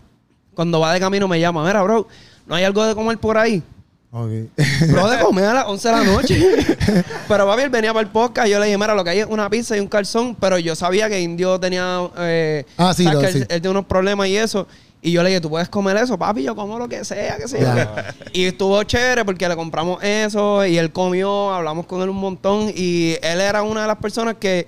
Cuando 0.54 0.80
va 0.80 0.92
de 0.92 1.00
camino 1.00 1.26
me 1.26 1.40
llama. 1.40 1.64
Mira, 1.64 1.82
bro, 1.82 2.06
¿no 2.46 2.54
hay 2.54 2.64
algo 2.64 2.84
de 2.84 2.94
comer 2.94 3.16
por 3.18 3.38
ahí? 3.38 3.62
Ok. 4.10 4.30
Bro, 4.90 5.10
de 5.10 5.18
comer 5.20 5.44
a 5.44 5.52
las 5.54 5.64
11 5.68 5.88
de 5.88 5.94
la 5.94 6.04
noche. 6.04 6.64
pero 7.28 7.46
papi, 7.46 7.62
él 7.62 7.68
venía 7.68 7.92
para 7.92 8.06
el 8.06 8.10
podcast. 8.10 8.48
Yo 8.48 8.58
le 8.58 8.64
dije, 8.64 8.78
mira, 8.78 8.94
lo 8.94 9.04
que 9.04 9.10
hay 9.10 9.18
es 9.20 9.26
una 9.26 9.50
pizza 9.50 9.76
y 9.76 9.80
un 9.80 9.86
calzón. 9.86 10.34
Pero 10.34 10.58
yo 10.58 10.74
sabía 10.74 11.10
que 11.10 11.20
Indio 11.20 11.60
tenía. 11.60 12.00
Eh, 12.18 12.64
Ah, 12.78 12.94
sí, 12.94 13.04
que 13.04 13.30
sí. 13.32 13.38
él, 13.38 13.46
él 13.50 13.60
tiene 13.60 13.68
unos 13.68 13.84
problemas 13.84 14.26
y 14.28 14.36
eso. 14.38 14.66
Y 15.08 15.12
yo 15.12 15.22
le 15.22 15.30
dije, 15.30 15.40
tú 15.40 15.50
puedes 15.50 15.68
comer 15.68 15.96
eso, 15.96 16.18
papi. 16.18 16.42
Yo 16.42 16.54
como 16.54 16.78
lo 16.78 16.88
que 16.88 17.04
sea, 17.04 17.36
que 17.38 17.48
sea. 17.48 18.14
Y 18.32 18.44
estuvo 18.44 18.82
chévere 18.82 19.24
porque 19.24 19.48
le 19.48 19.56
compramos 19.56 20.02
eso. 20.02 20.64
Y 20.66 20.76
él 20.78 20.92
comió, 20.92 21.52
hablamos 21.52 21.86
con 21.86 22.02
él 22.02 22.08
un 22.10 22.16
montón. 22.16 22.70
Y 22.74 23.16
él 23.22 23.40
era 23.40 23.62
una 23.62 23.82
de 23.82 23.86
las 23.86 23.96
personas 23.96 24.36
que. 24.38 24.66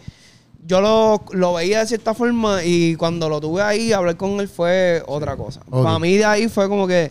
Yo 0.67 0.81
lo, 0.81 1.25
lo 1.33 1.55
veía 1.55 1.81
de 1.81 1.87
cierta 1.87 2.13
forma 2.13 2.63
y 2.63 2.95
cuando 2.97 3.31
lo 3.31 3.41
tuve 3.41 3.63
ahí, 3.63 3.93
hablar 3.95 4.17
con 4.19 4.39
él 4.41 4.49
fue 4.49 5.03
otra 5.07 5.35
cosa. 5.35 5.61
Para 5.71 5.99
mí 5.99 6.17
de 6.19 6.25
ahí 6.25 6.49
fue 6.49 6.69
como 6.69 6.87
que 6.87 7.11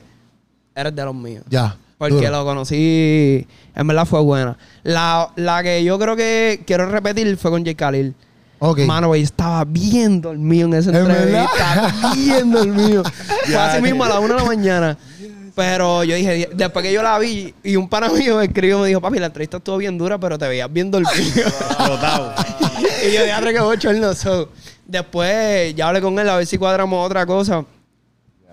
eres 0.75 0.95
de 0.95 1.03
los 1.03 1.15
míos. 1.15 1.43
Ya. 1.49 1.75
Porque 1.97 2.15
Duro. 2.15 2.30
lo 2.30 2.45
conocí, 2.45 3.45
en 3.75 3.88
verdad 3.88 4.05
fue 4.05 4.21
buena. 4.21 4.57
La, 4.84 5.32
la 5.36 5.63
que 5.63 5.84
yo 5.84 5.97
creo 5.99 6.15
que 6.15 6.61
quiero 6.65 6.86
repetir 6.86 7.36
fue 7.38 7.51
con 7.51 7.65
J. 7.65 7.75
Khalil. 7.75 8.15
Ok. 8.60 8.80
Mano, 8.80 9.07
güey, 9.07 9.22
estaba 9.24 9.64
bien 9.66 10.20
dormido 10.22 10.68
en 10.68 10.74
esa 10.74 10.89
¿Es 10.91 10.95
verdad? 11.07 11.24
entrevista. 11.24 12.14
Bien 12.16 12.51
dormido. 12.51 13.03
fue 13.45 13.55
así 13.55 13.82
mismo 13.82 14.03
a 14.03 14.10
la 14.10 14.20
una 14.20 14.36
de 14.36 14.39
la 14.41 14.45
mañana. 14.45 14.97
Pero 15.55 16.03
yo 16.03 16.16
dije, 16.16 16.49
después 16.53 16.86
que 16.86 16.93
yo 16.93 17.01
la 17.03 17.18
vi, 17.20 17.53
y 17.64 17.76
un 17.76 17.89
pana 17.89 18.07
mío 18.10 18.38
me 18.38 18.45
escribió, 18.45 18.80
me 18.80 18.88
dijo, 18.88 19.01
papi, 19.01 19.20
la 19.20 19.26
entrevista 19.26 19.57
estuvo 19.57 19.78
bien 19.78 19.97
dura, 19.97 20.18
pero 20.18 20.38
te 20.38 20.47
veías 20.47 20.72
bien 20.72 20.89
dormido. 20.91 21.12
y 23.07 23.14
yo 23.14 23.24
dije, 23.24 23.53
que 23.53 23.60
bochorno. 23.60 24.14
So, 24.14 24.49
después 24.86 25.74
ya 25.76 25.88
hablé 25.88 26.01
con 26.01 26.18
él 26.20 26.30
a 26.30 26.38
ver 26.38 26.45
si 26.45 26.57
cuadramos 26.57 27.05
otra 27.05 27.26
cosa. 27.26 27.66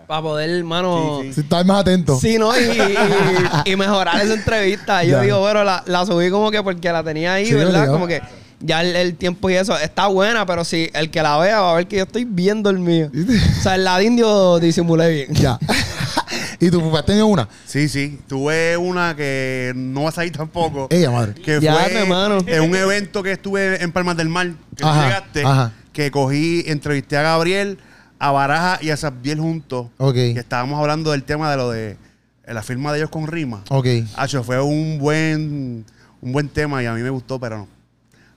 Para 0.07 0.23
poder, 0.23 0.51
hermano. 0.51 1.21
Si 1.33 1.41
estás 1.41 1.67
más 1.67 1.81
atento. 1.81 2.17
Sí, 2.19 2.39
¿no? 2.39 2.57
Y, 2.59 2.63
y- 2.63 3.73
y 3.73 3.77
mejorar 3.77 4.21
esa 4.25 4.35
entrevista. 4.35 5.03
Yo 5.03 5.17
Ya. 5.17 5.21
digo, 5.23 5.41
bueno, 5.41 5.65
la, 5.65 5.83
la 5.87 6.07
subí 6.07 6.31
como 6.31 6.51
que 6.53 6.63
porque 6.63 6.93
la 6.93 7.03
tenía 7.03 7.35
ahí, 7.35 7.47
Sí, 7.47 7.55
¿verdad? 7.55 7.89
Como 7.89 8.07
que 8.07 8.23
ya 8.61 8.83
el, 8.83 8.97
el 8.97 9.17
tiempo 9.17 9.51
y 9.51 9.55
eso 9.55 9.77
está 9.79 10.07
buena, 10.07 10.47
pero 10.47 10.65
si 10.65 10.91
el 10.95 11.11
que 11.11 11.23
la 11.23 11.37
vea 11.39 11.61
va 11.61 11.73
a 11.73 11.75
ver 11.75 11.87
que 11.87 11.97
yo 11.97 12.03
estoy 12.05 12.25
bien 12.25 12.63
dormido. 12.63 13.11
o 13.59 13.63
sea, 13.63 13.75
el 13.75 13.85
la 13.85 13.99
de 13.99 14.05
indio 14.05 14.59
disimulé 14.59 15.11
bien. 15.11 15.35
Ya. 15.35 15.59
¿Y 16.59 16.71
tú 16.71 16.97
has 16.97 17.05
tenido 17.05 17.27
una? 17.27 17.49
Sí, 17.67 17.89
sí. 17.89 18.19
Tuve 18.27 18.77
una 18.79 19.15
que 19.15 19.73
no 19.77 20.05
vas 20.05 20.17
a 20.19 20.25
ir 20.25 20.33
tampoco. 20.33 20.87
Ella, 20.91 21.11
madre. 21.11 21.35
Que 21.35 21.61
Ya, 21.61 21.75
fue 21.75 21.93
hermano. 22.01 22.39
en 22.47 22.63
un 22.63 22.75
evento 22.75 23.23
que 23.23 23.33
estuve 23.33 23.83
en 23.83 23.93
Palmas 23.93 24.17
del 24.17 24.29
Mar, 24.31 24.49
que 24.75 24.83
tú 24.83 24.87
Ajá, 24.89 25.05
llegaste, 25.05 25.45
ajá. 25.45 25.73
que 25.93 26.11
cogí, 26.11 26.65
entrevisté 26.67 27.19
a 27.19 27.23
Gabriel, 27.23 27.79
a 28.19 28.31
Baraja 28.31 28.79
y 28.81 28.89
a 28.91 28.97
Sabdiel 28.97 29.39
juntos. 29.39 29.89
Ok. 29.99 30.15
Que 30.15 30.39
estábamos 30.39 30.81
hablando 30.81 31.11
del 31.11 31.25
tema 31.25 31.51
de 31.51 31.57
lo 31.59 31.71
de 31.71 31.99
la 32.47 32.63
firma 32.63 32.91
de 32.93 32.99
ellos 33.01 33.11
con 33.11 33.27
Rima. 33.27 33.63
Ok. 33.69 33.87
Hacho, 34.17 34.43
fue 34.43 34.59
un 34.63 34.99
buen, 34.99 35.85
un 36.23 36.33
buen 36.33 36.49
tema 36.49 36.83
y 36.83 36.87
a 36.87 36.95
mí 36.95 37.03
me 37.03 37.11
gustó, 37.11 37.39
pero 37.39 37.59
no. 37.59 37.69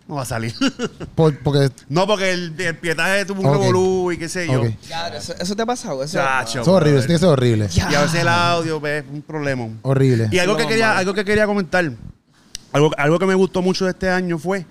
No 0.09 0.15
va 0.15 0.23
a 0.23 0.25
salir. 0.25 0.53
Por- 1.15 1.37
porque 1.39 1.69
no, 1.87 2.07
porque 2.07 2.31
el, 2.31 2.59
el 2.59 2.75
pietaje 2.77 3.25
tuvo 3.25 3.41
un 3.41 3.45
Ok. 3.45 3.53
revolú 3.53 4.11
y 4.11 4.17
qué 4.17 4.27
sé 4.27 4.47
yo. 4.47 4.61
Ok. 4.63 4.69
Ya, 4.89 5.07
eso, 5.09 5.33
eso 5.39 5.55
te 5.55 5.61
ha 5.61 5.65
pasado. 5.67 6.03
Eso, 6.03 6.17
Chacho, 6.17 6.61
es 6.61 6.67
horrible, 6.67 6.97
eso 6.97 7.05
tiene 7.07 7.15
que 7.19 7.19
ser 7.19 7.29
horrible. 7.29 7.69
Y 7.73 7.79
a 7.95 8.01
veces 8.01 8.21
el 8.21 8.27
audio 8.27 8.79
pues, 8.79 9.03
es 9.05 9.09
un 9.11 9.21
problema. 9.21 9.67
Horrible. 9.83 10.27
Y 10.31 10.39
algo 10.39 10.57
que 10.57 10.65
quería, 10.65 10.97
algo 10.97 11.13
que 11.13 11.23
quería 11.23 11.45
comentar, 11.45 11.89
algo, 12.73 12.91
algo 12.97 13.19
que 13.19 13.25
me 13.27 13.35
gustó 13.35 13.61
mucho 13.61 13.85
de 13.85 13.91
este 13.91 14.09
año 14.09 14.39
fue 14.39 14.65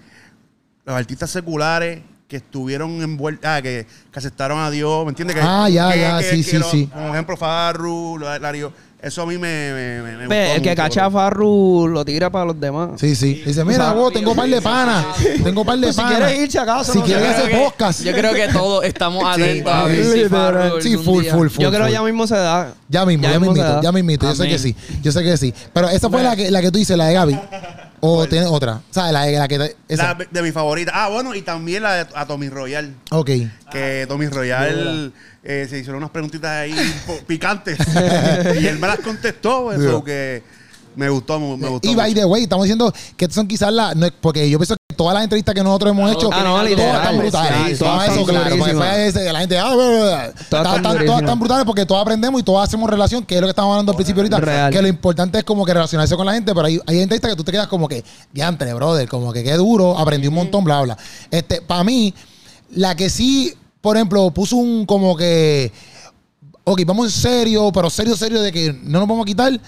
los 0.84 0.96
artistas 0.96 1.30
seculares 1.30 2.02
que 2.26 2.36
estuvieron 2.38 3.00
envueltos, 3.00 3.48
ah, 3.48 3.62
que, 3.62 3.86
que 4.12 4.18
aceptaron 4.18 4.58
a 4.58 4.70
Dios, 4.70 5.04
¿me 5.04 5.10
entiendes? 5.10 5.36
Que- 5.36 5.42
Ah, 5.42 5.68
ya, 5.68 5.92
que- 5.92 6.00
ya, 6.00 6.18
que- 6.18 6.24
sí, 6.30 6.36
que 6.44 6.50
sí, 6.50 6.58
lo- 6.58 6.70
sí. 6.70 6.86
Como 6.92 7.14
ejemplo, 7.14 7.36
Farru, 7.36 8.18
Lario, 8.18 8.72
eso 9.00 9.22
a 9.22 9.26
mí 9.26 9.38
me, 9.38 9.72
me, 9.72 10.02
me- 10.02 10.12
me 10.12 10.26
gustó 10.26 10.34
el 10.56 10.62
que 10.62 10.70
mucho, 10.70 10.82
cacha 10.82 11.04
a 11.04 11.08
bro. 11.08 11.18
Farru 11.20 11.88
lo 11.88 12.04
tira 12.04 12.30
para 12.30 12.46
los 12.46 12.58
demás. 12.60 12.90
Sí, 13.00 13.14
sí. 13.14 13.42
Dice, 13.46 13.64
mira, 13.64 13.92
vos, 13.92 14.12
tengo 14.12 14.34
par 14.34 14.48
de 14.48 14.60
panas. 14.60 15.06
Tengo 15.44 15.64
par 15.64 15.76
de 15.78 15.86
Pues 15.86 15.94
si 15.96 16.02
panas. 16.02 16.18
quieres 16.18 16.40
irse 16.44 16.58
acaso, 16.58 16.92
Si 16.92 16.98
no 16.98 17.04
quieres 17.04 17.24
sé. 17.36 17.42
hacer 17.42 17.58
podcast. 17.58 18.02
Yo 18.02 18.12
creo 18.12 18.34
que 18.34 18.48
todos 18.48 18.84
estamos 18.84 19.22
atentos 19.26 19.72
a 19.72 19.84
ver 19.84 20.04
si. 20.04 20.24
Farru 20.28 20.80
Sí, 20.82 20.90
algún 20.90 21.04
full, 21.04 21.22
día- 21.22 21.34
full, 21.34 21.48
full. 21.48 21.62
Yo 21.62 21.70
creo 21.70 21.86
que 21.86 21.92
ya 21.92 22.02
mismo 22.02 22.26
se 22.26 22.34
da. 22.36 22.74
Ya 22.88 23.06
mismo, 23.06 23.22
ya, 23.24 23.32
Ya 23.32 23.38
mismo 23.38 23.54
se 23.54 23.60
mismito, 23.60 23.76
da. 23.76 23.82
ya 23.82 23.92
mismito. 23.92 24.26
Yo 24.26 24.34
sé 24.34 24.42
Amén. 24.42 24.52
que 24.52 24.58
sí. 24.58 24.76
Yo 25.02 25.12
sé 25.12 25.22
que 25.22 25.36
sí. 25.36 25.54
Pero 25.72 25.88
esa 25.88 26.10
fue 26.10 26.22
la 26.22 26.34
que, 26.34 26.50
la 26.50 26.60
que 26.60 26.70
tú 26.72 26.78
dices, 26.78 26.96
la 26.96 27.06
de 27.06 27.14
Gaby. 27.14 27.40
O 28.00 28.26
tienes 28.26 28.48
otra. 28.48 28.80
¿Sabes? 28.90 29.12
La, 29.12 29.22
de- 29.24 29.38
la 29.38 29.48
que... 29.48 29.76
Esa. 29.88 30.14
La 30.18 30.26
de 30.30 30.42
mi 30.42 30.52
favorita. 30.52 30.92
Ah, 30.94 31.08
bueno, 31.08 31.34
y 31.34 31.42
también 31.42 31.82
la 31.82 32.04
de 32.04 32.06
a 32.14 32.26
Tommy 32.26 32.48
Royal. 32.48 32.94
Ok. 33.10 33.30
Que 33.70 34.06
Tommy 34.08 34.26
Royal 34.28 35.12
eh, 35.42 35.66
se 35.68 35.78
hicieron 35.78 35.96
unas 35.96 36.10
preguntitas 36.10 36.50
ahí 36.50 36.74
picantes. 37.26 37.78
y 38.60 38.66
él 38.66 38.78
me 38.78 38.86
las 38.86 39.00
contestó. 39.00 39.72
Eso 39.72 39.82
Duro. 39.82 40.04
que 40.04 40.42
me 40.96 41.08
gustó, 41.08 41.38
me, 41.38 41.56
me 41.56 41.68
gustó. 41.68 41.88
Y 41.88 41.94
by 41.94 42.10
mucho. 42.10 42.20
the 42.20 42.26
way, 42.26 42.42
estamos 42.44 42.64
diciendo 42.64 42.92
que 43.16 43.24
estas 43.26 43.34
son 43.36 43.46
quizás 43.48 43.72
las... 43.72 43.94
no 43.96 44.06
es- 44.06 44.12
porque 44.20 44.48
yo 44.50 44.58
pienso 44.58 44.74
que 44.74 44.77
todas 44.98 45.14
las 45.14 45.22
entrevistas 45.22 45.54
que 45.54 45.62
nosotros 45.62 45.92
hemos 45.92 46.10
hecho... 46.10 46.28
Ah, 46.32 46.42
no, 46.42 46.76
todas 46.76 46.96
están 46.96 47.18
brutales. 47.18 47.78
Sí, 47.78 47.84
todas 47.84 48.08
eso, 48.08 48.24
claro. 48.24 48.56
porque 48.58 48.72
la 48.74 49.40
gente... 49.40 49.58
Ah. 49.58 50.32
Todas 50.50 50.76
están 50.76 51.06
todas 51.06 51.38
brutales 51.38 51.64
porque 51.64 51.86
todas 51.86 52.02
aprendemos 52.02 52.40
y 52.40 52.42
todas 52.42 52.68
hacemos 52.68 52.90
relación, 52.90 53.24
que 53.24 53.36
es 53.36 53.40
lo 53.40 53.46
que 53.46 53.50
estábamos 53.50 53.74
hablando 53.74 53.92
al 53.92 53.96
principio 53.96 54.22
ahorita. 54.22 54.40
Real. 54.40 54.72
Que 54.72 54.82
lo 54.82 54.88
importante 54.88 55.38
es 55.38 55.44
como 55.44 55.64
que 55.64 55.72
relacionarse 55.72 56.16
con 56.16 56.26
la 56.26 56.34
gente, 56.34 56.52
pero 56.52 56.66
hay, 56.66 56.80
hay 56.84 56.98
entrevistas 56.98 57.30
que 57.30 57.36
tú 57.36 57.44
te 57.44 57.52
quedas 57.52 57.68
como 57.68 57.86
que, 57.86 58.04
diantre, 58.32 58.74
brother, 58.74 59.08
como 59.08 59.32
que 59.32 59.44
qué 59.44 59.54
duro, 59.54 59.96
aprendí 59.96 60.26
un 60.26 60.34
montón, 60.34 60.64
bla, 60.64 60.82
bla. 60.82 60.98
Este, 61.30 61.62
para 61.62 61.84
mí, 61.84 62.12
la 62.72 62.96
que 62.96 63.08
sí, 63.08 63.54
por 63.80 63.96
ejemplo, 63.96 64.32
puso 64.32 64.56
un 64.56 64.84
como 64.84 65.16
que, 65.16 65.72
ok, 66.64 66.80
vamos 66.84 67.06
en 67.06 67.12
serio, 67.12 67.70
pero 67.72 67.88
serio, 67.88 68.16
serio, 68.16 68.42
de 68.42 68.50
que 68.50 68.72
no 68.82 68.98
nos 68.98 69.08
vamos 69.08 69.22
a 69.22 69.26
quitar, 69.26 69.60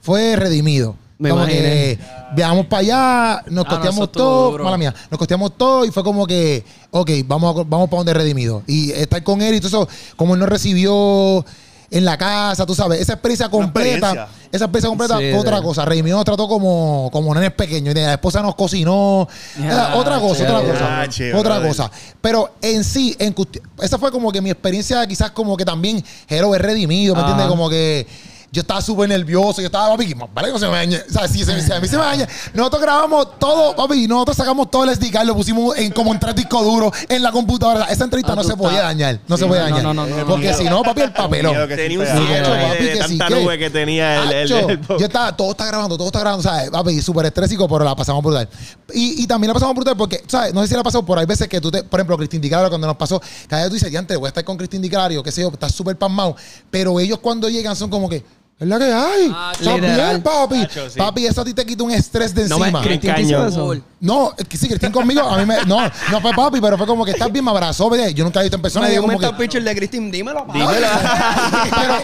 fue 0.00 0.36
Redimido. 0.36 0.94
Me 1.18 1.30
como 1.30 1.42
imaginé. 1.44 1.62
que 1.62 1.98
viajamos 2.34 2.66
para 2.66 2.80
allá, 2.80 3.42
nos 3.48 3.64
Ah, 3.66 3.68
costeamos 3.70 4.12
todo, 4.12 4.58
mala 4.62 4.76
mía, 4.76 4.94
nos 5.10 5.18
costeamos 5.18 5.52
todo 5.56 5.84
y 5.86 5.90
fue 5.90 6.04
como 6.04 6.26
que, 6.26 6.62
ok, 6.90 7.10
vamos, 7.26 7.56
a- 7.58 7.64
vamos 7.66 7.88
para 7.88 7.98
donde 8.00 8.12
Redimido. 8.14 8.62
Y 8.66 8.92
estar 8.92 9.22
con 9.22 9.40
él 9.40 9.54
y 9.54 9.60
todo 9.60 9.68
eso, 9.68 9.88
como 10.16 10.34
él 10.34 10.40
nos 10.40 10.48
recibió 10.48 11.44
en 11.90 12.04
la 12.04 12.18
casa, 12.18 12.66
tú 12.66 12.74
sabes, 12.74 13.00
esa 13.00 13.12
experiencia 13.14 13.48
completa, 13.48 14.08
experiencia. 14.10 14.28
esa 14.52 14.64
experiencia 14.64 14.88
completa 14.88 15.18
Sí, 15.18 15.30
fue 15.30 15.38
otra 15.40 15.62
cosa. 15.62 15.84
Redimido 15.84 16.16
nos 16.16 16.24
trató 16.26 16.48
como, 16.48 17.08
como 17.12 17.32
nenes 17.32 17.52
pequeños. 17.52 17.94
y 17.94 17.98
La 17.98 18.12
esposa 18.14 18.42
nos 18.42 18.54
cocinó. 18.56 19.28
Otra 19.94 20.18
cosa, 20.20 20.42
otra 20.42 20.60
cosa. 20.62 21.08
Chévere, 21.08 21.38
otra 21.38 21.62
cosa. 21.62 21.90
Pero 22.20 22.50
en 22.60 22.82
sí, 22.84 23.14
en 23.20 23.34
esa 23.80 23.98
fue 23.98 24.10
como 24.10 24.32
que 24.32 24.42
mi 24.42 24.50
experiencia, 24.50 25.06
quizás 25.06 25.30
como 25.30 25.56
que 25.56 25.64
también 25.64 26.04
Jero 26.28 26.54
es 26.54 26.60
redimido, 26.60 27.14
¿me 27.14 27.20
entiendes? 27.20 27.46
Como 27.46 27.70
que 27.70 28.06
yo 28.52 28.60
estaba 28.62 28.80
súper 28.80 29.08
nervioso, 29.08 29.60
yo 29.60 29.66
estaba, 29.66 29.90
papi, 29.90 30.14
más 30.14 30.28
vale 30.32 30.48
que 30.48 30.52
no 30.54 30.58
se 30.58 30.66
me 30.66 30.72
dañe. 30.72 30.96
O 31.08 31.12
sea, 31.12 31.28
si, 31.28 31.44
se- 31.44 31.60
si 31.60 31.72
a 31.72 31.80
mí 31.80 31.88
se 31.88 31.96
me 31.96 32.02
daña, 32.04 32.26
nosotros 32.54 32.80
grabamos 32.80 33.38
todo, 33.38 33.76
papi, 33.76 34.06
nosotros 34.08 34.36
sacamos 34.36 34.70
todo 34.70 34.84
el 34.84 34.90
SD 34.96 35.10
card, 35.10 35.26
lo 35.26 35.34
pusimos 35.34 35.76
en, 35.76 35.92
como 35.92 36.12
en 36.14 36.20
tres 36.20 36.34
discos 36.34 36.64
duros 36.64 36.92
en 37.08 37.22
la 37.22 37.32
computadora. 37.32 37.84
Esa 37.86 38.04
entrevista 38.04 38.32
Ah, 38.32 38.36
no 38.36 38.44
se 38.44 38.56
podía 38.56 38.78
estás- 38.78 38.84
dañar, 38.88 39.20
no 39.28 39.36
Sí, 39.36 39.42
se 39.42 39.48
podía 39.48 39.62
no, 39.62 39.68
dañar. 39.76 39.82
no, 39.82 39.94
no, 39.94 40.06
no, 40.06 40.26
Porque 40.26 40.54
si 40.54 40.64
no, 40.64 40.82
papi, 40.82 41.00
el 41.02 41.12
papelón. 41.12 41.54
Tenía 41.68 41.98
un 41.98 42.04
de, 42.04 42.10
papi, 42.42 42.76
que 42.84 42.92
sí, 43.08 43.18
tanta 43.18 43.26
¿qué? 43.28 43.42
nube 43.42 43.58
que 43.58 43.70
tenía 43.70 44.22
el, 44.22 44.32
el, 44.32 44.48
yo 44.48 44.96
estaba, 45.06 45.36
todo 45.36 45.50
está 45.50 45.66
grabando, 45.66 45.96
todo 45.96 46.06
está 46.08 46.20
grabando, 46.20 46.42
¿sabes? 46.42 46.70
Papi, 46.70 47.02
súper 47.02 47.26
estrésico, 47.26 47.68
pero 47.68 47.84
la 47.84 47.94
pasamos 47.94 48.22
brutal. 48.22 48.48
Y, 48.94 49.22
y 49.22 49.26
también 49.26 49.48
la 49.48 49.54
pasamos 49.54 49.74
brutal 49.74 49.96
porque, 49.96 50.22
¿sabes? 50.26 50.54
No 50.54 50.62
sé 50.62 50.68
si 50.68 50.74
la 50.74 50.82
pasó, 50.82 51.04
pero 51.04 51.20
hay 51.20 51.26
veces 51.26 51.48
que 51.48 51.60
tú 51.60 51.70
te, 51.70 51.82
por 51.82 52.00
ejemplo, 52.00 52.16
Cristín 52.16 52.40
Diclario, 52.40 52.68
cuando 52.68 52.86
nos 52.86 52.96
pasó, 52.96 53.20
cada 53.48 53.62
vez 53.62 53.68
tú 53.70 53.74
dices, 53.74 53.90
diante, 53.90 54.16
voy 54.16 54.26
a 54.26 54.28
estar 54.28 54.44
con 54.44 54.56
Cristín 54.56 54.80
Diclario, 54.80 55.22
qué 55.22 55.32
sé 55.32 55.42
yo, 55.42 55.48
estás 55.48 55.72
súper 55.72 55.96
pasmado. 55.98 56.36
Pero 56.70 56.98
ellos 57.00 57.18
cuando 57.18 57.48
llegan 57.48 57.74
son 57.76 57.90
como 57.90 58.08
que, 58.08 58.24
es 58.58 58.66
la 58.68 58.78
que 58.78 58.84
hay. 58.84 59.30
Ah, 59.34 59.52
¿Estás 59.58 59.80
bien, 59.80 60.22
papi? 60.22 60.62
Hacho, 60.62 60.88
sí. 60.88 60.98
Papi, 60.98 61.26
eso 61.26 61.40
a 61.42 61.44
ti 61.44 61.52
te 61.52 61.66
quita 61.66 61.82
un 61.84 61.90
estrés 61.92 62.34
de 62.34 62.48
No 62.48 62.58
me 62.58 62.64
encima. 62.68 62.82
Cristín 62.82 63.14
te 63.14 63.20
hizo 63.22 63.32
Caño. 63.36 63.46
eso. 63.48 63.74
No, 64.00 64.32
es 64.36 64.46
que 64.46 64.56
sí, 64.56 64.68
Cristín 64.68 64.92
conmigo, 64.92 65.20
a 65.22 65.36
mí 65.38 65.44
me. 65.46 65.56
No, 65.66 65.78
no 66.10 66.20
fue 66.20 66.32
papi, 66.32 66.60
pero 66.60 66.76
fue 66.78 66.86
como 66.86 67.04
que 67.04 67.10
estás 67.10 67.30
bien, 67.32 67.44
me 67.44 67.50
abrazó, 67.50 67.88
¿verdad? 67.90 68.08
Yo 68.08 68.24
nunca 68.24 68.40
he 68.40 68.44
visto 68.44 68.56
en 68.56 68.62
persona. 68.62 68.86
Me 68.86 68.92
y 68.92 68.92
dio 68.92 69.02
un 69.02 69.08
como 69.08 69.18
que, 69.18 69.26
mental 69.26 69.38
picture 69.40 69.64
de 69.64 69.74
Christine. 69.76 70.10
Dímelo, 70.10 70.46
papi. 70.46 70.60
pero, 70.60 71.94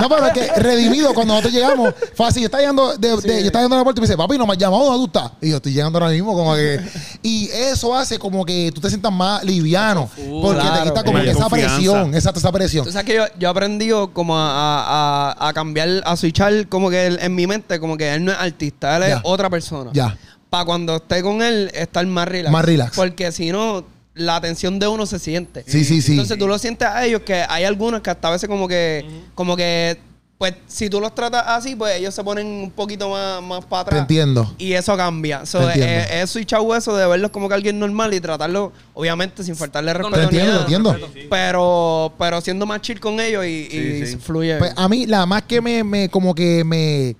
no, 0.00 0.08
pero 0.08 0.26
es 0.26 0.32
que 0.32 0.60
redimido, 0.60 1.12
cuando 1.14 1.34
nosotros 1.34 1.52
llegamos, 1.52 1.94
fue 2.14 2.26
así, 2.26 2.40
yo 2.40 2.46
estaba 2.46 2.60
llegando, 2.62 2.96
de, 2.96 3.08
de- 3.08 3.40
yo 3.40 3.46
estaba 3.46 3.62
llegando 3.64 3.76
a 3.76 3.78
la 3.78 3.84
puerta 3.84 4.00
y 4.00 4.02
me 4.02 4.06
dice, 4.06 4.16
papi, 4.16 4.38
no 4.38 4.46
me 4.46 4.52
has 4.52 4.58
llamado, 4.58 4.84
¿dónde 4.84 4.98
tú 5.10 5.18
estás? 5.18 5.32
Y 5.40 5.50
yo 5.50 5.56
estoy 5.56 5.72
llegando 5.72 5.98
ahora 5.98 6.10
mismo, 6.12 6.34
como 6.34 6.54
que. 6.54 6.80
Y 7.22 7.48
eso 7.52 7.94
hace 7.94 8.18
como 8.18 8.44
que 8.44 8.70
tú 8.74 8.80
te 8.80 8.88
sientas 8.88 9.12
más 9.12 9.42
liviano, 9.44 10.08
porque 10.40 10.60
te 10.60 10.66
Claro. 10.66 10.84
quita 10.84 11.04
como 11.04 11.18
que 11.20 11.30
esa 11.30 11.40
confianza. 11.42 11.74
presión, 11.76 12.14
exacto, 12.14 12.38
esa 12.40 12.52
presión. 12.52 12.84
Tú 12.86 12.92
sabes 12.92 13.06
que 13.06 13.14
yo, 13.16 13.24
yo 13.38 13.48
he 13.48 13.50
aprendido 13.50 14.12
como 14.12 14.36
a, 14.38 14.50
a- 14.50 15.30
a- 15.32 15.48
a 15.48 15.52
cambiar, 15.52 15.88
a 16.04 16.16
switchar 16.16 16.66
como 16.68 16.90
que 16.90 17.06
él- 17.06 17.18
en 17.20 17.34
mi 17.34 17.46
mente, 17.46 17.78
como 17.80 17.96
que 17.96 18.14
él 18.14 18.24
no 18.24 18.32
es 18.32 18.38
artista, 18.38 18.96
él 18.96 19.02
Ya. 19.02 19.16
es 19.16 19.20
otra 19.24 19.48
persona. 19.50 19.90
Ya. 19.92 20.16
Para 20.48 20.64
cuando 20.64 20.96
esté 20.96 21.22
con 21.22 21.42
él, 21.42 21.70
estar 21.74 22.04
más 22.06 22.26
relax. 22.26 22.52
Más 22.52 22.64
relax. 22.64 22.96
Porque 22.96 23.30
si 23.32 23.50
no, 23.52 23.84
la 24.14 24.36
atención 24.36 24.78
de 24.78 24.88
uno 24.88 25.06
se 25.06 25.18
siente. 25.18 25.64
Sí, 25.66 25.84
sí, 25.84 26.02
sí. 26.02 26.12
Entonces 26.12 26.36
tú 26.38 26.48
lo 26.48 26.58
sientes 26.58 26.88
a 26.88 27.04
ellos 27.06 27.22
que 27.22 27.44
hay 27.48 27.64
algunos 27.64 28.00
que 28.00 28.10
hasta 28.10 28.28
a 28.28 28.30
veces 28.32 28.48
como 28.48 28.66
que, 28.66 29.04
como 29.34 29.56
que, 29.56 29.98
pues 30.40 30.54
si 30.66 30.88
tú 30.88 31.02
los 31.02 31.14
tratas 31.14 31.44
así, 31.48 31.76
pues 31.76 31.98
ellos 31.98 32.14
se 32.14 32.24
ponen 32.24 32.46
un 32.46 32.70
poquito 32.70 33.10
más, 33.10 33.42
más 33.42 33.62
para 33.66 33.84
Te 33.84 33.88
atrás. 33.90 34.00
entiendo. 34.00 34.54
Y 34.56 34.72
eso 34.72 34.96
cambia. 34.96 35.44
So, 35.44 35.58
Te 35.58 35.64
entiendo. 35.66 35.86
eh, 36.14 36.22
es 36.22 36.30
switchado 36.30 36.74
eso 36.74 36.96
de 36.96 37.06
verlos 37.06 37.30
como 37.30 37.46
que 37.46 37.54
alguien 37.56 37.78
normal 37.78 38.14
y 38.14 38.20
tratarlo, 38.20 38.72
obviamente, 38.94 39.44
sin 39.44 39.54
faltarle 39.54 39.92
respeto. 39.92 40.16
Te 40.16 40.20
ni 40.20 40.24
entiendo, 40.24 40.52
nada. 40.52 40.66
te 40.66 40.72
entiendo. 41.04 41.28
Pero, 41.28 42.14
pero 42.18 42.40
siendo 42.40 42.64
más 42.64 42.80
chill 42.80 42.98
con 43.00 43.20
ellos 43.20 43.44
y, 43.44 43.68
y 43.70 44.06
sí. 44.06 44.16
fluye. 44.16 44.56
Pues 44.56 44.72
a 44.76 44.88
mí, 44.88 45.04
la 45.04 45.26
más 45.26 45.42
que 45.42 45.60
me, 45.60 45.84
me 45.84 46.08
como 46.08 46.34
que 46.34 46.64
me, 46.64 47.16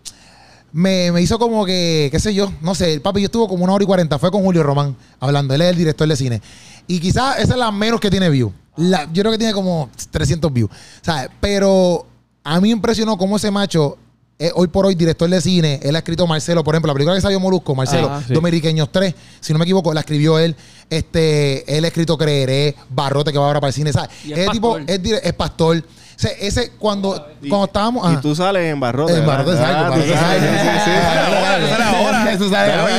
me, 0.73 1.13
me 1.13 1.21
hizo 1.21 1.39
como 1.39 1.67
que, 1.67 2.09
qué 2.11 2.19
sé 2.19 2.33
yo, 2.33 2.51
no 2.63 2.75
sé, 2.75 2.95
el 2.95 3.03
papi, 3.03 3.21
yo 3.21 3.27
estuvo 3.27 3.47
como 3.49 3.65
una 3.65 3.75
hora 3.75 3.85
y 3.85 3.87
cuarenta, 3.87 4.19
fue 4.19 4.31
con 4.31 4.43
Julio 4.43 4.63
Román, 4.63 4.97
hablando, 5.19 5.53
él 5.53 5.61
es 5.61 5.69
el 5.69 5.77
director 5.77 6.09
de 6.09 6.17
cine. 6.17 6.41
Y 6.87 6.99
quizás 7.01 7.39
esa 7.39 7.53
es 7.53 7.59
la 7.59 7.71
menos 7.71 8.01
que 8.01 8.11
tiene 8.11 8.31
view. 8.31 8.51
La- 8.77 9.05
yo 9.13 9.23
creo 9.23 9.33
que 9.33 9.37
tiene 9.39 9.53
como 9.53 9.91
300 10.11 10.51
views, 10.51 10.71
¿sabes? 11.03 11.29
Pero 11.39 12.07
a 12.55 12.61
mí 12.61 12.69
me 12.69 12.73
impresionó 12.73 13.17
cómo 13.17 13.37
ese 13.37 13.51
macho, 13.51 13.97
es 14.39 14.53
hoy 14.55 14.69
por 14.69 14.87
hoy 14.87 14.95
director 14.95 15.29
de 15.29 15.41
cine, 15.41 15.79
él 15.83 15.95
ha 15.95 15.99
escrito 15.99 16.27
Marcelo, 16.27 16.65
por 16.65 16.75
ejemplo, 16.75 16.89
la 16.89 16.95
película 16.95 17.15
que 17.15 17.21
salió 17.21 17.39
Molusco, 17.39 17.75
Marcelo, 17.75 18.09
Ah, 18.11 18.23
sí. 18.27 18.33
Dominiqueños 18.33 18.91
3, 18.91 19.15
si 19.41 19.53
no 19.53 19.59
me 19.59 19.65
equivoco, 19.65 19.93
la 19.93 20.01
escribió 20.01 20.39
él, 20.39 20.57
este, 20.89 21.77
él 21.77 21.85
ha 21.85 21.89
escrito 21.89 22.17
Creeré, 22.19 22.75
Barrote 22.89 23.33
que 23.33 23.39
va 23.39 23.47
ahora 23.47 23.61
para 23.61 23.69
el 23.69 23.75
cine, 23.75 23.93
¿sabes? 23.93 24.11
Y 24.25 24.33
es 24.33 24.39
Ese 24.39 24.51
tipo 24.51 24.73
pastor. 24.77 24.91
es, 24.91 25.03
dire- 25.03 25.21
es 25.23 25.33
pastor. 25.35 25.77
O 25.77 26.23
sea, 26.23 26.31
ese, 26.33 26.71
cuando, 26.79 27.29
Y- 27.41 27.49
cuando 27.49 27.67
estábamos. 27.67 28.13
Y 28.13 28.17
tú 28.19 28.35
sales 28.35 28.71
en 28.73 28.79
barrote. 28.81 29.15
En 29.17 29.25
Barrote 29.27 29.53
¿verdad? 29.53 29.65
salgo, 29.67 29.79
Ah, 29.87 29.89
Barrote 29.91 30.09
tú 30.11 30.15
salgo. 30.15 30.27
sales. 30.27 30.51
Sí, 30.51 30.69
sí, 30.69 30.81
sí. 30.85 30.91
Dale, 30.91 31.31
dale, 31.31 32.11
dale. 32.11 32.33
Eso 32.35 32.49
sale 32.51 32.73
ahora 32.73 32.99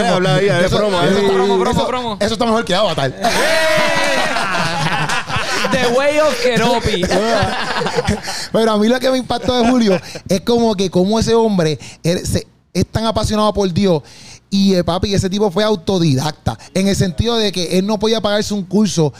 Eso- 2.20 2.34
está 2.34 2.46
mejor 2.46 2.66
que 2.66 2.74
Avatar. 2.76 3.14
The 5.72 5.88
Way 5.98 6.20
of 6.20 6.42
Keropi. 6.44 7.02
Pero 8.52 8.72
a 8.72 8.78
mí 8.78 8.88
lo 8.88 9.00
que 9.00 9.10
me 9.12 9.18
impactó 9.18 9.56
de 9.62 9.70
Julio 9.70 10.00
es 10.28 10.42
como 10.42 10.76
que 10.76 10.90
como 10.90 11.20
ese 11.20 11.34
hombre 11.36 11.80
él 12.04 12.26
se- 12.26 12.48
es 12.74 12.86
tan 12.88 13.06
apasionado 13.06 13.54
por 13.54 13.72
Dios 13.72 14.02
y 14.50 14.74
eh, 14.76 14.84
papi, 14.84 15.14
ese 15.14 15.30
tipo 15.30 15.50
fue 15.52 15.64
autodidacta 15.64 16.58
en 16.74 16.88
el 16.88 16.96
sentido 16.96 17.38
de 17.38 17.52
que 17.52 17.78
él 17.78 17.86
no 17.86 17.98
podía 18.00 18.22
pagarse 18.22 18.54
un 18.54 18.64
curso 18.64 19.14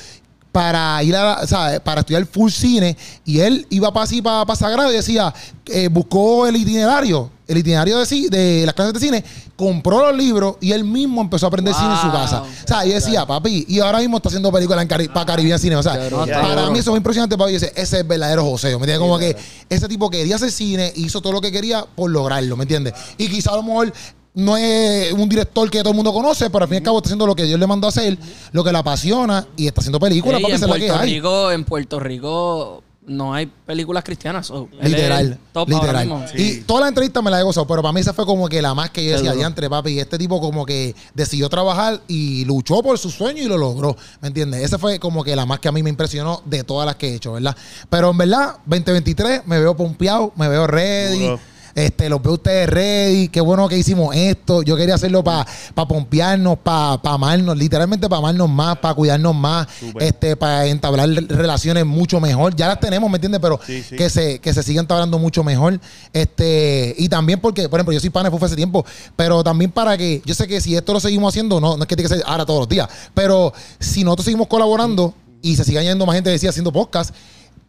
para 0.52 1.02
ir 1.04 1.16
a, 1.16 1.46
sea, 1.48 1.82
para 1.82 2.02
estudiar 2.02 2.26
full 2.26 2.52
cine 2.52 2.98
y 3.26 3.40
él 3.40 3.66
iba 3.70 3.92
para 3.94 4.04
así 4.04 4.22
para, 4.22 4.46
para 4.46 4.58
Sagrado 4.58 4.92
y 4.92 4.96
decía, 4.98 5.34
eh, 5.68 5.88
buscó 5.90 6.46
el 6.48 6.58
itinerario, 6.58 7.30
el 7.48 7.58
itinerario 7.58 8.00
de, 8.00 8.30
de 8.30 8.66
las 8.66 8.76
clases 8.76 8.94
de 8.94 9.00
cine, 9.00 9.24
compró 9.62 10.08
los 10.08 10.18
libros 10.18 10.56
y 10.60 10.72
él 10.72 10.84
mismo 10.84 11.22
empezó 11.22 11.46
a 11.46 11.50
aprender 11.50 11.72
cine 11.76 11.92
en 11.94 12.02
su 12.02 12.12
casa. 12.12 12.42
O 12.42 12.68
sea, 12.68 12.84
yo 12.84 12.94
decía, 12.96 13.28
papi, 13.28 13.66
y 13.70 13.80
ahora 13.80 14.00
mismo 14.00 14.18
está 14.18 14.30
haciendo 14.30 14.52
películas 14.52 14.84
Cari 14.88 15.08
para 15.08 15.24
Caribbean 15.28 15.60
Cine. 15.60 15.76
O 15.76 15.84
sea, 15.84 15.94
Claro. 15.94 16.26
para 16.26 16.70
mí 16.72 16.80
eso 16.80 16.92
es 16.92 16.98
impresionante, 16.98 17.38
papi. 17.38 17.54
Ese, 17.56 17.68
ese 17.68 17.82
es 17.82 17.94
el 17.94 18.04
verdadero 18.06 18.44
José. 18.44 18.70
¿Me 18.70 18.74
entiendes? 18.74 19.00
Como 19.00 19.20
que 19.20 19.38
ese 19.70 19.88
tipo 19.88 20.10
quería 20.10 20.36
hacer 20.38 20.52
cine, 20.52 20.92
hizo 20.96 21.22
todo 21.22 21.34
lo 21.34 21.42
que 21.42 21.52
quería 21.52 21.86
por 21.96 22.10
lograrlo, 22.10 22.58
¿me 22.58 22.64
entiendes? 22.64 22.94
Y 23.20 23.30
quizá 23.30 23.52
a 23.52 23.58
lo 23.58 23.64
mejor 23.64 23.94
no 24.34 24.58
es 24.58 25.14
un 25.14 25.30
director 25.30 25.70
que 25.70 25.80
todo 25.80 25.90
el 25.92 25.96
mundo 25.96 26.12
conoce, 26.12 26.50
pero 26.50 26.64
al 26.64 26.70
fin 26.70 26.76
y 26.76 26.78
al 26.78 26.84
cabo 26.84 26.98
está 26.98 27.10
haciendo 27.10 27.28
lo 27.28 27.36
que 27.36 27.44
Dios 27.44 27.60
le 27.60 27.68
mandó 27.68 27.88
a 27.88 27.90
hacer, 27.90 28.18
lo 28.52 28.64
que 28.64 28.72
le 28.72 28.78
apasiona 28.80 29.46
y 29.56 29.68
está 29.68 29.82
haciendo 29.82 30.00
películas, 30.00 30.42
papi, 30.42 30.54
en 30.54 30.56
es 30.56 30.62
la 30.62 30.76
que 30.76 30.88
Puerto. 30.88 31.04
Rico, 31.04 31.52
en 31.52 31.64
Puerto 31.66 32.00
Rico 32.00 32.84
no 33.12 33.34
hay 33.34 33.46
películas 33.46 34.04
cristianas. 34.04 34.48
so, 34.48 34.68
Literal, 34.82 35.38
literal. 35.68 36.08
mismo. 36.08 36.26
Y 36.36 36.62
toda 36.62 36.82
la 36.82 36.88
entrevista 36.88 37.22
me 37.22 37.30
la 37.30 37.40
he 37.40 37.44
gozado, 37.44 37.68
pero 37.68 37.82
para 37.82 37.92
mí 37.92 38.00
esa 38.00 38.14
fue 38.14 38.26
como 38.26 38.48
que 38.48 38.62
la 38.62 38.74
más 38.74 38.90
que 38.90 39.06
yo 39.06 39.12
decía, 39.12 39.34
diantre, 39.34 39.70
papi, 39.70 40.00
este 40.00 40.18
tipo 40.18 40.40
como 40.40 40.66
que 40.66 40.96
decidió 41.14 41.50
trabajar 41.50 42.02
y 42.08 42.46
luchó 42.46 42.82
por 42.82 42.98
su 42.98 43.10
sueño 43.10 43.44
y 43.44 43.48
lo 43.48 43.58
logró, 43.58 43.96
¿me 44.22 44.30
entiendes? 44.30 44.64
Esa 44.64 44.78
fue 44.78 45.00
como 45.00 45.24
que 45.24 45.36
la 45.36 45.46
más 45.46 45.60
que 45.60 45.68
a 45.68 45.72
mí 45.72 45.84
me 45.84 45.90
impresionó 45.90 46.42
de 46.46 46.64
todas 46.64 46.86
las 46.86 46.96
que 46.96 47.10
he 47.10 47.16
hecho, 47.16 47.34
¿verdad? 47.34 47.56
Pero 47.90 48.12
en 48.12 48.18
verdad, 48.18 48.56
2023 48.66 49.42
me 49.46 49.60
veo 49.60 49.76
pompeado, 49.76 50.32
me 50.36 50.48
veo 50.48 50.68
ready. 50.68 51.20
Duro. 51.20 51.51
Este, 51.76 52.10
los 52.10 52.22
veo 52.22 52.34
ustedes 52.34 52.70
ready. 52.70 53.28
Qué 53.30 53.42
bueno 53.42 53.68
que 53.70 53.78
hicimos 53.78 54.16
esto. 54.16 54.62
Yo 54.62 54.76
quería 54.76 54.96
hacerlo 54.96 55.24
para 55.24 55.46
pa 55.74 55.88
pompearnos, 55.88 56.58
para 56.60 57.00
amarnos, 57.04 57.58
literalmente 57.58 58.10
para 58.10 58.20
amarnos 58.20 58.50
más, 58.50 58.78
para 58.78 58.94
cuidarnos 58.94 59.36
más, 59.36 59.68
este, 60.00 60.36
para 60.36 60.66
entablar 60.68 61.10
relaciones 61.10 61.86
mucho 61.86 62.20
mejor. 62.20 62.56
Ya 62.56 62.68
las 62.68 62.80
tenemos, 62.80 63.10
¿me 63.10 63.16
entiendes? 63.18 63.40
Pero 63.42 63.60
Sí, 63.66 63.84
sí. 63.88 63.96
que 63.96 64.10
se, 64.10 64.40
que 64.40 64.54
se 64.54 64.64
sigan 64.64 64.84
entablando 64.84 65.18
mucho 65.18 65.44
mejor. 65.44 65.80
Este, 66.14 66.96
y 66.98 67.08
también 67.10 67.40
porque, 67.40 67.70
por 67.70 67.80
ejemplo, 67.80 67.94
yo 67.94 68.00
soy 68.00 68.10
pana 68.10 68.30
de 68.30 68.46
hace 68.46 68.56
tiempo, 68.56 68.86
pero 69.16 69.44
también 69.44 69.72
para 69.72 69.98
que, 69.98 70.22
yo 70.26 70.34
sé 70.34 70.48
que 70.48 70.60
si 70.62 70.76
esto 70.76 70.94
lo 70.94 71.00
seguimos 71.00 71.32
haciendo, 71.34 71.60
no, 71.62 71.78
no 71.78 71.84
es 71.84 71.88
que 71.88 71.96
tiene 71.96 72.10
que 72.10 72.16
ser 72.16 72.24
ahora 72.28 72.46
todos 72.46 72.62
los 72.62 72.70
días, 72.70 72.88
pero 73.14 73.54
si 73.80 74.04
nosotros 74.04 74.26
seguimos 74.26 74.48
colaborando 74.48 75.14
y 75.42 75.56
se 75.56 75.64
sigue 75.64 75.80
añadiendo 75.80 76.06
más 76.06 76.16
gente 76.16 76.30
decía 76.30 76.50
haciendo 76.50 76.72
podcast, 76.72 77.14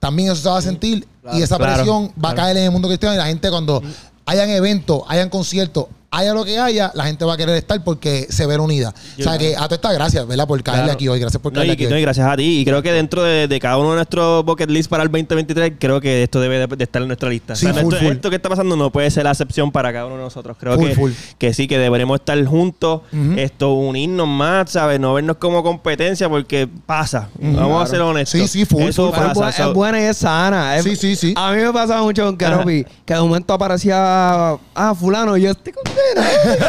también 0.02 0.32
eso 0.32 0.42
se 0.42 0.48
va 0.48 0.58
a 0.58 0.62
sentir 0.62 1.06
y 1.32 1.42
esa 1.42 1.56
Claro, 1.56 1.74
presión 1.74 2.12
va 2.22 2.30
a 2.30 2.34
caer 2.34 2.56
en 2.56 2.64
el 2.64 2.70
mundo 2.72 2.88
cristiano 2.88 3.14
y 3.14 3.18
la 3.18 3.26
gente 3.26 3.48
cuando 3.50 3.80
hayan 4.26 4.50
eventos, 4.50 5.02
hayan 5.06 5.28
conciertos, 5.30 5.86
haya 6.12 6.32
lo 6.34 6.44
que 6.44 6.58
haya, 6.58 6.92
la 6.94 7.04
gente 7.06 7.24
va 7.24 7.34
a 7.34 7.36
querer 7.36 7.56
estar 7.56 7.82
porque 7.82 8.26
se 8.30 8.46
ve 8.46 8.56
unida. 8.58 8.94
o 9.18 9.22
sea 9.22 9.38
que 9.38 9.54
a 9.56 9.60
todas 9.60 9.72
estas 9.72 9.94
gracias, 9.94 10.26
¿verdad? 10.26 10.46
Por 10.46 10.62
caerle 10.62 10.82
Claro. 10.84 10.92
aquí 10.94 11.08
hoy. 11.08 11.18
Gracias 11.18 11.42
por 11.42 11.52
No, 11.52 11.56
caerle 11.56 11.72
y, 11.72 11.74
aquí 11.74 11.84
no, 11.84 11.90
y 11.90 11.94
hoy. 11.94 12.02
gracias 12.02 12.28
a 12.28 12.36
ti. 12.36 12.60
Y 12.60 12.64
creo 12.64 12.82
que 12.82 12.92
dentro 12.92 13.22
de, 13.22 13.48
de 13.48 13.58
cada 13.60 13.78
uno 13.78 13.90
de 13.90 13.96
nuestros 13.96 14.44
bucket 14.44 14.70
list 14.70 14.90
para 14.90 15.02
el 15.02 15.08
2023, 15.10 15.72
creo 15.78 16.00
que 16.00 16.22
esto 16.22 16.40
debe 16.40 16.58
de, 16.58 16.66
de 16.76 16.84
estar 16.84 17.00
en 17.02 17.08
nuestra 17.08 17.28
lista. 17.30 17.56
Sí, 17.56 17.66
O 17.66 17.72
sea, 17.72 17.82
full, 17.82 17.94
esto, 17.94 18.04
full. 18.06 18.14
esto 18.14 18.30
que 18.30 18.36
está 18.36 18.48
pasando 18.48 18.76
no 18.76 18.90
puede 18.92 19.10
ser 19.10 19.24
la 19.24 19.30
excepción 19.30 19.72
para 19.72 19.92
cada 19.92 20.06
uno 20.06 20.16
de 20.16 20.22
nosotros. 20.22 20.56
Creo 20.60 20.74
Full, 20.76 20.88
que, 20.88 20.94
full. 20.94 21.10
que 21.38 21.54
sí, 21.54 21.66
que 21.66 21.78
deberemos 21.78 22.20
estar 22.20 22.44
juntos, 22.44 23.00
esto, 23.36 23.72
unirnos 23.72 24.28
más, 24.28 24.70
¿sabes? 24.70 25.00
No 25.00 25.14
vernos 25.14 25.38
como 25.38 25.62
competencia 25.62 26.28
porque 26.28 26.68
pasa. 26.86 27.30
Vamos 27.40 27.82
a 27.84 27.86
ser 27.86 28.00
honestos. 28.02 28.38
Sí, 28.38 28.48
sí, 28.48 28.64
full, 28.66 28.82
Eso 28.82 29.08
es, 29.08 29.14
pasa. 29.14 29.32
bu- 29.32 29.52
so- 29.52 29.68
es 29.70 29.74
buena 29.74 29.98
y 30.00 30.04
es 30.04 30.16
sana. 30.18 30.76
Es- 30.76 30.84
Sí, 30.84 30.94
sí, 30.96 31.16
sí. 31.16 31.32
A 31.36 31.52
mí 31.52 31.62
me 31.62 31.72
pasaba 31.72 32.02
mucho 32.02 32.24
con 32.26 32.36
Keropi, 32.36 32.84
que 33.06 33.14
de 33.14 33.20
momento 33.20 33.54
aparecía, 33.54 34.58
ah, 34.74 34.94
fulano, 34.98 35.36
y 35.36 35.42
yo 35.42 35.50
estoy 35.52 35.72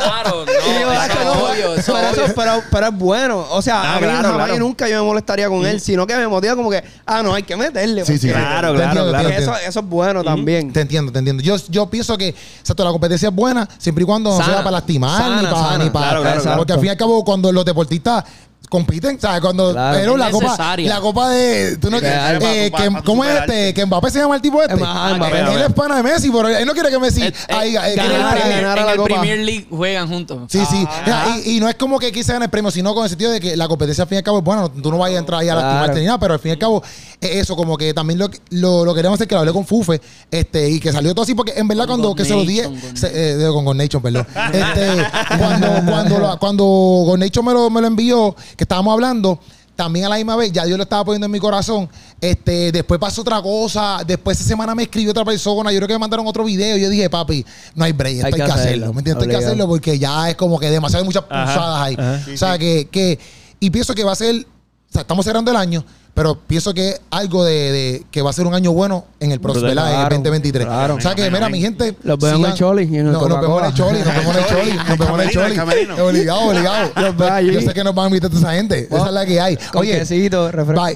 Claro, 0.00 0.44
no, 0.46 0.52
Y 0.52 0.80
yo, 0.80 0.90
eso 0.92 1.00
"Ah, 1.00 1.06
es 1.06 1.16
que 1.16 1.24
no". 1.24 1.32
obvio, 1.32 1.74
eso 1.74 1.92
pero, 1.92 2.06
es 2.06 2.12
eso- 2.12 2.24
obvio. 2.24 2.34
pero, 2.34 2.62
pero 2.70 2.86
es 2.88 2.94
bueno. 2.94 3.46
O 3.50 3.62
sea, 3.62 3.80
Ah, 3.82 3.92
a 3.96 4.00
mí 4.00 4.02
claro, 4.06 4.22
jamás 4.28 4.34
claro. 4.46 4.56
y 4.56 4.58
nunca 4.58 4.88
yo 4.88 4.96
me 4.96 5.02
molestaría 5.08 5.48
con 5.48 5.64
él, 5.66 5.80
sino 5.80 6.06
que 6.06 6.16
me 6.16 6.26
motiva 6.28 6.56
como 6.56 6.70
que, 6.70 6.82
ah, 7.06 7.22
no, 7.22 7.34
hay 7.34 7.42
que 7.42 7.56
meterle. 7.56 8.04
Sí, 8.04 8.18
sí. 8.18 8.28
Claro, 8.28 8.74
claro, 8.74 8.82
entiendo, 8.82 9.10
claro. 9.10 9.28
Eso, 9.28 9.80
es 9.80 9.86
bueno 9.88 10.22
también. 10.24 10.72
Te 10.72 10.80
entiendo, 10.80 11.12
te 11.12 11.18
entiendo. 11.18 11.42
Yo, 11.42 11.56
yo 11.68 11.86
pienso 11.88 12.16
que 12.18 12.28
exacto, 12.60 12.84
la 12.84 12.90
competencia 12.90 13.28
es 13.28 13.34
buena 13.34 13.68
siempre 13.78 14.02
y 14.02 14.06
cuando 14.06 14.30
no 14.38 14.44
sea 14.44 14.58
para 14.58 14.72
lastimar 14.72 15.18
Sana, 15.22 15.36
ni 15.42 15.46
para. 15.48 15.56
sana. 15.56 15.84
Ni 15.84 15.90
para 15.90 16.06
Claro, 16.10 16.22
claro, 16.22 16.42
claro. 16.42 16.56
Porque 16.58 16.72
al 16.72 16.78
fin 16.80 16.86
y 16.86 16.90
al 16.90 16.96
cabo, 16.96 17.24
cuando 17.24 17.52
los 17.52 17.64
deportistas 17.64 18.24
compiten, 18.70 19.20
¿sabes? 19.20 19.42
Cuando. 19.42 19.72
Claro. 19.72 19.98
Pero 19.98 20.12
Es 20.14 20.18
la 20.18 20.30
copa, 20.30 20.44
necesaria. 20.46 20.88
la 20.94 21.00
copa 21.00 21.28
de. 21.28 21.76
¿tú 21.76 21.90
no, 21.90 22.00
Real, 22.00 22.36
eh, 22.36 22.38
para- 22.40 22.52
que- 22.54 22.90
para 22.90 23.02
¿Cómo 23.02 23.24
es 23.24 23.30
superarte. 23.30 23.68
este? 23.68 23.74
Que 23.74 23.84
Mbappé 23.86 24.10
se 24.10 24.18
llama 24.20 24.36
el 24.36 24.40
tipo 24.40 24.62
este. 24.62 24.82
Ajá, 24.82 25.14
Mbappé. 25.16 25.38
Él 25.40 25.62
es 25.66 25.72
pana 25.74 25.96
de 25.96 26.02
Messi, 26.02 26.30
pero 26.30 26.48
él 26.48 26.64
no 26.66 26.72
quiere 26.72 26.88
que 26.88 26.98
Messi. 26.98 27.22
Eh, 27.22 27.26
eh, 27.48 27.52
ahí, 27.54 27.76
eh, 27.76 27.80
en 27.92 27.98
el 28.00 28.12
ganar, 28.12 28.38
Premier- 28.38 28.60
ganar 28.62 28.78
en 28.78 28.86
la 28.86 28.92
el 28.92 28.96
copa. 28.98 29.08
Premier 29.08 29.38
League 29.40 29.66
juegan 29.70 30.08
juntos. 30.08 30.38
Sí, 30.48 30.60
sí. 30.70 30.86
Ajá. 30.88 31.36
Y, 31.44 31.56
y 31.56 31.60
no 31.60 31.68
es 31.68 31.74
como 31.74 31.98
que 31.98 32.06
aquí 32.06 32.22
se 32.22 32.32
gane 32.32 32.46
el 32.46 32.50
premio, 32.50 32.70
sino 32.70 32.94
con 32.94 33.02
el 33.04 33.10
sentido 33.10 33.32
de 33.32 33.40
que 33.40 33.56
la 33.56 33.68
competencia 33.68 34.02
al 34.02 34.08
fin 34.08 34.16
y 34.16 34.18
al 34.18 34.24
cabo 34.24 34.38
es 34.38 34.44
buena. 34.44 34.62
no- 34.62 34.70
Tú 34.70 34.90
no 34.90 34.98
vayas 34.98 35.16
a 35.16 35.20
entrar 35.20 35.40
ahí 35.40 35.48
a 35.48 35.52
Claro. 35.52 35.66
lastimarte 35.68 36.00
ni 36.00 36.06
nada, 36.06 36.18
pero 36.20 36.34
al 36.34 36.40
fin 36.40 36.50
y 36.50 36.52
al 36.52 36.58
cabo 36.58 36.82
es 37.20 37.30
eso, 37.36 37.56
como 37.56 37.76
que 37.76 37.92
también 37.92 38.18
lo, 38.18 38.30
lo, 38.50 38.84
lo 38.84 38.94
queremos 38.94 39.16
hacer, 39.16 39.26
que 39.28 39.34
lo 39.34 39.40
hablé 39.40 39.52
con 39.52 39.66
Fufe, 39.66 40.00
este, 40.30 40.70
y 40.70 40.78
que 40.80 40.92
salió 40.92 41.12
todo 41.12 41.24
así, 41.24 41.34
porque 41.34 41.52
en 41.56 41.66
verdad 41.68 41.84
Con 41.86 41.96
cuando 41.96 42.08
God 42.10 42.16
que 42.16 42.24
se 42.24 42.30
lo 42.34 42.44
dije, 42.44 42.68
Nation, 42.68 42.96
se- 42.96 43.10
eh, 43.32 43.36
digo, 43.36 43.52
con 43.52 43.64
God 43.64 43.74
Nation, 43.74 44.00
perdón. 44.00 44.26
Este, 44.52 45.04
cuando, 45.38 45.68
cuando, 45.90 46.18
lo- 46.18 46.38
cuando 46.38 46.64
God 46.64 47.18
Nation 47.18 47.44
me 47.44 47.52
lo, 47.52 47.68
me 47.70 47.80
lo 47.80 47.86
envió, 47.88 48.34
que 48.60 48.64
estábamos 48.64 48.92
hablando, 48.92 49.40
también 49.74 50.04
a 50.04 50.10
la 50.10 50.16
misma 50.16 50.36
vez, 50.36 50.52
ya 50.52 50.66
Dios 50.66 50.76
lo 50.76 50.82
estaba 50.82 51.02
poniendo 51.02 51.24
en 51.24 51.30
mi 51.32 51.38
corazón. 51.40 51.88
Este, 52.20 52.70
después 52.70 53.00
pasó 53.00 53.22
otra 53.22 53.40
cosa. 53.40 54.02
Después 54.06 54.38
esa 54.38 54.46
semana 54.46 54.74
me 54.74 54.82
escribió 54.82 55.12
otra 55.12 55.24
persona. 55.24 55.72
Yo 55.72 55.78
creo 55.78 55.88
que 55.88 55.94
me 55.94 55.98
mandaron 56.00 56.26
otro 56.26 56.44
video. 56.44 56.76
Y 56.76 56.82
yo 56.82 56.90
dije, 56.90 57.08
papi, 57.08 57.46
no 57.74 57.86
hay 57.86 57.92
break. 57.92 58.16
Esto 58.16 58.26
hay, 58.26 58.32
Hay 58.34 58.38
que, 58.38 58.44
que 58.44 58.52
hacerlo. 58.52 58.62
hacerlo. 58.66 58.92
¿Me 58.92 58.98
entiendes? 58.98 59.24
Hay 59.24 59.30
que 59.30 59.36
hacerlo 59.42 59.66
porque 59.66 59.98
ya 59.98 60.28
es 60.28 60.36
como 60.36 60.58
que 60.58 60.68
demasiado 60.68 61.02
hay 61.02 61.06
muchas 61.06 61.22
pulsadas 61.22 61.80
ahí. 61.80 61.96
ajá. 61.98 62.20
o 62.30 62.36
sea, 62.36 62.58
que, 62.58 62.88
que. 62.90 63.18
Y 63.58 63.70
pienso 63.70 63.94
que 63.94 64.04
va 64.04 64.12
a 64.12 64.16
ser. 64.16 64.34
O 64.36 64.92
sea, 64.92 65.00
estamos 65.00 65.24
cerrando 65.24 65.50
el 65.50 65.56
año. 65.56 65.82
Pero 66.14 66.34
pienso 66.34 66.74
que 66.74 66.90
es 66.90 67.00
algo 67.10 67.44
de, 67.44 67.72
de 67.72 68.06
que 68.10 68.20
va 68.20 68.30
a 68.30 68.32
ser 68.32 68.46
un 68.46 68.54
año 68.54 68.72
bueno 68.72 69.06
en 69.20 69.32
el 69.32 69.40
próximo. 69.40 69.66
¿verdad? 69.68 69.84
En 69.86 69.90
el 69.90 69.96
Claro, 69.96 70.14
2023. 70.16 70.66
claro. 70.66 70.94
O 70.96 71.00
sea 71.00 71.14
que, 71.14 71.30
mira, 71.30 71.48
mi 71.48 71.60
gente. 71.60 71.96
Los 72.02 72.18
veo 72.18 72.34
en 72.36 72.44
el 72.44 72.54
Choli 72.54 72.82
y 72.84 72.98
en 72.98 73.06
el 73.06 73.12
No, 73.12 73.28
nos 73.28 73.40
vemos 73.40 73.60
en 73.62 73.66
el. 73.68 73.74
Choli, 73.74 73.98
nos 74.00 74.16
vemos 74.16 74.36
en 74.36 74.42
el 74.42 74.48
Choli, 74.48 74.72
nos 74.72 74.98
vemos 74.98 75.20
en 75.20 75.20
el 75.20 75.30
Choli. 75.30 76.00
Obligado, 76.00 76.40
obligado. 76.48 77.40
Yo 77.40 77.60
sé 77.60 77.72
que 77.72 77.84
nos 77.84 77.94
van 77.94 78.06
a 78.06 78.08
invitar 78.08 78.30
toda 78.30 78.40
esa 78.42 78.52
gente. 78.54 78.88
Esa 78.90 79.06
es 79.06 79.12
la 79.12 79.26
que 79.26 79.40
hay. 79.40 79.58
Oye, 79.74 80.04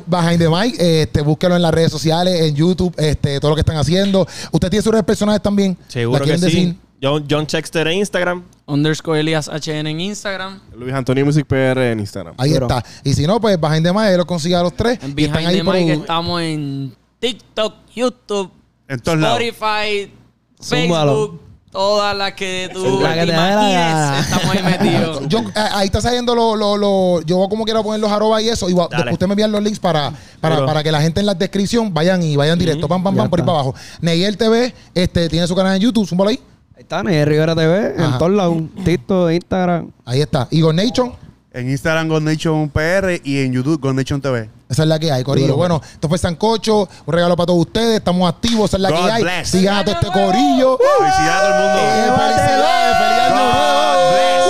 Behind 0.07 0.39
the 0.39 0.49
Mic, 0.49 0.77
este, 0.79 1.21
búsquelo 1.23 1.57
en 1.57 1.62
las 1.62 1.73
redes 1.73 1.91
sociales, 1.91 2.41
en 2.41 2.55
YouTube, 2.55 2.95
este, 2.97 3.41
todo 3.41 3.51
lo 3.51 3.55
que 3.57 3.61
están 3.61 3.77
haciendo. 3.77 4.27
Usted 4.53 4.71
tiene 4.71 4.83
sus 4.83 4.93
redes 4.93 5.05
personales 5.05 5.43
también. 5.43 5.77
Seguro 5.89 6.25
¿La 6.25 6.33
que 6.33 6.39
sí. 6.39 6.45
decir? 6.45 6.77
John, 7.03 7.25
John 7.31 7.47
Chexter 7.47 7.87
en 7.89 7.99
Instagram. 7.99 8.45
Underscore 8.67 9.21
Elias 9.21 9.49
HN 9.49 9.87
en 9.87 10.01
Instagram. 10.01 10.61
Luis 10.77 10.95
Antonio 10.95 11.25
Music 11.27 11.47
PR 11.47 11.93
en 11.93 12.01
Instagram. 12.01 12.35
Ahí 12.39 12.53
está. 12.55 12.83
Y 13.05 13.12
si 13.15 13.27
no, 13.27 13.41
pues 13.41 13.61
Behind 13.61 13.85
the 13.85 13.93
Mic, 13.93 14.17
lo 14.17 14.27
consigue 14.27 14.55
a 14.57 14.62
los 14.62 14.75
tres. 14.75 14.99
En 15.03 15.15
y 15.17 15.25
están 15.25 15.37
Behind 15.43 15.49
ahí 15.49 15.59
the 15.59 15.65
por 15.65 15.75
Mic 15.75 15.85
un- 15.85 16.01
estamos 16.01 16.41
en 16.43 16.95
TikTok, 17.19 17.75
YouTube, 17.95 18.51
En 18.89 19.01
todos 19.01 19.19
lados. 19.19 19.41
Spotify. 19.41 20.12
Facebook, 20.61 21.41
todas 21.71 22.17
las 22.17 22.33
que 22.35 22.71
tú 22.73 23.01
La 23.03 23.12
que 23.15 23.21
te 23.21 23.27
la 23.27 24.21
estamos 24.21 24.49
ahí 24.57 24.62
metidos. 24.62 25.23
Yo, 25.29 25.41
eh, 25.41 25.53
ahí 25.73 25.87
está 25.87 26.01
saliendo 26.01 26.35
lo, 26.35 26.57
lo, 26.57 26.77
lo- 26.77 27.21
yo 27.23 27.47
como 27.51 27.65
quiero 27.65 27.83
poner 27.83 28.01
los 28.01 28.11
arrobas 28.11 28.43
y 28.43 28.49
eso 28.49 28.71
y 28.71 28.73
va- 28.73 28.85
Dale. 28.91 28.97
después 28.97 29.12
usted 29.15 29.27
me 29.27 29.33
envían 29.33 29.53
los 29.53 29.62
links 29.62 29.79
para, 29.81 30.12
para, 30.41 30.65
para 30.65 30.83
que 30.83 30.91
la 30.93 31.03
gente 31.03 31.21
en 31.21 31.27
la 31.27 31.35
descripción 31.35 31.93
vayan 31.93 32.23
y 32.23 32.37
vayan 32.37 32.59
directo, 32.59 32.89
pam, 32.89 33.03
pam, 33.03 33.15
pam, 33.17 33.29
por 33.29 33.41
ahí 33.41 33.45
para 33.47 33.59
abajo. 33.59 33.75
Neyel 34.01 34.37
TV, 34.39 34.73
este, 34.95 35.29
tiene 35.29 35.47
su 35.47 35.55
canal 35.55 35.75
en 35.77 35.83
YouTube, 35.83 36.07
zúmbalo 36.09 36.31
ahí. 36.31 36.41
Ahí 36.77 36.83
está, 36.83 37.03
Ney 37.03 37.25
Rivera 37.25 37.55
TV, 37.55 37.95
Ajá. 37.97 38.05
en 38.12 38.18
todos 38.18 38.33
lados. 38.33 38.57
TikTok, 38.85 39.31
Instagram. 39.31 39.91
Ahí 40.05 40.20
está. 40.22 40.49
YGon 40.51 40.75
Nation, 40.77 41.12
En 41.53 41.70
Instagram 41.70 42.09
God 42.09 42.22
Nation 42.22 42.68
PR 42.68 43.20
y 43.22 43.39
en 43.45 43.53
YouTube 43.53 43.81
God 43.81 43.95
Nation 43.95 44.20
TV. 44.20 44.51
esa 44.68 44.83
es 44.83 44.89
la 44.89 44.99
que 44.99 45.12
hay, 45.12 45.22
Corillo. 45.22 45.55
Bueno, 45.57 45.81
esto 45.93 46.09
fue 46.09 46.18
Sancocho, 46.18 46.89
un 47.07 47.14
regalo 47.14 47.37
para 47.37 47.47
todos 47.47 47.61
ustedes, 47.61 47.99
estamos 47.99 48.29
activos, 48.29 48.70
esa 48.70 48.77
es 48.77 48.83
la 48.83 48.91
God 48.91 48.97
que 49.07 49.12
hay. 49.12 49.22
bless. 49.22 49.49
Sigan 49.49 49.77
a 49.77 49.85
todo 49.85 49.95
este 49.95 50.07
Corillo. 50.09 50.79
Felicidades 50.99 51.45
a 51.45 51.57
todo 51.57 51.68
el 51.68 51.79
Eh, 51.79 52.07
mundo. 52.11 52.22
felicidades, 52.25 52.97
feliz 52.99 53.18
año 53.20 53.35
nuevo. 53.37 53.53
God 53.85 54.11
bless. 54.11 54.45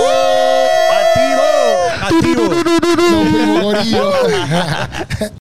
Activo. 2.01 2.45
Activo. 2.45 2.45
Nos 3.11 3.63
Corillo. 3.63 4.09